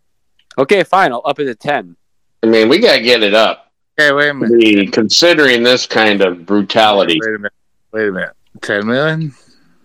Okay, 0.58 0.84
fine. 0.84 1.12
I'll 1.12 1.22
up 1.26 1.40
it 1.40 1.46
to 1.46 1.56
ten. 1.56 1.96
I 2.44 2.48
mean, 2.48 2.70
we 2.70 2.80
gotta 2.80 3.02
get 3.02 3.24
it 3.24 3.34
up. 3.34 3.69
Hey, 4.00 4.14
wait 4.14 4.28
a 4.28 4.30
I 4.30 4.32
minute. 4.34 4.52
mean, 4.58 4.92
considering 4.92 5.62
this 5.62 5.86
kind 5.86 6.22
of 6.22 6.46
brutality. 6.46 7.20
Wait 7.22 7.36
a 7.36 7.38
minute. 7.38 7.52
Wait 7.92 8.08
a 8.08 8.12
minute. 8.14 8.32
Ten 8.62 8.88
million? 8.88 9.34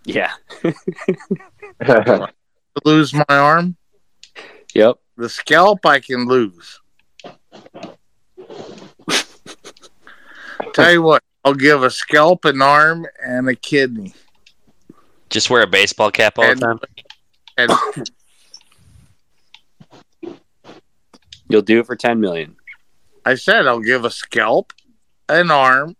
Yeah. 0.05 0.31
Lose 2.85 3.13
my 3.13 3.25
arm? 3.29 3.75
Yep. 4.73 4.99
The 5.17 5.29
scalp 5.29 5.85
I 5.85 5.99
can 5.99 6.27
lose. 6.29 6.81
Tell 10.75 10.93
you 10.93 11.03
what, 11.03 11.25
I'll 11.45 11.55
give 11.55 11.83
a 11.83 11.91
scalp, 11.91 12.45
an 12.45 12.63
arm, 12.63 13.07
and 13.25 13.49
a 13.49 13.57
kidney. 13.57 14.15
just 15.29 15.51
wear 15.51 15.63
a 15.63 15.67
baseball 15.67 16.13
cap 16.13 16.39
all 16.39 16.45
And- 16.45 16.61
the 16.61 16.67
time 16.67 16.79
And 17.59 17.73
You'll 21.49 21.63
do 21.63 21.81
it 21.81 21.87
for 21.87 21.97
ten 21.97 22.21
million. 22.21 22.55
I 23.25 23.35
said 23.37 23.67
I'll 23.67 23.81
give 23.81 24.05
a 24.05 24.11
scalp, 24.11 24.73
an 25.29 25.51
arm, 25.51 25.97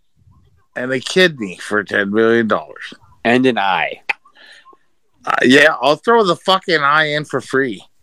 and 0.77 0.93
a 0.93 1.01
kidney 1.01 1.57
for 1.57 1.83
ten 1.85 2.11
million 2.13 2.49
dollars. 2.49 2.93
And 3.25 3.47
an 3.47 3.59
eye. 3.59 4.03
Uh, 5.25 5.37
yeah, 5.43 5.77
I'll 5.81 5.97
throw 5.97 6.23
the 6.25 6.37
fucking 6.37 6.81
eye 6.81 7.13
in 7.15 7.25
for 7.25 7.41
free. 7.41 7.83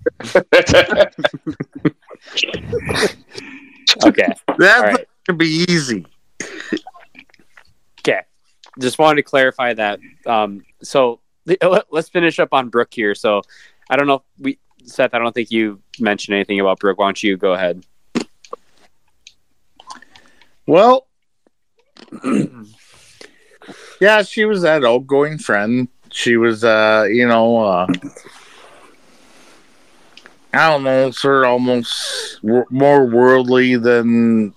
Okay. 4.06 4.28
That's 4.58 4.82
All 4.82 4.84
right. 4.84 5.06
gonna 5.28 5.38
be 5.38 5.66
easy. 5.70 6.06
Okay. 8.00 8.22
Just 8.80 9.00
wanted 9.00 9.18
to 9.18 9.24
clarify 9.24 9.74
that. 9.74 10.00
Um, 10.26 10.64
so 10.82 11.20
let- 11.46 11.92
let's 11.92 12.10
finish 12.10 12.40
up 12.40 12.50
on 12.54 12.70
Brooke 12.70 12.94
here. 12.94 13.14
So 13.16 13.42
I 13.90 13.98
don't 13.98 14.08
know 14.08 14.16
if 14.16 14.22
we 14.40 14.60
Seth, 14.84 15.14
I 15.14 15.20
don't 15.20 15.34
think 15.34 15.52
you 15.52 15.80
mentioned 16.00 16.34
anything 16.36 16.60
about 16.60 16.80
Brooke. 16.80 16.98
Why 16.98 17.08
don't 17.08 17.22
you 17.22 17.38
go 17.38 17.54
ahead? 17.54 17.86
Well, 20.68 21.08
yeah, 24.02 24.22
she 24.24 24.46
was 24.46 24.62
that 24.62 24.86
outgoing 24.86 25.38
friend. 25.38 25.88
She 26.12 26.38
was, 26.38 26.64
uh, 26.64 27.08
you 27.10 27.28
know, 27.28 27.58
uh, 27.58 27.88
I 30.54 30.70
don't 30.70 30.84
know, 30.84 31.12
sort 31.12 31.46
of 31.46 31.52
almost 31.52 32.40
w- 32.42 32.66
more 32.70 33.06
worldly 33.06 33.78
than 33.78 34.54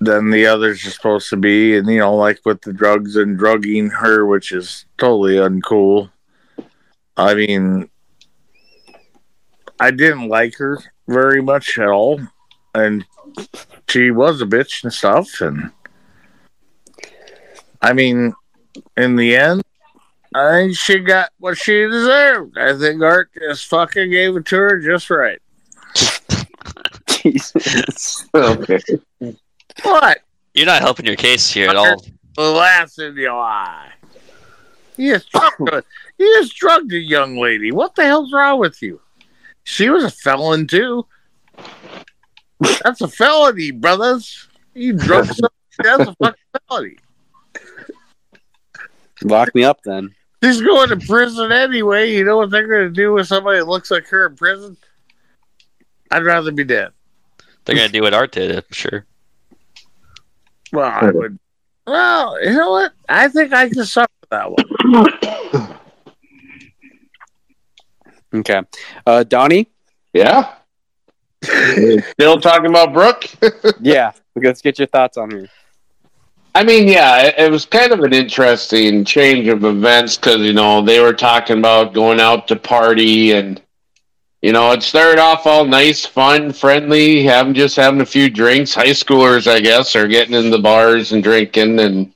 than 0.00 0.30
the 0.30 0.46
others 0.46 0.86
are 0.86 0.90
supposed 0.90 1.28
to 1.30 1.36
be, 1.36 1.76
and 1.76 1.88
you 1.88 1.98
know, 1.98 2.14
like 2.14 2.40
with 2.44 2.60
the 2.62 2.72
drugs 2.72 3.16
and 3.16 3.38
drugging 3.38 3.90
her, 3.90 4.26
which 4.26 4.52
is 4.52 4.84
totally 4.96 5.36
uncool. 5.36 6.10
I 7.16 7.34
mean, 7.34 7.88
I 9.80 9.90
didn't 9.90 10.28
like 10.28 10.56
her 10.58 10.78
very 11.08 11.42
much 11.42 11.78
at 11.78 11.88
all, 11.88 12.20
and 12.74 13.04
she 13.88 14.10
was 14.10 14.40
a 14.40 14.46
bitch 14.46 14.84
and 14.84 14.92
stuff, 14.92 15.40
and 15.40 15.70
I 17.80 17.92
mean, 17.92 18.34
in 18.96 19.16
the 19.16 19.36
end, 19.36 19.62
I 20.34 20.52
think 20.52 20.76
she 20.76 20.98
got 20.98 21.30
what 21.38 21.56
she 21.56 21.86
deserved. 21.86 22.58
I 22.58 22.76
think 22.76 23.02
Art 23.02 23.30
just 23.34 23.66
fucking 23.66 24.10
gave 24.10 24.36
it 24.36 24.46
to 24.46 24.56
her 24.56 24.78
just 24.78 25.10
right. 25.10 25.40
Jesus. 27.08 28.26
Okay. 28.34 28.80
What? 29.82 30.18
You're 30.54 30.66
not 30.66 30.82
helping 30.82 31.06
your 31.06 31.16
case 31.16 31.50
here 31.50 31.68
at 31.68 31.76
all. 31.76 32.04
Glass 32.34 32.98
in 32.98 33.16
your 33.16 33.32
eye. 33.32 33.92
You 34.96 35.14
just 35.14 35.30
drugged 35.30 35.68
a, 35.72 35.84
you 36.18 36.34
just 36.34 36.56
drugged 36.56 36.92
a 36.92 36.98
young 36.98 37.36
lady. 37.36 37.70
What 37.70 37.94
the 37.94 38.04
hell's 38.04 38.32
wrong 38.32 38.58
with 38.58 38.82
you? 38.82 39.00
She 39.64 39.88
was 39.88 40.04
a 40.04 40.10
felon 40.10 40.66
too. 40.66 41.06
That's 42.60 43.00
a 43.00 43.08
felony, 43.08 43.70
brothers. 43.70 44.48
You 44.74 44.94
drugged 44.94 45.28
somebody. 45.34 45.54
That's 45.82 46.08
a 46.08 46.14
fucking 46.16 46.42
felony. 46.68 46.96
Lock 49.22 49.54
me 49.54 49.64
up 49.64 49.80
then. 49.84 50.14
She's 50.42 50.60
going 50.60 50.88
to 50.90 50.96
prison 50.96 51.50
anyway. 51.50 52.12
You 52.12 52.24
know 52.24 52.36
what 52.36 52.50
they're 52.50 52.68
going 52.68 52.88
to 52.88 52.90
do 52.90 53.12
with 53.12 53.26
somebody 53.26 53.58
that 53.58 53.66
looks 53.66 53.90
like 53.90 54.06
her 54.08 54.26
in 54.26 54.36
prison? 54.36 54.76
I'd 56.10 56.24
rather 56.24 56.52
be 56.52 56.64
dead. 56.64 56.92
They're 57.64 57.76
gonna 57.76 57.90
do 57.90 58.00
what 58.00 58.14
Art 58.14 58.32
did, 58.32 58.56
I'm 58.56 58.62
sure. 58.70 59.04
Well, 60.72 60.90
I 60.90 61.10
would. 61.10 61.38
Well, 61.86 62.42
you 62.42 62.54
know 62.54 62.70
what? 62.70 62.92
I 63.10 63.28
think 63.28 63.52
I 63.52 63.68
can 63.68 63.84
suffer 63.84 64.08
that 64.30 64.50
one. 64.50 65.74
Okay. 68.34 68.60
Uh, 69.06 69.24
Donnie? 69.24 69.70
Yeah. 70.12 70.54
Still 72.12 72.40
talking 72.40 72.70
about 72.70 72.92
Brooke? 72.92 73.26
Yeah. 73.80 74.12
Let's 74.36 74.62
get 74.62 74.78
your 74.78 74.88
thoughts 74.88 75.16
on 75.16 75.30
her. 75.30 75.48
I 76.54 76.64
mean, 76.64 76.88
yeah, 76.88 77.22
it, 77.22 77.34
it 77.38 77.50
was 77.50 77.64
kind 77.64 77.92
of 77.92 78.00
an 78.00 78.12
interesting 78.12 79.04
change 79.04 79.48
of 79.48 79.64
events 79.64 80.16
because 80.16 80.40
you 80.40 80.52
know 80.52 80.82
they 80.82 81.00
were 81.00 81.12
talking 81.12 81.58
about 81.58 81.94
going 81.94 82.20
out 82.20 82.48
to 82.48 82.56
party, 82.56 83.32
and 83.32 83.60
you 84.42 84.52
know 84.52 84.72
it 84.72 84.82
started 84.82 85.20
off 85.20 85.46
all 85.46 85.64
nice, 85.64 86.04
fun, 86.04 86.52
friendly, 86.52 87.22
having 87.22 87.54
just 87.54 87.76
having 87.76 88.00
a 88.00 88.06
few 88.06 88.28
drinks. 88.30 88.74
High 88.74 88.86
schoolers, 88.86 89.46
I 89.50 89.60
guess, 89.60 89.94
are 89.94 90.08
getting 90.08 90.34
in 90.34 90.50
the 90.50 90.58
bars 90.58 91.12
and 91.12 91.22
drinking, 91.22 91.78
and 91.80 92.12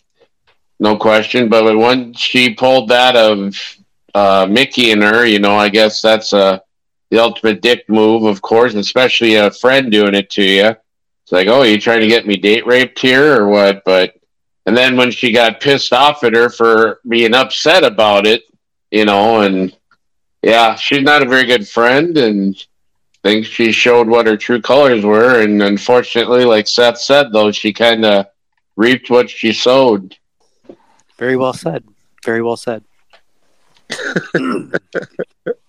no 0.80 0.96
question. 0.96 1.48
But 1.48 1.76
when 1.76 2.12
she 2.14 2.54
pulled 2.54 2.88
that 2.88 3.14
of 3.14 3.54
uh, 4.14 4.46
Mickey 4.50 4.90
and 4.90 5.02
her, 5.02 5.24
you 5.24 5.38
know, 5.38 5.56
I 5.56 5.68
guess 5.68 6.00
that's 6.02 6.32
uh, 6.32 6.58
the 7.12 7.22
ultimate 7.22 7.60
dick 7.60 7.86
move, 7.90 8.24
of 8.24 8.40
course, 8.40 8.72
especially 8.72 9.34
a 9.34 9.50
friend 9.50 9.92
doing 9.92 10.14
it 10.14 10.30
to 10.30 10.42
you. 10.42 10.68
It's 10.68 11.30
like, 11.30 11.46
oh, 11.46 11.62
you 11.62 11.78
trying 11.78 12.00
to 12.00 12.06
get 12.06 12.26
me 12.26 12.36
date 12.36 12.66
raped 12.66 12.98
here 12.98 13.38
or 13.38 13.48
what? 13.48 13.84
But 13.84 14.14
and 14.64 14.74
then 14.74 14.96
when 14.96 15.10
she 15.10 15.30
got 15.30 15.60
pissed 15.60 15.92
off 15.92 16.24
at 16.24 16.34
her 16.34 16.48
for 16.48 17.00
being 17.06 17.34
upset 17.34 17.84
about 17.84 18.26
it, 18.26 18.44
you 18.90 19.04
know, 19.04 19.42
and 19.42 19.76
yeah, 20.42 20.74
she's 20.74 21.02
not 21.02 21.22
a 21.22 21.28
very 21.28 21.44
good 21.44 21.68
friend 21.68 22.16
and 22.16 22.56
think 23.22 23.44
she 23.44 23.72
showed 23.72 24.08
what 24.08 24.26
her 24.26 24.38
true 24.38 24.62
colors 24.62 25.04
were. 25.04 25.42
And 25.42 25.62
unfortunately, 25.62 26.46
like 26.46 26.66
Seth 26.66 26.98
said, 26.98 27.30
though, 27.30 27.52
she 27.52 27.74
kind 27.74 28.06
of 28.06 28.26
reaped 28.76 29.10
what 29.10 29.28
she 29.28 29.52
sowed. 29.52 30.16
Very 31.18 31.36
well 31.36 31.52
said. 31.52 31.84
Very 32.24 32.40
well 32.40 32.56
said. 32.56 32.82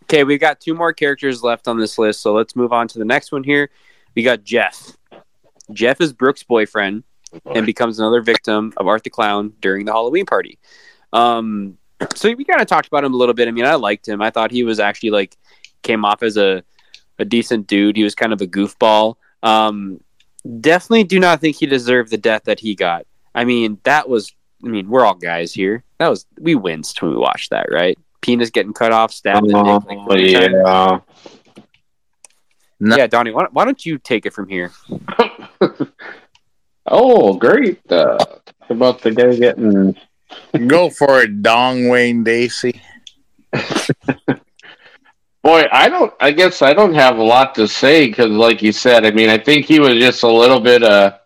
okay, 0.04 0.24
we've 0.24 0.40
got 0.40 0.60
two 0.60 0.74
more 0.74 0.94
characters 0.94 1.44
left 1.44 1.68
on 1.68 1.80
this 1.80 1.98
list, 1.98 2.22
so 2.22 2.34
let's 2.34 2.56
move 2.56 2.72
on 2.72 2.88
to 2.90 3.00
the 3.00 3.06
next 3.06 3.32
one 3.32 3.44
here. 3.44 3.70
We 4.16 4.24
got 4.24 4.44
Jeff. 4.44 4.96
Jeff 5.72 6.02
is 6.02 6.14
Brooke's 6.14 6.44
boyfriend 6.44 7.04
and 7.46 7.66
becomes 7.66 8.00
another 8.00 8.22
victim 8.22 8.74
of 8.78 8.88
Art 8.88 9.04
the 9.04 9.10
Clown 9.10 9.54
during 9.60 9.86
the 9.86 9.92
Halloween 9.92 10.26
party. 10.26 10.60
Um, 11.14 11.78
so 12.16 12.32
we 12.34 12.44
kind 12.44 12.62
of 12.62 12.68
talked 12.68 12.88
about 12.88 13.04
him 13.04 13.14
a 13.14 13.18
little 13.18 13.34
bit. 13.34 13.48
I 13.48 13.52
mean, 13.52 13.66
I 13.66 13.76
liked 13.76 14.08
him. 14.08 14.22
I 14.22 14.30
thought 14.30 14.52
he 14.52 14.64
was 14.64 14.80
actually 14.80 15.12
like 15.12 15.38
came 15.82 16.06
off 16.06 16.22
as 16.22 16.38
a 16.38 16.64
a 17.20 17.26
decent 17.26 17.68
dude. 17.68 17.96
He 17.96 18.04
was 18.04 18.16
kind 18.16 18.34
of 18.34 18.42
a 18.42 18.48
goofball. 18.48 19.16
Um, 19.42 20.02
definitely 20.60 21.06
do 21.06 21.20
not 21.20 21.40
think 21.40 21.56
he 21.56 21.66
deserved 21.66 22.12
the 22.12 22.18
death 22.18 22.44
that 22.46 22.60
he 22.60 22.76
got. 22.76 23.06
I 23.34 23.46
mean, 23.46 23.80
that 23.84 24.10
was. 24.10 24.32
I 24.66 24.70
mean, 24.70 24.90
we're 24.90 25.06
all 25.06 25.16
guys 25.16 25.54
here. 25.54 25.84
That 26.00 26.10
was 26.10 26.26
we 26.40 26.56
winced 26.56 27.02
when 27.02 27.12
we 27.12 27.18
watched 27.18 27.50
that, 27.50 27.68
right? 27.72 27.98
Penis 28.24 28.50
getting 28.50 28.74
cut 28.74 28.92
off, 28.92 29.12
stabbed. 29.14 29.46
in 29.46 29.52
the 29.52 29.62
neck, 29.62 29.84
like, 29.88 29.98
Oh, 30.00 30.08
three 30.10 30.34
times. 30.34 30.54
yeah. 30.56 31.00
No. 32.80 32.96
yeah, 32.98 33.06
Donnie. 33.08 33.32
Why, 33.32 33.46
why 33.52 33.64
don't 33.66 33.86
you 33.86 33.98
take 34.00 34.26
it 34.26 34.34
from 34.34 34.48
here? 34.50 34.72
Oh, 36.86 37.36
great. 37.36 37.80
Uh, 37.90 38.18
about 38.70 39.02
the 39.02 39.12
guy 39.12 39.34
getting. 39.36 39.96
Go 40.68 40.90
for 40.90 41.22
it, 41.22 41.42
Dong 41.42 41.88
Wayne 41.88 42.26
Gacy. 42.26 42.78
Boy, 45.44 45.64
I 45.72 45.88
don't. 45.90 46.14
I 46.20 46.32
guess 46.32 46.62
I 46.62 46.74
don't 46.74 46.94
have 46.94 47.18
a 47.20 47.24
lot 47.24 47.56
to 47.56 47.68
say 47.70 48.08
because, 48.08 48.32
like 48.32 48.62
you 48.62 48.72
said, 48.74 49.06
I 49.06 49.12
mean, 49.12 49.30
I 49.30 49.38
think 49.38 49.66
he 49.66 49.80
was 49.80 49.94
just 49.96 50.24
a 50.24 50.28
little 50.32 50.60
bit, 50.60 50.84
uh, 50.84 51.18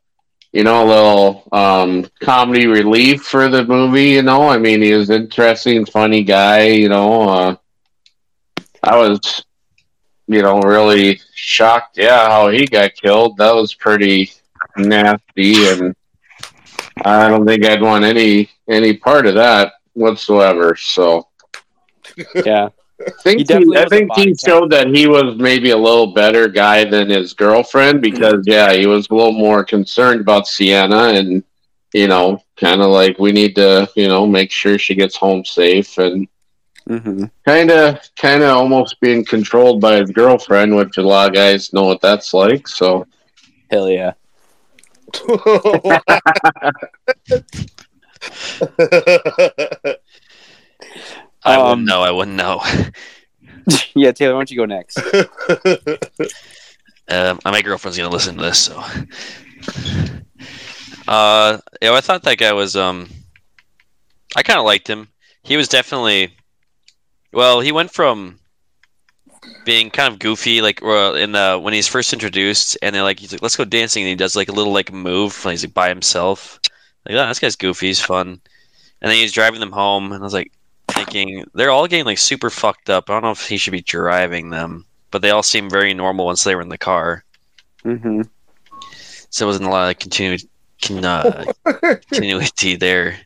you 0.58 0.64
know, 0.64 0.84
a 0.84 0.88
little 0.88 1.48
um, 1.52 2.10
comedy 2.20 2.66
relief 2.66 3.22
for 3.22 3.48
the 3.48 3.64
movie. 3.64 4.10
You 4.14 4.24
know, 4.24 4.50
I 4.50 4.58
mean, 4.58 4.82
he 4.82 4.92
was 4.92 5.12
interesting, 5.12 5.86
funny 5.86 6.24
guy. 6.24 6.70
You 6.70 6.90
know, 6.90 7.30
uh, 7.30 7.56
I 8.82 8.98
was, 8.98 9.46
you 10.26 10.42
know, 10.42 10.60
really 10.60 11.22
shocked. 11.36 12.00
Yeah, 12.00 12.28
how 12.28 12.50
he 12.50 12.66
got 12.66 12.96
killed. 12.96 13.38
That 13.38 13.54
was 13.54 13.76
pretty 13.76 14.32
nasty, 14.76 15.68
and 15.68 15.96
I 17.06 17.30
don't 17.30 17.46
think 17.46 17.64
I'd 17.64 17.84
want 17.84 18.04
any 18.04 18.50
any 18.68 18.98
part 18.98 19.28
of 19.28 19.36
that 19.36 19.74
whatsoever. 19.94 20.76
So. 20.76 21.28
Yeah, 22.46 22.70
I 23.06 23.12
think 23.22 23.48
He 23.48 23.56
he, 23.56 23.78
I 23.78 23.86
think 23.86 24.12
he 24.16 24.36
showed 24.36 24.72
that 24.72 24.88
he 24.88 25.08
was 25.08 25.36
maybe 25.38 25.70
a 25.70 25.78
little 25.78 26.14
better 26.14 26.48
guy 26.48 26.84
than 26.84 27.10
his 27.10 27.34
girlfriend 27.34 28.02
because 28.02 28.44
yeah, 28.46 28.74
he 28.74 28.88
was 28.88 29.08
a 29.10 29.16
little 29.16 29.34
more 29.34 29.64
concerned 29.64 30.22
about 30.22 30.48
Sienna 30.48 31.10
and 31.10 31.44
you 31.94 32.08
know, 32.08 32.42
kind 32.58 32.82
of 32.82 32.90
like 32.90 33.20
we 33.20 33.32
need 33.32 33.56
to 33.56 33.90
you 33.96 34.08
know 34.08 34.26
make 34.26 34.52
sure 34.52 34.80
she 34.80 34.96
gets 34.96 35.16
home 35.16 35.46
safe 35.46 35.98
and 35.98 36.28
kind 37.46 37.72
of 37.72 38.00
kind 38.16 38.44
of 38.44 38.50
almost 38.50 39.00
being 39.00 39.24
controlled 39.24 39.80
by 39.80 39.98
his 39.98 40.12
girlfriend, 40.12 40.76
which 40.76 40.98
a 40.98 41.04
lot 41.04 41.30
of 41.30 41.36
guys 41.36 41.74
know 41.74 41.84
what 41.84 42.02
that's 42.02 42.34
like. 42.34 42.68
So 42.68 43.06
hell 43.70 43.90
yeah. 43.90 44.14
I 51.48 51.56
Um, 51.56 51.68
wouldn't 51.70 51.88
know. 51.88 52.02
I 52.02 52.12
wouldn't 52.12 52.38
know. 52.38 52.62
yeah, 53.96 54.12
Taylor, 54.12 54.34
why 54.36 54.40
don't 54.42 54.52
you 54.52 54.58
go 54.58 54.66
next? 54.66 55.00
Um, 57.10 57.40
my 57.46 57.62
girlfriend's 57.62 57.98
gonna 57.98 58.10
listen 58.10 58.36
to 58.36 58.42
this, 58.44 58.60
so. 58.60 58.84
Uh, 61.08 61.58
yeah, 61.82 61.94
I 61.94 62.02
thought 62.02 62.24
that 62.24 62.38
guy 62.38 62.54
was 62.54 62.76
um. 62.76 63.10
I 64.36 64.44
kind 64.44 64.60
of 64.60 64.66
liked 64.66 64.88
him. 64.90 65.08
He 65.44 65.56
was 65.58 65.70
definitely, 65.70 66.34
well, 67.32 67.62
he 67.62 67.72
went 67.72 67.92
from 67.94 68.40
being 69.66 69.90
kind 69.90 70.12
of 70.12 70.20
goofy, 70.20 70.62
like 70.62 70.82
uh, 70.84 71.14
in 71.14 71.32
the 71.32 71.60
when 71.62 71.74
he's 71.74 71.88
first 71.88 72.14
introduced, 72.14 72.78
and 72.82 72.94
they're 72.94 73.04
like, 73.04 73.20
he's 73.20 73.32
like, 73.32 73.42
"Let's 73.42 73.56
go 73.56 73.66
dancing," 73.66 74.04
and 74.04 74.10
he 74.10 74.16
does 74.16 74.36
like 74.36 74.50
a 74.50 74.54
little 74.54 74.74
like 74.74 74.92
move, 74.92 75.44
when 75.46 75.54
he's 75.54 75.64
like 75.64 75.74
by 75.74 75.90
himself. 75.90 76.60
Like, 77.08 77.16
oh, 77.18 77.28
this 77.28 77.40
guy's 77.40 77.56
goofy. 77.56 77.88
He's 77.88 78.02
fun. 78.02 78.42
And 79.02 79.12
then 79.12 79.18
he's 79.18 79.32
driving 79.34 79.60
them 79.62 79.72
home, 79.72 80.12
and 80.12 80.22
I 80.22 80.26
was 80.26 80.34
like, 80.34 80.52
thinking 80.98 81.46
they're 81.54 81.72
all 81.72 81.88
getting 81.88 82.06
like 82.06 82.18
super 82.18 82.50
fucked 82.50 82.90
up. 82.90 83.10
I 83.10 83.14
don't 83.14 83.24
know 83.24 83.32
if 83.32 83.48
he 83.48 83.58
should 83.58 83.72
be 83.72 83.82
driving 83.82 84.50
them, 84.50 84.86
but 85.12 85.22
they 85.22 85.30
all 85.32 85.44
seem 85.44 85.70
very 85.70 85.94
normal 85.94 86.26
once 86.26 86.44
they 86.44 86.56
were 86.56 86.62
in 86.62 86.70
the 86.70 86.78
car. 86.78 87.24
hmm 87.84 88.22
So 89.30 89.46
there 89.46 89.48
wasn't 89.48 89.68
a 89.68 89.72
lot 89.72 89.90
of 89.92 90.00
continu- 90.00 90.48
con- 90.82 91.06
uh, 91.06 91.46
continuity 92.12 92.76
there. 92.76 93.18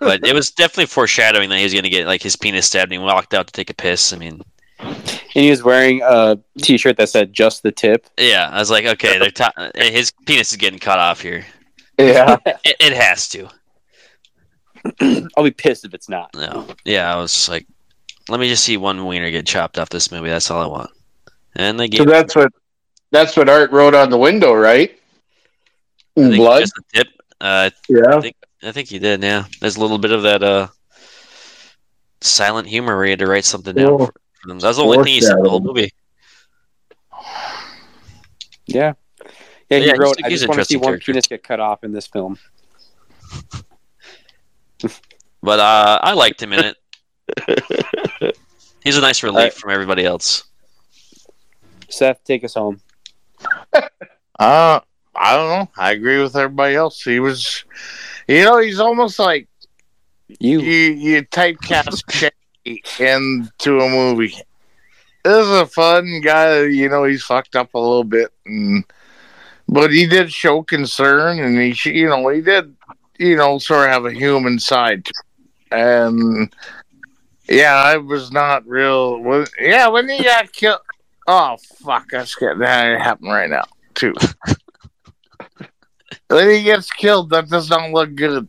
but 0.00 0.20
it 0.24 0.34
was 0.34 0.50
definitely 0.50 0.86
foreshadowing 0.86 1.48
that 1.50 1.58
he 1.58 1.64
was 1.64 1.72
going 1.72 1.84
to 1.84 1.90
get 1.90 2.06
like 2.06 2.22
his 2.22 2.36
penis 2.36 2.66
stabbed 2.66 2.92
and 2.92 3.00
he 3.00 3.04
walked 3.06 3.34
out 3.34 3.46
to 3.46 3.52
take 3.52 3.70
a 3.70 3.74
piss. 3.74 4.12
I 4.12 4.16
mean, 4.18 4.42
And 4.78 4.96
he 5.30 5.50
was 5.50 5.62
wearing 5.62 6.02
a 6.02 6.38
T-shirt 6.62 6.96
that 6.98 7.08
said 7.08 7.32
"Just 7.32 7.62
the 7.62 7.72
tip." 7.72 8.06
Yeah, 8.18 8.48
I 8.50 8.58
was 8.58 8.70
like, 8.70 8.84
okay, 8.86 9.18
they're 9.18 9.30
ta- 9.30 9.52
his 9.74 10.12
penis 10.26 10.52
is 10.52 10.56
getting 10.56 10.78
cut 10.78 10.98
off 10.98 11.20
here. 11.20 11.44
Yeah. 11.98 12.36
It, 12.64 12.76
it 12.78 12.92
has 12.92 13.28
to. 13.30 13.48
I'll 15.36 15.44
be 15.44 15.50
pissed 15.50 15.84
if 15.84 15.94
it's 15.94 16.08
not. 16.08 16.30
No. 16.34 16.66
Yeah, 16.84 17.12
I 17.12 17.16
was 17.18 17.48
like, 17.48 17.66
let 18.28 18.40
me 18.40 18.48
just 18.48 18.64
see 18.64 18.76
one 18.76 19.04
wiener 19.06 19.30
get 19.30 19.46
chopped 19.46 19.78
off 19.78 19.88
this 19.88 20.10
movie. 20.12 20.28
That's 20.28 20.50
all 20.50 20.62
I 20.62 20.66
want. 20.66 20.90
And 21.56 21.78
they 21.80 21.88
gave. 21.88 21.98
So 21.98 22.04
that's 22.04 22.36
what 22.36 22.52
that's 23.10 23.36
what 23.36 23.48
Art 23.48 23.72
wrote 23.72 23.94
on 23.94 24.10
the 24.10 24.18
window, 24.18 24.52
right? 24.54 24.90
I 26.16 26.20
In 26.20 26.28
think 26.30 26.40
blood. 26.40 26.60
just 26.60 26.76
a 26.78 26.82
tip. 26.94 27.08
Uh, 27.40 27.70
Yeah. 27.88 28.20
I 28.62 28.72
think 28.72 28.88
he 28.88 28.98
did. 28.98 29.22
Yeah, 29.22 29.44
there's 29.60 29.76
a 29.76 29.80
little 29.80 29.98
bit 29.98 30.10
of 30.10 30.22
that 30.24 30.42
uh, 30.42 30.66
silent 32.20 32.66
humor 32.68 32.96
where 32.96 33.04
he 33.04 33.10
had 33.10 33.20
to 33.20 33.26
write 33.26 33.44
something 33.44 33.74
down 33.74 33.86
Oh. 33.92 33.98
for, 34.06 34.06
for 34.42 34.48
them. 34.48 34.58
That's 34.58 34.76
the 34.78 34.82
only 34.84 34.98
thing 35.04 35.14
he 35.14 35.20
said 35.20 35.36
in 35.36 35.42
the 35.44 35.48
whole 35.50 35.60
movie. 35.60 35.92
Yeah, 38.66 38.92
yeah. 39.70 39.78
He 39.78 39.86
Yeah, 39.86 39.92
wrote, 39.96 40.16
a- 40.20 40.26
"I 40.26 40.28
he's 40.30 40.40
just 40.40 40.48
want 40.48 40.58
to 40.60 40.64
see 40.64 40.76
one 40.76 40.84
character. 40.86 41.12
penis 41.12 41.26
get 41.26 41.42
cut 41.42 41.60
off 41.60 41.84
in 41.84 41.92
this 41.92 42.06
film." 42.06 42.38
But 45.42 45.60
uh, 45.60 45.98
I 46.02 46.12
liked 46.14 46.42
him 46.42 46.52
in 46.52 46.64
it. 46.64 48.36
He's 48.84 48.96
a 48.96 49.00
nice 49.00 49.22
relief 49.22 49.36
Alright. 49.36 49.54
from 49.54 49.70
everybody 49.70 50.04
else. 50.04 50.44
Seth, 51.88 52.22
take 52.24 52.44
us 52.44 52.54
home. 52.54 52.80
Uh, 54.40 54.78
I 55.16 55.34
don't 55.34 55.48
know. 55.48 55.68
I 55.76 55.90
agree 55.90 56.22
with 56.22 56.36
everybody 56.36 56.76
else. 56.76 57.02
He 57.02 57.18
was, 57.18 57.64
you 58.28 58.44
know, 58.44 58.58
he's 58.58 58.78
almost 58.78 59.18
like 59.18 59.48
You. 60.38 60.60
you 60.60 60.92
you 60.92 61.22
typecast 61.24 62.04
Shaggy 62.08 62.82
into 63.00 63.80
a 63.80 63.88
movie. 63.88 64.36
This 65.24 65.44
is 65.44 65.50
a 65.50 65.66
fun 65.66 66.20
guy. 66.20 66.66
You 66.66 66.88
know, 66.88 67.02
he's 67.02 67.24
fucked 67.24 67.56
up 67.56 67.74
a 67.74 67.78
little 67.80 68.04
bit, 68.04 68.32
and 68.46 68.84
but 69.68 69.90
he 69.90 70.06
did 70.06 70.32
show 70.32 70.62
concern, 70.62 71.40
and 71.40 71.58
he, 71.60 71.90
you 71.90 72.08
know, 72.08 72.28
he 72.28 72.40
did, 72.40 72.76
you 73.18 73.34
know, 73.34 73.58
sort 73.58 73.86
of 73.88 73.92
have 73.92 74.06
a 74.06 74.12
human 74.12 74.60
side, 74.60 75.04
to 75.04 75.12
him. 75.16 75.27
And 75.70 76.54
yeah, 77.48 77.74
I 77.74 77.96
was 77.96 78.30
not 78.30 78.66
real. 78.66 79.20
When, 79.20 79.46
yeah, 79.60 79.88
when 79.88 80.08
he 80.08 80.22
got 80.22 80.52
killed. 80.52 80.80
Oh 81.26 81.56
fuck! 81.84 82.10
That's 82.10 82.34
getting 82.34 82.60
that 82.60 83.00
happen 83.00 83.28
right 83.28 83.50
now 83.50 83.64
too. 83.94 84.14
when 86.28 86.50
he 86.50 86.62
gets 86.62 86.90
killed, 86.90 87.30
that 87.30 87.48
does 87.48 87.68
not 87.68 87.90
look 87.90 88.14
good 88.14 88.48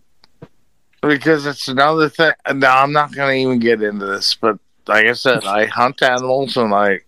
because 1.01 1.45
it's 1.45 1.67
another 1.67 2.09
thing. 2.09 2.31
No, 2.53 2.67
I'm 2.67 2.93
not 2.93 3.13
going 3.13 3.35
to 3.35 3.41
even 3.41 3.59
get 3.59 3.81
into 3.81 4.05
this, 4.05 4.35
but 4.35 4.59
like 4.87 5.05
I 5.05 5.13
said, 5.13 5.43
I 5.43 5.65
hunt 5.65 6.01
animals 6.01 6.57
and 6.57 6.73
I 6.73 6.99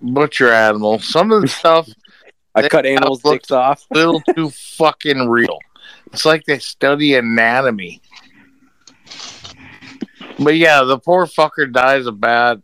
butcher 0.00 0.52
animals. 0.52 1.08
Some 1.08 1.32
of 1.32 1.42
the 1.42 1.48
stuff 1.48 1.88
I 2.54 2.68
cut 2.68 2.86
animals' 2.86 3.22
dicks 3.22 3.50
off. 3.50 3.84
a 3.90 3.94
little 3.94 4.22
too 4.34 4.50
fucking 4.50 5.28
real. 5.28 5.58
It's 6.12 6.24
like 6.24 6.44
they 6.44 6.58
study 6.58 7.14
anatomy. 7.14 8.00
But 10.38 10.56
yeah, 10.56 10.82
the 10.82 10.98
poor 10.98 11.26
fucker 11.26 11.70
dies 11.70 12.06
a 12.06 12.12
bad, 12.12 12.62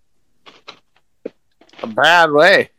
a 1.82 1.86
bad 1.86 2.30
way. 2.30 2.70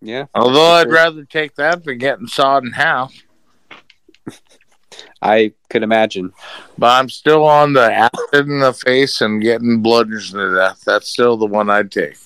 Yeah, 0.00 0.26
Although 0.34 0.72
I'd 0.72 0.92
rather 0.92 1.24
take 1.24 1.56
that 1.56 1.84
than 1.84 1.98
getting 1.98 2.28
sawed 2.28 2.64
in 2.64 2.72
half. 2.72 3.12
I 5.22 5.52
could 5.70 5.82
imagine. 5.82 6.32
But 6.76 6.98
I'm 6.98 7.08
still 7.08 7.44
on 7.44 7.72
the 7.72 7.92
acid 7.92 8.48
in 8.48 8.60
the 8.60 8.72
face 8.72 9.20
and 9.20 9.42
getting 9.42 9.82
bludgeoned 9.82 10.34
to 10.34 10.54
death. 10.54 10.82
That's 10.86 11.08
still 11.08 11.36
the 11.36 11.46
one 11.46 11.68
I'd 11.68 11.90
take. 11.90 12.16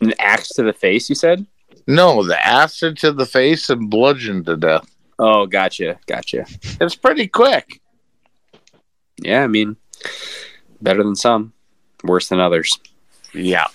An 0.00 0.14
axe 0.18 0.48
to 0.50 0.62
the 0.62 0.72
face. 0.72 1.08
You 1.08 1.14
said. 1.14 1.46
No, 1.86 2.24
the 2.24 2.44
acid 2.44 2.98
to 2.98 3.12
the 3.12 3.26
face 3.26 3.70
and 3.70 3.90
bludgeoned 3.90 4.46
to 4.46 4.56
death. 4.56 4.88
Oh, 5.18 5.46
gotcha, 5.46 5.98
gotcha. 6.06 6.46
It's 6.80 6.96
pretty 6.96 7.28
quick. 7.28 7.79
Yeah, 9.20 9.42
I 9.42 9.46
mean, 9.46 9.76
better 10.80 11.02
than 11.02 11.16
some, 11.16 11.52
worse 12.04 12.28
than 12.28 12.40
others. 12.40 12.78
Yeah. 13.34 13.66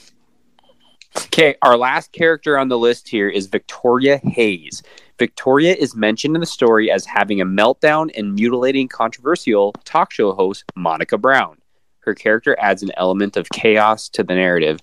Okay, 1.17 1.55
our 1.61 1.77
last 1.77 2.11
character 2.11 2.57
on 2.57 2.67
the 2.67 2.77
list 2.77 3.07
here 3.07 3.29
is 3.29 3.47
Victoria 3.47 4.19
Heyes. 4.23 4.83
Victoria 5.17 5.73
is 5.73 5.95
mentioned 5.95 6.35
in 6.35 6.41
the 6.41 6.45
story 6.45 6.91
as 6.91 7.05
having 7.05 7.39
a 7.39 7.45
meltdown 7.45 8.11
and 8.17 8.33
mutilating 8.33 8.89
controversial 8.89 9.71
talk 9.85 10.11
show 10.11 10.33
host 10.33 10.65
Monica 10.75 11.17
Brown. 11.17 11.57
Her 11.99 12.13
character 12.13 12.55
adds 12.59 12.83
an 12.83 12.91
element 12.97 13.37
of 13.37 13.47
chaos 13.49 14.09
to 14.09 14.23
the 14.23 14.35
narrative. 14.35 14.81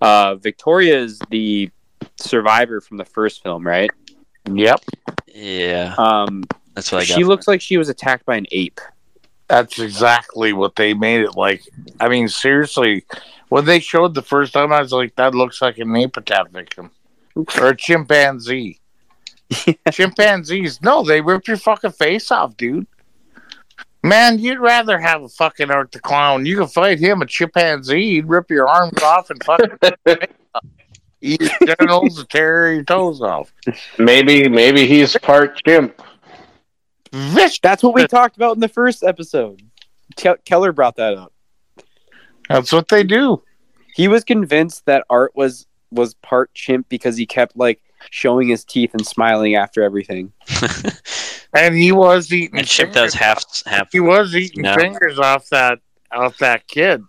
Uh, 0.00 0.36
Victoria 0.36 0.98
is 0.98 1.20
the 1.30 1.70
survivor 2.18 2.80
from 2.80 2.96
the 2.96 3.04
first 3.04 3.42
film, 3.42 3.66
right? 3.66 3.90
Yep. 4.50 4.80
Yeah, 5.34 5.94
Um, 5.98 6.44
that's 6.74 6.90
what 6.92 7.02
I 7.02 7.06
got. 7.06 7.14
she 7.14 7.24
looks 7.24 7.46
like 7.46 7.60
she 7.60 7.76
was 7.76 7.88
attacked 7.90 8.24
by 8.24 8.36
an 8.36 8.46
ape. 8.52 8.80
That's 9.48 9.78
exactly 9.78 10.52
what 10.52 10.76
they 10.76 10.94
made 10.94 11.20
it 11.20 11.36
like. 11.36 11.62
I 12.00 12.08
mean, 12.08 12.28
seriously, 12.28 13.04
when 13.48 13.64
they 13.64 13.80
showed 13.80 14.14
the 14.14 14.22
first 14.22 14.52
time, 14.52 14.72
I 14.72 14.80
was 14.80 14.92
like, 14.92 15.14
that 15.16 15.34
looks 15.34 15.60
like 15.60 15.78
an 15.78 15.94
attack 15.94 16.50
victim 16.50 16.90
or 17.36 17.68
a 17.68 17.76
chimpanzee. 17.76 18.80
Chimpanzees, 19.92 20.80
no, 20.82 21.04
they 21.04 21.20
rip 21.20 21.46
your 21.46 21.58
fucking 21.58 21.92
face 21.92 22.30
off, 22.30 22.56
dude. 22.56 22.86
Man, 24.02 24.38
you'd 24.38 24.58
rather 24.58 24.98
have 24.98 25.22
a 25.22 25.28
fucking 25.28 25.70
Art 25.70 25.92
the 25.92 26.00
Clown. 26.00 26.44
You 26.44 26.58
can 26.58 26.66
fight 26.66 26.98
him, 26.98 27.22
a 27.22 27.26
chimpanzee. 27.26 28.14
He'd 28.14 28.28
rip 28.28 28.50
your 28.50 28.68
arms 28.68 29.02
off 29.02 29.30
and 29.30 29.42
fucking 29.44 29.78
eat 31.22 31.40
your 31.40 31.76
genitals 31.76 32.18
and 32.18 32.28
tear 32.28 32.74
your 32.74 32.84
toes 32.84 33.22
off. 33.22 33.52
Maybe 33.98 34.48
maybe 34.48 34.86
he's 34.86 35.16
part 35.16 35.58
chimp. 35.64 36.02
Vicious. 37.14 37.60
That's 37.60 37.82
what 37.82 37.94
we 37.94 38.06
talked 38.06 38.36
about 38.36 38.54
in 38.56 38.60
the 38.60 38.68
first 38.68 39.02
episode. 39.04 39.62
Ke- 40.16 40.44
Keller 40.44 40.72
brought 40.72 40.96
that 40.96 41.14
up. 41.14 41.32
That's 42.48 42.72
what 42.72 42.88
they 42.88 43.02
do. 43.04 43.42
He 43.94 44.08
was 44.08 44.24
convinced 44.24 44.84
that 44.86 45.04
Art 45.08 45.32
was 45.34 45.66
was 45.90 46.14
part 46.14 46.52
chimp 46.54 46.88
because 46.88 47.16
he 47.16 47.24
kept 47.26 47.56
like 47.56 47.80
showing 48.10 48.48
his 48.48 48.64
teeth 48.64 48.90
and 48.94 49.06
smiling 49.06 49.54
after 49.54 49.82
everything. 49.82 50.32
And 51.56 51.76
he 51.76 51.92
was 51.92 52.32
eating. 52.32 52.58
and 52.58 52.66
Chip 52.66 52.90
does 52.92 53.14
half 53.14 53.44
half. 53.64 53.92
he 53.92 54.00
was 54.00 54.34
eating 54.34 54.62
No. 54.62 54.74
fingers 54.74 55.20
off 55.20 55.48
that 55.50 55.78
off 56.10 56.36
that 56.38 56.66
kid 56.66 57.00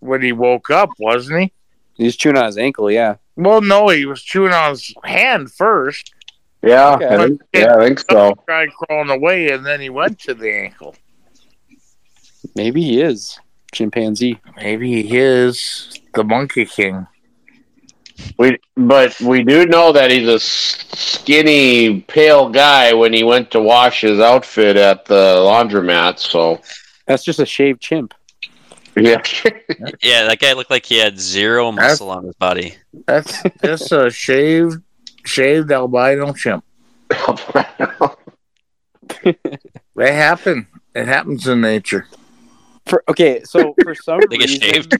when 0.00 0.22
he 0.22 0.32
woke 0.32 0.70
up, 0.70 0.90
wasn't 0.98 1.40
he? 1.42 1.52
He 1.94 2.02
was 2.04 2.16
chewing 2.16 2.36
on 2.36 2.46
his 2.46 2.58
ankle. 2.58 2.90
Yeah, 2.90 3.14
Well, 3.36 3.60
no, 3.60 3.88
he 3.90 4.06
was 4.06 4.24
chewing 4.24 4.52
on 4.52 4.70
his 4.70 4.92
hand 5.04 5.52
first. 5.52 6.12
Yeah, 6.62 6.94
Okay. 6.96 7.06
I 7.06 7.16
think, 7.26 7.40
yeah, 7.54 7.74
I 7.76 7.80
think 7.86 8.00
so. 8.10 8.34
Tried 8.46 8.68
crawling 8.74 9.10
away, 9.10 9.50
and 9.50 9.64
then 9.64 9.80
he 9.80 9.88
went 9.90 10.18
to 10.20 10.34
the 10.34 10.52
ankle. 10.52 10.94
maybe 12.54 12.82
he 12.82 13.00
is 13.00 13.38
chimpanzee. 13.72 14.38
Maybe 14.56 15.02
he 15.02 15.16
is 15.18 15.98
the 16.14 16.24
Monkey 16.24 16.66
King. 16.66 17.06
We 18.38 18.58
but 18.76 19.18
we 19.22 19.42
do 19.42 19.64
know 19.64 19.92
that 19.92 20.10
he's 20.10 20.28
a 20.28 20.38
skinny, 20.38 22.00
pale 22.02 22.50
guy 22.50 22.92
when 22.92 23.14
he 23.14 23.24
went 23.24 23.50
to 23.52 23.60
wash 23.60 24.02
his 24.02 24.20
outfit 24.20 24.76
at 24.76 25.06
the 25.06 25.36
laundromat. 25.36 26.18
So 26.18 26.60
That's 27.06 27.24
just 27.24 27.38
a 27.38 27.46
shaved 27.46 27.80
chimp. 27.80 28.12
yeah, 28.96 29.22
Yeah, 30.02 30.24
that 30.26 30.38
guy 30.38 30.52
looked 30.52 30.70
like 30.70 30.84
he 30.84 30.98
had 30.98 31.18
zero 31.18 31.70
That's- 31.72 31.92
muscle 31.92 32.10
on 32.10 32.24
his 32.24 32.34
body. 32.34 32.74
That's 33.06 33.42
just 33.64 33.90
a 33.92 34.10
shaved, 34.10 34.82
shaved 35.24 35.70
albino 35.72 36.32
chimp. 36.32 36.64
They 39.96 40.14
happen. 40.14 40.66
It 40.94 41.06
happens 41.06 41.46
in 41.46 41.60
nature. 41.60 42.06
For 42.86 43.04
okay, 43.08 43.42
so 43.44 43.74
for 43.82 43.94
some 43.94 44.20
They 44.30 44.38
get 44.38 44.48
shaved. 44.48 44.98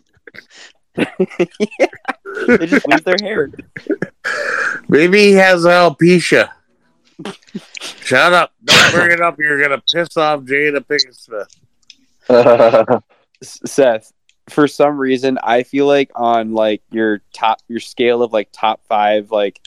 yeah, 0.97 1.87
they 2.47 2.67
just 2.67 2.87
lose 2.89 3.03
their 3.03 3.17
hair. 3.23 3.51
Maybe 4.89 5.19
he 5.21 5.33
has 5.33 5.65
alopecia. 5.65 6.51
Shut 7.81 8.33
up! 8.33 8.53
Don't 8.65 8.93
bring 8.93 9.13
it 9.13 9.21
up. 9.21 9.39
You're 9.39 9.61
gonna 9.61 9.83
piss 9.93 10.17
off 10.17 10.41
Jada 10.41 10.81
Pinkett 10.81 11.17
Smith. 11.17 11.49
S- 13.43 13.61
Seth, 13.65 14.13
for 14.49 14.69
some 14.69 14.99
reason, 14.99 15.39
I 15.43 15.63
feel 15.63 15.87
like 15.87 16.11
on 16.15 16.53
like 16.55 16.83
your 16.91 17.23
top 17.33 17.61
your 17.69 17.81
scale 17.81 18.23
of 18.23 18.33
like 18.33 18.51
top 18.53 18.83
five 18.87 19.31
like 19.31 19.61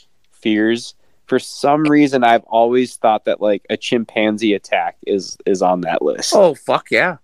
fears, 0.44 0.94
for 1.26 1.40
some 1.40 1.84
reason 1.84 2.24
I've 2.24 2.44
always 2.44 2.96
thought 2.98 3.26
that 3.26 3.42
like 3.42 3.66
a 3.70 3.78
chimpanzee 3.78 4.54
attack 4.54 4.98
is 5.08 5.38
is 5.46 5.62
on 5.62 5.82
that 5.82 6.02
list. 6.02 6.34
Oh 6.36 6.54
fuck 6.54 6.92
yeah! 6.92 7.18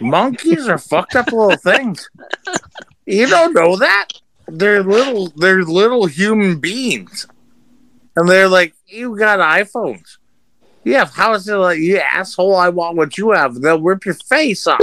Monkeys 0.00 0.68
are 0.68 0.78
fucked 0.78 1.16
up 1.16 1.32
little 1.32 1.56
things. 1.56 2.10
You 3.06 3.26
don't 3.26 3.54
know 3.54 3.76
that? 3.76 4.08
They're 4.48 4.82
little. 4.82 5.28
They're 5.36 5.62
little 5.62 6.06
human 6.06 6.58
beings, 6.58 7.26
and 8.16 8.28
they're 8.28 8.48
like, 8.48 8.74
"You 8.86 9.16
got 9.16 9.38
iPhones." 9.38 10.18
Yeah, 10.84 11.06
how 11.06 11.32
is 11.32 11.48
it 11.48 11.54
like, 11.54 11.78
you 11.78 11.96
asshole? 11.98 12.56
I 12.56 12.68
want 12.68 12.96
what 12.96 13.16
you 13.16 13.30
have. 13.30 13.54
They'll 13.54 13.80
rip 13.80 14.04
your 14.04 14.14
face 14.14 14.66
off. 14.66 14.80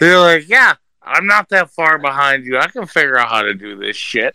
they're 0.00 0.18
like, 0.18 0.48
"Yeah, 0.48 0.74
I'm 1.02 1.26
not 1.26 1.48
that 1.50 1.70
far 1.70 1.98
behind 1.98 2.44
you. 2.44 2.58
I 2.58 2.66
can 2.66 2.86
figure 2.86 3.18
out 3.18 3.28
how 3.28 3.42
to 3.42 3.54
do 3.54 3.76
this 3.76 3.96
shit. 3.96 4.34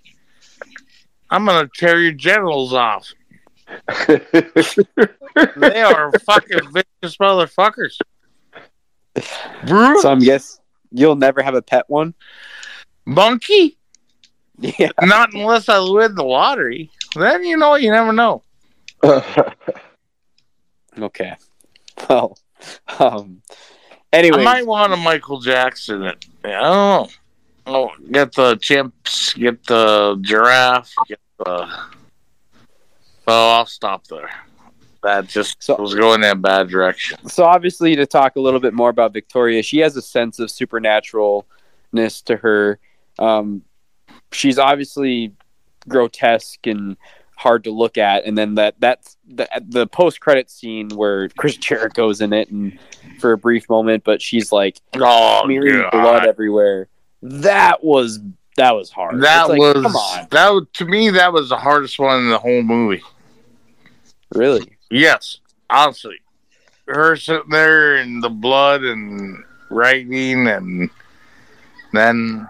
I'm 1.31 1.45
gonna 1.45 1.69
tear 1.75 1.99
your 1.99 2.11
genitals 2.11 2.73
off. 2.73 3.11
They 3.97 5.81
are 5.81 6.11
fucking 6.19 6.59
vicious 6.73 7.17
motherfuckers. 7.17 7.97
Brutal 9.65 10.01
So 10.01 10.11
I'm 10.11 10.19
guess 10.19 10.59
you'll 10.91 11.15
never 11.15 11.41
have 11.41 11.55
a 11.55 11.61
pet 11.61 11.85
one. 11.87 12.13
monkey? 13.05 13.77
Yeah. 14.59 14.91
Not 15.01 15.33
unless 15.33 15.69
I 15.69 15.79
win 15.79 16.15
the 16.15 16.23
lottery. 16.23 16.91
Then 17.15 17.43
you 17.43 17.57
know 17.57 17.75
you 17.75 17.91
never 17.91 18.13
know. 18.13 18.43
Okay. 20.99 21.33
Well. 22.09 22.37
Um. 22.99 23.41
Anyway, 24.11 24.41
I 24.41 24.43
might 24.43 24.67
want 24.67 24.91
a 24.93 24.97
Michael 24.97 25.39
Jackson. 25.39 26.03
It. 26.03 26.25
I 26.43 26.49
don't 26.49 26.61
know. 26.61 27.09
Oh, 27.65 27.91
get 28.11 28.33
the 28.33 28.55
chimps, 28.57 29.35
get 29.37 29.63
the 29.65 30.17
giraffe, 30.21 30.93
get 31.07 31.19
the. 31.37 31.67
Oh, 33.27 33.49
I'll 33.51 33.65
stop 33.65 34.07
there. 34.07 34.29
That 35.03 35.27
just 35.27 35.61
So- 35.63 35.75
was 35.77 35.95
going 35.95 36.23
in 36.23 36.29
a 36.29 36.35
bad 36.35 36.69
direction. 36.69 37.17
so 37.27 37.43
obviously 37.43 37.95
to 37.95 38.05
talk 38.05 38.35
a 38.35 38.39
little 38.39 38.59
bit 38.59 38.73
more 38.73 38.89
about 38.89 39.13
Victoria, 39.13 39.63
she 39.63 39.79
has 39.79 39.95
a 39.95 40.01
sense 40.01 40.37
of 40.39 40.49
supernaturalness 40.49 41.43
to 42.25 42.37
her. 42.37 42.79
Um, 43.19 43.63
she's 44.31 44.57
obviously 44.59 45.33
grotesque 45.87 46.67
and 46.67 46.97
hard 47.35 47.63
to 47.63 47.71
look 47.71 47.97
at, 47.97 48.25
and 48.25 48.37
then 48.37 48.55
that 48.55 48.75
that's 48.79 49.17
the 49.27 49.47
the 49.67 49.87
post 49.87 50.19
credit 50.19 50.49
scene 50.51 50.89
where 50.89 51.27
Chris 51.29 51.57
Jericho's 51.57 52.21
in 52.21 52.33
it 52.33 52.49
and 52.51 52.77
for 53.19 53.31
a 53.31 53.37
brief 53.37 53.67
moment, 53.69 54.03
but 54.03 54.21
she's 54.21 54.51
like 54.51 54.79
Oh, 54.95 55.41
smearing 55.45 55.81
God. 55.81 55.91
blood 55.91 56.25
everywhere. 56.27 56.87
That 57.21 57.83
was 57.83 58.19
that 58.57 58.71
was 58.75 58.89
hard. 58.91 59.21
That 59.21 59.49
like, 59.49 59.59
was 59.59 59.73
come 59.83 59.95
on, 59.95 60.27
that 60.31 60.67
to 60.73 60.85
me. 60.85 61.09
That 61.11 61.31
was 61.33 61.49
the 61.49 61.57
hardest 61.57 61.97
one 61.99 62.19
in 62.19 62.29
the 62.29 62.37
whole 62.39 62.61
movie. 62.63 63.01
really? 64.33 64.77
Yes, 64.89 65.37
honestly, 65.69 66.17
her 66.87 67.15
sitting 67.15 67.49
there 67.49 67.95
and 67.97 68.21
the 68.23 68.29
blood 68.29 68.83
and 68.83 69.43
writing, 69.69 70.47
and 70.47 70.89
then 71.93 72.47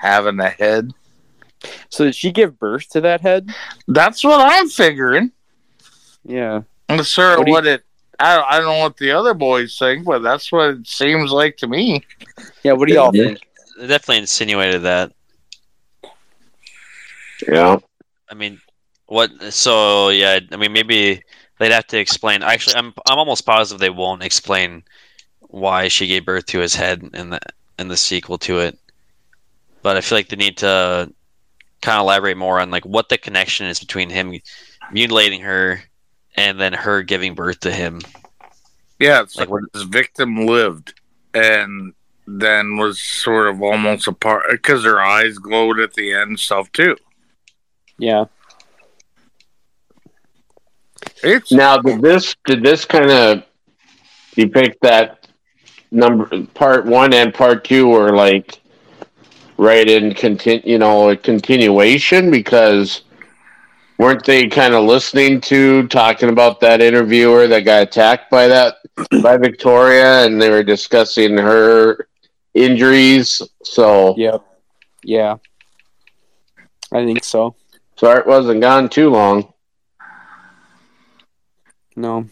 having 0.00 0.38
a 0.40 0.50
head. 0.50 0.92
So 1.88 2.04
did 2.04 2.14
she 2.14 2.30
give 2.30 2.58
birth 2.58 2.88
to 2.90 3.00
that 3.00 3.22
head? 3.22 3.50
That's 3.88 4.22
what 4.22 4.40
I'm 4.40 4.68
figuring. 4.68 5.32
Yeah. 6.24 6.62
That's 6.88 7.10
sort 7.10 7.40
of 7.40 7.46
What 7.48 7.62
do 7.64 7.70
you- 7.70 7.74
it. 7.76 7.84
I 8.20 8.40
I 8.40 8.58
don't 8.58 8.66
know 8.66 8.78
what 8.78 8.96
the 8.98 9.10
other 9.10 9.34
boys 9.34 9.76
think, 9.78 10.04
but 10.04 10.22
that's 10.22 10.52
what 10.52 10.70
it 10.70 10.86
seems 10.86 11.32
like 11.32 11.56
to 11.58 11.66
me. 11.66 12.04
Yeah. 12.62 12.72
What 12.72 12.88
do 12.88 12.94
y'all 12.94 13.10
Yeah. 13.16 13.24
think? 13.28 13.48
They 13.78 13.86
definitely 13.86 14.18
insinuated 14.18 14.82
that. 14.82 15.12
yeah. 17.48 17.78
I 18.30 18.34
mean, 18.34 18.60
what? 19.06 19.30
So 19.52 20.08
yeah, 20.10 20.40
I 20.50 20.56
mean, 20.56 20.72
maybe 20.72 21.22
they'd 21.58 21.72
have 21.72 21.86
to 21.88 21.98
explain. 21.98 22.42
Actually, 22.42 22.76
I'm 22.76 22.94
I'm 23.06 23.18
almost 23.18 23.46
positive 23.46 23.80
they 23.80 23.90
won't 23.90 24.22
explain 24.22 24.82
why 25.40 25.88
she 25.88 26.06
gave 26.06 26.24
birth 26.24 26.46
to 26.46 26.58
his 26.58 26.74
head 26.74 27.08
in 27.14 27.30
the 27.30 27.40
in 27.78 27.88
the 27.88 27.96
sequel 27.96 28.38
to 28.38 28.60
it. 28.60 28.78
But 29.82 29.96
I 29.96 30.00
feel 30.00 30.18
like 30.18 30.28
they 30.28 30.36
need 30.36 30.56
to 30.58 31.12
kind 31.82 31.98
of 31.98 32.02
elaborate 32.02 32.36
more 32.36 32.60
on 32.60 32.70
like 32.70 32.84
what 32.86 33.08
the 33.08 33.18
connection 33.18 33.66
is 33.66 33.78
between 33.78 34.08
him 34.08 34.40
mutilating 34.90 35.42
her 35.42 35.82
and 36.36 36.58
then 36.60 36.72
her 36.72 37.02
giving 37.02 37.34
birth 37.34 37.60
to 37.60 37.70
him. 37.70 38.00
Yeah, 38.98 39.22
it's 39.22 39.36
Like 39.36 39.50
like 39.50 39.62
his 39.72 39.82
victim 39.82 40.46
lived, 40.46 40.94
and 41.34 41.92
then 42.26 42.76
was 42.76 43.00
sort 43.00 43.48
of 43.48 43.62
almost 43.62 44.06
a 44.08 44.12
part 44.12 44.44
because 44.50 44.84
her 44.84 45.00
eyes 45.00 45.38
glowed 45.38 45.78
at 45.78 45.94
the 45.94 46.12
end 46.12 46.30
and 46.30 46.40
stuff 46.40 46.70
too. 46.72 46.96
Yeah. 47.98 48.26
It's 51.22 51.52
Now, 51.52 51.78
did 51.78 52.02
this 52.02 52.34
did 52.46 52.62
this 52.62 52.84
kind 52.84 53.10
of 53.10 53.44
depict 54.34 54.80
that 54.82 55.28
number 55.90 56.44
part 56.54 56.86
one 56.86 57.14
and 57.14 57.32
part 57.32 57.64
two 57.64 57.86
were 57.86 58.14
like 58.14 58.60
right 59.56 59.88
in 59.88 60.10
contin 60.12 60.64
you 60.64 60.76
know 60.76 61.10
a 61.10 61.16
continuation 61.16 62.32
because 62.32 63.02
weren't 63.98 64.24
they 64.24 64.48
kind 64.48 64.74
of 64.74 64.84
listening 64.84 65.40
to 65.40 65.86
talking 65.86 66.30
about 66.30 66.58
that 66.58 66.80
interviewer 66.80 67.46
that 67.46 67.60
got 67.60 67.82
attacked 67.82 68.28
by 68.28 68.48
that 68.48 68.74
by 69.22 69.36
Victoria 69.36 70.26
and 70.26 70.42
they 70.42 70.50
were 70.50 70.64
discussing 70.64 71.38
her 71.38 72.08
injuries 72.54 73.42
so 73.62 74.14
Yep. 74.16 74.44
Yeah. 75.02 75.36
I 76.92 77.04
think 77.04 77.24
so. 77.24 77.56
so 77.96 78.10
it 78.12 78.26
wasn't 78.26 78.60
gone 78.60 78.88
too 78.88 79.10
long 79.10 79.52
No. 81.96 82.26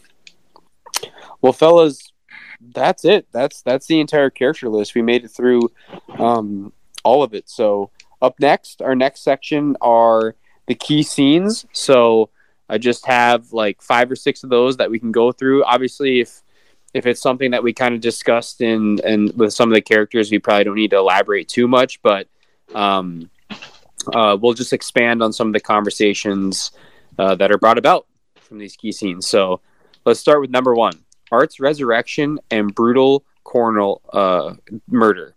Well, 1.41 1.53
fellas, 1.53 2.13
that's 2.61 3.05
it. 3.05 3.27
That's 3.33 3.63
that's 3.63 3.87
the 3.87 4.01
entire 4.01 4.31
character 4.31 4.69
list. 4.69 4.95
We 4.95 5.03
made 5.03 5.25
it 5.25 5.29
through 5.31 5.71
um, 6.19 6.73
all 7.05 7.23
of 7.23 7.35
it. 7.35 7.49
So 7.49 7.91
up 8.21 8.39
next, 8.39 8.81
our 8.81 8.95
next 8.95 9.23
section 9.23 9.77
are 9.81 10.37
the 10.67 10.75
key 10.75 11.03
scenes. 11.03 11.67
So 11.73 12.31
I 12.69 12.79
just 12.79 13.05
have 13.07 13.53
like 13.53 13.83
five 13.83 14.11
or 14.11 14.17
six 14.17 14.45
of 14.45 14.51
those 14.51 14.77
that 14.77 14.91
we 14.91 14.99
can 14.99 15.13
go 15.13 15.33
through. 15.33 15.65
Obviously, 15.65 16.21
if 16.21 16.43
if 16.95 17.07
it's 17.07 17.21
something 17.21 17.51
that 17.53 17.63
we 17.63 17.73
kind 17.73 17.95
of 17.95 18.01
discussed 18.01 18.61
in 18.61 19.01
and 19.05 19.33
with 19.37 19.53
some 19.53 19.71
of 19.71 19.75
the 19.75 19.81
characters, 19.81 20.31
we 20.31 20.39
probably 20.39 20.65
don't 20.65 20.75
need 20.75 20.91
to 20.91 20.99
elaborate 20.99 21.49
too 21.49 21.67
much. 21.67 22.01
But 22.03 22.29
um, 22.75 23.31
uh, 24.13 24.37
we'll 24.41 24.55
just 24.55 24.73
expand 24.73 25.23
on 25.23 25.33
some 25.33 25.47
of 25.47 25.53
the 25.53 25.61
conversations 25.61 26.73
uh, 27.19 27.35
that 27.37 27.51
are 27.51 27.59
brought 27.59 27.79
about 27.79 28.07
from 28.37 28.59
these 28.59 28.77
key 28.77 28.93
scenes. 28.93 29.27
So 29.27 29.61
let's 30.05 30.21
start 30.21 30.41
with 30.41 30.51
number 30.51 30.75
one 30.75 30.95
Art's 31.31 31.61
resurrection 31.61 32.39
and 32.51 32.75
brutal 32.75 33.25
coroner 33.45 33.95
uh, 34.13 34.55
murder. 34.87 35.35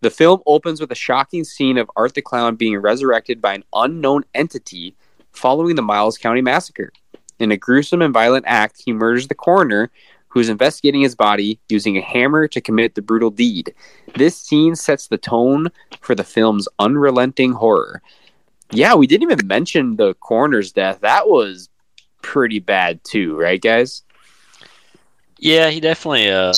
The 0.00 0.10
film 0.10 0.40
opens 0.46 0.80
with 0.80 0.92
a 0.92 0.96
shocking 0.96 1.42
scene 1.42 1.76
of 1.76 1.90
Art 1.96 2.14
the 2.14 2.22
Clown 2.22 2.54
being 2.54 2.78
resurrected 2.78 3.42
by 3.42 3.54
an 3.54 3.64
unknown 3.72 4.24
entity 4.32 4.94
following 5.32 5.74
the 5.74 5.82
Miles 5.82 6.16
County 6.16 6.40
massacre. 6.40 6.92
In 7.40 7.50
a 7.50 7.56
gruesome 7.56 8.02
and 8.02 8.14
violent 8.14 8.44
act, 8.46 8.82
he 8.84 8.92
murders 8.92 9.26
the 9.26 9.34
coroner 9.34 9.90
who 10.28 10.40
is 10.40 10.48
investigating 10.48 11.00
his 11.00 11.14
body 11.14 11.58
using 11.68 11.96
a 11.96 12.02
hammer 12.02 12.46
to 12.48 12.60
commit 12.60 12.94
the 12.94 13.02
brutal 13.02 13.30
deed. 13.30 13.74
This 14.14 14.36
scene 14.36 14.76
sets 14.76 15.08
the 15.08 15.18
tone 15.18 15.68
for 16.00 16.14
the 16.14 16.24
film's 16.24 16.68
unrelenting 16.78 17.52
horror. 17.52 18.02
Yeah, 18.70 18.94
we 18.94 19.06
didn't 19.06 19.30
even 19.30 19.46
mention 19.46 19.96
the 19.96 20.14
coroner's 20.14 20.72
death. 20.72 21.00
That 21.00 21.28
was 21.28 21.68
pretty 22.22 22.58
bad 22.58 23.02
too, 23.04 23.38
right, 23.38 23.60
guys? 23.60 24.02
Yeah, 25.38 25.70
he 25.70 25.80
definitely. 25.80 26.30
Uh, 26.30 26.52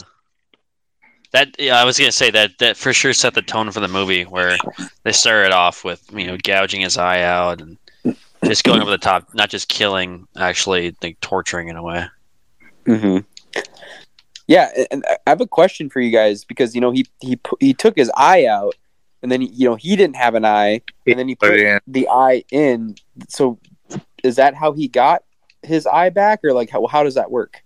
that 1.33 1.55
yeah, 1.59 1.81
I 1.81 1.85
was 1.85 1.99
gonna 1.99 2.11
say 2.11 2.31
that 2.33 2.59
that 2.59 2.77
for 2.77 2.93
sure 2.93 3.13
set 3.13 3.35
the 3.35 3.43
tone 3.43 3.71
for 3.71 3.81
the 3.81 3.89
movie 3.89 4.25
where 4.25 4.57
they 5.05 5.13
started 5.13 5.53
off 5.53 5.85
with 5.85 6.05
you 6.13 6.27
know 6.27 6.37
gouging 6.43 6.81
his 6.81 6.97
eye 6.97 7.23
out 7.23 7.61
and 7.61 7.79
just 8.45 8.65
going 8.65 8.81
over 8.81 8.91
the 8.91 8.99
top, 8.99 9.33
not 9.35 9.51
just 9.51 9.69
killing, 9.69 10.27
actually 10.37 10.97
like 11.03 11.21
torturing 11.21 11.69
in 11.69 11.77
a 11.77 11.83
way. 11.83 12.07
Mm-hmm. 12.87 13.19
Yeah, 14.47 14.69
and 14.91 15.05
I 15.07 15.31
have 15.31 15.41
a 15.41 15.47
question 15.47 15.89
for 15.91 16.01
you 16.01 16.11
guys 16.11 16.45
because 16.45 16.75
you 16.75 16.81
know 16.81 16.91
he 16.91 17.07
he 17.21 17.39
he 17.61 17.73
took 17.73 17.97
his 17.97 18.11
eye 18.17 18.47
out, 18.47 18.75
and 19.23 19.31
then 19.31 19.43
you 19.43 19.69
know 19.69 19.77
he 19.77 19.95
didn't 19.95 20.17
have 20.17 20.35
an 20.35 20.45
eye, 20.45 20.83
and 21.07 21.19
then 21.19 21.29
he 21.29 21.37
Put 21.37 21.83
the 21.87 22.09
eye 22.09 22.43
in. 22.51 22.97
So, 23.29 23.59
is 24.25 24.37
that 24.37 24.55
how 24.55 24.73
he 24.73 24.89
got 24.89 25.23
his 25.63 25.87
eye 25.87 26.11
back, 26.11 26.41
or 26.43 26.53
like 26.53 26.71
how 26.71 26.87
how 26.89 27.05
does 27.05 27.15
that 27.15 27.31
work? 27.31 27.63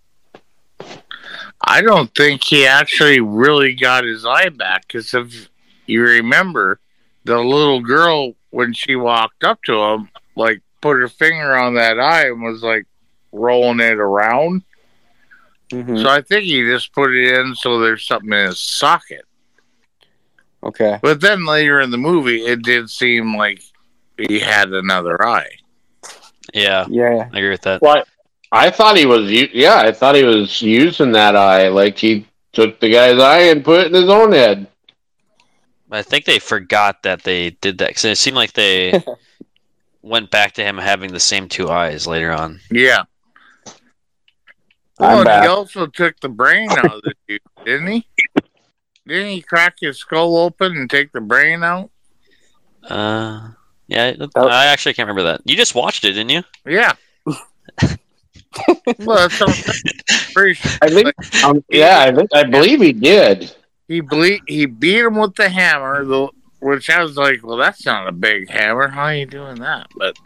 I 1.61 1.81
don't 1.81 2.15
think 2.15 2.44
he 2.44 2.66
actually 2.66 3.20
really 3.20 3.74
got 3.74 4.05
his 4.05 4.27
eye 4.27 4.51
back 4.51 4.86
because 4.86 5.15
if 5.15 5.48
you 5.86 6.02
remember, 6.02 6.81
the 7.24 7.39
little 7.39 7.81
girl 7.81 8.35
when 8.51 8.73
she 8.73 8.94
walked 8.94 9.43
up 9.43 9.62
to 9.62 9.74
him, 9.74 10.11
like 10.36 10.61
put 10.81 11.01
her 11.01 11.09
finger 11.09 11.56
on 11.56 11.74
that 11.74 11.98
eye 11.98 12.27
and 12.27 12.43
was 12.43 12.62
like 12.62 12.86
rolling 13.32 13.81
it 13.81 13.98
around. 13.98 14.62
Mm-hmm. 15.74 15.96
So 15.98 16.09
I 16.09 16.22
think 16.22 16.44
he 16.44 16.62
just 16.62 16.92
put 16.92 17.12
it 17.14 17.38
in 17.38 17.55
so 17.55 17.80
there's 17.80 18.06
something 18.06 18.32
in 18.32 18.46
his 18.46 18.60
socket. 18.60 19.24
Okay. 20.62 20.98
But 21.02 21.20
then 21.20 21.44
later 21.44 21.80
in 21.80 21.90
the 21.90 21.98
movie, 21.98 22.42
it 22.44 22.62
did 22.62 22.88
seem 22.88 23.36
like 23.36 23.62
he 24.16 24.38
had 24.38 24.72
another 24.72 25.22
eye. 25.26 25.51
Yeah, 26.52 26.86
Yeah. 26.88 27.28
I 27.32 27.38
agree 27.38 27.51
with 27.51 27.62
that. 27.62 27.82
What? 27.82 28.06
I 28.52 28.70
thought 28.70 28.96
he 28.96 29.06
was. 29.06 29.30
Yeah, 29.30 29.78
I 29.78 29.90
thought 29.90 30.14
he 30.14 30.22
was 30.22 30.62
using 30.62 31.10
that 31.12 31.34
eye. 31.34 31.68
Like 31.68 31.98
he 31.98 32.26
took 32.52 32.78
the 32.78 32.90
guy's 32.90 33.18
eye 33.18 33.51
and 33.51 33.64
put 33.64 33.80
it 33.80 33.86
in 33.88 33.94
his 33.94 34.09
own 34.09 34.32
head. 34.32 34.68
I 35.90 36.02
think 36.02 36.24
they 36.24 36.38
forgot 36.38 37.02
that 37.02 37.22
they 37.24 37.51
did 37.51 37.78
that 37.78 37.88
because 37.88 38.05
it 38.05 38.18
seemed 38.18 38.36
like 38.36 38.52
they 38.52 39.02
went 40.02 40.30
back 40.30 40.52
to 40.55 40.64
him 40.64 40.78
having 40.78 41.12
the 41.12 41.20
same 41.20 41.48
two 41.48 41.68
eyes 41.68 42.06
later 42.06 42.32
on. 42.32 42.60
Yeah. 42.70 43.05
I'm 45.00 45.06
Well, 45.08 45.16
and 45.18 45.24
back. 45.24 45.42
he 45.42 45.48
also 45.48 45.86
took 45.86 46.20
the 46.20 46.28
brain 46.28 46.70
out 46.70 46.84
of 46.96 47.02
the 47.02 47.14
dude, 47.28 47.40
didn't 47.64 47.86
he? 47.88 48.06
didn't 49.06 49.30
he 49.30 49.42
crack 49.42 49.76
his 49.80 49.98
skull 49.98 50.36
open 50.36 50.72
and 50.76 50.88
take 50.88 51.12
the 51.12 51.20
brain 51.20 51.62
out? 51.62 51.90
Uh, 52.88 53.50
yeah, 53.86 54.14
I 54.36 54.66
actually 54.66 54.94
can't 54.94 55.08
remember 55.08 55.30
that. 55.32 55.42
You 55.44 55.56
just 55.56 55.74
watched 55.74 56.04
it, 56.04 56.12
didn't 56.12 56.30
you? 56.30 56.42
Yeah. 56.66 56.92
well, 58.98 59.28
that's 59.28 59.40
I'm. 59.42 59.48
Pretty 60.32 60.54
sure. 60.54 60.78
I 60.82 60.88
think, 60.88 61.44
um, 61.44 61.64
yeah, 61.68 62.00
I 62.00 62.14
think 62.14 62.30
I 62.34 62.44
believe 62.44 62.80
he 62.80 62.92
did. 62.92 63.54
he 63.88 64.00
ble- 64.00 64.38
he 64.46 64.66
beat 64.66 65.00
him 65.00 65.16
with 65.16 65.34
the 65.34 65.48
hammer, 65.48 66.04
the, 66.04 66.28
which 66.60 66.88
I 66.90 67.02
was 67.02 67.16
like, 67.16 67.44
well, 67.44 67.56
that's 67.56 67.84
not 67.84 68.06
a 68.08 68.12
big 68.12 68.48
hammer. 68.50 68.88
How 68.88 69.04
are 69.04 69.14
you 69.14 69.26
doing 69.26 69.56
that? 69.56 69.88
But 69.96 70.16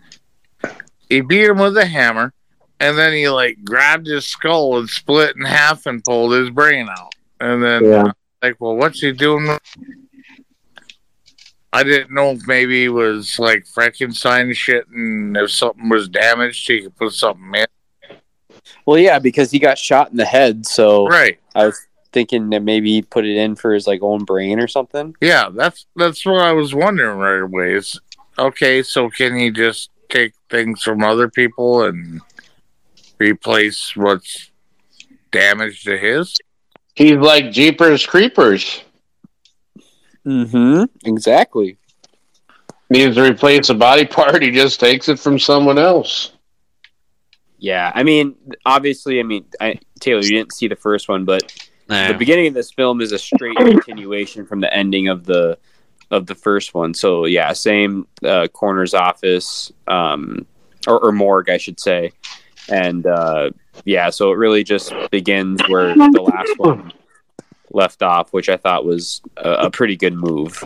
he 1.08 1.20
beat 1.20 1.44
him 1.46 1.58
with 1.58 1.76
a 1.78 1.86
hammer, 1.86 2.32
and 2.80 2.96
then 2.98 3.12
he 3.12 3.28
like 3.28 3.62
grabbed 3.64 4.06
his 4.06 4.26
skull 4.26 4.78
and 4.78 4.88
split 4.88 5.36
in 5.36 5.44
half 5.44 5.86
and 5.86 6.04
pulled 6.04 6.32
his 6.32 6.50
brain 6.50 6.88
out. 6.88 7.14
And 7.40 7.62
then 7.62 7.84
Yeah. 7.84 8.04
uh, 8.04 8.12
like, 8.42 8.56
well, 8.60 8.76
what's 8.76 9.00
he 9.00 9.12
doing? 9.12 9.58
I 11.72 11.82
didn't 11.82 12.14
know 12.14 12.30
if 12.30 12.46
maybe 12.46 12.82
he 12.82 12.88
was 12.88 13.38
like 13.38 13.66
Frankenstein 13.66 14.52
shit, 14.54 14.88
and 14.88 15.36
if 15.36 15.50
something 15.50 15.88
was 15.88 16.08
damaged, 16.08 16.66
he 16.66 16.82
could 16.82 16.96
put 16.96 17.12
something 17.12 17.52
in. 17.54 17.66
Well, 18.86 18.98
yeah, 18.98 19.18
because 19.18 19.50
he 19.50 19.58
got 19.58 19.76
shot 19.76 20.10
in 20.10 20.16
the 20.16 20.24
head, 20.24 20.66
so 20.66 21.06
Right. 21.06 21.38
I 21.54 21.66
was 21.66 21.78
thinking 22.12 22.48
that 22.50 22.62
maybe 22.62 22.92
he 22.94 23.02
put 23.02 23.26
it 23.26 23.36
in 23.36 23.54
for 23.54 23.74
his 23.74 23.86
like 23.86 24.02
own 24.02 24.24
brain 24.24 24.58
or 24.60 24.66
something. 24.66 25.14
Yeah, 25.20 25.50
that's 25.52 25.84
that's 25.94 26.24
what 26.24 26.40
I 26.40 26.52
was 26.52 26.74
wondering 26.74 27.18
right 27.18 27.42
away. 27.42 27.74
Is 27.74 28.00
okay, 28.38 28.82
so 28.82 29.10
can 29.10 29.36
he 29.36 29.50
just 29.50 29.90
take 30.08 30.32
things 30.48 30.82
from 30.82 31.04
other 31.04 31.28
people 31.28 31.82
and 31.84 32.22
replace 33.18 33.92
what's 33.96 34.50
damaged 35.30 35.84
to 35.84 35.98
his? 35.98 36.36
He's 36.94 37.16
like 37.16 37.50
Jeepers 37.52 38.04
Creepers. 38.06 38.82
Mm-hmm. 40.26 40.84
Exactly. 41.04 41.78
Needs 42.90 43.16
to 43.16 43.22
replace 43.22 43.68
a 43.68 43.74
body 43.74 44.06
part, 44.06 44.42
he 44.42 44.50
just 44.50 44.80
takes 44.80 45.08
it 45.08 45.18
from 45.18 45.38
someone 45.38 45.78
else. 45.78 46.32
Yeah, 47.58 47.90
I 47.94 48.02
mean, 48.02 48.36
obviously, 48.64 49.20
I 49.20 49.24
mean, 49.24 49.44
I, 49.60 49.78
Taylor, 50.00 50.22
you 50.22 50.30
didn't 50.30 50.52
see 50.52 50.68
the 50.68 50.76
first 50.76 51.08
one, 51.08 51.24
but 51.24 51.52
Nah. 51.88 52.08
the 52.08 52.14
beginning 52.14 52.48
of 52.48 52.54
this 52.54 52.70
film 52.70 53.00
is 53.00 53.12
a 53.12 53.18
straight 53.18 53.56
continuation 53.56 54.44
from 54.46 54.60
the 54.60 54.72
ending 54.72 55.08
of 55.08 55.24
the 55.24 55.58
of 56.10 56.26
the 56.26 56.34
first 56.34 56.74
one. 56.74 56.94
So 56.94 57.24
yeah, 57.24 57.52
same 57.52 58.06
uh, 58.24 58.48
coroner's 58.48 58.94
office, 58.94 59.72
um, 59.86 60.46
or, 60.86 60.98
or 61.00 61.12
morgue, 61.12 61.50
I 61.50 61.58
should 61.58 61.80
say, 61.80 62.12
and 62.68 63.06
uh, 63.06 63.50
yeah, 63.84 64.10
so 64.10 64.32
it 64.32 64.36
really 64.36 64.64
just 64.64 64.92
begins 65.10 65.60
where 65.68 65.94
the 65.94 66.22
last 66.22 66.52
one 66.58 66.92
left 67.70 68.02
off, 68.02 68.32
which 68.32 68.48
I 68.48 68.56
thought 68.56 68.84
was 68.84 69.22
a, 69.36 69.50
a 69.52 69.70
pretty 69.70 69.96
good 69.96 70.14
move. 70.14 70.62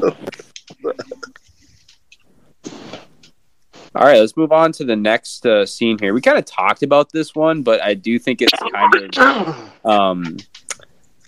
All 3.94 4.06
right, 4.06 4.18
let's 4.18 4.36
move 4.38 4.52
on 4.52 4.72
to 4.72 4.84
the 4.84 4.96
next 4.96 5.44
uh, 5.44 5.66
scene 5.66 5.98
here. 5.98 6.14
We 6.14 6.22
kind 6.22 6.38
of 6.38 6.46
talked 6.46 6.82
about 6.82 7.12
this 7.12 7.34
one, 7.34 7.62
but 7.62 7.82
I 7.82 7.92
do 7.92 8.18
think 8.18 8.40
it's 8.40 8.52
kind 8.72 9.18
of 9.18 9.84
um, 9.84 10.36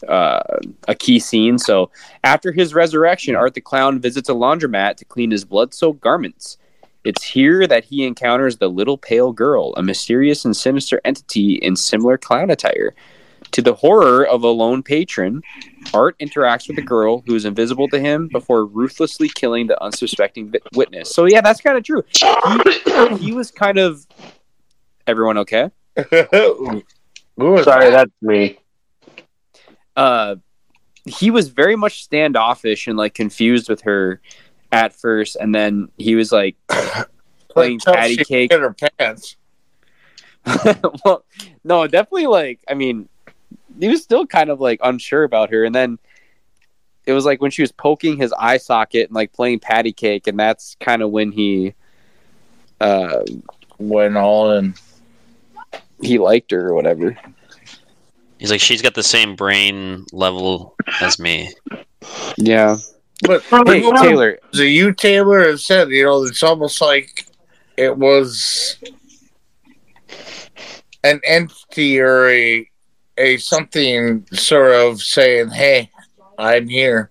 uh, 0.09 0.41
a 0.89 0.95
key 0.95 1.19
scene. 1.19 1.59
So, 1.59 1.91
after 2.23 2.53
his 2.53 2.73
resurrection, 2.73 3.37
Art 3.37 3.53
the 3.53 3.61
Clown 3.61 4.01
visits 4.01 4.31
a 4.31 4.33
laundromat 4.33 4.97
to 4.97 5.05
clean 5.05 5.31
his 5.31 5.45
blood 5.45 5.75
soaked 5.75 6.01
garments. 6.01 6.57
It's 7.05 7.23
here 7.23 7.67
that 7.67 7.85
he 7.85 8.07
encounters 8.07 8.57
the 8.57 8.69
little 8.69 8.97
pale 8.97 9.33
girl, 9.33 9.75
a 9.77 9.83
mysterious 9.83 10.45
and 10.45 10.57
sinister 10.57 11.01
entity 11.05 11.57
in 11.57 11.77
similar 11.77 12.17
clown 12.17 12.51
attire. 12.51 12.95
To 13.53 13.63
the 13.63 13.75
horror 13.75 14.27
of 14.27 14.43
a 14.43 14.49
lone 14.49 14.83
patron, 14.83 15.43
Art 15.93 16.19
interacts 16.19 16.67
with 16.67 16.77
the 16.77 16.83
girl 16.83 17.23
who 17.27 17.35
is 17.35 17.45
invisible 17.45 17.89
to 17.89 18.01
him 18.01 18.29
before 18.33 18.65
ruthlessly 18.65 19.29
killing 19.29 19.67
the 19.67 19.81
unsuspecting 19.83 20.53
witness. 20.75 21.15
So, 21.15 21.27
yeah, 21.27 21.41
that's 21.41 21.61
kind 21.61 21.77
of 21.77 21.85
true. 21.85 22.03
He, 22.11 23.17
he 23.27 23.33
was 23.33 23.51
kind 23.51 23.79
of. 23.79 24.05
Everyone 25.07 25.39
okay? 25.39 25.71
Sorry, 25.97 26.83
that? 27.37 27.91
that's 27.91 28.13
me. 28.23 28.59
uh 29.95 30.37
he 31.07 31.31
was 31.31 31.49
very 31.49 31.77
much 31.77 32.03
standoffish 32.03 32.87
and 32.87 32.97
like 32.97 33.15
confused 33.15 33.69
with 33.69 33.83
her 33.83 34.21
at 34.75 34.93
first 34.93 35.37
and 35.37 35.55
then 35.55 35.89
he 35.99 36.17
was 36.17 36.33
like 36.33 36.57
playing 37.49 37.79
Chelsea 37.79 38.17
patty 38.17 38.25
cake 38.25 38.53
in 38.53 38.61
her 38.61 38.75
pants. 38.99 39.37
well 41.05 41.25
no 41.63 41.87
definitely 41.87 42.27
like 42.27 42.61
i 42.69 42.75
mean 42.75 43.09
he 43.81 43.89
was 43.89 44.03
still 44.03 44.27
kind 44.27 44.51
of 44.51 44.61
like 44.61 44.79
unsure 44.83 45.23
about 45.25 45.51
her 45.51 45.65
and 45.65 45.75
then 45.75 45.99
it 47.07 47.13
was 47.13 47.25
like 47.25 47.41
when 47.41 47.51
she 47.51 47.63
was 47.63 47.73
poking 47.73 48.19
his 48.19 48.31
eye 48.39 48.59
socket 48.59 49.07
and 49.09 49.15
like 49.15 49.33
playing 49.33 49.59
patty 49.59 49.93
cake 49.93 50.27
and 50.27 50.39
that's 50.39 50.77
kind 50.81 51.01
of 51.03 51.11
when 51.11 51.33
he 51.33 51.73
uh 52.81 53.23
Went 53.79 54.17
all 54.17 54.53
in. 54.53 54.75
he 56.03 56.19
liked 56.19 56.51
her 56.51 56.69
or 56.69 56.75
whatever 56.75 57.17
He's 58.39 58.51
like, 58.51 58.61
she's 58.61 58.83
got 58.83 58.95
the 58.95 59.03
same 59.03 59.37
brain 59.37 60.05
level 60.13 60.75
as 61.01 61.19
me. 61.19 61.51
yeah 62.37 62.77
But 63.23 63.43
hey 63.67 63.81
taylor 64.03 64.39
so 64.53 64.63
you 64.63 64.93
Taylor 64.93 65.47
have 65.49 65.61
said, 65.61 65.89
you 65.89 66.05
know, 66.05 66.25
it's 66.25 66.43
almost 66.43 66.81
like 66.81 67.27
it 67.77 67.97
was 67.97 68.77
an 71.05 71.21
entity 71.25 72.01
or 72.01 72.29
a 72.29 72.69
a 73.17 73.37
something 73.37 74.27
sort 74.33 74.75
of 74.75 75.01
saying, 75.01 75.51
"Hey, 75.51 75.91
I'm 76.39 76.69
here, 76.69 77.11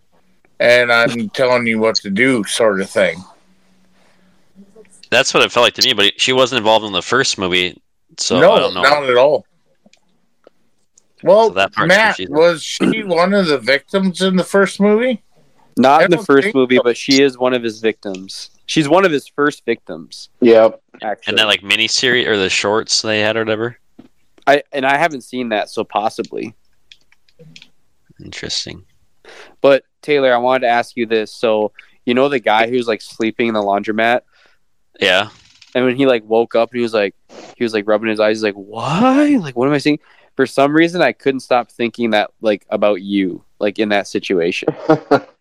and 0.60 0.92
I'm 0.92 1.30
telling 1.30 1.66
you 1.68 1.80
what 1.80 1.96
to 1.98 2.10
do," 2.10 2.44
sort 2.44 2.82
of 2.82 2.90
thing. 2.90 3.24
That's 5.10 5.34
what 5.34 5.44
it 5.44 5.52
felt 5.52 5.66
like 5.66 5.76
to 5.76 5.88
me, 5.88 5.94
but 5.94 6.20
she 6.20 6.34
wasn't 6.34 6.58
involved 6.58 6.86
in 6.86 6.92
the 6.92 7.02
first 7.02 7.38
movie, 7.38 7.82
so 8.18 8.40
no, 8.40 8.52
I 8.54 8.60
don't 8.60 8.74
know. 8.74 8.82
not 8.82 9.10
at 9.10 9.16
all. 9.16 9.46
Well, 11.24 11.50
So 11.50 11.54
that 11.54 11.72
Matt, 11.78 12.18
confusing. 12.18 12.36
was 12.36 12.64
she 12.64 13.04
one 13.04 13.34
of 13.34 13.48
the 13.48 13.58
victims 13.58 14.22
in 14.22 14.36
the 14.36 14.44
first 14.44 14.82
movie? 14.82 15.24
Not 15.78 16.02
I 16.02 16.06
in 16.06 16.12
the 16.12 16.18
first 16.18 16.54
movie 16.54 16.78
so. 16.78 16.84
but 16.84 16.96
she 16.98 17.22
is 17.22 17.38
one 17.38 17.54
of 17.54 17.64
his 17.64 17.80
victims 17.82 18.52
she's 18.66 18.88
one 18.88 19.06
of 19.06 19.12
his 19.12 19.28
first 19.28 19.66
victims 19.66 20.30
Yep. 20.42 20.82
actually 21.02 21.32
And 21.32 21.38
that 21.40 21.46
like 21.48 21.64
mini 21.64 21.88
series 21.88 22.28
or 22.28 22.38
the 22.38 22.50
shorts 22.50 23.02
they 23.02 23.20
had 23.20 23.36
or 23.38 23.42
whatever. 23.42 23.78
I 24.48 24.64
and 24.72 24.86
I 24.86 24.98
haven't 24.98 25.22
seen 25.22 25.50
that, 25.50 25.70
so 25.70 25.84
possibly. 25.86 26.54
Interesting. 28.24 28.86
But 29.62 29.84
Taylor, 30.02 30.34
I 30.34 30.38
wanted 30.38 30.62
to 30.68 30.68
ask 30.74 30.96
you 30.98 31.06
this. 31.06 31.34
So 31.34 31.72
you 32.06 32.14
know 32.14 32.30
the 32.30 32.40
guy 32.40 32.70
who's 32.70 32.88
like 32.88 33.02
sleeping 33.02 33.48
in 33.48 33.54
the 33.54 33.62
laundromat, 33.62 34.22
Yeah. 35.00 35.30
and 35.76 35.86
when 35.86 35.96
he 35.96 36.06
like 36.06 36.24
woke 36.26 36.56
up, 36.56 36.72
he 36.74 36.82
was 36.82 36.94
like 36.94 37.16
he 37.58 37.64
was 37.64 37.74
like 37.74 37.88
rubbing 37.88 38.10
his 38.10 38.20
eyes. 38.20 38.38
He's 38.38 38.44
like, 38.44 38.56
"Why? 38.56 39.38
Like, 39.38 39.56
what 39.56 39.68
am 39.68 39.74
I 39.74 39.78
seeing?" 39.78 40.00
For 40.36 40.46
some 40.46 40.74
reason, 40.74 41.02
I 41.02 41.12
couldn't 41.14 41.42
stop 41.42 41.70
thinking 41.72 42.10
that 42.12 42.32
like 42.42 42.66
about 42.70 43.02
you, 43.02 43.44
like 43.60 43.80
in 43.80 43.90
that 43.90 44.08
situation. 44.08 44.70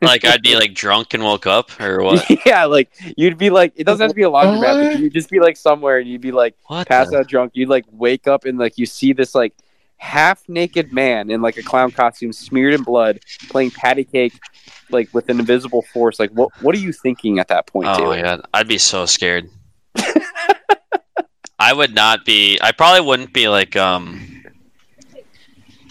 Like 0.00 0.24
I'd 0.24 0.42
be 0.42 0.54
like 0.56 0.74
drunk 0.74 1.12
and 1.14 1.22
woke 1.22 1.46
up 1.46 1.78
or 1.80 2.02
what? 2.02 2.24
yeah, 2.46 2.64
like 2.64 2.90
you'd 3.16 3.36
be 3.38 3.50
like, 3.50 3.72
it 3.76 3.84
doesn't 3.84 4.00
have 4.02 4.10
to 4.10 4.14
be 4.14 4.22
a 4.22 4.30
laundromat, 4.30 4.92
but 4.92 5.00
you'd 5.00 5.12
just 5.12 5.28
be 5.30 5.40
like 5.40 5.56
somewhere, 5.56 5.98
and 5.98 6.08
you'd 6.08 6.20
be 6.22 6.32
like 6.32 6.56
What? 6.66 6.88
pass 6.88 7.10
the- 7.10 7.18
out 7.18 7.28
drunk. 7.28 7.52
You'd 7.54 7.68
like 7.68 7.84
wake 7.90 8.26
up 8.26 8.44
and 8.44 8.58
like 8.58 8.78
you 8.78 8.86
see 8.86 9.12
this 9.12 9.34
like 9.34 9.52
half 9.96 10.48
naked 10.48 10.92
man 10.92 11.30
in 11.30 11.40
like 11.42 11.56
a 11.56 11.62
clown 11.62 11.90
costume 11.90 12.32
smeared 12.32 12.74
in 12.74 12.82
blood 12.82 13.20
playing 13.48 13.70
patty 13.70 14.04
cake 14.04 14.34
like 14.90 15.08
with 15.14 15.28
an 15.30 15.38
invisible 15.38 15.80
force 15.82 16.18
like 16.20 16.30
what 16.32 16.50
what 16.60 16.74
are 16.74 16.78
you 16.78 16.92
thinking 16.92 17.38
at 17.38 17.48
that 17.48 17.66
point 17.66 17.88
Oh 17.88 17.96
Taylor? 17.96 18.16
my 18.16 18.22
god, 18.22 18.40
I'd 18.52 18.68
be 18.68 18.78
so 18.78 19.06
scared. 19.06 19.48
I 21.58 21.72
would 21.72 21.94
not 21.94 22.24
be. 22.24 22.58
I 22.60 22.72
probably 22.72 23.00
wouldn't 23.06 23.32
be 23.32 23.48
like 23.48 23.76
um. 23.76 24.42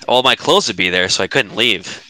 All 0.07 0.21
my 0.21 0.35
clothes 0.35 0.67
would 0.67 0.75
be 0.77 0.89
there, 0.89 1.07
so 1.09 1.23
I 1.23 1.27
couldn't 1.27 1.55
leave. 1.55 2.03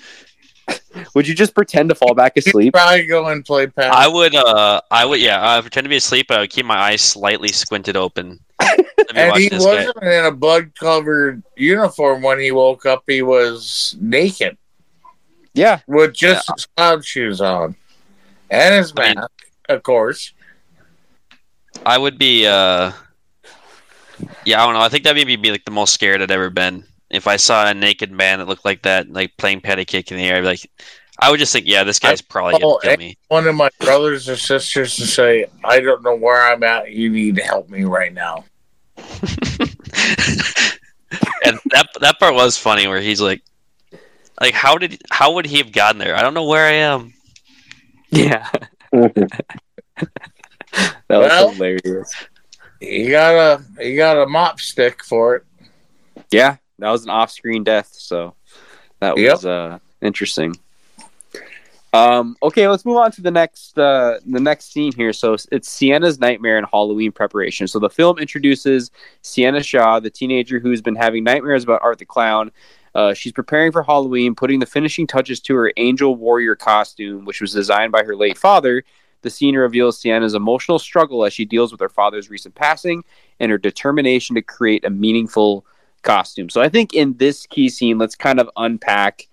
would 1.16 1.28
you 1.28 1.34
just 1.36 1.54
pretend 1.56 1.90
to 1.90 1.96
fall 1.96 2.14
back 2.14 2.34
You'd 2.36 2.48
asleep 2.48 2.74
probably 2.74 3.06
go 3.06 3.28
and 3.28 3.44
play 3.46 3.68
Pat. 3.68 3.92
I 3.94 4.08
would. 4.08 4.36
Uh, 4.36 4.82
I 4.92 5.06
would. 5.06 5.20
Yeah, 5.20 5.42
I 5.42 5.58
would 5.58 5.64
pretend 5.64 5.86
to 5.86 5.90
be 5.90 5.98
asleep, 5.98 6.28
but 6.30 6.38
I 6.38 6.42
would 6.42 6.50
keep 6.50 6.66
my 6.66 6.78
eyes 6.78 7.02
slightly 7.02 7.50
squinted 7.50 7.96
open. 7.98 8.40
And 9.16 9.36
he 9.38 9.50
wasn't 9.52 10.02
in 10.02 10.26
a 10.26 10.32
blood-covered 10.32 11.44
uniform 11.56 12.22
when 12.22 12.40
he 12.40 12.52
woke 12.52 12.86
up. 12.86 13.04
He 13.08 13.22
was 13.22 13.96
naked 14.00 14.58
yeah 15.56 15.80
with 15.86 16.14
just 16.16 16.50
his 16.56 16.66
cloud 16.76 17.06
shoes 17.06 17.40
on 17.40 17.76
and 18.50 18.74
his 18.74 18.92
I 18.98 19.08
mean- 19.10 19.16
mask, 19.16 19.30
of 19.70 19.84
course. 19.84 20.34
I 21.86 21.98
would 21.98 22.18
be. 22.18 22.48
uh 22.48 22.92
Yeah, 24.46 24.62
I 24.62 24.66
don't 24.66 24.74
know. 24.76 24.82
I 24.82 24.90
think 24.90 25.04
that 25.04 25.16
made 25.16 25.28
me 25.28 25.36
be 25.36 25.52
like 25.52 25.66
the 25.66 25.72
most 25.72 25.94
scared 25.94 26.22
I'd 26.22 26.32
ever 26.32 26.50
been. 26.50 26.86
If 27.14 27.28
I 27.28 27.36
saw 27.38 27.68
a 27.68 27.74
naked 27.74 28.12
man 28.12 28.40
that 28.40 28.48
looked 28.48 28.66
like 28.66 28.82
that, 28.84 29.12
like 29.12 29.38
playing 29.38 29.62
patty 29.62 29.86
cake 29.86 30.12
in 30.12 30.18
the 30.18 30.24
air, 30.26 30.38
I'd 30.38 30.42
be 30.42 30.48
like, 30.48 30.70
I 31.20 31.30
would 31.30 31.40
just 31.40 31.54
think, 31.54 31.68
yeah, 31.68 31.84
this 31.84 32.00
guy's 32.00 32.22
probably 32.22 32.60
gonna 32.60 32.80
kill 32.82 32.98
me. 32.98 33.18
One 33.28 33.48
of 33.48 33.56
my 33.56 33.70
brothers 33.80 34.28
or 34.28 34.36
sisters 34.36 34.96
to 34.96 35.06
say, 35.06 35.46
"I 35.64 35.80
don't 35.80 36.02
know 36.04 36.16
where 36.16 36.44
I'm 36.52 36.64
at. 36.64 36.92
You 36.92 37.10
need 37.12 37.36
to 37.36 37.44
help 37.44 37.70
me 37.70 37.84
right 37.84 38.12
now." 38.12 38.46
and 41.46 41.60
that 41.72 41.88
that 42.02 42.16
part 42.20 42.34
was 42.34 42.58
funny 42.58 42.88
where 42.88 43.02
he's 43.02 43.22
like 43.22 43.42
Like 44.42 44.54
how 44.54 44.78
did 44.78 45.02
how 45.12 45.34
would 45.34 45.46
he 45.46 45.58
have 45.58 45.72
gotten 45.72 46.00
there? 46.00 46.16
I 46.16 46.22
don't 46.22 46.34
know 46.34 46.46
where 46.46 46.66
I 46.66 46.74
am. 46.74 47.14
Yeah, 48.10 48.50
that 48.92 49.14
was 51.10 51.10
Well- 51.10 51.50
hilarious. 51.52 52.14
You 52.82 53.12
got 53.12 53.62
a 53.80 53.84
you 53.86 53.96
got 53.96 54.18
a 54.22 54.26
mop 54.26 54.60
stick 54.60 55.04
for 55.06 55.36
it. 55.38 55.46
Yeah, 56.32 56.58
that 56.80 56.90
was 56.92 57.04
an 57.04 57.10
off-screen 57.10 57.64
death, 57.64 57.90
so 57.92 58.36
that 59.00 59.18
Yep. 59.18 59.32
was 59.32 59.46
uh, 59.46 59.80
interesting. 60.02 60.56
Um, 61.94 62.36
okay, 62.42 62.68
let's 62.68 62.86
move 62.86 62.98
on 62.98 63.12
to 63.12 63.22
the 63.22 63.30
next 63.30 63.78
uh, 63.78 64.20
the 64.26 64.40
next 64.40 64.74
scene 64.74 64.92
here. 64.94 65.14
So 65.14 65.38
it's 65.52 65.70
Sienna's 65.70 66.20
nightmare 66.20 66.58
and 66.58 66.66
Halloween 66.72 67.12
preparation. 67.12 67.68
So 67.68 67.78
the 67.78 67.90
film 67.90 68.18
introduces 68.18 68.90
Sienna 69.22 69.62
Shaw, 69.62 70.00
the 70.00 70.10
teenager 70.10 70.60
who's 70.60 70.82
been 70.82 70.96
having 70.96 71.24
nightmares 71.24 71.64
about 71.64 71.82
Art 71.84 72.00
the 72.00 72.06
Clown. 72.06 72.52
Uh, 72.96 73.14
she's 73.14 73.32
preparing 73.32 73.72
for 73.72 73.84
Halloween, 73.84 74.34
putting 74.34 74.60
the 74.60 74.66
finishing 74.66 75.06
touches 75.06 75.40
to 75.42 75.56
her 75.56 75.72
angel 75.78 76.16
warrior 76.16 76.56
costume, 76.56 77.26
which 77.26 77.42
was 77.42 77.54
designed 77.54 77.92
by 77.92 78.04
her 78.04 78.16
late 78.16 78.40
father. 78.40 78.84
The 79.22 79.30
scene 79.30 79.56
reveals 79.56 80.00
Sienna's 80.00 80.34
emotional 80.34 80.80
struggle 80.80 81.26
as 81.26 81.34
she 81.34 81.46
deals 81.46 81.72
with 81.72 81.80
her 81.80 81.90
father's 81.90 82.30
recent 82.30 82.56
passing 82.56 83.04
and 83.40 83.52
her 83.52 83.58
determination 83.58 84.36
to 84.36 84.42
create 84.42 84.84
a 84.84 84.90
meaningful 84.90 85.66
costume. 86.04 86.50
So 86.50 86.62
I 86.62 86.70
think 86.70 86.94
in 86.94 87.18
this 87.18 87.48
key 87.48 87.70
scene, 87.70 87.98
let's 87.98 88.16
kind 88.16 88.40
of 88.40 88.50
unpack, 88.56 89.28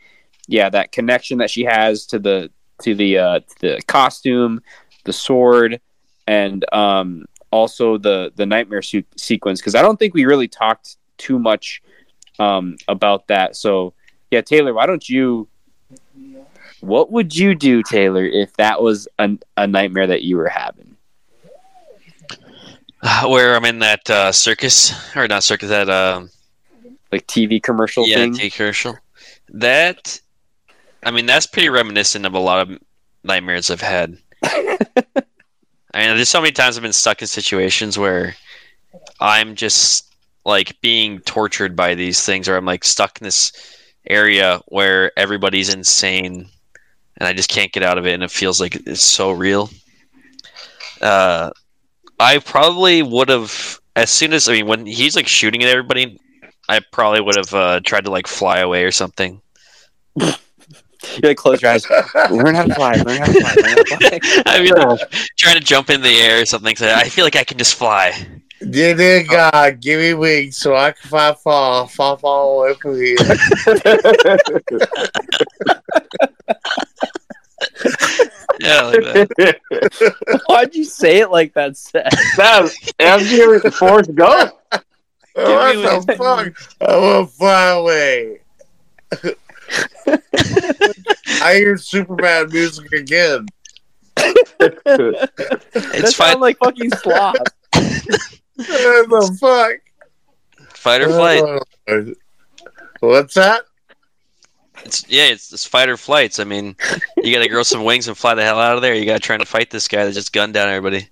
yeah, 0.48 0.70
that 0.70 0.92
connection 0.92 1.38
that 1.38 1.50
she 1.50 1.64
has 1.64 2.06
to 2.06 2.18
the 2.18 2.50
to 2.82 2.94
the 2.94 3.18
uh, 3.18 3.40
to 3.40 3.54
the 3.60 3.82
costume, 3.86 4.62
the 5.04 5.12
sword, 5.12 5.80
and 6.26 6.64
um, 6.72 7.26
also 7.50 7.98
the 7.98 8.32
the 8.36 8.46
nightmare 8.46 8.82
se- 8.82 9.04
sequence. 9.16 9.60
Because 9.60 9.74
I 9.74 9.82
don't 9.82 9.98
think 9.98 10.14
we 10.14 10.24
really 10.24 10.48
talked 10.48 10.96
too 11.18 11.38
much 11.38 11.82
um, 12.38 12.76
about 12.88 13.26
that. 13.28 13.56
So 13.56 13.92
yeah, 14.30 14.40
Taylor, 14.40 14.72
why 14.72 14.86
don't 14.86 15.06
you? 15.08 15.48
What 16.80 17.12
would 17.12 17.36
you 17.36 17.54
do, 17.54 17.82
Taylor, 17.82 18.24
if 18.24 18.54
that 18.54 18.80
was 18.80 19.06
a, 19.18 19.36
a 19.58 19.66
nightmare 19.66 20.06
that 20.06 20.22
you 20.22 20.38
were 20.38 20.48
having? 20.48 20.96
Where 23.26 23.54
I'm 23.54 23.66
in 23.66 23.80
that 23.80 24.08
uh, 24.08 24.32
circus 24.32 24.94
or 25.14 25.28
not 25.28 25.44
circus 25.44 25.68
that 25.68 25.90
um 25.90 26.30
Like 27.12 27.26
TV 27.26 27.62
commercial 27.62 28.06
yeah 28.06 28.16
thing? 28.16 28.34
TV 28.34 28.52
commercial. 28.52 28.96
That 29.48 30.20
I 31.02 31.10
mean 31.10 31.26
that's 31.26 31.46
pretty 31.46 31.68
reminiscent 31.68 32.26
of 32.26 32.34
a 32.34 32.38
lot 32.38 32.68
of 32.68 32.78
nightmares 33.24 33.70
I've 33.70 33.80
had. 33.80 34.16
I 35.92 36.06
mean, 36.06 36.16
there's 36.16 36.28
so 36.28 36.40
many 36.40 36.52
times 36.52 36.76
I've 36.76 36.82
been 36.82 36.92
stuck 36.92 37.20
in 37.20 37.26
situations 37.26 37.98
where 37.98 38.36
I'm 39.18 39.54
just 39.54 40.14
like 40.44 40.80
being 40.80 41.20
tortured 41.20 41.74
by 41.74 41.94
these 41.94 42.24
things, 42.24 42.48
or 42.48 42.56
I'm 42.56 42.64
like 42.64 42.84
stuck 42.84 43.20
in 43.20 43.24
this 43.24 43.52
area 44.08 44.60
where 44.68 45.12
everybody's 45.18 45.72
insane, 45.72 46.46
and 47.16 47.28
I 47.28 47.32
just 47.32 47.50
can't 47.50 47.72
get 47.72 47.82
out 47.82 47.98
of 47.98 48.06
it, 48.06 48.14
and 48.14 48.22
it 48.22 48.30
feels 48.30 48.60
like 48.60 48.76
it's 48.86 49.02
so 49.02 49.32
real. 49.32 49.68
Uh, 51.00 51.50
I 52.18 52.38
probably 52.38 53.02
would 53.02 53.28
have, 53.28 53.80
as 53.96 54.10
soon 54.10 54.32
as 54.32 54.48
I 54.48 54.52
mean, 54.52 54.66
when 54.66 54.86
he's 54.86 55.16
like 55.16 55.26
shooting 55.26 55.62
at 55.62 55.68
everybody, 55.70 56.20
I 56.70 56.80
probably 56.92 57.20
would 57.20 57.36
have 57.36 57.52
uh, 57.52 57.80
tried 57.80 58.04
to 58.04 58.12
like 58.12 58.28
fly 58.28 58.60
away 58.60 58.84
or 58.84 58.92
something. 58.92 59.42
You 61.14 61.30
like 61.30 61.38
close 61.38 61.62
your 61.62 61.70
eyes. 61.70 61.88
Learn 62.30 62.54
how 62.54 62.64
to 62.64 62.74
fly. 62.74 62.92
Learn 62.92 63.20
how 63.20 63.24
to 63.24 63.32
fly. 63.32 63.54
Learn 63.56 63.70
how 63.70 63.96
to 63.96 64.20
fly. 64.20 64.42
I 64.46 64.60
mean, 64.60 64.74
like, 64.74 65.10
trying 65.38 65.56
to 65.56 65.64
jump 65.64 65.88
in 65.88 66.02
the 66.02 66.10
air 66.10 66.42
or 66.42 66.44
something. 66.44 66.76
So 66.76 66.92
I 66.94 67.04
feel 67.08 67.24
like 67.24 67.36
I 67.36 67.42
can 67.42 67.56
just 67.56 67.74
fly. 67.74 68.12
Dear, 68.68 68.94
dear 68.94 69.24
God, 69.24 69.80
give 69.80 69.98
me 69.98 70.12
wings 70.12 70.58
so 70.58 70.76
I 70.76 70.92
can 70.92 71.08
fly 71.08 71.34
fall, 71.42 71.86
fall, 71.86 72.18
fall 72.18 72.60
away 72.60 72.74
from 72.74 72.96
here. 72.96 73.16
Yeah, 78.60 78.82
like 78.82 79.00
that. 79.00 80.42
Why'd 80.46 80.74
you 80.74 80.84
say 80.84 81.20
it 81.20 81.30
like 81.30 81.54
that, 81.54 81.78
Seth? 81.78 82.12
That's 82.36 82.92
as 82.98 83.32
your 83.32 83.58
Forrest 83.70 84.14
Gump. 84.14 84.52
What 85.34 86.06
the 86.06 86.16
fuck? 86.16 86.52
I 86.80 86.96
want 86.96 87.28
to 87.28 87.36
fly 87.36 87.68
away. 87.70 88.38
I 91.42 91.54
hear 91.54 91.76
Superman 91.76 92.48
music 92.50 92.92
again. 92.92 93.46
It's 94.16 94.52
that 94.92 96.14
fight, 96.16 96.40
like 96.40 96.58
fucking 96.58 96.90
sloth. 96.90 97.36
What 97.72 97.84
the 98.54 99.38
fuck? 99.40 99.80
fight 100.74 101.02
or 101.02 101.08
flight. 101.08 101.42
Uh, 101.88 102.02
What's 103.00 103.34
that? 103.34 103.62
It's 104.84 105.06
yeah, 105.08 105.24
it's, 105.24 105.52
it's 105.52 105.64
fight 105.64 105.88
or 105.88 105.96
flights. 105.96 106.38
I 106.38 106.44
mean, 106.44 106.76
you 107.18 107.34
gotta 107.34 107.48
grow 107.48 107.62
some 107.62 107.84
wings 107.84 108.08
and 108.08 108.16
fly 108.16 108.34
the 108.34 108.42
hell 108.42 108.58
out 108.58 108.76
of 108.76 108.82
there. 108.82 108.94
You 108.94 109.04
gotta 109.04 109.20
try 109.20 109.36
to 109.36 109.44
fight 109.44 109.70
this 109.70 109.88
guy 109.88 110.04
that 110.04 110.12
just 110.12 110.32
gunned 110.32 110.54
down 110.54 110.68
everybody. 110.68 111.08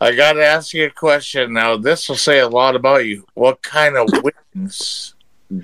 I 0.00 0.14
got 0.14 0.34
to 0.34 0.44
ask 0.44 0.74
you 0.74 0.86
a 0.86 0.90
question 0.90 1.52
now. 1.52 1.76
This 1.76 2.08
will 2.08 2.16
say 2.16 2.40
a 2.40 2.48
lot 2.48 2.76
about 2.76 3.06
you. 3.06 3.26
What 3.34 3.62
kind 3.62 3.96
of 3.96 4.08
wings 4.54 5.14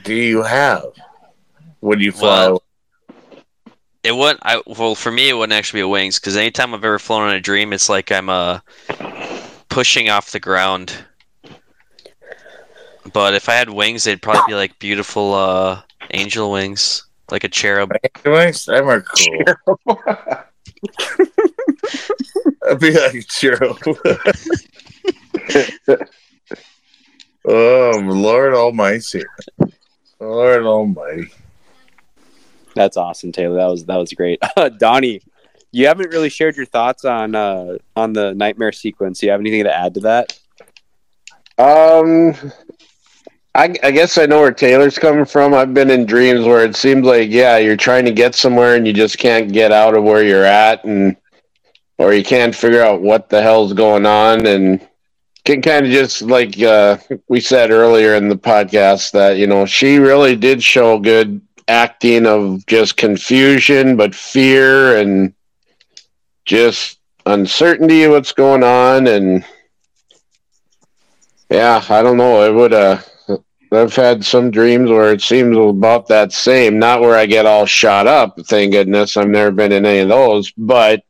do 0.02 0.14
you 0.14 0.42
have 0.42 0.86
when 1.80 2.00
you 2.00 2.12
fly? 2.12 2.48
Well, 2.48 2.62
It 4.02 4.14
wouldn't. 4.14 4.40
I 4.42 4.62
well, 4.66 4.94
for 4.94 5.10
me, 5.10 5.28
it 5.28 5.34
wouldn't 5.34 5.56
actually 5.56 5.80
be 5.80 5.84
wings 5.84 6.18
because 6.18 6.36
anytime 6.36 6.74
I've 6.74 6.84
ever 6.84 6.98
flown 6.98 7.28
in 7.28 7.36
a 7.36 7.40
dream, 7.40 7.72
it's 7.72 7.88
like 7.88 8.10
I'm 8.12 8.28
uh 8.28 8.60
pushing 9.68 10.08
off 10.08 10.32
the 10.32 10.40
ground. 10.40 11.04
But 13.12 13.34
if 13.34 13.48
I 13.48 13.54
had 13.54 13.70
wings, 13.70 14.04
they'd 14.04 14.22
probably 14.22 14.42
be 14.46 14.54
like 14.54 14.78
beautiful 14.78 15.34
uh 15.34 15.82
angel 16.12 16.50
wings, 16.50 17.06
like 17.30 17.44
a 17.44 17.48
cherub. 17.48 17.92
wings? 18.24 18.64
Them 18.64 18.88
are 18.88 19.02
cool. 19.02 19.44
I'd 22.68 22.80
be 22.80 22.92
like, 22.92 23.30
sure. 23.30 23.58
oh, 27.44 28.00
Lord 28.04 28.54
Almighty. 28.54 29.24
Lord 30.18 30.62
Almighty. 30.64 31.30
That's 32.74 32.96
awesome, 32.96 33.32
Taylor. 33.32 33.56
That 33.56 33.66
was 33.66 33.84
that 33.86 33.96
was 33.96 34.12
great. 34.12 34.40
Donnie, 34.78 35.20
you 35.72 35.86
haven't 35.86 36.10
really 36.10 36.28
shared 36.28 36.56
your 36.56 36.66
thoughts 36.66 37.04
on 37.04 37.34
uh, 37.34 37.78
on 37.96 38.12
the 38.12 38.34
nightmare 38.34 38.72
sequence. 38.72 39.18
Do 39.20 39.26
you 39.26 39.32
have 39.32 39.40
anything 39.40 39.64
to 39.64 39.74
add 39.74 39.94
to 39.94 40.00
that? 40.00 40.38
Um, 41.58 42.34
I, 43.54 43.74
I 43.82 43.90
guess 43.90 44.16
I 44.16 44.26
know 44.26 44.40
where 44.40 44.52
Taylor's 44.52 44.98
coming 44.98 45.24
from. 45.24 45.52
I've 45.52 45.74
been 45.74 45.90
in 45.90 46.06
dreams 46.06 46.46
where 46.46 46.64
it 46.64 46.76
seems 46.76 47.04
like, 47.04 47.28
yeah, 47.30 47.58
you're 47.58 47.76
trying 47.76 48.04
to 48.04 48.12
get 48.12 48.34
somewhere 48.34 48.76
and 48.76 48.86
you 48.86 48.92
just 48.92 49.18
can't 49.18 49.52
get 49.52 49.72
out 49.72 49.96
of 49.96 50.04
where 50.04 50.22
you're 50.22 50.44
at, 50.44 50.84
and 50.84 51.16
or 52.00 52.14
you 52.14 52.24
can't 52.24 52.54
figure 52.54 52.82
out 52.82 53.02
what 53.02 53.28
the 53.28 53.42
hell's 53.42 53.74
going 53.74 54.06
on, 54.06 54.46
and 54.46 54.80
can 55.44 55.60
kind 55.60 55.84
of 55.84 55.92
just 55.92 56.22
like 56.22 56.58
uh, 56.62 56.96
we 57.28 57.40
said 57.40 57.70
earlier 57.70 58.14
in 58.14 58.30
the 58.30 58.38
podcast 58.38 59.12
that 59.12 59.36
you 59.36 59.46
know 59.46 59.66
she 59.66 59.98
really 59.98 60.34
did 60.34 60.62
show 60.62 60.98
good 60.98 61.42
acting 61.68 62.24
of 62.24 62.64
just 62.66 62.96
confusion, 62.96 63.96
but 63.96 64.14
fear 64.14 64.96
and 64.96 65.34
just 66.46 66.98
uncertainty 67.26 68.04
of 68.04 68.12
what's 68.12 68.32
going 68.32 68.64
on, 68.64 69.06
and 69.06 69.44
yeah, 71.50 71.84
I 71.86 72.02
don't 72.02 72.16
know. 72.16 72.44
It 72.44 72.54
would 72.54 72.72
uh 72.72 72.98
I've 73.72 73.94
had 73.94 74.24
some 74.24 74.50
dreams 74.50 74.88
where 74.88 75.12
it 75.12 75.20
seems 75.20 75.54
about 75.54 76.08
that 76.08 76.32
same, 76.32 76.78
not 76.78 77.02
where 77.02 77.16
I 77.16 77.26
get 77.26 77.44
all 77.44 77.66
shot 77.66 78.06
up, 78.06 78.40
thank 78.46 78.72
goodness 78.72 79.18
I've 79.18 79.28
never 79.28 79.50
been 79.50 79.70
in 79.70 79.84
any 79.84 79.98
of 79.98 80.08
those, 80.08 80.50
but 80.52 81.02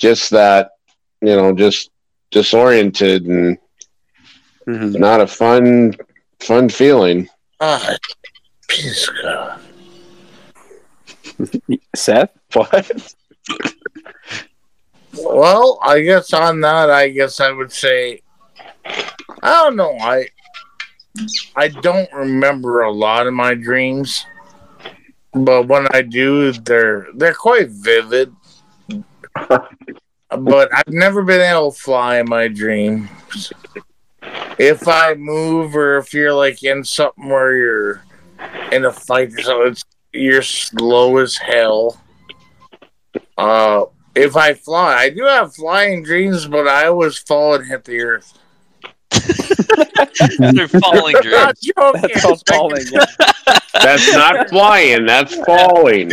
just 0.00 0.30
that, 0.30 0.72
you 1.20 1.36
know, 1.36 1.52
just 1.54 1.90
disoriented 2.32 3.26
and 3.26 3.58
Mm-hmm. 4.68 5.00
not 5.00 5.20
a 5.20 5.26
fun 5.26 5.94
fun 6.38 6.68
feeling. 6.68 7.28
Ah, 7.60 7.96
peace 8.68 9.08
God. 9.22 9.60
Seth, 11.96 12.30
What? 12.52 13.14
Well, 15.14 15.78
I 15.82 16.00
guess 16.02 16.32
on 16.32 16.60
that, 16.60 16.90
I 16.90 17.08
guess 17.08 17.40
I 17.40 17.50
would 17.50 17.72
say, 17.72 18.22
I 18.84 19.64
don't 19.64 19.76
know. 19.76 19.96
I 19.98 20.28
I 21.56 21.68
don't 21.68 22.12
remember 22.12 22.82
a 22.82 22.92
lot 22.92 23.26
of 23.26 23.34
my 23.34 23.54
dreams, 23.54 24.24
but 25.32 25.66
when 25.66 25.86
I 25.92 26.02
do, 26.02 26.52
they're 26.52 27.08
they're 27.16 27.34
quite 27.34 27.70
vivid. 27.70 28.32
but 30.30 30.74
I've 30.74 30.88
never 30.88 31.22
been 31.22 31.40
able 31.40 31.72
to 31.72 31.78
fly 31.78 32.18
in 32.18 32.28
my 32.28 32.48
dreams. 32.48 33.52
If 34.58 34.86
I 34.86 35.14
move, 35.14 35.74
or 35.74 35.98
if 35.98 36.12
you're 36.12 36.34
like 36.34 36.62
in 36.62 36.84
something 36.84 37.28
where 37.28 37.56
you're 37.56 38.04
in 38.72 38.84
a 38.84 38.92
fight 38.92 39.32
or 39.32 39.42
something, 39.42 39.68
it's, 39.68 39.84
you're 40.12 40.42
slow 40.42 41.16
as 41.18 41.36
hell. 41.36 42.00
Uh, 43.38 43.86
if 44.14 44.36
I 44.36 44.54
fly, 44.54 44.96
I 44.96 45.10
do 45.10 45.24
have 45.24 45.54
flying 45.54 46.02
dreams, 46.02 46.46
but 46.46 46.68
I 46.68 46.86
always 46.86 47.18
fall 47.18 47.54
and 47.54 47.66
hit 47.66 47.84
the 47.84 48.00
earth. 48.00 48.38
They're 50.38 50.68
falling 50.68 51.16
dreams. 51.22 51.60
joking. 51.60 52.02
that's 52.02 52.22
called 52.22 52.42
falling. 52.46 52.84
Yeah. 52.90 53.06
That's 53.72 54.12
not 54.12 54.48
flying. 54.48 55.06
That's 55.06 55.34
falling. 55.44 56.10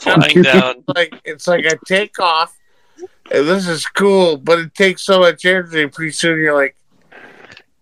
Flying 0.00 0.42
down. 0.42 0.84
like 0.94 1.14
it's 1.24 1.46
like 1.46 1.66
I 1.66 1.76
take 1.86 2.18
off, 2.18 2.56
and 2.98 3.48
this 3.48 3.66
is 3.66 3.86
cool, 3.86 4.36
but 4.36 4.58
it 4.58 4.74
takes 4.74 5.02
so 5.02 5.20
much 5.20 5.44
energy. 5.44 5.86
Pretty 5.86 6.12
soon 6.12 6.38
you're 6.38 6.54
like, 6.54 6.76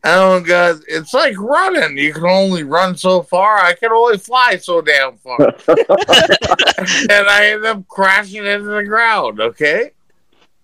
oh 0.04 0.40
god, 0.40 0.80
it's 0.88 1.12
like 1.14 1.38
running. 1.38 1.98
You 1.98 2.12
can 2.12 2.24
only 2.24 2.62
run 2.62 2.96
so 2.96 3.22
far. 3.22 3.58
I 3.58 3.74
can 3.74 3.92
only 3.92 4.18
fly 4.18 4.56
so 4.56 4.80
damn 4.80 5.16
far, 5.16 5.38
and 5.68 7.28
I 7.28 7.50
end 7.52 7.64
up 7.64 7.86
crashing 7.88 8.46
into 8.46 8.68
the 8.68 8.84
ground. 8.84 9.40
Okay, 9.40 9.90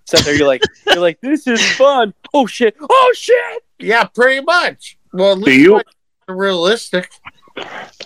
Sat 0.09 0.25
there, 0.25 0.37
you're 0.37 0.47
like, 0.47 0.63
you're 0.87 1.01
like, 1.01 1.21
this 1.21 1.47
is 1.47 1.63
fun. 1.73 2.15
Oh 2.33 2.47
shit! 2.47 2.77
Oh 2.81 3.13
shit! 3.15 3.63
yeah, 3.79 4.05
pretty 4.05 4.43
much. 4.45 4.97
Well, 5.13 5.33
at 5.33 5.39
Do 5.39 5.45
least 5.45 5.61
you 5.61 5.83
realistic? 6.29 7.11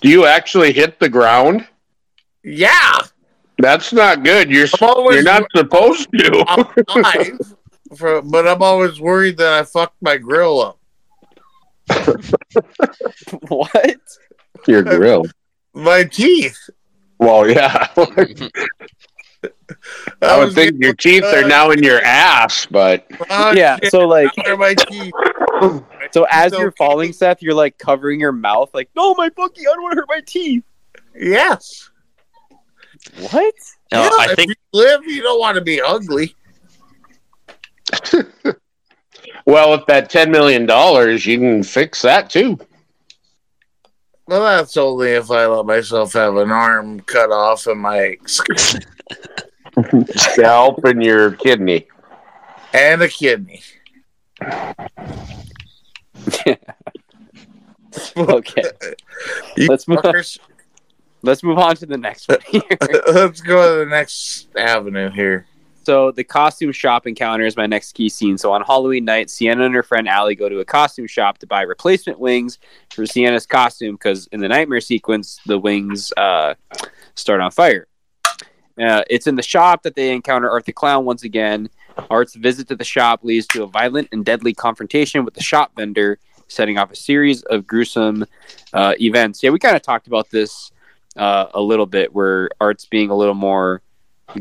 Do 0.00 0.08
you 0.08 0.26
actually 0.26 0.72
hit 0.72 0.98
the 1.00 1.08
ground? 1.08 1.66
Yeah, 2.44 2.98
That's 3.58 3.92
not 3.92 4.24
good. 4.24 4.50
You're 4.50 4.66
I'm 4.80 4.88
always 4.88 5.14
you're 5.16 5.24
not 5.24 5.44
supposed 5.54 6.08
to. 6.12 6.44
I'm 6.48 6.66
alive, 7.02 7.38
for, 7.96 8.20
but 8.22 8.48
I'm 8.48 8.62
always 8.62 9.00
worried 9.00 9.36
that 9.38 9.52
I 9.52 9.62
fucked 9.64 10.00
my 10.02 10.16
grill 10.16 10.60
up. 10.60 10.78
What? 13.48 13.96
Your 14.66 14.82
grill. 14.82 15.24
My 15.74 16.04
teeth. 16.04 16.58
Well, 17.18 17.48
yeah. 17.48 17.86
I 20.22 20.38
would 20.38 20.52
think 20.54 20.82
your 20.82 20.94
teeth 20.94 21.24
are 21.24 21.44
uh, 21.44 21.48
now 21.48 21.70
in 21.70 21.82
your 21.82 22.00
ass, 22.02 22.66
but 22.70 23.06
Oh, 23.30 23.52
yeah. 23.52 23.76
shit, 23.82 23.90
So 23.90 24.06
like, 24.06 24.30
are 24.46 24.56
my 24.56 24.74
teeth? 24.74 25.12
So 26.12 26.26
as 26.30 26.52
So- 26.52 26.58
you're 26.60 26.72
falling, 26.72 27.12
Seth, 27.12 27.42
you're 27.42 27.54
like 27.54 27.78
covering 27.78 28.20
your 28.20 28.32
mouth, 28.32 28.70
like, 28.74 28.88
no, 28.96 29.14
my 29.14 29.30
fucking, 29.30 29.64
I 29.66 29.72
don't 29.74 29.82
want 29.82 29.92
to 29.94 29.96
hurt 30.00 30.08
my 30.08 30.20
teeth. 30.26 30.64
Yes. 31.14 31.90
What? 33.30 33.54
No, 33.90 34.02
yeah, 34.04 34.10
I 34.18 34.26
if 34.30 34.36
think 34.36 34.50
you 34.50 34.54
live, 34.72 35.04
you 35.04 35.22
don't 35.22 35.40
want 35.40 35.56
to 35.56 35.60
be 35.60 35.80
ugly. 35.80 36.34
well, 39.44 39.74
if 39.74 39.84
that 39.86 40.08
ten 40.08 40.30
million 40.30 40.64
dollars, 40.66 41.26
you 41.26 41.38
can 41.38 41.62
fix 41.62 42.00
that 42.02 42.30
too. 42.30 42.58
Well, 44.26 44.42
that's 44.44 44.76
only 44.76 45.10
if 45.10 45.30
I 45.30 45.46
let 45.46 45.66
myself 45.66 46.12
have 46.14 46.36
an 46.36 46.50
arm 46.50 47.00
cut 47.00 47.30
off 47.32 47.66
and 47.66 47.80
my 47.80 48.16
Scalp 50.16 50.84
and 50.84 51.02
your 51.02 51.32
kidney. 51.32 51.88
and 52.72 53.02
a 53.02 53.08
kidney. 53.08 53.62
Okay. 58.16 58.62
You 59.56 59.66
Let's 59.68 59.86
move 59.86 59.98
on. 60.02 60.14
Let's 61.22 61.42
move 61.42 61.58
on 61.58 61.76
to 61.76 61.86
the 61.86 61.98
next 61.98 62.28
one 62.28 62.38
here. 62.48 62.62
Let's 63.12 63.40
go 63.40 63.78
to 63.78 63.84
the 63.84 63.90
next 63.90 64.48
avenue 64.56 65.10
here. 65.10 65.46
So 65.84 66.12
the 66.12 66.24
costume 66.24 66.72
shop 66.72 67.06
encounter 67.06 67.44
is 67.44 67.56
my 67.56 67.66
next 67.66 67.92
key 67.92 68.08
scene. 68.08 68.38
So 68.38 68.52
on 68.52 68.62
Halloween 68.62 69.04
night, 69.04 69.30
Sienna 69.30 69.64
and 69.64 69.74
her 69.74 69.82
friend 69.82 70.08
Allie 70.08 70.36
go 70.36 70.48
to 70.48 70.60
a 70.60 70.64
costume 70.64 71.06
shop 71.06 71.38
to 71.38 71.46
buy 71.46 71.62
replacement 71.62 72.18
wings 72.18 72.58
for 72.92 73.04
Sienna's 73.04 73.46
costume 73.46 73.96
because 73.96 74.28
in 74.28 74.40
the 74.40 74.48
nightmare 74.48 74.80
sequence, 74.80 75.40
the 75.46 75.58
wings 75.58 76.12
uh, 76.16 76.54
start 77.14 77.40
on 77.40 77.50
fire. 77.50 77.88
Uh, 78.80 79.02
it's 79.10 79.26
in 79.26 79.34
the 79.34 79.42
shop 79.42 79.82
that 79.82 79.94
they 79.94 80.12
encounter 80.12 80.50
Art 80.50 80.64
the 80.64 80.72
Clown 80.72 81.04
once 81.04 81.24
again. 81.24 81.68
Art's 82.10 82.34
visit 82.34 82.68
to 82.68 82.76
the 82.76 82.84
shop 82.84 83.20
leads 83.22 83.46
to 83.48 83.62
a 83.62 83.66
violent 83.66 84.08
and 84.12 84.24
deadly 84.24 84.52
confrontation 84.54 85.24
with 85.24 85.34
the 85.34 85.42
shop 85.42 85.72
vendor, 85.76 86.18
setting 86.48 86.78
off 86.78 86.90
a 86.92 86.96
series 86.96 87.42
of 87.44 87.66
gruesome 87.66 88.24
uh, 88.72 88.94
events. 89.00 89.42
Yeah, 89.42 89.50
we 89.50 89.58
kind 89.58 89.76
of 89.76 89.82
talked 89.82 90.06
about 90.06 90.30
this 90.30 90.70
uh, 91.16 91.46
a 91.54 91.60
little 91.60 91.86
bit, 91.86 92.12
where 92.14 92.48
Art's 92.60 92.86
being 92.86 93.10
a 93.10 93.14
little 93.16 93.34
more 93.34 93.82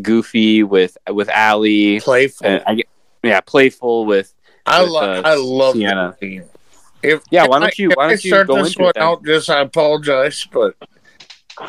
goofy 0.02 0.64
with 0.64 0.98
with 1.10 1.30
Allie, 1.30 1.99
Playful. 1.99 2.48
and 2.48 2.64
I 2.65 2.84
yeah, 3.23 3.41
playful 3.41 4.06
with 4.06 4.34
I 4.65 4.82
with, 4.84 4.91
love. 4.91 5.26
uh, 5.26 5.28
I 5.28 5.36
love 5.36 5.76
Sienna. 5.76 6.15
If 7.03 7.23
Yeah, 7.32 7.48
why 7.48 7.60
don't 7.60 7.78
you- 7.80 7.90
why 7.95 8.07
don't 8.10 8.23
you 8.23 8.30
start 8.30 8.48
go 8.48 8.56
this 8.57 8.68
into 8.69 8.84
one 8.84 8.94
out? 8.98 9.26
Just 9.26 9.49
I 9.49 9.61
apologize, 9.61 10.48
but 10.52 10.76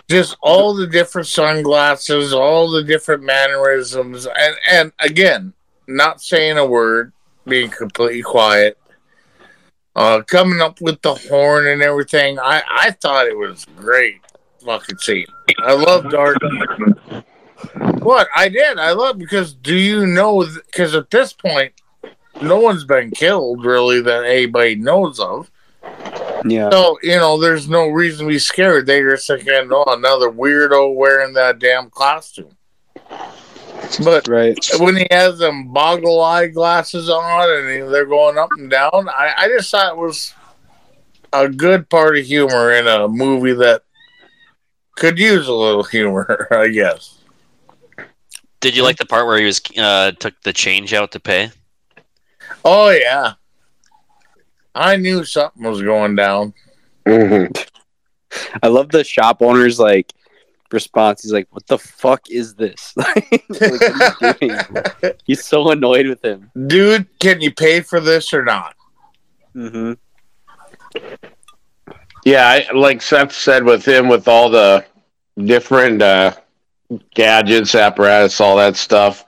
just 0.08 0.36
all 0.40 0.74
the 0.74 0.86
different 0.86 1.26
sunglasses, 1.26 2.32
all 2.32 2.70
the 2.70 2.84
different 2.84 3.22
mannerisms, 3.22 4.26
and 4.26 4.56
and 4.70 4.92
again, 5.00 5.52
not 5.96 6.20
saying 6.20 6.58
a 6.58 6.66
word, 6.66 7.12
being 7.46 7.70
completely 7.70 8.22
quiet. 8.22 8.78
Uh, 9.94 10.22
coming 10.22 10.60
up 10.60 10.80
with 10.80 11.02
the 11.02 11.14
horn 11.14 11.66
and 11.66 11.82
everything, 11.82 12.38
I 12.38 12.62
I 12.68 12.90
thought 12.92 13.26
it 13.26 13.36
was 13.36 13.66
great. 13.76 14.20
Fucking 14.64 14.98
scene. 14.98 15.26
I 15.58 15.74
loved 15.74 16.14
art. 16.14 16.38
What 18.00 18.28
I 18.34 18.48
did, 18.48 18.78
I 18.78 18.92
love 18.92 19.18
because 19.18 19.52
do 19.52 19.74
you 19.74 20.06
know? 20.06 20.46
Because 20.66 20.94
at 20.94 21.10
this 21.10 21.32
point, 21.32 21.74
no 22.40 22.58
one's 22.58 22.84
been 22.84 23.10
killed 23.10 23.64
really 23.64 24.00
that 24.00 24.24
anybody 24.24 24.76
knows 24.76 25.20
of. 25.20 25.50
yeah. 26.46 26.70
So 26.70 26.98
you 27.02 27.16
know, 27.16 27.38
there's 27.38 27.68
no 27.68 27.88
reason 27.88 28.26
to 28.26 28.32
be 28.32 28.38
scared. 28.38 28.86
They 28.86 29.02
just 29.02 29.26
thinking, 29.26 29.68
oh, 29.70 29.84
another 29.88 30.30
weirdo 30.30 30.94
wearing 30.94 31.34
that 31.34 31.58
damn 31.58 31.90
costume. 31.90 32.56
But 34.04 34.26
Right. 34.28 34.56
when 34.78 34.96
he 34.96 35.06
has 35.10 35.38
them 35.38 35.72
boggle 35.72 36.20
eye 36.22 36.46
glasses 36.48 37.08
on 37.10 37.50
and 37.50 37.70
he- 37.70 37.90
they're 37.90 38.06
going 38.06 38.38
up 38.38 38.50
and 38.52 38.70
down, 38.70 39.08
I, 39.08 39.34
I 39.36 39.48
just 39.48 39.70
thought 39.70 39.92
it 39.92 39.98
was 39.98 40.32
a 41.32 41.48
good 41.48 41.88
part 41.90 42.16
of 42.18 42.24
humor 42.24 42.72
in 42.72 42.86
a 42.86 43.08
movie 43.08 43.52
that 43.54 43.82
could 44.96 45.18
use 45.18 45.46
a 45.48 45.52
little 45.54 45.82
humor, 45.82 46.48
I 46.50 46.68
guess. 46.68 47.18
did 48.60 48.76
you 48.76 48.82
like 48.82 48.96
the 48.98 49.06
part 49.06 49.26
where 49.26 49.38
he 49.38 49.44
was 49.44 49.60
uh, 49.78 50.12
took 50.12 50.34
the 50.42 50.52
change 50.52 50.92
out 50.94 51.12
to 51.12 51.20
pay? 51.20 51.50
Oh 52.64 52.90
yeah, 52.90 53.34
I 54.74 54.96
knew 54.96 55.24
something 55.24 55.64
was 55.64 55.82
going 55.82 56.14
down. 56.16 56.54
Mhm. 57.06 57.66
I 58.62 58.68
love 58.68 58.90
the 58.90 59.04
shop 59.04 59.42
owner's 59.42 59.78
like 59.78 60.12
response. 60.72 61.22
He's 61.22 61.32
like, 61.32 61.48
"What 61.50 61.66
the 61.66 61.78
fuck 61.78 62.30
is 62.30 62.54
this?" 62.54 62.92
like, 62.96 63.44
what 63.48 64.40
you 64.40 64.48
doing? 64.48 65.14
He's 65.26 65.44
so 65.44 65.70
annoyed 65.70 66.06
with 66.06 66.24
him. 66.24 66.50
Dude, 66.66 67.06
can 67.18 67.40
you 67.40 67.52
pay 67.52 67.80
for 67.80 68.00
this 68.00 68.32
or 68.32 68.44
not? 68.44 68.74
Mm-hmm. 69.54 69.92
Yeah, 72.24 72.46
I, 72.48 72.72
like 72.72 73.02
Seth 73.02 73.32
said 73.32 73.64
with 73.64 73.86
him, 73.86 74.08
with 74.08 74.28
all 74.28 74.48
the 74.48 74.84
different 75.44 76.00
uh, 76.02 76.34
gadgets, 77.14 77.74
apparatus, 77.74 78.40
all 78.40 78.56
that 78.56 78.76
stuff, 78.76 79.24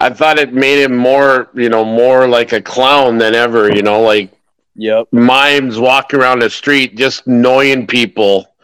I 0.00 0.10
thought 0.10 0.38
it 0.38 0.52
made 0.52 0.82
him 0.82 0.96
more, 0.96 1.50
you 1.54 1.68
know, 1.68 1.84
more 1.84 2.26
like 2.26 2.52
a 2.52 2.60
clown 2.60 3.18
than 3.18 3.34
ever. 3.34 3.74
You 3.74 3.82
know, 3.82 4.00
like 4.00 4.32
Yep. 4.78 5.08
mimes 5.12 5.78
walking 5.78 6.20
around 6.20 6.40
the 6.40 6.50
street, 6.50 6.96
just 6.96 7.26
annoying 7.26 7.86
people. 7.86 8.54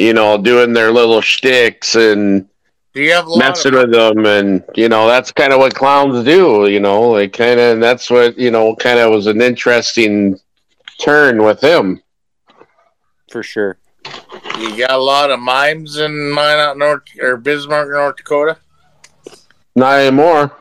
You 0.00 0.14
know, 0.14 0.38
doing 0.38 0.72
their 0.72 0.90
little 0.90 1.20
shticks 1.20 1.94
and 1.94 2.48
Do 2.94 3.02
you 3.02 3.12
have 3.12 3.26
a 3.26 3.28
lot 3.28 3.38
messing 3.38 3.74
of 3.74 3.82
with 3.82 3.92
them, 3.92 4.24
and 4.24 4.64
you 4.74 4.88
know 4.88 5.06
that's 5.06 5.30
kind 5.30 5.52
of 5.52 5.58
what 5.58 5.74
clowns 5.74 6.24
do. 6.24 6.68
You 6.68 6.80
know, 6.80 7.02
like 7.02 7.34
kind 7.34 7.60
of, 7.60 7.74
and 7.74 7.82
that's 7.82 8.08
what 8.08 8.38
you 8.38 8.50
know, 8.50 8.74
kind 8.74 8.98
of 8.98 9.10
was 9.10 9.26
an 9.26 9.42
interesting 9.42 10.40
turn 10.98 11.42
with 11.42 11.62
him. 11.62 12.00
For 13.30 13.42
sure. 13.42 13.76
you 14.58 14.78
got 14.78 14.92
a 14.92 14.96
lot 14.96 15.30
of 15.30 15.38
mimes 15.38 15.98
in 15.98 16.30
mine 16.30 16.58
out 16.58 16.78
north 16.78 17.02
or 17.20 17.36
Bismarck, 17.36 17.90
North 17.90 18.16
Dakota? 18.16 18.56
Not 19.76 19.98
anymore. 19.98 20.56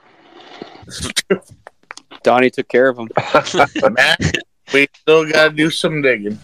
Donnie 2.24 2.50
took 2.50 2.68
care 2.68 2.90
of 2.90 3.00
him. 3.00 3.08
Man, 3.94 4.18
we 4.74 4.90
still 4.98 5.32
gotta 5.32 5.52
do 5.52 5.70
some 5.70 6.02
digging. 6.02 6.38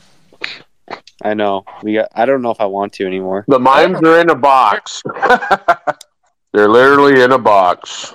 I 1.23 1.33
know. 1.33 1.63
We 1.81 1.93
got. 1.93 2.09
I 2.13 2.25
don't 2.25 2.41
know 2.41 2.51
if 2.51 2.59
I 2.59 2.65
want 2.65 2.93
to 2.93 3.05
anymore. 3.05 3.45
The 3.47 3.59
mimes 3.59 4.01
are 4.01 4.19
in 4.19 4.29
a 4.29 4.35
box. 4.35 5.01
They're 6.53 6.69
literally 6.69 7.21
in 7.21 7.31
a 7.31 7.39
box. 7.39 8.13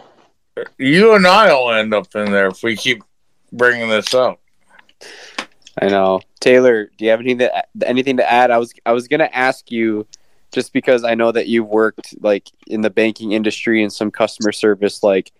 You 0.78 1.14
and 1.14 1.26
I 1.26 1.52
will 1.52 1.72
end 1.72 1.94
up 1.94 2.14
in 2.14 2.30
there 2.30 2.48
if 2.48 2.62
we 2.62 2.76
keep 2.76 3.02
bringing 3.52 3.88
this 3.88 4.14
up. 4.14 4.40
I 5.80 5.88
know. 5.88 6.20
Taylor, 6.40 6.90
do 6.96 7.04
you 7.04 7.10
have 7.10 7.20
anything 7.20 7.38
to 7.38 7.88
anything 7.88 8.16
to 8.18 8.30
add? 8.30 8.50
I 8.50 8.58
was 8.58 8.72
I 8.84 8.92
was 8.92 9.08
gonna 9.08 9.30
ask 9.32 9.70
you, 9.70 10.06
just 10.52 10.72
because 10.72 11.04
I 11.04 11.14
know 11.14 11.32
that 11.32 11.48
you've 11.48 11.68
worked 11.68 12.14
like 12.20 12.50
in 12.66 12.80
the 12.80 12.90
banking 12.90 13.32
industry 13.32 13.82
and 13.82 13.92
some 13.92 14.10
customer 14.10 14.52
service. 14.52 15.02
Like, 15.02 15.32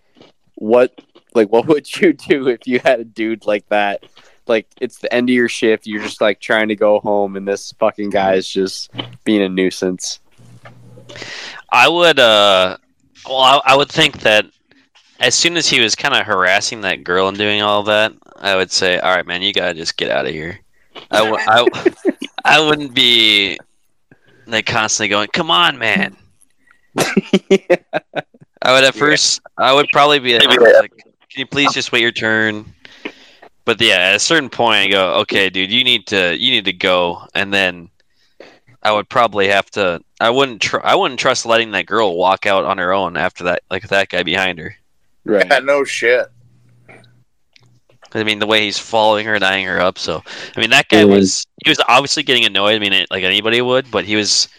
what 0.55 0.99
like 1.35 1.49
what 1.49 1.65
would 1.67 1.95
you 1.97 2.13
do 2.13 2.47
if 2.47 2.65
you 2.65 2.79
had 2.79 2.99
a 2.99 3.05
dude 3.05 3.45
like 3.45 3.67
that? 3.69 4.03
Like, 4.47 4.67
it's 4.79 4.99
the 4.99 5.13
end 5.13 5.29
of 5.29 5.35
your 5.35 5.49
shift. 5.49 5.87
You're 5.87 6.01
just 6.01 6.21
like 6.21 6.39
trying 6.39 6.67
to 6.69 6.75
go 6.75 6.99
home, 6.99 7.35
and 7.35 7.47
this 7.47 7.71
fucking 7.79 8.09
guy 8.09 8.35
is 8.35 8.47
just 8.47 8.91
being 9.23 9.41
a 9.41 9.49
nuisance. 9.49 10.19
I 11.71 11.87
would, 11.87 12.19
uh, 12.19 12.77
well, 13.27 13.37
I, 13.37 13.61
I 13.65 13.75
would 13.75 13.89
think 13.89 14.21
that 14.21 14.45
as 15.19 15.35
soon 15.35 15.55
as 15.55 15.67
he 15.69 15.79
was 15.79 15.95
kind 15.95 16.15
of 16.15 16.25
harassing 16.25 16.81
that 16.81 17.03
girl 17.03 17.27
and 17.27 17.37
doing 17.37 17.61
all 17.61 17.83
that, 17.83 18.13
I 18.37 18.55
would 18.55 18.71
say, 18.71 18.99
"All 18.99 19.15
right, 19.15 19.25
man, 19.25 19.41
you 19.41 19.53
gotta 19.53 19.73
just 19.73 19.95
get 19.97 20.09
out 20.09 20.25
of 20.25 20.31
here." 20.31 20.59
I, 21.11 21.19
w- 21.19 21.37
I, 21.39 21.93
I 22.43 22.59
wouldn't 22.59 22.93
be 22.93 23.57
like 24.47 24.65
constantly 24.65 25.09
going, 25.09 25.27
"Come 25.31 25.51
on, 25.51 25.77
man." 25.77 26.17
I 28.63 28.73
would 28.73 28.83
at 28.83 28.95
first, 28.95 29.41
I 29.57 29.73
would 29.73 29.87
probably 29.93 30.19
be 30.19 30.37
like, 30.37 30.49
"Can 30.49 30.89
you 31.37 31.45
please 31.45 31.71
just 31.73 31.91
wait 31.91 32.01
your 32.01 32.11
turn?" 32.11 32.73
But 33.65 33.79
yeah, 33.79 33.97
at 33.97 34.15
a 34.15 34.19
certain 34.19 34.49
point, 34.49 34.77
I 34.77 34.87
go, 34.87 35.13
"Okay, 35.21 35.49
dude, 35.49 35.71
you 35.71 35.83
need 35.83 36.07
to, 36.07 36.35
you 36.35 36.51
need 36.51 36.65
to 36.65 36.73
go," 36.73 37.25
and 37.35 37.53
then 37.53 37.89
I 38.81 38.91
would 38.91 39.09
probably 39.09 39.47
have 39.49 39.69
to. 39.71 40.01
I 40.19 40.29
wouldn't. 40.29 40.61
Tr- 40.61 40.83
I 40.83 40.95
wouldn't 40.95 41.19
trust 41.19 41.45
letting 41.45 41.71
that 41.71 41.85
girl 41.85 42.15
walk 42.15 42.45
out 42.45 42.65
on 42.65 42.77
her 42.79 42.91
own 42.91 43.17
after 43.17 43.43
that, 43.45 43.61
like 43.69 43.87
that 43.89 44.09
guy 44.09 44.23
behind 44.23 44.57
her. 44.59 44.75
Right. 45.23 45.45
Yeah, 45.49 45.59
no 45.59 45.83
shit. 45.83 46.27
I 48.13 48.23
mean, 48.23 48.39
the 48.39 48.47
way 48.47 48.65
he's 48.65 48.77
following 48.79 49.25
her 49.25 49.35
and 49.35 49.43
eyeing 49.43 49.65
her 49.65 49.79
up. 49.79 49.97
So, 49.97 50.21
I 50.55 50.59
mean, 50.59 50.71
that 50.71 50.89
guy 50.89 51.05
was 51.05 51.45
he 51.63 51.69
was 51.69 51.79
obviously 51.87 52.23
getting 52.23 52.45
annoyed. 52.45 52.75
I 52.75 52.79
mean, 52.79 52.93
it, 52.93 53.09
like 53.09 53.23
anybody 53.23 53.61
would, 53.61 53.89
but 53.89 54.05
he 54.05 54.15
was 54.15 54.49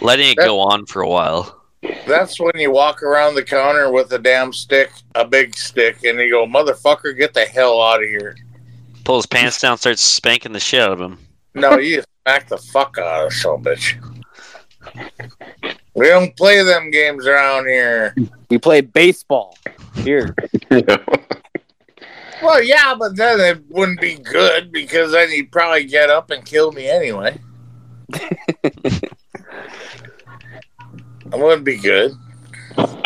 letting 0.00 0.30
it 0.30 0.36
go 0.36 0.60
on 0.60 0.86
for 0.86 1.02
a 1.02 1.08
while. 1.08 1.57
That's 2.06 2.40
when 2.40 2.52
you 2.56 2.70
walk 2.70 3.02
around 3.02 3.34
the 3.34 3.44
counter 3.44 3.90
with 3.92 4.12
a 4.12 4.18
damn 4.18 4.52
stick, 4.52 4.90
a 5.14 5.24
big 5.24 5.56
stick, 5.56 6.04
and 6.04 6.18
you 6.18 6.30
go, 6.30 6.46
"Motherfucker, 6.46 7.16
get 7.16 7.34
the 7.34 7.44
hell 7.44 7.80
out 7.80 8.02
of 8.02 8.08
here!" 8.08 8.36
Pull 9.04 9.16
his 9.16 9.26
pants 9.26 9.60
down, 9.60 9.78
starts 9.78 10.02
spanking 10.02 10.52
the 10.52 10.60
shit 10.60 10.80
out 10.80 10.92
of 10.92 11.00
him. 11.00 11.18
No, 11.54 11.78
you 11.78 12.02
smack 12.24 12.48
the 12.48 12.58
fuck 12.58 12.98
out 12.98 13.26
of 13.26 13.32
some 13.32 13.62
bitch. 13.62 13.94
We 15.94 16.08
don't 16.08 16.36
play 16.36 16.62
them 16.62 16.90
games 16.90 17.26
around 17.26 17.66
here. 17.66 18.14
We 18.50 18.58
play 18.58 18.80
baseball 18.80 19.56
here. 19.96 20.34
Well, 22.40 22.62
yeah, 22.62 22.94
but 22.96 23.16
then 23.16 23.40
it 23.40 23.64
wouldn't 23.68 24.00
be 24.00 24.14
good 24.14 24.70
because 24.70 25.12
then 25.12 25.30
he'd 25.30 25.50
probably 25.50 25.84
get 25.84 26.08
up 26.08 26.30
and 26.30 26.44
kill 26.44 26.70
me 26.72 26.88
anyway. 26.88 27.38
It 31.32 31.38
wouldn't 31.38 31.64
be 31.64 31.76
good. 31.76 32.12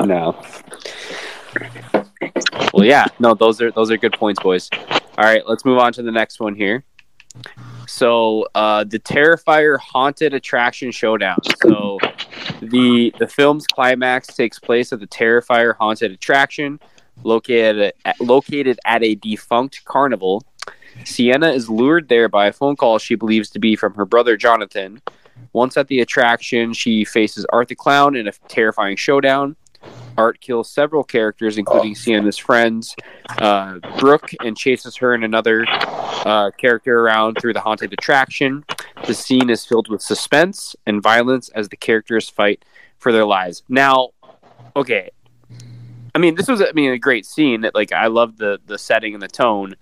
No. 0.04 0.40
Well, 2.72 2.84
yeah. 2.84 3.06
No, 3.18 3.34
those 3.34 3.60
are 3.60 3.70
those 3.72 3.90
are 3.90 3.96
good 3.96 4.12
points, 4.12 4.40
boys. 4.42 4.70
All 5.18 5.24
right, 5.24 5.42
let's 5.46 5.64
move 5.64 5.78
on 5.78 5.92
to 5.94 6.02
the 6.02 6.12
next 6.12 6.40
one 6.40 6.54
here. 6.54 6.84
So, 7.86 8.46
uh, 8.54 8.84
the 8.84 8.98
Terrifier 8.98 9.78
haunted 9.78 10.34
attraction 10.34 10.90
showdown. 10.90 11.38
So, 11.62 11.98
the 12.60 13.12
the 13.18 13.26
film's 13.26 13.66
climax 13.66 14.28
takes 14.28 14.58
place 14.58 14.92
at 14.92 15.00
the 15.00 15.06
Terrifier 15.06 15.74
haunted 15.76 16.12
attraction, 16.12 16.80
located 17.24 17.92
at, 18.04 18.20
located 18.20 18.78
at 18.84 19.02
a 19.02 19.16
defunct 19.16 19.84
carnival. 19.84 20.44
Sienna 21.04 21.50
is 21.50 21.68
lured 21.68 22.08
there 22.08 22.28
by 22.28 22.46
a 22.46 22.52
phone 22.52 22.76
call 22.76 22.98
she 22.98 23.14
believes 23.14 23.50
to 23.50 23.58
be 23.58 23.76
from 23.76 23.94
her 23.94 24.04
brother 24.04 24.36
Jonathan. 24.36 25.02
Once 25.52 25.76
at 25.76 25.88
the 25.88 26.00
attraction, 26.00 26.72
she 26.72 27.04
faces 27.04 27.46
Art 27.52 27.68
the 27.68 27.74
Clown 27.74 28.16
in 28.16 28.28
a 28.28 28.32
terrifying 28.48 28.96
showdown. 28.96 29.56
Art 30.16 30.40
kills 30.40 30.70
several 30.70 31.02
characters, 31.02 31.58
including 31.58 31.94
Sienna's 31.94 32.38
friends, 32.38 32.94
uh, 33.38 33.78
Brooke, 33.98 34.30
and 34.44 34.56
chases 34.56 34.96
her 34.96 35.14
and 35.14 35.24
another 35.24 35.64
uh, 35.68 36.50
character 36.56 37.00
around 37.00 37.38
through 37.40 37.54
the 37.54 37.60
haunted 37.60 37.92
attraction. 37.92 38.64
The 39.06 39.14
scene 39.14 39.50
is 39.50 39.64
filled 39.64 39.88
with 39.88 40.02
suspense 40.02 40.76
and 40.86 41.02
violence 41.02 41.48
as 41.50 41.68
the 41.68 41.76
characters 41.76 42.28
fight 42.28 42.64
for 42.98 43.10
their 43.10 43.24
lives. 43.24 43.62
Now, 43.68 44.10
okay, 44.76 45.10
I 46.14 46.18
mean, 46.18 46.34
this 46.34 46.48
was 46.48 46.60
I 46.60 46.72
mean 46.72 46.92
a 46.92 46.98
great 46.98 47.24
scene. 47.26 47.62
That 47.62 47.74
like 47.74 47.92
I 47.92 48.06
love 48.06 48.36
the 48.36 48.60
the 48.66 48.78
setting 48.78 49.14
and 49.14 49.22
the 49.22 49.28
tone, 49.28 49.74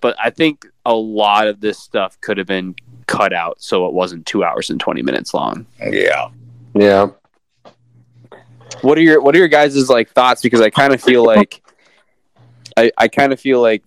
but 0.00 0.16
I 0.18 0.30
think 0.30 0.66
a 0.86 0.94
lot 0.94 1.48
of 1.48 1.60
this 1.60 1.78
stuff 1.78 2.20
could 2.20 2.38
have 2.38 2.46
been 2.46 2.74
cut 3.20 3.32
out 3.34 3.60
so 3.60 3.86
it 3.86 3.92
wasn't 3.92 4.24
two 4.24 4.42
hours 4.42 4.70
and 4.70 4.80
twenty 4.80 5.02
minutes 5.02 5.34
long. 5.34 5.66
Yeah. 5.78 6.28
yeah. 6.74 7.08
What 8.82 8.96
are 8.96 9.02
your 9.02 9.20
What 9.20 9.34
are 9.34 9.38
your 9.38 9.48
guys' 9.48 9.90
like 9.90 10.10
thoughts? 10.10 10.40
Because 10.40 10.60
I 10.62 10.70
kind 10.70 10.94
of 10.94 11.02
feel 11.02 11.24
like, 11.24 11.62
I 12.76 12.90
I 12.96 13.08
kind 13.08 13.32
of 13.32 13.38
feel 13.38 13.60
like, 13.60 13.82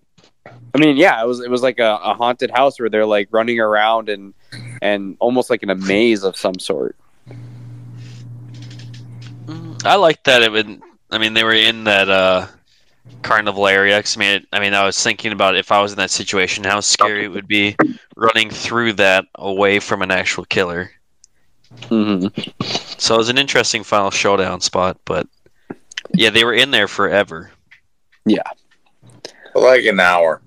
I 0.45 0.77
mean, 0.77 0.97
yeah, 0.97 1.21
it 1.23 1.27
was 1.27 1.39
it 1.39 1.49
was 1.49 1.63
like 1.63 1.79
a, 1.79 1.99
a 2.03 2.13
haunted 2.13 2.51
house 2.51 2.79
where 2.79 2.89
they're 2.89 3.05
like 3.05 3.29
running 3.31 3.59
around 3.59 4.09
and 4.09 4.33
and 4.81 5.17
almost 5.19 5.49
like 5.49 5.63
in 5.63 5.69
a 5.71 5.75
maze 5.75 6.23
of 6.23 6.37
some 6.37 6.59
sort. 6.59 6.95
I 9.85 9.95
like 9.95 10.23
that 10.23 10.43
it 10.43 10.51
would. 10.51 10.81
I 11.09 11.17
mean, 11.17 11.33
they 11.33 11.43
were 11.43 11.53
in 11.53 11.85
that 11.85 12.09
uh, 12.09 12.47
carnival 13.21 13.67
area. 13.67 14.01
'cause, 14.01 14.17
I 14.17 14.19
mean, 14.19 14.29
it, 14.37 14.47
I 14.53 14.59
mean, 14.59 14.73
I 14.73 14.85
was 14.85 15.01
thinking 15.01 15.31
about 15.31 15.55
if 15.55 15.71
I 15.71 15.81
was 15.81 15.91
in 15.91 15.97
that 15.97 16.11
situation, 16.11 16.63
how 16.63 16.79
scary 16.79 17.25
it 17.25 17.29
would 17.31 17.47
be 17.47 17.75
running 18.15 18.49
through 18.49 18.93
that 18.93 19.25
away 19.35 19.79
from 19.79 20.01
an 20.01 20.11
actual 20.11 20.45
killer. 20.45 20.91
hmm 21.89 22.27
So 22.97 23.15
it 23.15 23.17
was 23.17 23.29
an 23.29 23.37
interesting 23.37 23.83
final 23.83 24.11
showdown 24.11 24.61
spot, 24.61 24.97
but 25.05 25.27
yeah, 26.13 26.29
they 26.29 26.43
were 26.43 26.53
in 26.53 26.71
there 26.71 26.87
forever. 26.87 27.51
Yeah, 28.25 28.43
like 29.55 29.83
an 29.85 29.99
hour 29.99 30.41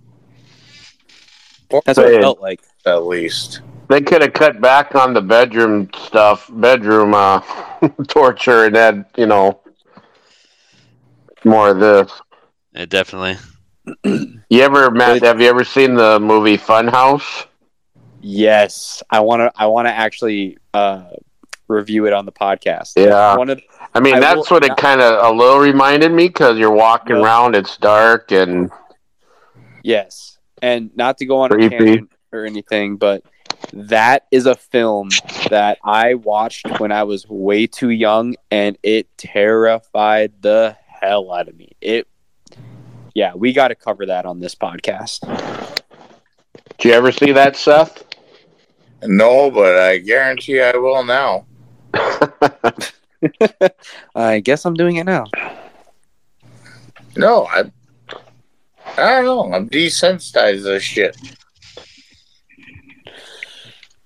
That's 1.85 1.99
what 1.99 2.09
it 2.13 2.21
felt 2.21 2.41
like. 2.41 2.61
at 2.87 3.05
least. 3.05 3.61
They 3.89 4.01
could 4.01 4.23
have 4.23 4.33
cut 4.33 4.61
back 4.61 4.95
on 4.97 5.15
the 5.15 5.21
bedroom 5.21 5.89
stuff, 5.97 6.49
bedroom 6.53 7.15
uh, 7.15 7.41
torture, 8.09 8.65
and 8.65 8.75
had 8.77 9.05
you 9.17 9.27
know 9.27 9.61
more 11.45 11.71
of 11.71 11.79
this. 11.81 12.11
It 12.77 12.89
definitely. 12.91 13.37
You 14.05 14.63
ever, 14.63 14.91
Matt? 14.91 15.23
Have 15.23 15.41
you 15.41 15.49
ever 15.49 15.65
seen 15.65 15.95
the 15.95 16.19
movie 16.21 16.59
Funhouse? 16.59 17.47
Yes, 18.21 19.03
I 19.11 19.21
want 19.21 19.41
to. 19.41 19.53
I 19.57 19.67
want 19.67 19.87
to 19.87 19.93
actually 19.93 20.59
uh, 20.75 21.05
review 21.69 22.07
it 22.07 22.13
on 22.13 22.27
the 22.27 22.33
podcast. 22.33 22.93
Yeah. 22.97 23.37
One 23.37 23.49
of 23.51 23.61
I 23.95 24.01
mean, 24.01 24.15
I 24.17 24.21
that's 24.21 24.51
will- 24.51 24.57
what 24.57 24.65
it 24.65 24.77
kind 24.77 25.01
of 25.01 25.25
a 25.25 25.37
little 25.37 25.59
reminded 25.61 26.13
me 26.13 26.27
because 26.29 26.59
you're 26.59 26.73
walking 26.73 27.17
Yeah. 27.17 27.23
around, 27.23 27.55
it's 27.55 27.77
dark, 27.77 28.33
and 28.33 28.71
yes, 29.83 30.39
and 30.61 30.91
not 30.97 31.19
to 31.19 31.27
go 31.27 31.39
on 31.41 31.53
a 31.53 31.55
Creepy. 31.55 31.79
tangent 31.79 32.11
or 32.33 32.45
anything, 32.45 32.97
but 32.97 33.23
that 33.73 34.27
is 34.31 34.47
a 34.47 34.55
film 34.55 35.09
that 35.51 35.79
I 35.85 36.15
watched 36.15 36.81
when 36.81 36.93
I 36.93 37.05
was 37.05 37.27
way 37.29 37.67
too 37.67 37.91
young, 37.91 38.35
and 38.51 38.77
it 38.83 39.07
terrified 39.17 40.33
the 40.43 40.77
hell 41.01 41.33
out 41.33 41.49
of 41.49 41.57
me. 41.57 41.71
It, 41.81 42.07
yeah, 43.17 43.33
we 43.35 43.55
got 43.55 43.69
to 43.69 43.75
cover 43.75 44.05
that 44.05 44.27
on 44.27 44.41
this 44.41 44.55
podcast. 44.55 45.21
did 46.77 46.85
you 46.85 46.93
ever 46.93 47.11
see 47.11 47.33
that, 47.33 47.57
Seth? 47.57 48.05
No, 49.03 49.51
but 49.51 49.75
I 49.79 49.97
guarantee 49.97 50.61
I 50.61 50.77
will 50.77 51.03
now. 51.03 51.47
I 54.15 54.41
guess 54.41 54.67
I'm 54.67 54.75
doing 54.75 54.97
it 54.97 55.05
now. 55.05 55.25
No, 57.17 57.47
I. 57.47 57.71
I 58.99 59.23
don't 59.23 59.25
know. 59.25 59.51
I'm 59.55 59.71
desensitized 59.71 60.57
to 60.57 60.63
this 60.63 60.83
shit. 60.83 61.17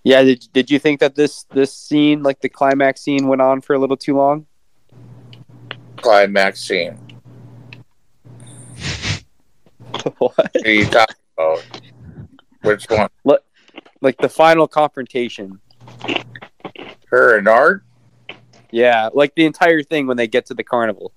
Yeah, 0.04 0.22
did, 0.22 0.48
did 0.52 0.70
you 0.70 0.78
think 0.78 1.00
that 1.00 1.16
this 1.16 1.42
this 1.50 1.74
scene, 1.74 2.22
like 2.22 2.40
the 2.42 2.48
climax 2.48 3.00
scene, 3.00 3.26
went 3.26 3.42
on 3.42 3.60
for 3.60 3.74
a 3.74 3.78
little 3.80 3.96
too 3.96 4.16
long? 4.16 4.46
Climax 5.96 6.60
scene. 6.60 7.09
what? 10.18 10.56
Are 10.64 10.70
you 10.70 10.84
talking 10.86 11.16
about? 11.36 11.62
Which 12.62 12.88
one? 12.88 13.08
Look, 13.24 13.42
Like 14.00 14.18
the 14.18 14.28
final 14.28 14.68
confrontation. 14.68 15.60
Her 17.06 17.38
and 17.38 17.48
Art? 17.48 17.82
Yeah, 18.70 19.08
like 19.12 19.34
the 19.34 19.46
entire 19.46 19.82
thing 19.82 20.06
when 20.06 20.16
they 20.16 20.28
get 20.28 20.46
to 20.46 20.54
the 20.54 20.62
carnival. 20.62 21.12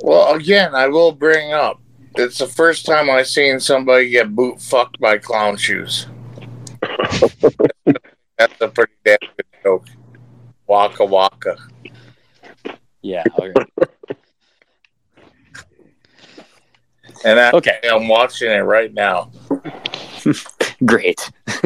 Well, 0.00 0.34
again, 0.34 0.74
I 0.74 0.86
will 0.88 1.12
bring 1.12 1.52
up. 1.52 1.80
It's 2.16 2.38
the 2.38 2.46
first 2.46 2.86
time 2.86 3.10
I've 3.10 3.26
seen 3.26 3.60
somebody 3.60 4.10
get 4.10 4.34
boot 4.34 4.60
fucked 4.60 4.98
by 4.98 5.18
clown 5.18 5.56
shoes. 5.56 6.06
That's 8.38 8.60
a 8.60 8.68
pretty 8.68 8.92
damn 9.04 9.18
good 9.20 9.46
joke. 9.62 9.86
Waka 10.66 11.04
waka. 11.04 11.56
Yeah. 13.02 13.24
Okay. 13.38 13.52
And 17.24 17.40
I, 17.40 17.50
okay. 17.52 17.78
I'm 17.90 18.08
watching 18.08 18.50
it 18.50 18.60
right 18.60 18.92
now. 18.92 19.30
Great. 20.84 21.30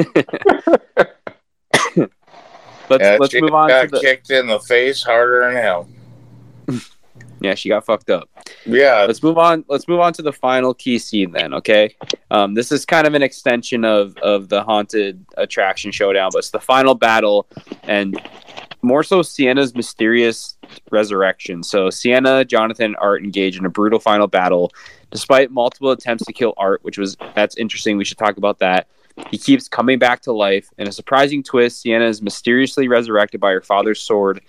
let's 2.89 3.05
Yeah, 3.05 3.17
let's 3.19 3.33
she 3.33 3.41
move 3.41 3.55
on 3.55 3.69
got 3.69 3.83
to 3.83 3.89
the. 3.89 4.01
kicked 4.01 4.31
in 4.31 4.47
the 4.47 4.61
face 4.61 5.03
harder 5.03 5.47
than 5.47 5.63
hell. 5.63 5.89
Yeah, 7.43 7.57
she 7.57 7.69
got 7.69 7.85
fucked 7.85 8.09
up. 8.09 8.29
Yeah, 8.65 9.05
Let's 9.05 9.21
move 9.21 9.37
on. 9.37 9.65
Let's 9.67 9.89
move 9.89 9.99
on 9.99 10.13
to 10.13 10.23
the 10.23 10.33
final 10.33 10.75
key 10.75 10.97
scene 10.97 11.33
then. 11.33 11.53
Okay. 11.55 11.97
Um, 12.31 12.55
this 12.55 12.71
is 12.71 12.87
kind 12.87 13.05
of 13.05 13.15
an 13.15 13.23
extension 13.23 13.85
of 13.85 14.17
of 14.19 14.49
the 14.49 14.63
haunted 14.63 15.27
attraction 15.37 15.91
showdown, 15.91 16.31
but 16.33 16.39
it's 16.39 16.51
the 16.51 16.61
final 16.61 16.95
battle 16.95 17.49
and 17.83 18.17
more 18.83 19.03
so 19.03 19.23
Sienna's 19.23 19.75
mysterious 19.75 20.57
resurrection. 20.91 21.63
So 21.63 21.91
Sienna, 21.91 22.45
Jonathan, 22.45 22.95
Art 23.01 23.25
engage 23.25 23.59
in 23.59 23.65
a 23.65 23.71
brutal 23.71 23.99
final 23.99 24.29
battle. 24.29 24.73
Despite 25.13 25.51
multiple 25.51 25.91
attempts 25.91 26.25
to 26.25 26.33
kill 26.33 26.55
Art, 26.57 26.83
which 26.83 26.99
was 26.99 27.17
that's 27.35 27.57
interesting. 27.57 27.97
We 27.97 28.05
should 28.05 28.19
talk 28.19 28.39
about 28.39 28.59
that. 28.61 28.89
He 29.31 29.37
keeps 29.37 29.69
coming 29.69 29.99
back 29.99 30.23
to 30.23 30.33
life. 30.33 30.71
In 30.79 30.89
a 30.89 30.93
surprising 30.93 31.43
twist, 31.43 31.83
Sienna 31.83 32.07
is 32.07 32.23
mysteriously 32.23 32.89
resurrected 32.89 33.41
by 33.41 33.53
her 33.53 33.61
father's 33.61 34.01
sword, 34.01 34.41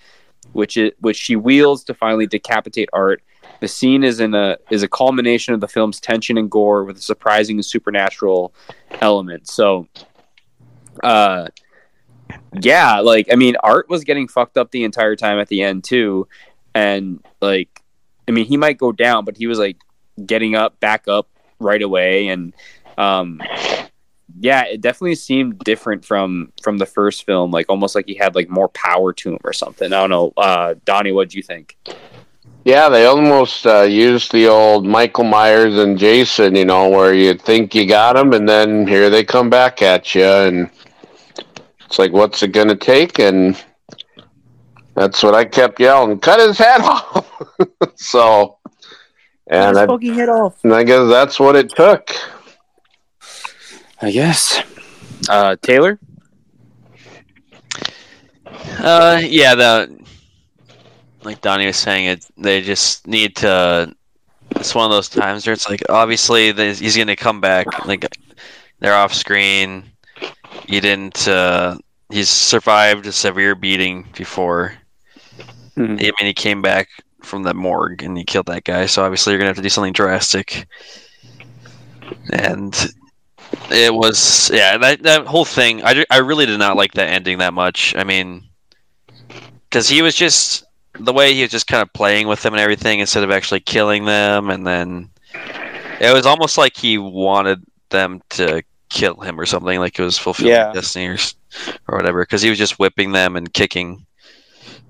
which 0.52 0.78
it 0.78 0.96
which 1.00 1.16
she 1.16 1.36
wields 1.36 1.84
to 1.84 1.94
finally 1.94 2.26
decapitate 2.26 2.88
Art. 2.92 3.22
The 3.60 3.68
scene 3.68 4.04
is 4.04 4.20
in 4.20 4.34
a 4.34 4.56
is 4.70 4.82
a 4.82 4.88
culmination 4.88 5.54
of 5.54 5.60
the 5.60 5.68
film's 5.68 6.00
tension 6.00 6.38
and 6.38 6.50
gore 6.50 6.84
with 6.84 6.96
a 6.96 7.02
surprising 7.02 7.60
supernatural 7.60 8.54
element. 9.02 9.48
So, 9.48 9.86
uh, 11.02 11.48
yeah, 12.58 13.00
like 13.00 13.28
I 13.30 13.36
mean, 13.36 13.56
Art 13.62 13.88
was 13.90 14.04
getting 14.04 14.28
fucked 14.28 14.56
up 14.56 14.70
the 14.70 14.84
entire 14.84 15.14
time 15.14 15.38
at 15.38 15.48
the 15.48 15.62
end 15.62 15.84
too, 15.84 16.26
and 16.74 17.22
like, 17.42 17.82
I 18.26 18.30
mean, 18.30 18.46
he 18.46 18.56
might 18.56 18.78
go 18.78 18.92
down, 18.92 19.26
but 19.26 19.36
he 19.36 19.46
was 19.46 19.58
like 19.58 19.76
getting 20.24 20.54
up, 20.54 20.78
back 20.80 21.08
up 21.08 21.28
right 21.58 21.82
away, 21.82 22.28
and 22.28 22.54
um, 22.98 23.40
yeah, 24.38 24.64
it 24.64 24.80
definitely 24.80 25.14
seemed 25.14 25.58
different 25.60 26.04
from 26.04 26.52
from 26.62 26.78
the 26.78 26.86
first 26.86 27.24
film, 27.24 27.50
like 27.50 27.66
almost 27.68 27.94
like 27.94 28.06
he 28.06 28.14
had 28.14 28.34
like 28.34 28.48
more 28.48 28.68
power 28.68 29.12
to 29.12 29.32
him 29.32 29.38
or 29.44 29.52
something. 29.52 29.92
I 29.92 30.00
don't 30.00 30.10
know, 30.10 30.32
uh, 30.36 30.74
Donnie, 30.84 31.12
what 31.12 31.30
do 31.30 31.36
you 31.36 31.42
think? 31.42 31.76
Yeah, 32.64 32.88
they 32.88 33.04
almost 33.04 33.66
uh, 33.66 33.82
used 33.82 34.32
the 34.32 34.48
old 34.48 34.86
Michael 34.86 35.24
Myers 35.24 35.76
and 35.76 35.98
Jason, 35.98 36.56
you 36.56 36.64
know, 36.64 36.88
where 36.88 37.12
you 37.12 37.34
think 37.34 37.74
you 37.74 37.86
got 37.86 38.14
them, 38.14 38.32
and 38.32 38.48
then 38.48 38.86
here 38.86 39.10
they 39.10 39.22
come 39.22 39.50
back 39.50 39.82
at 39.82 40.14
you, 40.14 40.24
and 40.24 40.70
it's 41.84 41.98
like, 41.98 42.12
what's 42.12 42.42
it 42.42 42.54
to 42.54 42.74
take? 42.74 43.18
And 43.18 43.62
that's 44.94 45.22
what 45.22 45.34
I 45.34 45.44
kept 45.44 45.78
yelling, 45.78 46.18
cut 46.20 46.40
his 46.40 46.56
head 46.56 46.80
off. 46.82 47.30
so, 47.96 48.58
and 49.46 49.76
I, 49.78 49.86
fucking 49.86 50.14
head 50.14 50.28
off. 50.28 50.62
and 50.64 50.74
I 50.74 50.82
guess 50.84 51.08
that's 51.08 51.38
what 51.38 51.56
it 51.56 51.70
took. 51.70 52.10
I 54.02 54.10
guess. 54.10 54.62
Uh, 55.28 55.56
Taylor. 55.62 55.98
Uh, 58.78 59.20
yeah, 59.24 59.54
the 59.54 59.98
like 61.22 61.40
Donnie 61.40 61.66
was 61.66 61.76
saying, 61.76 62.06
it 62.06 62.26
they 62.36 62.60
just 62.60 63.06
need 63.06 63.36
to. 63.36 63.94
It's 64.56 64.74
one 64.74 64.84
of 64.84 64.90
those 64.90 65.08
times 65.08 65.46
where 65.46 65.52
it's 65.54 65.68
like 65.68 65.82
obviously 65.88 66.52
the, 66.52 66.72
he's 66.74 66.96
going 66.96 67.08
to 67.08 67.16
come 67.16 67.40
back. 67.40 67.86
Like 67.86 68.16
they're 68.80 68.94
off 68.94 69.14
screen. 69.14 69.84
He 70.66 70.80
didn't. 70.80 71.26
Uh, 71.26 71.78
he's 72.10 72.28
survived 72.28 73.06
a 73.06 73.12
severe 73.12 73.54
beating 73.54 74.06
before. 74.16 74.74
Mhm. 75.76 75.98
I 76.00 76.02
mean, 76.02 76.12
he 76.26 76.34
came 76.34 76.62
back 76.62 76.88
from 77.24 77.42
the 77.42 77.54
morgue 77.54 78.02
and 78.02 78.16
he 78.16 78.24
killed 78.24 78.46
that 78.46 78.64
guy. 78.64 78.86
So 78.86 79.04
obviously, 79.04 79.32
you're 79.32 79.38
gonna 79.38 79.50
have 79.50 79.56
to 79.56 79.62
do 79.62 79.68
something 79.68 79.92
drastic. 79.92 80.66
And 82.32 82.74
it 83.70 83.94
was, 83.94 84.50
yeah, 84.52 84.76
that 84.78 85.02
that 85.02 85.26
whole 85.26 85.44
thing. 85.44 85.82
I, 85.84 86.04
I 86.10 86.18
really 86.18 86.46
did 86.46 86.58
not 86.58 86.76
like 86.76 86.92
that 86.94 87.08
ending 87.08 87.38
that 87.38 87.54
much. 87.54 87.94
I 87.96 88.04
mean, 88.04 88.44
because 89.68 89.88
he 89.88 90.02
was 90.02 90.14
just 90.14 90.64
the 90.98 91.12
way 91.12 91.34
he 91.34 91.42
was 91.42 91.50
just 91.50 91.66
kind 91.66 91.82
of 91.82 91.92
playing 91.92 92.28
with 92.28 92.42
them 92.42 92.54
and 92.54 92.60
everything 92.60 93.00
instead 93.00 93.24
of 93.24 93.30
actually 93.30 93.60
killing 93.60 94.04
them, 94.04 94.50
and 94.50 94.66
then 94.66 95.10
it 96.00 96.12
was 96.12 96.26
almost 96.26 96.58
like 96.58 96.76
he 96.76 96.98
wanted 96.98 97.62
them 97.90 98.20
to 98.30 98.62
kill 98.90 99.16
him 99.16 99.40
or 99.40 99.46
something, 99.46 99.78
like 99.80 99.98
it 99.98 100.02
was 100.04 100.18
fulfilling 100.18 100.52
Yeah. 100.52 100.72
destiny 100.72 101.06
or, 101.08 101.18
or 101.88 101.96
whatever. 101.98 102.22
Because 102.22 102.42
he 102.42 102.50
was 102.50 102.58
just 102.58 102.78
whipping 102.78 103.12
them 103.12 103.36
and 103.36 103.52
kicking. 103.52 104.03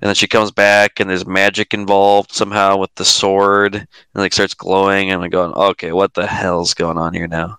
And 0.05 0.10
then 0.10 0.14
she 0.16 0.28
comes 0.28 0.51
back, 0.51 1.01
and 1.01 1.09
there's 1.09 1.24
magic 1.24 1.72
involved 1.72 2.31
somehow 2.31 2.76
with 2.76 2.94
the 2.97 3.06
sword, 3.06 3.74
and 3.74 3.86
like 4.14 4.35
starts 4.35 4.52
glowing, 4.52 5.10
and 5.10 5.24
I'm 5.24 5.31
going, 5.31 5.55
okay, 5.55 5.93
what 5.93 6.12
the 6.12 6.26
hell's 6.26 6.74
going 6.74 6.98
on 6.98 7.14
here 7.14 7.26
now? 7.26 7.59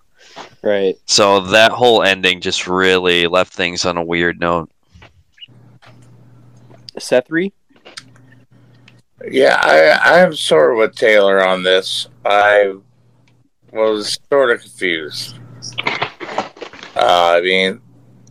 Right. 0.62 0.96
So 1.06 1.40
that 1.40 1.72
whole 1.72 2.04
ending 2.04 2.40
just 2.40 2.68
really 2.68 3.26
left 3.26 3.52
things 3.52 3.84
on 3.84 3.96
a 3.96 4.04
weird 4.04 4.38
note. 4.38 4.70
Sethri. 7.00 7.50
Yeah, 9.28 9.58
I, 9.60 10.22
I'm 10.22 10.32
sort 10.36 10.70
of 10.70 10.78
with 10.78 10.94
Taylor 10.94 11.44
on 11.44 11.64
this. 11.64 12.06
I 12.24 12.76
was 13.72 14.20
sort 14.30 14.52
of 14.52 14.60
confused. 14.60 15.40
Uh, 16.94 17.38
I 17.38 17.40
mean, 17.40 17.80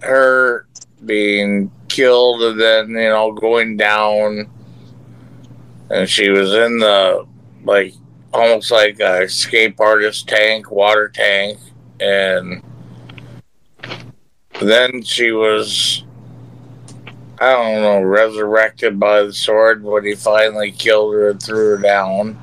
her 0.04 0.68
being 1.06 1.72
killed 1.88 2.42
and 2.44 2.60
then, 2.60 2.90
you 2.90 3.10
know, 3.10 3.32
going 3.32 3.78
down, 3.78 4.50
and 5.90 6.10
she 6.10 6.30
was 6.30 6.54
in 6.54 6.80
the, 6.80 7.26
like, 7.64 7.94
almost 8.34 8.72
like 8.72 9.00
a 9.00 9.24
escape 9.24 9.80
artist 9.80 10.28
tank, 10.28 10.72
water 10.72 11.10
tank, 11.10 11.60
and 12.00 12.62
then 14.60 15.02
she 15.04 15.32
was 15.32 16.06
I 17.40 17.52
don't 17.52 17.82
know, 17.82 18.02
resurrected 18.02 18.98
by 19.00 19.24
the 19.24 19.34
sword 19.34 19.84
when 19.84 20.06
he 20.06 20.16
finally 20.16 20.72
killed 20.72 21.14
her 21.14 21.30
and 21.32 21.42
threw 21.42 21.72
her 21.72 21.78
down. 21.78 22.40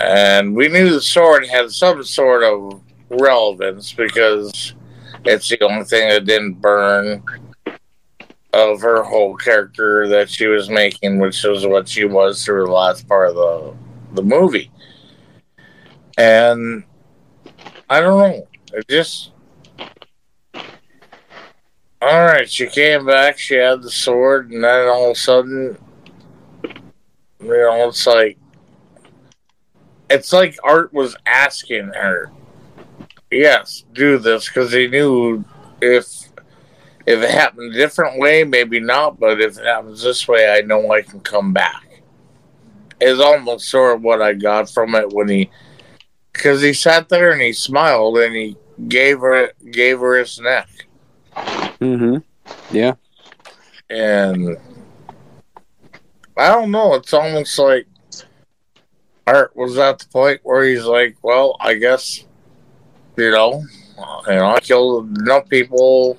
And 0.00 0.56
we 0.56 0.68
knew 0.68 0.90
the 0.90 1.00
sword 1.00 1.46
had 1.46 1.70
some 1.70 2.02
sort 2.02 2.42
of 2.42 2.80
relevance 3.08 3.92
because 3.92 4.74
it's 5.24 5.48
the 5.48 5.62
only 5.64 5.84
thing 5.84 6.08
that 6.08 6.24
didn't 6.24 6.54
burn 6.54 7.22
of 8.52 8.80
her 8.80 9.02
whole 9.02 9.36
character 9.36 10.08
that 10.08 10.28
she 10.28 10.46
was 10.46 10.68
making, 10.68 11.18
which 11.18 11.42
was 11.44 11.66
what 11.66 11.88
she 11.88 12.04
was 12.04 12.44
through 12.44 12.66
the 12.66 12.72
last 12.72 13.08
part 13.08 13.30
of 13.30 13.34
the 13.36 13.76
the 14.14 14.22
movie. 14.22 14.70
And 16.18 16.84
I 17.88 18.00
don't 18.00 18.18
know. 18.18 18.48
It 18.72 18.88
just 18.88 19.32
all 22.02 22.24
right, 22.24 22.50
she 22.50 22.66
came 22.66 23.04
back. 23.04 23.38
She 23.38 23.56
had 23.56 23.82
the 23.82 23.90
sword, 23.90 24.50
and 24.50 24.64
then 24.64 24.88
all 24.88 25.10
of 25.10 25.16
a 25.16 25.20
sudden, 25.20 25.76
you 26.64 27.46
know, 27.46 27.88
it's 27.88 28.06
like 28.06 28.38
it's 30.08 30.32
like 30.32 30.56
Art 30.64 30.94
was 30.94 31.14
asking 31.26 31.88
her, 31.88 32.32
"Yes, 33.30 33.84
do 33.92 34.18
this," 34.18 34.48
because 34.48 34.72
he 34.72 34.88
knew 34.88 35.44
if 35.80 36.06
if 37.06 37.22
it 37.22 37.30
happened 37.30 37.74
a 37.74 37.78
different 37.78 38.18
way, 38.18 38.44
maybe 38.44 38.80
not. 38.80 39.18
But 39.18 39.40
if 39.40 39.58
it 39.58 39.64
happens 39.64 40.02
this 40.02 40.28
way, 40.28 40.52
I 40.52 40.60
know 40.60 40.92
I 40.92 41.02
can 41.02 41.20
come 41.20 41.52
back. 41.52 42.02
Is 43.00 43.20
almost 43.20 43.68
sort 43.68 43.96
of 43.96 44.02
what 44.02 44.20
I 44.20 44.34
got 44.34 44.68
from 44.68 44.94
it 44.94 45.08
when 45.10 45.28
he, 45.28 45.50
because 46.32 46.60
he 46.60 46.74
sat 46.74 47.08
there 47.08 47.32
and 47.32 47.40
he 47.40 47.52
smiled 47.52 48.18
and 48.18 48.34
he 48.34 48.56
gave 48.88 49.20
her 49.20 49.52
gave 49.70 50.00
her 50.00 50.18
his 50.18 50.38
neck. 50.38 50.68
Mm-hmm. 51.34 52.18
Yeah. 52.76 52.94
and 53.88 54.56
I 56.36 56.48
don't 56.48 56.70
know. 56.70 56.94
It's 56.94 57.12
almost 57.12 57.58
like 57.58 57.86
Art 59.26 59.54
was 59.54 59.78
at 59.78 59.98
the 59.98 60.06
point 60.08 60.40
where 60.42 60.64
he's 60.64 60.84
like, 60.84 61.16
"Well, 61.22 61.56
I 61.60 61.74
guess 61.74 62.24
you 63.16 63.30
know, 63.30 63.62
you 64.26 64.34
know, 64.34 64.50
I 64.54 64.60
killed 64.60 65.18
enough 65.18 65.48
people. 65.48 66.18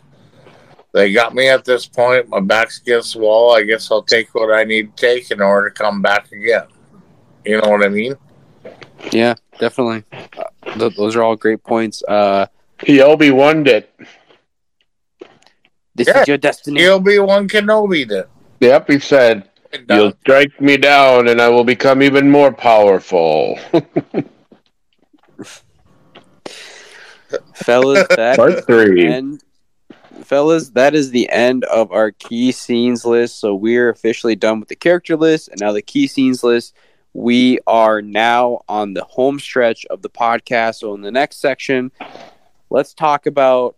They 0.94 1.14
got 1.14 1.34
me 1.34 1.48
at 1.50 1.64
this 1.64 1.86
point. 1.86 2.28
My 2.30 2.40
back's 2.42 2.80
against 2.82 3.14
the 3.14 3.20
wall. 3.20 3.56
I 3.56 3.64
guess 3.64 3.90
I'll 3.92 4.04
take 4.04 4.34
what 4.36 4.54
I 4.54 4.64
need 4.66 4.96
to 4.96 5.02
take 5.08 5.32
in 5.32 5.42
order 5.42 5.70
to 5.70 5.76
come 5.76 6.02
back 6.02 6.32
again. 6.32 6.66
You 7.46 7.62
know 7.62 7.70
what 7.70 7.84
I 7.84 7.90
mean? 7.90 8.16
Yeah. 9.12 9.36
Definitely. 9.60 10.04
Uh, 10.12 10.44
th- 10.78 10.96
those 10.96 11.16
are 11.16 11.22
all 11.24 11.36
great 11.36 11.64
points. 11.64 12.04
Uh, 12.08 12.48
He 12.84 13.00
Obi 13.02 13.30
Wan 13.32 13.66
it. 13.68 13.94
this 15.96 16.08
Yeah. 16.08 16.22
is 16.22 16.28
your 16.28 16.38
destiny. 16.38 16.82
He'll 16.82 17.00
be 17.00 17.20
one 17.20 17.48
Kenobi 17.48 18.08
then. 18.08 18.26
Yep, 18.60 18.90
he 18.90 19.00
said, 19.00 19.50
You'll 19.88 20.14
strike 20.22 20.60
me 20.60 20.78
down 20.78 21.28
and 21.30 21.40
I 21.40 21.48
will 21.50 21.64
become 21.64 22.02
even 22.02 22.30
more 22.30 22.52
powerful. 22.52 23.58
fellas. 27.54 28.06
That 28.16 28.38
Part 28.38 28.66
three. 28.66 29.04
the 29.04 29.14
end. 29.14 29.44
Fellas, 30.24 30.70
that 30.72 30.94
is 30.94 31.12
the 31.12 31.30
end 31.30 31.64
of 31.66 31.92
our 31.92 32.12
key 32.12 32.52
scenes 32.52 33.06
list. 33.06 33.40
So 33.40 33.56
we're 33.56 33.90
officially 33.90 34.36
done 34.36 34.60
with 34.60 34.70
the 34.70 34.76
character 34.76 35.16
list, 35.18 35.50
and 35.50 35.60
now 35.60 35.72
the 35.72 35.82
key 35.82 36.08
scenes 36.08 36.44
list. 36.44 36.76
We 37.14 37.60
are 37.68 38.02
now 38.02 38.62
on 38.70 38.94
the 38.94 39.04
home 39.04 39.40
stretch 39.40 39.86
of 39.88 40.02
the 40.02 40.10
podcast. 40.10 40.76
So 40.76 40.94
in 40.94 41.02
the 41.02 41.12
next 41.12 41.38
section, 41.42 41.92
let's 42.70 42.94
talk 42.94 43.26
about 43.26 43.76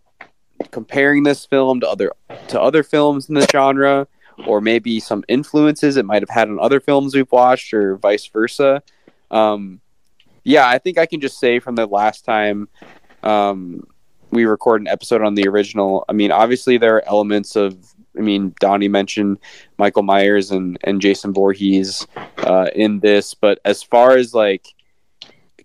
comparing 0.71 1.23
this 1.23 1.45
film 1.45 1.79
to 1.79 1.89
other 1.89 2.11
to 2.49 2.61
other 2.61 2.83
films 2.83 3.29
in 3.29 3.35
the 3.35 3.47
genre, 3.51 4.07
or 4.45 4.61
maybe 4.61 4.99
some 4.99 5.23
influences 5.27 5.97
it 5.97 6.05
might 6.05 6.21
have 6.21 6.29
had 6.29 6.47
on 6.49 6.59
other 6.59 6.79
films 6.79 7.15
we've 7.15 7.31
watched, 7.31 7.73
or 7.73 7.97
vice 7.97 8.27
versa. 8.27 8.83
Um, 9.31 9.81
yeah, 10.43 10.67
I 10.67 10.77
think 10.77 10.97
I 10.97 11.05
can 11.05 11.21
just 11.21 11.39
say 11.39 11.59
from 11.59 11.75
the 11.75 11.87
last 11.87 12.25
time 12.25 12.67
um, 13.23 13.85
we 14.31 14.45
record 14.45 14.81
an 14.81 14.87
episode 14.87 15.21
on 15.21 15.35
the 15.35 15.47
original. 15.47 16.05
I 16.09 16.13
mean, 16.13 16.31
obviously 16.31 16.77
there 16.77 16.95
are 16.97 17.07
elements 17.07 17.55
of. 17.55 17.77
I 18.15 18.21
mean, 18.21 18.53
Donnie 18.59 18.89
mentioned 18.89 19.39
Michael 19.79 20.03
Myers 20.03 20.51
and 20.51 20.77
and 20.83 21.01
Jason 21.01 21.33
Voorhees 21.33 22.05
uh, 22.37 22.69
in 22.75 22.99
this, 22.99 23.33
but 23.33 23.59
as 23.65 23.81
far 23.81 24.17
as 24.17 24.35
like 24.35 24.67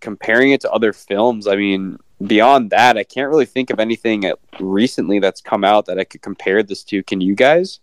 comparing 0.00 0.52
it 0.52 0.62
to 0.62 0.72
other 0.72 0.94
films, 0.94 1.46
I 1.46 1.56
mean, 1.56 1.98
beyond 2.26 2.70
that, 2.70 2.96
I 2.96 3.04
can't 3.04 3.28
really 3.28 3.46
think 3.46 3.70
of 3.70 3.80
anything 3.80 4.32
recently 4.60 5.18
that's 5.18 5.42
come 5.42 5.62
out 5.62 5.86
that 5.86 5.98
I 5.98 6.04
could 6.04 6.22
compare 6.22 6.62
this 6.62 6.82
to. 6.84 7.02
Can 7.02 7.20
you 7.20 7.34
guys? 7.34 7.80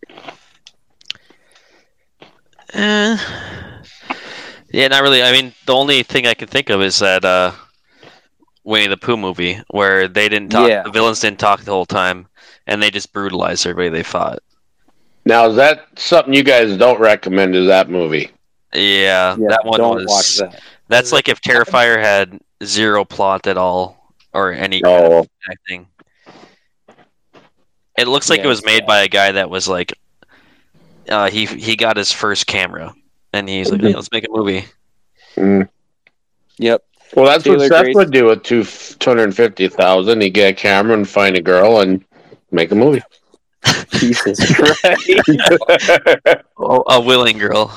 Eh. 2.73 3.17
Yeah, 4.71 4.87
not 4.87 5.03
really. 5.03 5.23
I 5.23 5.31
mean, 5.31 5.53
the 5.65 5.73
only 5.73 6.03
thing 6.03 6.27
I 6.27 6.33
can 6.33 6.47
think 6.47 6.69
of 6.69 6.81
is 6.81 6.99
that 6.99 7.23
uh, 7.23 7.53
Winnie 8.65 8.87
the 8.87 8.97
Pooh 8.97 9.15
movie 9.15 9.61
where 9.69 10.07
they 10.09 10.27
didn't 10.27 10.49
talk. 10.49 10.67
Yeah. 10.67 10.83
The 10.83 10.91
villains 10.91 11.19
didn't 11.21 11.39
talk 11.39 11.61
the 11.61 11.71
whole 11.71 11.85
time, 11.85 12.27
and 12.67 12.81
they 12.81 12.89
just 12.91 13.13
brutalized 13.13 13.65
everybody 13.65 13.89
they 13.89 14.03
fought. 14.03 14.39
Now, 15.23 15.47
is 15.47 15.55
that 15.55 15.87
something 15.95 16.33
you 16.33 16.43
guys 16.43 16.75
don't 16.77 16.99
recommend? 16.99 17.55
Is 17.55 17.67
that 17.67 17.89
movie? 17.89 18.31
Yeah, 18.73 19.35
Yeah, 19.39 19.47
that 19.49 19.61
one 19.65 19.79
don't 19.79 19.95
was. 19.95 20.05
watch 20.07 20.37
that. 20.51 20.61
That's 20.87 21.11
like 21.11 21.29
if 21.29 21.39
Terrifier 21.41 21.99
had 21.99 22.39
zero 22.63 23.05
plot 23.05 23.47
at 23.47 23.57
all 23.57 24.13
or 24.33 24.51
any 24.51 24.81
kind 24.81 25.13
of 25.13 25.29
acting. 25.49 25.87
It 27.97 28.07
looks 28.07 28.29
like 28.29 28.39
Yeah, 28.39 28.45
it 28.45 28.49
was 28.49 28.65
made 28.65 28.79
sad. 28.79 28.87
by 28.87 29.03
a 29.03 29.07
guy 29.07 29.31
that 29.31 29.49
was 29.49 29.67
like, 29.67 29.93
uh, 31.07 31.29
he 31.29 31.45
he 31.45 31.75
got 31.75 31.97
his 31.97 32.11
first 32.11 32.45
camera, 32.47 32.93
and 33.31 33.47
he's 33.47 33.71
like, 33.71 33.81
Mhm. 33.81 33.87
hey, 33.89 33.95
let's 33.95 34.11
make 34.11 34.25
a 34.25 34.31
movie. 34.31 34.65
Mm. 35.37 35.69
Yep. 36.57 36.83
Well, 37.13 37.25
that's 37.25 37.43
Taylor 37.43 37.57
what 37.57 37.67
Seth 37.69 37.83
Grace- 37.83 37.95
would 37.95 38.11
do 38.11 38.25
with 38.25 38.43
two 38.43 38.63
two 38.63 39.09
hundred 39.09 39.35
fifty 39.35 39.67
thousand. 39.67 40.21
He'd 40.21 40.31
get 40.31 40.51
a 40.51 40.53
camera 40.53 40.93
and 40.95 41.07
find 41.07 41.35
a 41.37 41.41
girl 41.41 41.79
and 41.81 42.03
make 42.51 42.71
a 42.71 42.75
movie. 42.75 43.01
Jesus 43.91 44.39
Christ. 44.53 44.83
Oh, 46.57 46.83
a 46.87 46.99
willing 47.01 47.37
girl. 47.37 47.71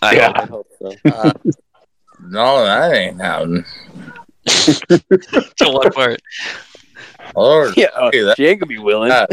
I 0.00 0.14
Yeah. 0.16 0.32
I 0.34 0.46
hope 0.46 0.66
so. 0.80 0.92
Uh, 1.04 1.32
no, 2.20 2.64
that 2.64 2.94
ain't 2.94 3.20
happening. 3.20 3.64
To 4.46 5.70
what 5.70 5.94
part? 5.94 6.20
Lord. 7.36 7.76
Yeah, 7.76 7.86
uh, 7.94 8.10
Hey, 8.12 8.22
that- 8.22 8.36
she 8.36 8.46
ain't 8.46 8.60
gonna 8.60 8.68
be 8.68 8.78
willing. 8.78 9.10
Uh, 9.12 9.26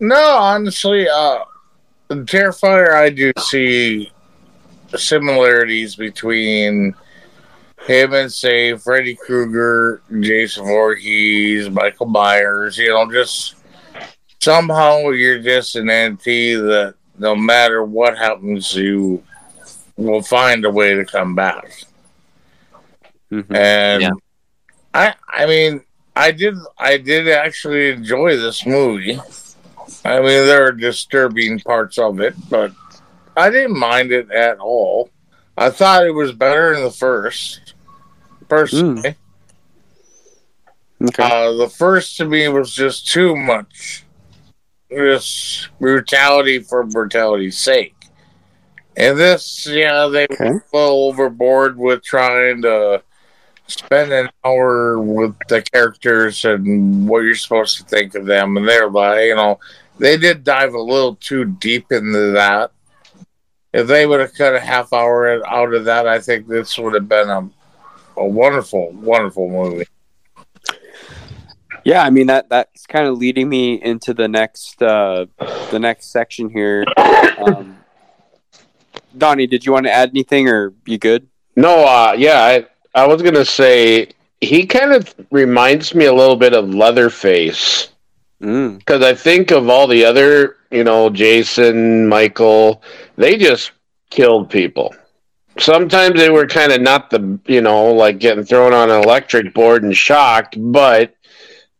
No, 0.00 0.16
honestly, 0.36 1.08
uh, 1.08 1.38
Terrifier, 2.10 2.92
I 2.94 3.08
do 3.10 3.32
see 3.38 4.11
similarities 4.96 5.96
between 5.96 6.94
him 7.86 8.12
and 8.14 8.32
say 8.32 8.76
Freddy 8.76 9.14
Krueger, 9.14 10.02
Jason 10.20 10.64
Voorhees, 10.64 11.68
Michael 11.70 12.06
Myers. 12.06 12.78
You 12.78 12.90
know, 12.90 13.10
just 13.10 13.56
somehow 14.40 15.08
you're 15.10 15.40
just 15.40 15.76
an 15.76 15.90
entity 15.90 16.54
that 16.54 16.94
no 17.18 17.34
matter 17.34 17.84
what 17.84 18.16
happens, 18.16 18.74
you 18.74 19.22
will 19.96 20.22
find 20.22 20.64
a 20.64 20.70
way 20.70 20.94
to 20.94 21.04
come 21.04 21.34
back. 21.34 21.70
Mhm. 23.30 23.54
And 23.54 24.02
Yeah. 24.02 24.10
I, 24.94 25.14
I 25.28 25.46
mean, 25.46 25.82
I 26.14 26.30
did, 26.32 26.54
I 26.78 26.98
did 26.98 27.28
actually 27.28 27.90
enjoy 27.90 28.36
this 28.36 28.66
movie. 28.66 29.18
I 30.04 30.16
mean, 30.16 30.46
there 30.46 30.66
are 30.66 30.72
disturbing 30.72 31.60
parts 31.60 31.98
of 31.98 32.20
it, 32.20 32.34
but 32.50 32.72
I 33.36 33.50
didn't 33.50 33.78
mind 33.78 34.12
it 34.12 34.30
at 34.30 34.58
all. 34.58 35.10
I 35.56 35.70
thought 35.70 36.06
it 36.06 36.12
was 36.12 36.32
better 36.32 36.74
than 36.74 36.84
the 36.84 36.90
first, 36.90 37.74
personally. 38.48 39.16
Okay. 41.02 41.22
Uh, 41.22 41.52
the 41.52 41.68
first 41.68 42.16
to 42.18 42.24
me 42.24 42.48
was 42.48 42.74
just 42.74 43.08
too 43.08 43.34
much, 43.34 44.04
just 44.90 45.68
brutality 45.80 46.60
for 46.60 46.84
brutality's 46.84 47.58
sake. 47.58 47.94
And 48.96 49.18
this, 49.18 49.66
yeah, 49.66 50.06
they 50.06 50.24
Okay. 50.30 50.44
were 50.50 50.64
a 50.72 50.76
little 50.76 51.04
overboard 51.08 51.76
with 51.78 52.02
trying 52.02 52.62
to 52.62 53.02
spend 53.66 54.12
an 54.12 54.28
hour 54.44 54.98
with 55.00 55.34
the 55.48 55.62
characters 55.62 56.44
and 56.44 57.08
what 57.08 57.20
you're 57.20 57.34
supposed 57.34 57.78
to 57.78 57.84
think 57.84 58.14
of 58.14 58.26
them. 58.26 58.56
And 58.56 58.68
they're 58.68 58.90
like, 58.90 59.26
you 59.26 59.34
know, 59.34 59.58
they 59.98 60.16
did 60.18 60.44
dive 60.44 60.74
a 60.74 60.80
little 60.80 61.16
too 61.16 61.44
deep 61.46 61.90
into 61.90 62.32
that. 62.32 62.70
If 63.72 63.86
they 63.86 64.06
would 64.06 64.20
have 64.20 64.34
cut 64.34 64.54
a 64.54 64.60
half 64.60 64.92
hour 64.92 65.46
out 65.46 65.72
of 65.72 65.84
that, 65.86 66.06
I 66.06 66.18
think 66.18 66.46
this 66.46 66.78
would 66.78 66.94
have 66.94 67.08
been 67.08 67.28
a, 67.28 67.48
a 68.16 68.26
wonderful, 68.26 68.90
wonderful 68.92 69.48
movie. 69.48 69.86
Yeah, 71.84 72.04
I 72.04 72.10
mean 72.10 72.28
that 72.28 72.48
that's 72.48 72.86
kind 72.86 73.06
of 73.08 73.18
leading 73.18 73.48
me 73.48 73.82
into 73.82 74.14
the 74.14 74.28
next 74.28 74.80
uh 74.82 75.26
the 75.70 75.78
next 75.80 76.12
section 76.12 76.48
here. 76.48 76.84
Um, 77.38 77.78
Donnie, 79.16 79.46
did 79.46 79.66
you 79.66 79.72
want 79.72 79.86
to 79.86 79.92
add 79.92 80.10
anything, 80.10 80.48
or 80.48 80.72
you 80.86 80.98
good? 80.98 81.26
No, 81.56 81.84
uh, 81.84 82.14
yeah, 82.16 82.42
I, 82.42 82.66
I 82.94 83.06
was 83.06 83.20
gonna 83.20 83.44
say 83.44 84.08
he 84.40 84.66
kind 84.66 84.92
of 84.92 85.14
reminds 85.30 85.94
me 85.94 86.06
a 86.06 86.14
little 86.14 86.36
bit 86.36 86.54
of 86.54 86.72
Leatherface 86.72 87.91
Mm. 88.42 88.78
because 88.78 89.02
I 89.02 89.14
think 89.14 89.52
of 89.52 89.68
all 89.68 89.86
the 89.86 90.04
other, 90.04 90.56
you 90.72 90.82
know, 90.82 91.08
Jason, 91.08 92.08
Michael, 92.08 92.82
they 93.16 93.36
just 93.36 93.70
killed 94.10 94.50
people. 94.50 94.94
Sometimes 95.58 96.18
they 96.18 96.30
were 96.30 96.46
kind 96.46 96.72
of 96.72 96.80
not 96.80 97.08
the, 97.08 97.38
you 97.46 97.60
know, 97.60 97.92
like 97.92 98.18
getting 98.18 98.44
thrown 98.44 98.72
on 98.72 98.90
an 98.90 99.02
electric 99.02 99.54
board 99.54 99.84
and 99.84 99.96
shocked, 99.96 100.56
but 100.58 101.14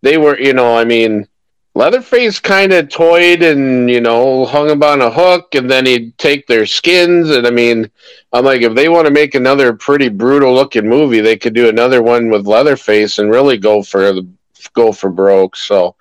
they 0.03 0.19
were, 0.19 0.39
you 0.39 0.53
know, 0.53 0.77
I 0.77 0.85
mean, 0.85 1.27
Leatherface 1.75 2.39
kind 2.39 2.73
of 2.73 2.91
toyed 2.91 3.43
and, 3.43 3.91
you 3.91 4.01
know, 4.01 4.45
hung 4.45 4.69
them 4.69 4.83
on 4.85 5.01
a 5.01 5.11
hook 5.11 5.55
and 5.55 5.69
then 5.69 5.87
he'd 5.87 6.17
take 6.19 6.47
their 6.47 6.67
skins. 6.67 7.31
And 7.31 7.45
I 7.47 7.51
mean, 7.51 7.91
I'm 8.33 8.45
like, 8.45 8.61
if 8.61 8.75
they 8.75 8.89
want 8.89 9.07
to 9.07 9.13
make 9.13 9.35
another 9.35 9.73
pretty 9.73 10.11
brutal 10.11 10.55
looking 10.55 10.89
movie, 10.89 11.21
they 11.21 11.37
could 11.37 11.55
do 11.55 11.69
another 11.69 12.03
one 12.03 12.29
with 12.29 12.47
Leatherface 12.47 13.19
and 13.19 13.31
really 13.31 13.57
go 13.57 13.83
for 13.83 14.13
the, 14.13 14.29
go 14.75 14.93
for 14.93 15.11
broke. 15.11 15.57
So 15.57 15.97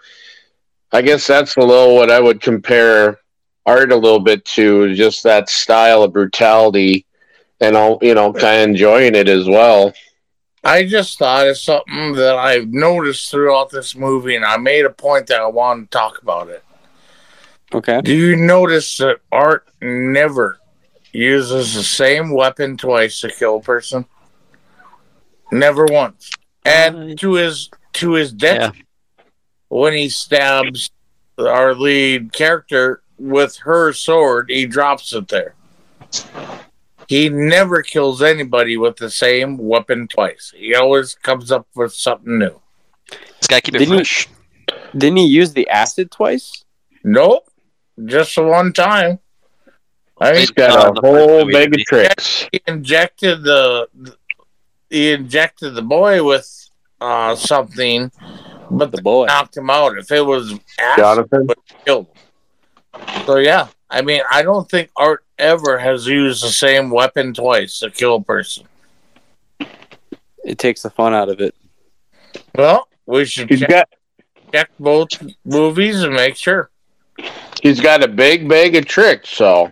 I 0.93 1.01
guess 1.01 1.26
that's 1.27 1.55
a 1.55 1.61
little 1.61 1.95
what 1.95 2.11
I 2.11 2.19
would 2.19 2.41
compare 2.41 3.19
art 3.65 3.91
a 3.91 3.95
little 3.95 4.19
bit 4.19 4.43
to, 4.45 4.93
just 4.95 5.23
that 5.23 5.49
style 5.49 6.03
of 6.03 6.13
brutality 6.13 7.05
and 7.59 7.77
all, 7.77 7.99
you 8.01 8.13
know, 8.15 8.34
kind 8.34 8.63
of 8.63 8.69
enjoying 8.69 9.15
it 9.15 9.30
as 9.30 9.47
well. 9.47 9.93
I 10.63 10.85
just 10.85 11.18
thought 11.18 11.47
of 11.47 11.57
something 11.57 12.13
that 12.13 12.35
I've 12.35 12.68
noticed 12.68 13.31
throughout 13.31 13.69
this 13.72 13.95
movie, 13.95 14.35
and 14.35 14.45
I 14.45 14.57
made 14.57 14.85
a 14.85 14.89
point 14.89 15.27
that 15.27 15.41
I 15.41 15.47
wanted 15.47 15.89
to 15.91 15.97
talk 15.97 16.22
about 16.22 16.49
it. 16.49 16.63
Okay. 17.73 18.01
Do 18.01 18.13
you 18.13 18.35
notice 18.35 18.97
that 18.97 19.19
Art 19.31 19.68
never 19.81 20.59
uses 21.13 21.73
the 21.73 21.84
same 21.84 22.31
weapon 22.31 22.77
twice 22.77 23.22
to 23.22 23.30
kill 23.30 23.57
a 23.57 23.61
person? 23.61 24.05
Never 25.51 25.85
once. 25.85 26.30
And 26.65 27.11
Uh, 27.11 27.15
to 27.18 27.34
his 27.34 27.69
to 27.93 28.13
his 28.13 28.31
death, 28.31 28.73
Yeah. 28.76 28.81
When 29.80 29.93
he 29.93 30.10
stabs 30.10 30.91
our 31.39 31.73
lead 31.73 32.34
character 32.34 33.02
with 33.18 33.56
her 33.57 33.93
sword, 33.93 34.49
he 34.49 34.65
drops 34.65 35.14
it 35.14 35.27
there. 35.30 35.56
He 37.07 37.30
never 37.30 37.81
kills 37.81 38.22
anybody 38.22 38.77
with 38.77 38.98
the 38.98 39.10
same 39.10 39.57
weapon 39.57 40.07
twice. 40.07 40.53
He 40.56 40.76
always 40.76 41.15
comes 41.15 41.52
up 41.52 41.68
with 41.76 41.93
something 41.93 42.38
new. 42.39 42.60
Just 43.10 43.49
gotta 43.49 43.61
keep 43.61 43.76
it 43.76 43.80
Didn't 43.80 43.93
he- 43.93 43.99
fresh. 43.99 44.27
Didn't 44.95 45.18
he 45.18 45.26
use 45.27 45.53
the 45.53 45.68
acid 45.69 46.11
twice? 46.11 46.64
Nope, 47.03 47.49
just 48.06 48.35
the 48.35 48.43
one 48.43 48.73
time. 48.73 49.19
I 50.19 50.38
He's 50.38 50.52
got 50.52 50.72
Uh, 50.72 50.91
a 50.95 51.02
whole 51.02 51.52
bag 51.52 51.73
of 51.73 51.81
tricks. 51.88 52.48
he 52.52 52.61
injected 52.68 53.43
the 53.43 53.88
he 54.89 55.14
injected 55.14 55.76
the 55.76 55.81
boy 55.81 56.23
with 56.23 56.48
uh, 56.99 57.35
something, 57.35 58.11
but 58.77 58.91
The 58.91 58.98
the 58.98 59.02
boy. 59.03 59.26
knocked 59.26 59.57
him 59.57 59.69
out. 59.69 59.98
If 59.98 60.11
it 60.11 60.22
was 60.22 60.53
acid, 60.80 60.98
Jonathan? 61.03 61.48
would 61.48 61.57
have 61.69 61.85
killed 61.85 62.07
him. 62.07 63.26
So 63.26 63.38
yeah, 63.38 63.68
I 63.89 64.02
mean, 64.02 64.22
I 64.31 64.41
don't 64.43 64.69
think 64.69 64.89
Art 64.98 65.23
ever 65.38 65.77
has 65.77 66.06
used 66.07 66.43
the 66.43 66.49
same 66.49 66.89
weapon 66.89 67.34
twice 67.34 67.80
to 67.80 67.89
kill 67.89 68.15
a 68.15 68.22
person. 68.22 68.65
It 70.43 70.57
takes 70.57 70.81
the 70.81 70.89
fun 70.89 71.14
out 71.14 71.30
of 71.30 71.39
it. 71.39 71.56
Well, 72.56 72.88
we 73.06 73.26
should 73.26 73.49
He's 73.49 73.60
check, 73.60 73.69
got 73.69 73.89
check 74.53 74.69
both 74.80 75.10
movies 75.45 76.02
and 76.03 76.14
make 76.14 76.35
sure. 76.35 76.69
he's 77.61 77.80
got 77.80 78.03
a 78.03 78.07
big 78.07 78.48
bag 78.49 78.76
of 78.76 78.85
tricks, 78.85 79.30
so 79.30 79.72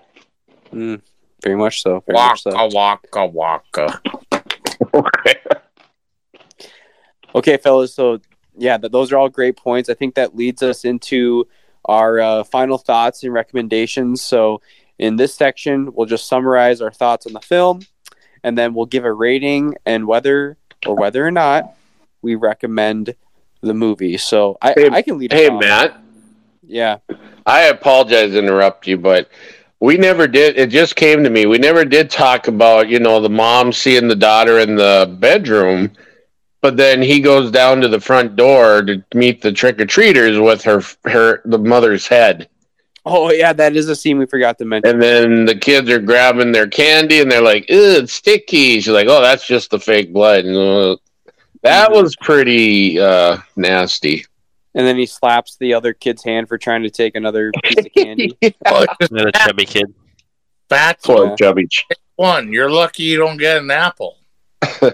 Mm, 0.71 1.01
very 1.43 1.55
much 1.55 1.81
so. 1.81 2.03
Very 2.05 2.15
much 2.19 2.45
Waka 2.45 2.69
so. 2.69 2.77
waka 2.77 3.25
waka. 3.25 4.01
okay. 4.93 5.35
Okay, 7.33 7.57
fellas. 7.57 7.95
So 7.95 8.19
yeah, 8.59 8.77
th- 8.77 8.91
those 8.91 9.11
are 9.11 9.17
all 9.17 9.29
great 9.29 9.57
points. 9.57 9.89
I 9.89 9.93
think 9.95 10.15
that 10.15 10.35
leads 10.35 10.61
us 10.61 10.85
into 10.85 11.47
our 11.85 12.19
uh, 12.19 12.43
final 12.43 12.77
thoughts 12.77 13.23
and 13.23 13.33
recommendations. 13.33 14.21
So 14.21 14.61
in 14.99 15.15
this 15.15 15.33
section, 15.33 15.93
we'll 15.93 16.05
just 16.05 16.27
summarize 16.27 16.81
our 16.81 16.91
thoughts 16.91 17.25
on 17.25 17.33
the 17.33 17.39
film, 17.41 17.81
and 18.43 18.57
then 18.57 18.73
we'll 18.73 18.85
give 18.85 19.05
a 19.05 19.11
rating 19.13 19.75
and 19.85 20.05
whether 20.05 20.57
or 20.85 20.95
whether 20.95 21.25
or 21.25 21.31
not 21.31 21.75
we 22.21 22.35
recommend 22.35 23.15
the 23.61 23.73
movie. 23.73 24.17
So 24.17 24.57
I, 24.61 24.73
Hey- 24.75 24.89
I 24.91 25.01
can 25.01 25.17
lead. 25.17 25.31
Hey. 25.33 25.49
Matt, 25.49 25.97
Yeah. 26.65 26.97
I 27.45 27.63
apologize 27.63 28.31
to 28.31 28.39
interrupt 28.39 28.85
you, 28.87 28.97
but 28.97 29.29
we 29.79 29.97
never 29.97 30.27
did. 30.27 30.57
It 30.57 30.69
just 30.69 30.95
came 30.95 31.23
to 31.23 31.29
me. 31.29 31.45
We 31.45 31.57
never 31.57 31.83
did 31.85 32.09
talk 32.09 32.47
about 32.47 32.89
you 32.89 32.99
know 32.99 33.19
the 33.21 33.29
mom 33.29 33.71
seeing 33.73 34.07
the 34.07 34.15
daughter 34.15 34.59
in 34.59 34.75
the 34.75 35.15
bedroom. 35.19 35.91
But 36.61 36.77
then 36.77 37.01
he 37.01 37.19
goes 37.19 37.51
down 37.51 37.81
to 37.81 37.87
the 37.87 37.99
front 37.99 38.35
door 38.35 38.81
to 38.83 39.03
meet 39.13 39.41
the 39.41 39.51
trick 39.51 39.79
or 39.79 39.85
treaters 39.85 40.39
with 40.39 40.61
her 40.63 40.81
her 41.05 41.41
the 41.45 41.57
mother's 41.59 42.07
head. 42.07 42.49
Oh 43.05 43.31
yeah, 43.31 43.53
that 43.53 43.75
is 43.75 43.87
a 43.89 43.95
scene 43.95 44.17
we 44.19 44.25
forgot 44.25 44.57
to 44.59 44.65
mention. 44.65 44.91
And 44.91 45.01
then 45.01 45.45
the 45.45 45.55
kids 45.55 45.89
are 45.89 45.99
grabbing 45.99 46.51
their 46.51 46.67
candy 46.67 47.21
and 47.21 47.31
they're 47.31 47.41
like, 47.41 47.69
"Ew, 47.69 47.77
it's 48.03 48.13
sticky." 48.13 48.75
She's 48.81 48.89
like, 48.89 49.07
"Oh, 49.09 49.21
that's 49.21 49.47
just 49.47 49.71
the 49.71 49.79
fake 49.79 50.11
blood." 50.13 50.45
And, 50.45 50.55
uh, 50.57 50.97
that 51.63 51.91
was 51.91 52.15
pretty 52.17 52.99
uh, 52.99 53.37
nasty. 53.55 54.25
And 54.75 54.85
then 54.85 54.97
he 54.97 55.05
slaps 55.07 55.57
the 55.57 55.73
other 55.73 55.93
kid's 55.93 56.23
hand 56.23 56.47
for 56.47 56.57
trying 56.57 56.83
to 56.83 56.89
take 56.89 57.15
another 57.15 57.51
piece 57.63 57.85
of 57.85 57.91
candy. 57.97 58.37
Well, 58.65 58.85
just 59.01 59.11
Another 59.11 59.31
chubby 59.31 59.65
kid. 59.65 59.93
fat 60.69 60.99
Poor 61.03 61.27
Yeah. 61.29 61.35
chubby. 61.35 61.67
ch- 61.67 61.85
one. 62.17 62.53
You're 62.53 62.69
lucky 62.69 63.03
you 63.03 63.17
don't 63.17 63.37
get 63.37 63.57
an 63.57 63.71
apple. 63.71 64.17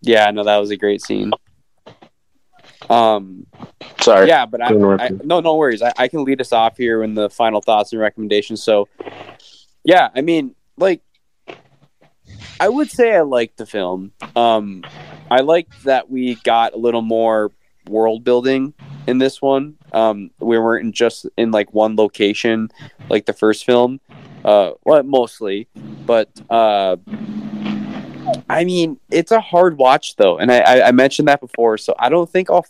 Yeah, 0.00 0.30
no, 0.30 0.44
that 0.44 0.58
was 0.58 0.70
a 0.70 0.76
great 0.76 1.02
scene. 1.02 1.32
Um, 2.88 3.46
Sorry. 4.00 4.28
yeah, 4.28 4.46
but 4.46 4.62
I, 4.62 4.68
I 4.68 5.10
no, 5.24 5.40
no 5.40 5.56
worries. 5.56 5.82
I, 5.82 5.92
I 5.96 6.08
can 6.08 6.24
lead 6.24 6.40
us 6.40 6.52
off 6.52 6.76
here 6.76 7.02
in 7.02 7.14
the 7.14 7.28
final 7.28 7.60
thoughts 7.60 7.92
and 7.92 8.00
recommendations. 8.00 8.62
So, 8.62 8.88
yeah, 9.84 10.08
I 10.14 10.20
mean, 10.20 10.54
like, 10.76 11.02
I 12.60 12.68
would 12.68 12.90
say 12.90 13.14
I 13.14 13.22
liked 13.22 13.56
the 13.56 13.66
film. 13.66 14.12
Um, 14.34 14.84
I 15.30 15.40
liked 15.40 15.84
that 15.84 16.10
we 16.10 16.36
got 16.36 16.74
a 16.74 16.78
little 16.78 17.02
more 17.02 17.52
world 17.88 18.24
building 18.24 18.74
in 19.06 19.18
this 19.18 19.40
one. 19.40 19.76
Um, 19.92 20.30
we 20.38 20.58
weren't 20.58 20.94
just 20.94 21.26
in 21.36 21.50
like 21.50 21.72
one 21.72 21.96
location 21.96 22.70
like 23.08 23.26
the 23.26 23.32
first 23.32 23.64
film. 23.64 24.00
Uh, 24.44 24.72
well, 24.84 25.02
mostly, 25.02 25.68
but 26.06 26.30
uh, 26.50 26.96
I 28.48 28.64
mean, 28.64 28.98
it's 29.10 29.32
a 29.32 29.40
hard 29.40 29.78
watch 29.78 30.16
though, 30.16 30.38
and 30.38 30.50
I, 30.50 30.58
I, 30.58 30.88
I 30.88 30.92
mentioned 30.92 31.28
that 31.28 31.40
before. 31.40 31.78
So 31.78 31.94
I 31.98 32.08
don't 32.08 32.28
think 32.28 32.50
I'll 32.50 32.66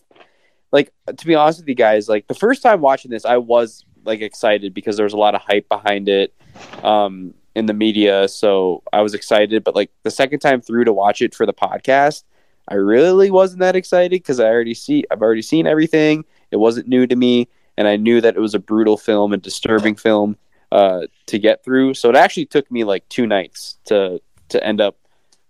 like 0.73 0.93
to 1.17 1.27
be 1.27 1.35
honest 1.35 1.61
with 1.61 1.69
you 1.69 1.75
guys. 1.75 2.09
Like 2.09 2.27
the 2.27 2.35
first 2.35 2.63
time 2.63 2.81
watching 2.81 3.11
this, 3.11 3.25
I 3.25 3.37
was 3.37 3.85
like 4.05 4.21
excited 4.21 4.75
because 4.75 4.97
there 4.97 5.05
was 5.05 5.13
a 5.13 5.19
lot 5.19 5.35
of 5.35 5.41
hype 5.43 5.69
behind 5.69 6.09
it 6.09 6.35
um, 6.83 7.35
in 7.55 7.67
the 7.67 7.75
media. 7.75 8.29
So 8.29 8.83
I 8.93 9.03
was 9.03 9.15
excited, 9.15 9.65
but 9.65 9.75
like 9.75 9.91
the 10.03 10.11
second 10.11 10.41
time 10.41 10.61
through 10.61 10.85
to 10.85 10.93
watch 10.93 11.23
it 11.23 11.35
for 11.35 11.47
the 11.47 11.55
podcast, 11.55 12.25
I 12.69 12.75
really 12.75 13.31
wasn't 13.31 13.61
that 13.61 13.77
excited 13.77 14.11
because 14.11 14.41
I 14.41 14.47
already 14.47 14.75
see 14.75 15.05
I've 15.11 15.23
already 15.23 15.43
seen 15.43 15.67
everything. 15.67 16.25
It 16.51 16.57
wasn't 16.57 16.89
new 16.89 17.07
to 17.07 17.17
me, 17.17 17.49
and 17.77 17.89
I 17.89 17.97
knew 17.97 18.21
that 18.21 18.37
it 18.37 18.41
was 18.41 18.55
a 18.55 18.59
brutal 18.59 18.97
film, 18.97 19.33
a 19.33 19.37
disturbing 19.37 19.97
film 19.97 20.37
uh, 20.73 21.07
to 21.27 21.39
get 21.39 21.65
through. 21.65 21.95
So 21.95 22.11
it 22.11 22.17
actually 22.17 22.47
took 22.47 22.71
me 22.71 22.85
like 22.85 23.09
two 23.09 23.27
nights 23.27 23.79
to 23.87 24.21
to 24.51 24.65
end 24.65 24.81
up 24.81 24.97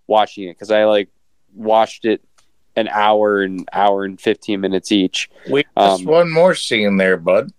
watching 0.09 0.49
it 0.49 0.55
because 0.55 0.73
I 0.73 0.85
like 0.85 1.09
watched 1.55 2.05
it 2.05 2.23
an 2.75 2.89
hour 2.89 3.43
and 3.43 3.69
hour 3.73 4.05
and 4.05 4.21
fifteen 4.21 4.61
minutes 4.61 4.91
each. 4.91 5.31
We 5.49 5.65
just 5.77 6.01
Um, 6.01 6.05
one 6.05 6.31
more 6.31 6.55
scene 6.55 6.97
there, 6.97 7.17
bud. 7.17 7.53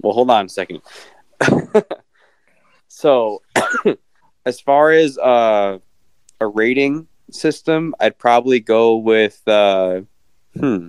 Well, 0.00 0.12
hold 0.12 0.30
on 0.30 0.46
a 0.46 0.48
second. 0.48 0.82
so, 2.88 3.42
as 4.46 4.60
far 4.60 4.92
as 4.92 5.18
uh, 5.18 5.78
a 6.40 6.46
rating 6.46 7.08
system, 7.30 7.94
I'd 7.98 8.18
probably 8.18 8.60
go 8.60 8.96
with 8.96 9.46
uh, 9.46 10.02
hmm, 10.56 10.88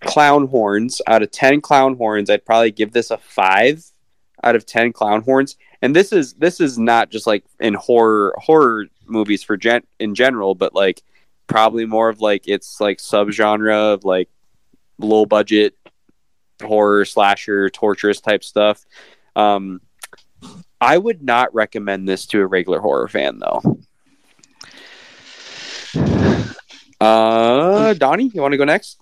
clown 0.00 0.46
horns. 0.48 1.00
Out 1.06 1.22
of 1.22 1.30
ten 1.30 1.60
clown 1.60 1.96
horns, 1.96 2.30
I'd 2.30 2.44
probably 2.44 2.70
give 2.70 2.92
this 2.92 3.10
a 3.10 3.18
five 3.18 3.84
out 4.42 4.56
of 4.56 4.66
ten 4.66 4.92
clown 4.92 5.22
horns. 5.22 5.56
And 5.82 5.94
this 5.94 6.12
is 6.12 6.34
this 6.34 6.60
is 6.60 6.78
not 6.78 7.10
just 7.10 7.26
like 7.26 7.44
in 7.60 7.74
horror 7.74 8.34
horror 8.38 8.86
movies 9.08 9.42
for 9.42 9.56
gen 9.56 9.82
in 9.98 10.14
general, 10.14 10.54
but 10.54 10.74
like 10.74 11.02
probably 11.46 11.86
more 11.86 12.08
of 12.08 12.20
like 12.20 12.48
it's 12.48 12.80
like 12.80 12.98
subgenre 12.98 13.94
of 13.94 14.04
like 14.04 14.28
low 14.98 15.26
budget 15.26 15.74
horror 16.62 17.04
slasher 17.04 17.68
torturous 17.70 18.20
type 18.20 18.42
stuff. 18.42 18.84
Um 19.34 19.80
i 20.80 20.96
would 20.98 21.22
not 21.22 21.54
recommend 21.54 22.06
this 22.06 22.26
to 22.26 22.40
a 22.40 22.46
regular 22.46 22.80
horror 22.80 23.08
fan 23.08 23.38
though. 23.38 23.78
Uh 27.00 27.94
donnie 27.94 28.30
you 28.32 28.40
want 28.40 28.52
to 28.52 28.58
go 28.58 28.64
next? 28.64 29.00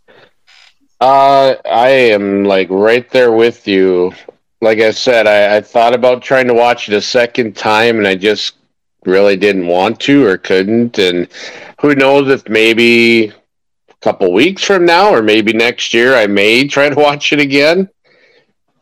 Uh, 1.01 1.56
I 1.66 1.89
am 1.89 2.44
like 2.44 2.68
right 2.70 3.09
there 3.10 3.32
with 3.32 3.66
you. 3.68 4.12
Like 4.60 4.78
I 4.78 4.90
said, 4.90 5.26
I, 5.26 5.56
I 5.56 5.60
thought 5.60 5.93
about 5.93 6.22
trying 6.22 6.47
to 6.47 6.55
watch 6.55 6.89
it 6.89 6.94
a 6.94 7.02
second 7.02 7.56
time, 7.56 7.98
and 7.98 8.06
I 8.06 8.14
just 8.14 8.55
really 9.06 9.36
didn't 9.36 9.66
want 9.66 10.01
to 10.01 10.26
or 10.26 10.39
couldn't. 10.39 10.98
And 10.98 11.28
who 11.81 11.94
knows 11.94 12.31
if 12.31 12.48
maybe 12.48 13.26
a 13.28 13.35
couple 14.01 14.32
weeks 14.32 14.64
from 14.64 14.85
now 14.85 15.12
or 15.12 15.22
maybe 15.22 15.52
next 15.52 15.94
year 15.94 16.14
I 16.14 16.26
may 16.26 16.66
try 16.68 16.89
to 16.89 16.97
watch 16.97 17.32
it 17.32 17.40
again. 17.40 17.89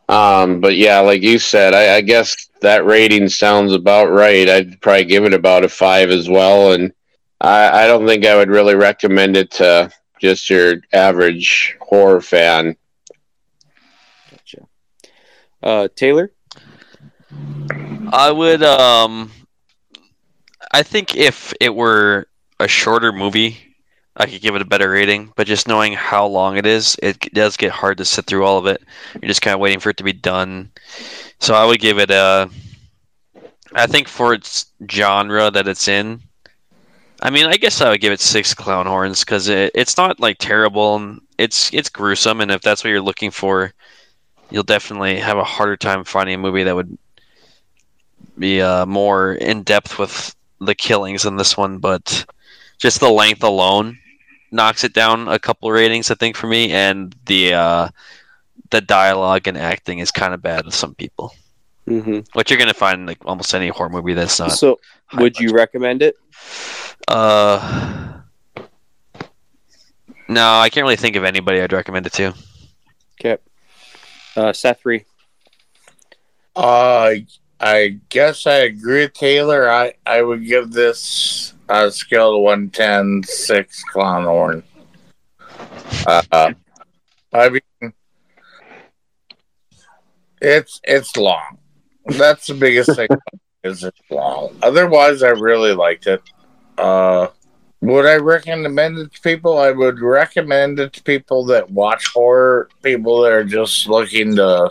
Um, 0.09 0.59
but 0.59 0.75
yeah, 0.75 0.99
like 0.99 1.21
you 1.21 1.39
said, 1.39 1.73
I, 1.73 1.95
I 1.95 2.01
guess 2.01 2.49
that 2.61 2.85
rating 2.85 3.29
sounds 3.29 3.73
about 3.73 4.11
right. 4.11 4.49
I'd 4.49 4.81
probably 4.81 5.05
give 5.05 5.23
it 5.25 5.33
about 5.33 5.63
a 5.63 5.69
five 5.69 6.09
as 6.09 6.29
well, 6.29 6.73
and 6.73 6.93
I, 7.39 7.83
I 7.83 7.87
don't 7.87 8.05
think 8.05 8.25
I 8.25 8.35
would 8.35 8.49
really 8.49 8.75
recommend 8.75 9.37
it 9.37 9.51
to 9.51 9.91
just 10.19 10.49
your 10.49 10.75
average 10.93 11.77
horror 11.81 12.21
fan. 12.21 12.75
gotcha 14.29 14.67
uh 15.61 15.87
taylor 15.95 16.31
I 18.11 18.31
would 18.31 18.63
um 18.63 19.31
I 20.73 20.83
think 20.83 21.15
if 21.15 21.53
it 21.61 21.73
were 21.75 22.27
a 22.59 22.67
shorter 22.67 23.11
movie, 23.11 23.75
I 24.17 24.25
could 24.25 24.41
give 24.41 24.55
it 24.55 24.61
a 24.61 24.65
better 24.65 24.89
rating, 24.91 25.31
but 25.35 25.47
just 25.47 25.67
knowing 25.67 25.93
how 25.93 26.25
long 26.27 26.57
it 26.57 26.65
is, 26.65 26.97
it 27.01 27.19
does 27.33 27.57
get 27.57 27.71
hard 27.71 27.97
to 27.99 28.05
sit 28.05 28.25
through 28.25 28.45
all 28.45 28.57
of 28.57 28.67
it. 28.67 28.83
You're 29.21 29.29
just 29.29 29.41
kind 29.41 29.53
of 29.53 29.59
waiting 29.59 29.79
for 29.79 29.89
it 29.89 29.97
to 29.97 30.03
be 30.03 30.13
done. 30.13 30.71
So 31.39 31.53
I 31.55 31.65
would 31.65 31.79
give 31.79 31.99
it 31.99 32.11
a 32.11 32.49
I 33.75 33.87
think 33.87 34.07
for 34.07 34.33
its 34.33 34.67
genre 34.89 35.49
that 35.51 35.67
it's 35.67 35.87
in, 35.87 36.21
I 37.21 37.29
mean, 37.29 37.45
I 37.45 37.57
guess 37.57 37.81
I 37.81 37.89
would 37.89 38.01
give 38.01 38.13
it 38.13 38.19
six 38.19 38.53
clown 38.53 38.85
horns 38.85 39.21
because 39.21 39.47
it, 39.47 39.71
it's 39.75 39.97
not 39.97 40.19
like 40.19 40.37
terrible 40.39 40.95
and 40.95 41.21
it's 41.37 41.73
it's 41.73 41.89
gruesome, 41.89 42.41
and 42.41 42.51
if 42.51 42.61
that's 42.61 42.83
what 42.83 42.91
you're 42.91 43.01
looking 43.01 43.31
for, 43.31 43.73
you'll 44.51 44.63
definitely 44.63 45.19
have 45.19 45.37
a 45.37 45.43
harder 45.43 45.77
time 45.77 46.03
finding 46.03 46.35
a 46.35 46.39
movie 46.39 46.63
that 46.63 46.75
would 46.75 46.97
be 48.37 48.61
uh, 48.61 48.85
more 48.85 49.33
in 49.33 49.63
depth 49.63 49.97
with 49.99 50.35
the 50.65 50.75
killings 50.75 51.25
in 51.25 51.35
this 51.37 51.55
one. 51.57 51.77
But 51.79 52.25
just 52.77 52.99
the 52.99 53.09
length 53.09 53.43
alone 53.43 53.97
knocks 54.51 54.83
it 54.83 54.93
down 54.93 55.27
a 55.27 55.39
couple 55.39 55.71
ratings, 55.71 56.11
I 56.11 56.15
think, 56.15 56.35
for 56.35 56.47
me, 56.47 56.71
and 56.71 57.15
the 57.25 57.53
uh, 57.53 57.87
the 58.69 58.81
dialogue 58.81 59.47
and 59.47 59.57
acting 59.57 59.99
is 59.99 60.11
kind 60.11 60.33
of 60.33 60.41
bad 60.41 60.65
with 60.65 60.75
some 60.75 60.95
people, 60.95 61.33
mm-hmm. 61.87 62.19
which 62.33 62.49
you're 62.49 62.59
gonna 62.59 62.73
find 62.73 63.01
in 63.01 63.05
like 63.05 63.19
almost 63.25 63.53
any 63.53 63.67
horror 63.69 63.89
movie 63.89 64.13
that's 64.13 64.39
not. 64.39 64.51
so 64.51 64.79
high 65.05 65.21
would 65.21 65.39
you 65.39 65.51
recommend 65.53 66.01
it 66.01 66.15
Uh, 67.07 68.13
no, 70.27 70.59
I 70.59 70.69
can't 70.69 70.83
really 70.83 70.95
think 70.95 71.15
of 71.15 71.23
anybody 71.23 71.61
I'd 71.61 71.73
recommend 71.73 72.05
it 72.07 72.13
to. 72.13 72.33
okay 73.19 73.37
uh 74.35 74.53
seth 74.53 74.81
three 74.81 75.05
Uh, 76.55 77.11
I 77.63 77.97
guess 78.09 78.45
I 78.45 78.55
agree 78.55 79.07
Taylor. 79.07 79.69
I, 79.69 79.93
I 80.05 80.21
would 80.21 80.45
give 80.45 80.73
this 80.73 81.53
a 81.69 81.89
scale 81.91 82.35
of 82.35 82.41
110, 82.41 83.23
six 83.23 83.81
clown 83.85 84.25
horn. 84.25 84.63
Uh, 86.05 86.51
I 87.31 87.49
mean, 87.49 87.93
it's 90.41 90.81
it's 90.83 91.15
long. 91.15 91.57
That's 92.05 92.47
the 92.47 92.55
biggest 92.55 92.97
thing. 92.97 93.07
is 93.63 93.85
it's 93.85 94.01
long. 94.09 94.57
Otherwise, 94.61 95.23
I 95.23 95.29
really 95.29 95.73
liked 95.73 96.05
it. 96.07 96.21
Uh, 96.77 97.27
would 97.79 98.05
I 98.05 98.15
recommend 98.15 98.97
it 98.97 99.13
to 99.13 99.21
people? 99.21 99.57
I 99.57 99.71
would 99.71 100.01
recommend 100.01 100.81
it 100.81 100.91
to 100.93 101.03
people 101.03 101.45
that 101.45 101.71
watch 101.71 102.07
horror. 102.13 102.67
People 102.81 103.21
that 103.21 103.31
are 103.31 103.45
just 103.45 103.87
looking 103.87 104.35
to 104.35 104.69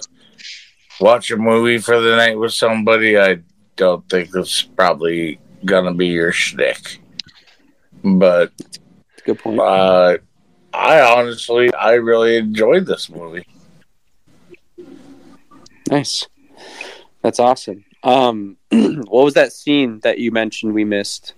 watch 1.03 1.31
a 1.31 1.37
movie 1.37 1.79
for 1.79 2.01
the 2.01 2.17
night 2.17 2.39
with 2.39 2.55
somebody, 2.55 3.19
I 3.19 3.41
don't 3.77 4.09
think 4.09 4.31
it's 4.35 4.63
probably 4.63 5.41
gonna 5.65 5.93
be 5.93 6.07
your 6.07 6.33
shtick. 6.33 7.01
But 8.05 8.53
good 9.25 9.39
point 9.39 9.61
uh, 9.61 10.19
I 10.73 11.01
honestly, 11.01 11.73
I 11.75 11.95
really 11.95 12.37
enjoyed 12.37 12.87
this 12.87 13.11
movie. 13.11 13.47
nice 15.91 16.27
that's 17.23 17.41
awesome 17.41 17.85
um 18.05 18.57
what 18.71 19.25
was 19.25 19.35
that 19.35 19.53
scene 19.53 20.01
that 20.01 20.19
you 20.19 20.31
mentioned 20.31 20.73
we 20.73 20.85
missed 20.85 21.35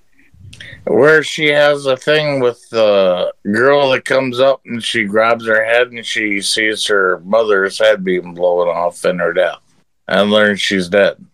Where 0.87 1.23
she 1.23 1.47
has 1.47 1.87
a 1.87 1.97
thing 1.97 2.41
with 2.41 2.69
the 2.71 3.33
girl 3.45 3.91
that 3.91 4.05
comes 4.05 4.39
up 4.41 4.61
and 4.67 4.83
she 4.83 5.05
grabs 5.05 5.47
her 5.47 5.65
head 5.65 5.89
and 5.89 6.05
she 6.05 6.41
sees 6.41 6.87
her 6.87 7.21
mother's 7.25 7.79
head 7.79 8.05
being 8.05 8.35
blown 8.35 8.69
off 8.69 9.05
in 9.05 9.19
her 9.19 9.33
death 9.33 9.61
and 10.09 10.31
learns 10.31 10.61
she's 10.61 10.89
dead. 10.89 11.25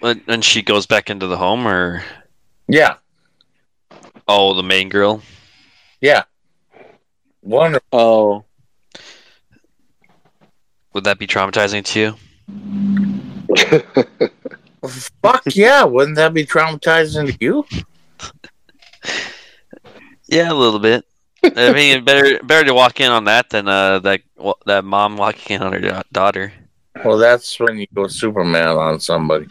When 0.00 0.20
when 0.26 0.42
she 0.42 0.62
goes 0.62 0.86
back 0.86 1.10
into 1.10 1.26
the 1.26 1.36
home, 1.36 1.66
or 1.66 2.04
Yeah, 2.68 2.96
Oh, 4.26 4.54
the 4.54 4.62
main 4.62 4.88
girl. 4.88 5.22
Yeah. 6.00 6.24
Wonderful. 7.42 7.86
Oh, 7.92 8.44
Would 10.94 11.04
that 11.04 11.18
be 11.18 11.26
traumatizing 11.26 11.84
to 11.86 12.00
you? 12.00 12.14
Fuck 14.88 15.42
yeah. 15.54 15.84
Wouldn't 15.84 16.16
that 16.16 16.34
be 16.34 16.44
traumatizing 16.44 17.32
to 17.32 17.36
you? 17.40 17.64
Yeah, 20.26 20.50
a 20.50 20.54
little 20.54 20.78
bit. 20.80 21.04
I 21.44 21.72
mean, 21.72 22.04
better 22.04 22.42
better 22.42 22.66
to 22.68 22.74
walk 22.74 23.00
in 23.00 23.10
on 23.10 23.24
that 23.24 23.50
than 23.50 23.68
uh, 23.68 23.98
that 24.00 24.20
that 24.66 24.84
mom 24.84 25.16
walking 25.16 25.56
in 25.56 25.62
on 25.62 25.72
her 25.72 26.02
daughter. 26.12 26.52
Well, 27.04 27.18
that's 27.18 27.58
when 27.58 27.78
you 27.78 27.86
go 27.92 28.06
Superman 28.06 28.68
on 28.68 29.00
somebody. 29.00 29.46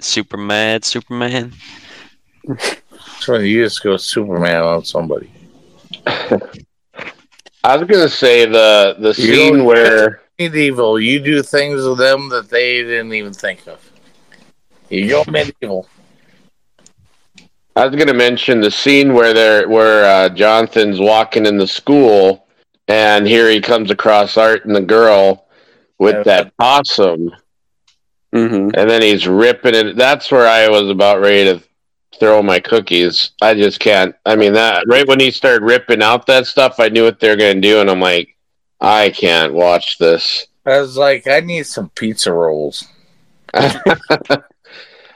Super 0.00 0.36
mad, 0.36 0.84
Superman. 0.84 1.52
That's 2.46 3.26
when 3.26 3.44
you 3.44 3.64
just 3.64 3.82
go 3.82 3.96
Superman 3.96 4.62
on 4.62 4.84
somebody. 4.84 5.30
I 6.06 7.76
was 7.76 7.88
gonna 7.88 8.08
say 8.08 8.44
the 8.44 8.96
the 8.98 9.14
scene 9.14 9.56
don't- 9.58 9.64
where 9.64 10.20
Medieval, 10.38 10.98
you 11.00 11.20
do 11.20 11.42
things 11.42 11.84
with 11.86 11.98
them 11.98 12.28
that 12.28 12.50
they 12.50 12.82
didn't 12.82 13.14
even 13.14 13.32
think 13.32 13.66
of. 13.66 13.80
You 14.90 15.08
go 15.08 15.24
medieval. 15.28 15.88
I 17.76 17.86
was 17.86 17.96
gonna 17.96 18.14
mention 18.14 18.60
the 18.60 18.70
scene 18.70 19.14
where 19.14 19.32
they're 19.34 19.68
where 19.68 20.04
uh, 20.04 20.28
Jonathan's 20.28 21.00
walking 21.00 21.46
in 21.46 21.58
the 21.58 21.66
school, 21.66 22.46
and 22.88 23.26
here 23.26 23.50
he 23.50 23.60
comes 23.60 23.90
across 23.90 24.36
Art 24.36 24.64
and 24.64 24.74
the 24.76 24.80
girl 24.80 25.46
with 25.98 26.16
Yeah. 26.16 26.22
that 26.24 26.56
possum, 26.56 27.32
hmm 28.32 28.70
and 28.74 28.88
then 28.90 29.02
he's 29.02 29.26
ripping 29.26 29.74
it. 29.74 29.96
That's 29.96 30.30
where 30.30 30.46
I 30.46 30.68
was 30.68 30.88
about 30.88 31.20
ready 31.20 31.44
to 31.44 31.62
throw 32.20 32.42
my 32.42 32.60
cookies. 32.60 33.30
I 33.42 33.54
just 33.54 33.80
can't. 33.80 34.14
I 34.24 34.36
mean 34.36 34.52
that 34.52 34.84
right 34.86 35.06
when 35.08 35.18
he 35.18 35.32
started 35.32 35.64
ripping 35.64 36.02
out 36.02 36.26
that 36.26 36.46
stuff, 36.46 36.78
I 36.78 36.88
knew 36.88 37.02
what 37.04 37.18
they're 37.18 37.36
gonna 37.36 37.60
do, 37.60 37.80
and 37.80 37.90
I'm 37.90 38.00
like, 38.00 38.36
I 38.80 39.10
can't 39.10 39.52
watch 39.52 39.98
this. 39.98 40.46
I 40.64 40.78
was 40.80 40.96
like, 40.96 41.26
I 41.26 41.40
need 41.40 41.66
some 41.66 41.90
pizza 41.90 42.32
rolls. 42.32 42.86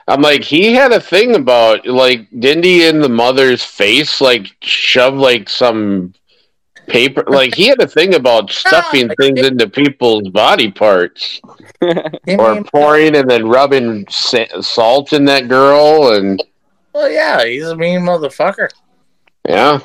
I'm 0.09 0.21
like, 0.21 0.43
he 0.43 0.73
had 0.73 0.91
a 0.91 0.99
thing 0.99 1.35
about 1.35 1.85
like, 1.85 2.27
didn't 2.39 2.63
he 2.63 2.87
in 2.87 2.99
the 2.99 3.09
mother's 3.09 3.63
face 3.63 4.19
like 4.19 4.47
shove 4.61 5.13
like 5.13 5.47
some 5.47 6.15
paper? 6.87 7.23
Like 7.27 7.53
he 7.53 7.67
had 7.67 7.79
a 7.79 7.87
thing 7.87 8.15
about 8.15 8.49
stuffing 8.63 9.09
things 9.19 9.45
into 9.45 9.69
people's 9.69 10.27
body 10.29 10.71
parts 10.71 11.39
or 12.27 12.63
pouring 12.63 13.15
and 13.15 13.29
then 13.29 13.47
rubbing 13.47 14.07
sa- 14.09 14.61
salt 14.61 15.13
in 15.13 15.25
that 15.25 15.47
girl, 15.47 16.13
and 16.15 16.43
well, 16.91 17.09
yeah, 17.09 17.45
he's 17.45 17.67
a 17.67 17.75
mean 17.75 17.99
motherfucker. 17.99 18.69
yeah, 19.47 19.79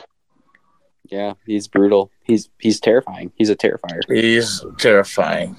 yeah, 1.11 1.35
he's 1.45 1.69
brutal. 1.69 2.11
He's 2.23 2.49
he's 2.59 2.81
terrifying. 2.81 3.31
He's 3.37 3.51
a 3.51 3.57
terrifier. 3.57 4.01
He's 4.09 4.65
terrifying. 4.79 5.57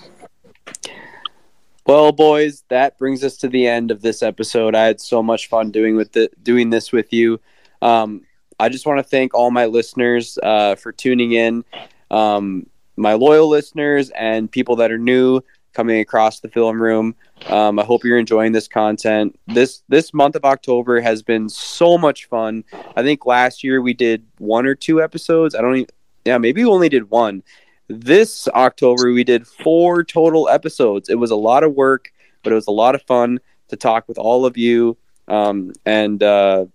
Well, 1.88 2.12
boys, 2.12 2.64
that 2.70 2.98
brings 2.98 3.24
us 3.24 3.38
to 3.38 3.48
the 3.48 3.68
end 3.68 3.91
of 3.91 4.02
this 4.02 4.24
episode. 4.24 4.74
I 4.74 4.86
had 4.86 4.99
so 4.99 5.22
much 5.22 5.49
fun 5.49 5.70
doing 5.70 5.95
with 5.95 6.14
the, 6.14 6.32
doing 6.41 6.72
this 6.72 6.91
with 6.91 7.14
you. 7.14 7.40
Um, 7.80 8.22
I 8.60 8.70
just 8.70 8.88
want 8.88 8.98
to 8.98 9.03
thank 9.03 9.36
all 9.36 9.52
my 9.52 9.68
listeners 9.68 10.40
uh, 10.41 10.74
for 10.76 10.91
tuning 10.91 11.34
in, 11.34 11.64
um, 12.10 12.66
my 12.98 13.14
loyal 13.14 13.48
listeners 13.49 14.10
and 14.12 14.49
people 14.49 14.78
that 14.78 14.91
are 14.91 14.98
new 14.98 15.41
coming 15.74 15.99
across 15.99 16.40
the 16.40 16.49
film 16.49 16.82
room. 16.82 17.14
Um, 17.49 17.78
I 17.78 17.84
hope 17.84 18.03
you're 18.03 18.18
enjoying 18.18 18.53
this 18.53 18.68
content. 18.68 19.38
This 19.45 19.84
this 19.88 20.12
month 20.12 20.36
of 20.36 20.44
October 20.44 21.02
has 21.02 21.22
been 21.22 21.49
so 21.49 21.99
much 21.99 22.26
fun. 22.26 22.64
I 22.95 23.03
think 23.03 23.28
last 23.28 23.64
year 23.64 23.80
we 23.80 23.94
did 23.94 24.26
one 24.40 24.66
or 24.66 24.74
two 24.74 25.03
episodes. 25.03 25.53
I 25.53 25.62
don't 25.62 25.76
even, 25.76 25.90
yeah, 26.24 26.40
maybe 26.40 26.64
we 26.64 26.70
only 26.70 26.90
did 26.90 27.12
one 27.12 27.44
this 27.88 28.48
October 28.49 29.12
we 29.12 29.24
did 29.24 29.48
four 29.48 30.03
total 30.03 30.49
episodes. 30.49 31.10
It 31.10 31.16
was 31.16 31.32
a 31.32 31.36
lot 31.36 31.64
of 31.64 31.74
work, 31.74 32.12
but 32.44 32.52
it 32.52 32.56
was 32.56 32.68
a 32.68 32.72
lot 32.72 32.95
of 32.95 33.02
fun 33.03 33.40
to 33.70 33.76
talk 33.76 34.07
with 34.07 34.18
all 34.18 34.45
of 34.45 34.57
you. 34.57 34.98
Um, 35.28 35.74
and 35.86 36.22
uh, 36.22 36.66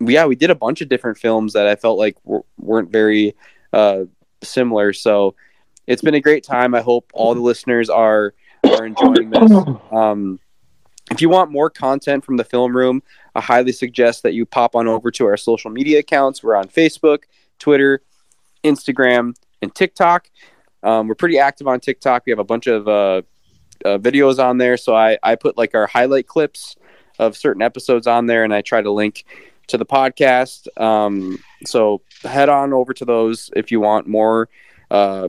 yeah, 0.00 0.26
we 0.26 0.36
did 0.36 0.50
a 0.50 0.54
bunch 0.54 0.80
of 0.80 0.88
different 0.88 1.18
films 1.18 1.52
that 1.54 1.66
I 1.66 1.76
felt 1.76 1.98
like 1.98 2.22
w- 2.24 2.44
weren't 2.58 2.90
very 2.90 3.34
uh, 3.72 4.04
similar. 4.42 4.92
So 4.92 5.34
it's 5.86 6.02
been 6.02 6.14
a 6.14 6.20
great 6.20 6.44
time. 6.44 6.74
I 6.74 6.80
hope 6.80 7.10
all 7.14 7.34
the 7.34 7.40
listeners 7.40 7.88
are 7.90 8.34
are 8.64 8.84
enjoying 8.84 9.30
this. 9.30 9.52
Um, 9.90 10.38
if 11.10 11.22
you 11.22 11.30
want 11.30 11.50
more 11.50 11.70
content 11.70 12.24
from 12.24 12.36
the 12.36 12.44
film 12.44 12.76
room, 12.76 13.02
I 13.34 13.40
highly 13.40 13.72
suggest 13.72 14.22
that 14.24 14.34
you 14.34 14.44
pop 14.44 14.76
on 14.76 14.86
over 14.86 15.10
to 15.12 15.26
our 15.26 15.38
social 15.38 15.70
media 15.70 16.00
accounts. 16.00 16.42
We're 16.42 16.56
on 16.56 16.68
Facebook, 16.68 17.20
Twitter, 17.58 18.02
Instagram, 18.62 19.34
and 19.62 19.74
TikTok. 19.74 20.28
Um, 20.82 21.08
we're 21.08 21.14
pretty 21.14 21.38
active 21.38 21.66
on 21.66 21.80
TikTok. 21.80 22.24
We 22.26 22.30
have 22.30 22.38
a 22.38 22.44
bunch 22.44 22.66
of 22.66 22.88
uh, 22.88 23.22
uh, 23.84 23.98
videos 23.98 24.42
on 24.42 24.58
there. 24.58 24.76
So 24.76 24.94
I, 24.94 25.18
I 25.22 25.34
put 25.34 25.56
like 25.56 25.74
our 25.74 25.86
highlight 25.86 26.26
clips 26.26 26.76
of 27.18 27.36
certain 27.36 27.62
episodes 27.62 28.06
on 28.06 28.26
there 28.26 28.44
and 28.44 28.54
I 28.54 28.62
try 28.62 28.80
to 28.80 28.90
link 28.90 29.24
to 29.68 29.76
the 29.76 29.86
podcast. 29.86 30.66
Um, 30.80 31.38
so 31.64 32.02
head 32.22 32.48
on 32.48 32.72
over 32.72 32.94
to 32.94 33.04
those 33.04 33.50
if 33.54 33.70
you 33.70 33.80
want 33.80 34.06
more 34.06 34.48
uh, 34.90 35.28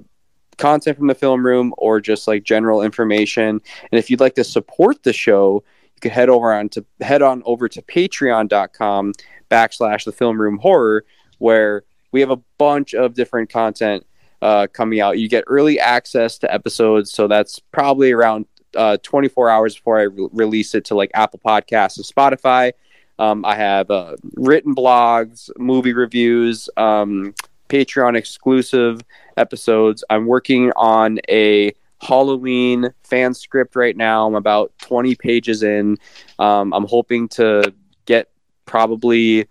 content 0.57 0.97
from 0.97 1.07
the 1.07 1.15
film 1.15 1.45
room 1.45 1.73
or 1.77 1.99
just 1.99 2.27
like 2.27 2.43
general 2.43 2.81
information. 2.81 3.61
And 3.91 3.99
if 3.99 4.09
you'd 4.09 4.19
like 4.19 4.35
to 4.35 4.43
support 4.43 5.03
the 5.03 5.13
show, 5.13 5.63
you 5.95 6.01
can 6.01 6.11
head 6.11 6.29
over 6.29 6.53
on 6.53 6.69
to 6.69 6.85
head 7.01 7.21
on 7.21 7.41
over 7.45 7.67
to 7.67 7.81
patreon.com 7.81 9.13
backslash 9.49 10.05
the 10.05 10.11
film 10.11 10.39
room 10.39 10.59
horror 10.59 11.05
where 11.39 11.83
we 12.11 12.19
have 12.21 12.31
a 12.31 12.39
bunch 12.57 12.93
of 12.93 13.13
different 13.15 13.49
content 13.49 14.05
uh, 14.41 14.67
coming 14.71 15.01
out. 15.01 15.19
You 15.19 15.27
get 15.27 15.43
early 15.47 15.79
access 15.79 16.37
to 16.39 16.53
episodes, 16.53 17.11
so 17.11 17.27
that's 17.27 17.59
probably 17.59 18.11
around 18.11 18.45
uh, 18.75 18.97
24 19.03 19.49
hours 19.49 19.75
before 19.75 19.99
I 19.99 20.03
re- 20.03 20.29
release 20.31 20.75
it 20.75 20.85
to 20.85 20.95
like 20.95 21.11
Apple 21.13 21.39
Podcasts 21.43 21.97
and 21.97 22.05
Spotify. 22.05 22.71
Um, 23.17 23.43
I 23.43 23.55
have 23.55 23.91
uh, 23.91 24.15
written 24.35 24.73
blogs, 24.73 25.49
movie 25.57 25.93
reviews, 25.93 26.69
um, 26.77 27.33
Patreon 27.67 28.15
exclusive 28.15 29.01
episodes. 29.37 30.03
I'm 30.09 30.25
working 30.25 30.71
on 30.75 31.19
a 31.29 31.73
Halloween 32.01 32.93
fan 33.03 33.33
script 33.33 33.75
right 33.75 33.95
now. 33.95 34.25
I'm 34.25 34.35
about 34.35 34.71
20 34.79 35.15
pages 35.15 35.63
in. 35.63 35.97
Um, 36.39 36.73
I'm 36.73 36.85
hoping 36.85 37.27
to 37.29 37.73
get 38.05 38.29
probably 38.65 39.47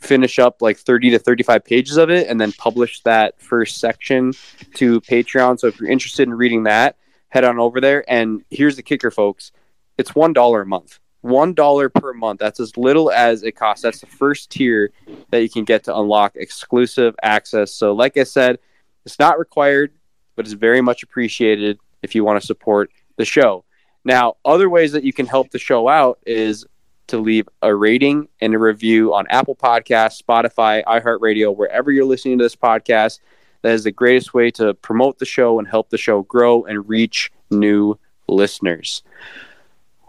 finish 0.00 0.38
up 0.38 0.62
like 0.62 0.78
30 0.78 1.10
to 1.10 1.18
35 1.18 1.64
pages 1.64 1.96
of 1.96 2.10
it 2.10 2.28
and 2.28 2.40
then 2.40 2.52
publish 2.52 3.00
that 3.02 3.40
first 3.40 3.78
section 3.78 4.32
to 4.74 5.00
Patreon. 5.02 5.58
So 5.60 5.66
if 5.66 5.78
you're 5.78 5.90
interested 5.90 6.26
in 6.26 6.34
reading 6.34 6.64
that, 6.64 6.96
head 7.28 7.44
on 7.44 7.58
over 7.58 7.80
there. 7.80 8.04
And 8.08 8.42
here's 8.50 8.76
the 8.76 8.82
kicker, 8.82 9.10
folks 9.10 9.52
it's 9.98 10.12
$1 10.12 10.62
a 10.62 10.64
month. 10.64 10.98
$1 11.24 11.94
per 11.94 12.14
month. 12.14 12.40
That's 12.40 12.60
as 12.60 12.76
little 12.78 13.10
as 13.10 13.42
it 13.42 13.52
costs. 13.52 13.82
That's 13.82 14.00
the 14.00 14.06
first 14.06 14.50
tier 14.50 14.92
that 15.30 15.42
you 15.42 15.50
can 15.50 15.64
get 15.64 15.84
to 15.84 15.96
unlock 15.96 16.36
exclusive 16.36 17.14
access. 17.22 17.74
So, 17.74 17.92
like 17.92 18.16
I 18.16 18.24
said, 18.24 18.58
it's 19.04 19.18
not 19.18 19.38
required, 19.38 19.92
but 20.36 20.46
it's 20.46 20.54
very 20.54 20.80
much 20.80 21.02
appreciated 21.02 21.78
if 22.02 22.14
you 22.14 22.24
want 22.24 22.40
to 22.40 22.46
support 22.46 22.90
the 23.18 23.26
show. 23.26 23.64
Now, 24.04 24.36
other 24.46 24.70
ways 24.70 24.92
that 24.92 25.04
you 25.04 25.12
can 25.12 25.26
help 25.26 25.50
the 25.50 25.58
show 25.58 25.88
out 25.88 26.18
is 26.24 26.64
to 27.10 27.18
leave 27.18 27.48
a 27.62 27.74
rating 27.74 28.28
and 28.40 28.54
a 28.54 28.58
review 28.58 29.12
on 29.14 29.26
Apple 29.28 29.54
Podcasts, 29.54 30.22
Spotify, 30.22 30.82
iHeartRadio, 30.84 31.54
wherever 31.54 31.90
you're 31.90 32.04
listening 32.04 32.38
to 32.38 32.44
this 32.44 32.56
podcast. 32.56 33.20
That 33.62 33.72
is 33.72 33.84
the 33.84 33.92
greatest 33.92 34.32
way 34.32 34.50
to 34.52 34.74
promote 34.74 35.18
the 35.18 35.26
show 35.26 35.58
and 35.58 35.68
help 35.68 35.90
the 35.90 35.98
show 35.98 36.22
grow 36.22 36.64
and 36.64 36.88
reach 36.88 37.30
new 37.50 37.98
listeners. 38.26 39.02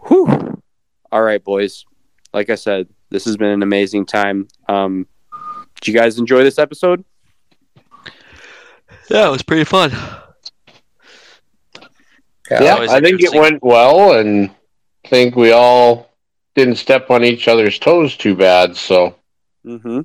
Whew. 0.06 0.62
All 1.10 1.22
right, 1.22 1.42
boys. 1.42 1.84
Like 2.32 2.48
I 2.48 2.54
said, 2.54 2.88
this 3.10 3.26
has 3.26 3.36
been 3.36 3.50
an 3.50 3.62
amazing 3.62 4.06
time. 4.06 4.48
Um, 4.68 5.06
did 5.80 5.88
you 5.88 5.94
guys 5.94 6.18
enjoy 6.18 6.42
this 6.44 6.58
episode? 6.58 7.04
Yeah, 9.10 9.28
it 9.28 9.30
was 9.30 9.42
pretty 9.42 9.64
fun. 9.64 9.90
yeah, 12.50 12.74
always 12.74 12.90
I 12.90 13.00
think 13.00 13.20
it 13.22 13.32
went 13.32 13.62
well, 13.62 14.18
and 14.18 14.50
I 15.04 15.08
think 15.08 15.36
we 15.36 15.52
all 15.52 16.11
didn't 16.54 16.76
step 16.76 17.10
on 17.10 17.24
each 17.24 17.48
other's 17.48 17.78
toes 17.78 18.16
too 18.16 18.34
bad. 18.34 18.76
So 18.76 19.16
Mm-hmm. 19.64 20.00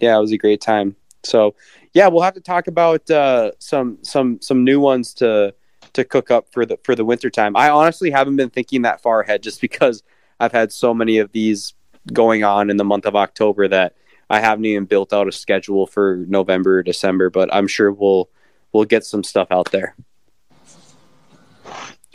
Yeah, 0.00 0.16
it 0.16 0.20
was 0.20 0.32
a 0.32 0.38
great 0.38 0.60
time. 0.60 0.96
So, 1.22 1.54
yeah, 1.92 2.08
we'll 2.08 2.22
have 2.22 2.34
to 2.34 2.40
talk 2.40 2.66
about 2.66 3.08
uh, 3.10 3.52
some 3.58 3.98
some 4.02 4.40
some 4.40 4.64
new 4.64 4.80
ones 4.80 5.14
to 5.14 5.54
to 5.92 6.04
cook 6.04 6.30
up 6.30 6.46
for 6.52 6.66
the 6.66 6.78
for 6.84 6.94
the 6.94 7.04
winter 7.04 7.30
time. 7.30 7.56
I 7.56 7.70
honestly 7.70 8.10
haven't 8.10 8.36
been 8.36 8.50
thinking 8.50 8.82
that 8.82 9.00
far 9.00 9.20
ahead, 9.20 9.42
just 9.42 9.60
because 9.60 10.02
I've 10.40 10.52
had 10.52 10.72
so 10.72 10.92
many 10.92 11.18
of 11.18 11.32
these 11.32 11.74
going 12.12 12.44
on 12.44 12.70
in 12.70 12.76
the 12.76 12.84
month 12.84 13.06
of 13.06 13.16
October 13.16 13.68
that 13.68 13.94
I 14.28 14.40
haven't 14.40 14.64
even 14.66 14.84
built 14.84 15.12
out 15.12 15.28
a 15.28 15.32
schedule 15.32 15.86
for 15.86 16.16
November 16.28 16.78
or 16.78 16.82
December. 16.82 17.30
But 17.30 17.54
I'm 17.54 17.68
sure 17.68 17.92
we'll 17.92 18.28
we'll 18.72 18.84
get 18.84 19.04
some 19.04 19.22
stuff 19.22 19.48
out 19.50 19.70
there. 19.70 19.94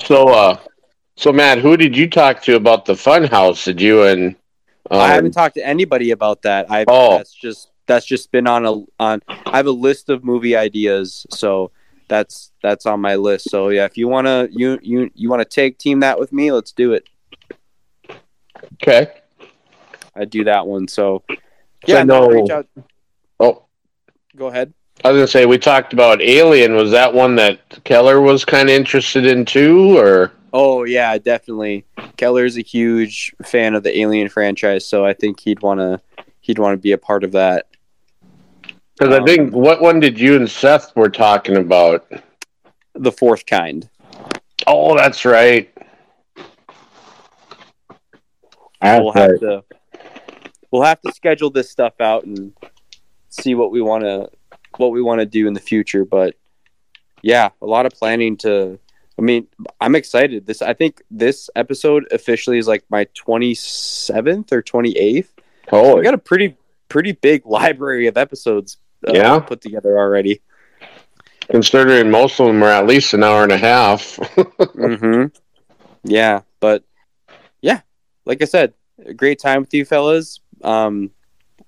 So, 0.05 0.29
uh, 0.29 0.57
so 1.19 1.33
Matt, 1.33 1.57
who 1.57 1.75
did 1.75 1.97
you 1.97 2.09
talk 2.09 2.41
to 2.43 2.55
about 2.55 2.85
the 2.85 2.95
fun 2.95 3.25
house? 3.25 3.65
Did 3.65 3.81
you 3.81 4.03
and 4.03 4.35
Um, 4.89 4.99
I 5.01 5.07
haven't 5.09 5.33
talked 5.33 5.55
to 5.55 5.65
anybody 5.67 6.11
about 6.11 6.41
that. 6.43 6.71
I 6.71 6.85
Oh. 6.87 7.17
that's 7.17 7.33
just 7.33 7.71
that's 7.87 8.05
just 8.05 8.31
been 8.31 8.47
on 8.47 8.65
a 8.65 8.73
on. 8.99 9.21
I 9.27 9.57
have 9.57 9.67
a 9.67 9.71
list 9.71 10.09
of 10.09 10.23
movie 10.23 10.55
ideas, 10.55 11.25
so 11.29 11.71
that's 12.07 12.51
that's 12.63 12.85
on 12.85 13.01
my 13.01 13.15
list. 13.15 13.49
So 13.49 13.69
yeah, 13.69 13.83
if 13.85 13.97
you 13.97 14.07
wanna 14.07 14.47
you 14.49 14.79
you 14.81 15.11
you 15.13 15.29
wanna 15.29 15.45
take 15.45 15.77
team 15.77 15.99
that 15.99 16.17
with 16.19 16.31
me, 16.31 16.51
let's 16.51 16.71
do 16.71 16.93
it. 16.93 17.03
okay. 18.81 19.11
I 20.15 20.25
do 20.25 20.45
that 20.45 20.65
one. 20.65 20.87
So 20.87 21.23
yeah, 21.85 22.03
no- 22.03 22.27
no, 22.29 22.41
reach 22.41 22.49
out. 22.49 22.67
Oh, 23.39 23.63
Go 24.35 24.47
ahead. 24.47 24.73
I 25.03 25.11
was 25.11 25.17
gonna 25.19 25.27
say 25.27 25.45
we 25.45 25.57
talked 25.57 25.91
about 25.93 26.21
Alien. 26.21 26.75
Was 26.75 26.91
that 26.91 27.13
one 27.13 27.35
that 27.35 27.59
Keller 27.83 28.21
was 28.21 28.45
kind 28.45 28.69
of 28.69 28.75
interested 28.75 29.25
in 29.25 29.43
too, 29.45 29.97
or 29.97 30.31
Oh 30.53 30.83
yeah, 30.83 31.17
definitely. 31.17 31.85
Keller's 32.17 32.57
a 32.57 32.61
huge 32.61 33.33
fan 33.45 33.75
of 33.75 33.83
the 33.83 33.99
Alien 33.99 34.29
franchise, 34.29 34.85
so 34.85 35.05
I 35.05 35.13
think 35.13 35.39
he'd 35.39 35.61
wanna 35.61 36.01
he'd 36.41 36.59
want 36.59 36.73
to 36.73 36.77
be 36.81 36.91
a 36.91 36.97
part 36.97 37.23
of 37.23 37.31
that. 37.33 37.67
because 38.97 39.13
I 39.13 39.19
Um, 39.19 39.25
think 39.25 39.53
what 39.53 39.81
one 39.81 39.99
did 39.99 40.19
you 40.19 40.35
and 40.35 40.49
Seth 40.49 40.95
were 40.95 41.09
talking 41.09 41.57
about? 41.57 42.05
The 42.95 43.11
fourth 43.11 43.45
kind. 43.45 43.87
Oh, 44.67 44.95
that's 44.97 45.23
right. 45.25 45.69
we'll 48.81 49.11
have 49.11 49.39
to 49.39 49.63
we'll 50.71 50.83
have 50.83 51.01
to 51.01 51.11
schedule 51.13 51.49
this 51.49 51.69
stuff 51.69 51.99
out 51.99 52.23
and 52.25 52.53
see 53.29 53.55
what 53.55 53.71
we 53.71 53.81
want 53.81 54.03
to 54.03 54.29
what 54.77 54.91
we 54.91 55.01
want 55.01 55.19
to 55.19 55.25
do 55.25 55.47
in 55.47 55.53
the 55.53 55.59
future 55.59 56.05
but 56.05 56.35
yeah 57.21 57.49
a 57.61 57.65
lot 57.65 57.85
of 57.85 57.91
planning 57.93 58.37
to 58.37 58.79
i 59.19 59.21
mean 59.21 59.45
i'm 59.81 59.95
excited 59.95 60.45
this 60.47 60.61
i 60.61 60.73
think 60.73 61.01
this 61.11 61.49
episode 61.55 62.07
officially 62.11 62.57
is 62.57 62.67
like 62.67 62.83
my 62.89 63.05
27th 63.15 64.51
or 64.51 64.63
28th 64.63 65.27
Oh, 65.71 65.97
we 65.97 66.03
got 66.03 66.15
a 66.15 66.17
pretty 66.17 66.55
pretty 66.87 67.11
big 67.11 67.45
library 67.45 68.07
of 68.07 68.17
episodes 68.17 68.77
uh, 69.07 69.11
Yeah. 69.13 69.39
put 69.39 69.61
together 69.61 69.97
already 69.99 70.41
considering 71.49 72.09
most 72.11 72.39
of 72.39 72.47
them 72.47 72.63
are 72.63 72.69
at 72.71 72.87
least 72.87 73.13
an 73.13 73.23
hour 73.23 73.43
and 73.43 73.51
a 73.51 73.57
half. 73.57 74.15
hmm 74.75 75.25
Yeah, 76.03 76.41
but 76.59 76.83
yeah, 77.61 77.81
like 78.25 78.41
I 78.41 78.45
said, 78.45 78.73
a 79.05 79.13
great 79.13 79.39
time 79.39 79.61
with 79.61 79.73
you 79.73 79.83
fellas. 79.85 80.39
Um, 80.63 81.11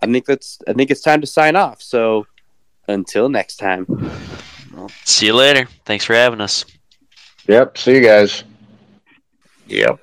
I 0.02 0.06
think 0.06 0.26
that's 0.26 0.60
I 0.68 0.74
think 0.74 0.92
it's 0.92 1.02
time 1.02 1.22
to 1.22 1.28
sign 1.28 1.56
off. 1.56 1.82
So 1.82 2.26
until 2.88 3.30
next 3.30 3.58
time. 3.58 3.86
See 5.06 5.28
you 5.28 5.34
later. 5.36 5.68
Thanks 5.86 6.06
for 6.06 6.14
having 6.14 6.42
us. 6.42 6.66
Yep. 7.48 7.78
See 7.78 7.96
you 7.96 8.02
guys. 8.02 8.44
Yep. 9.68 10.00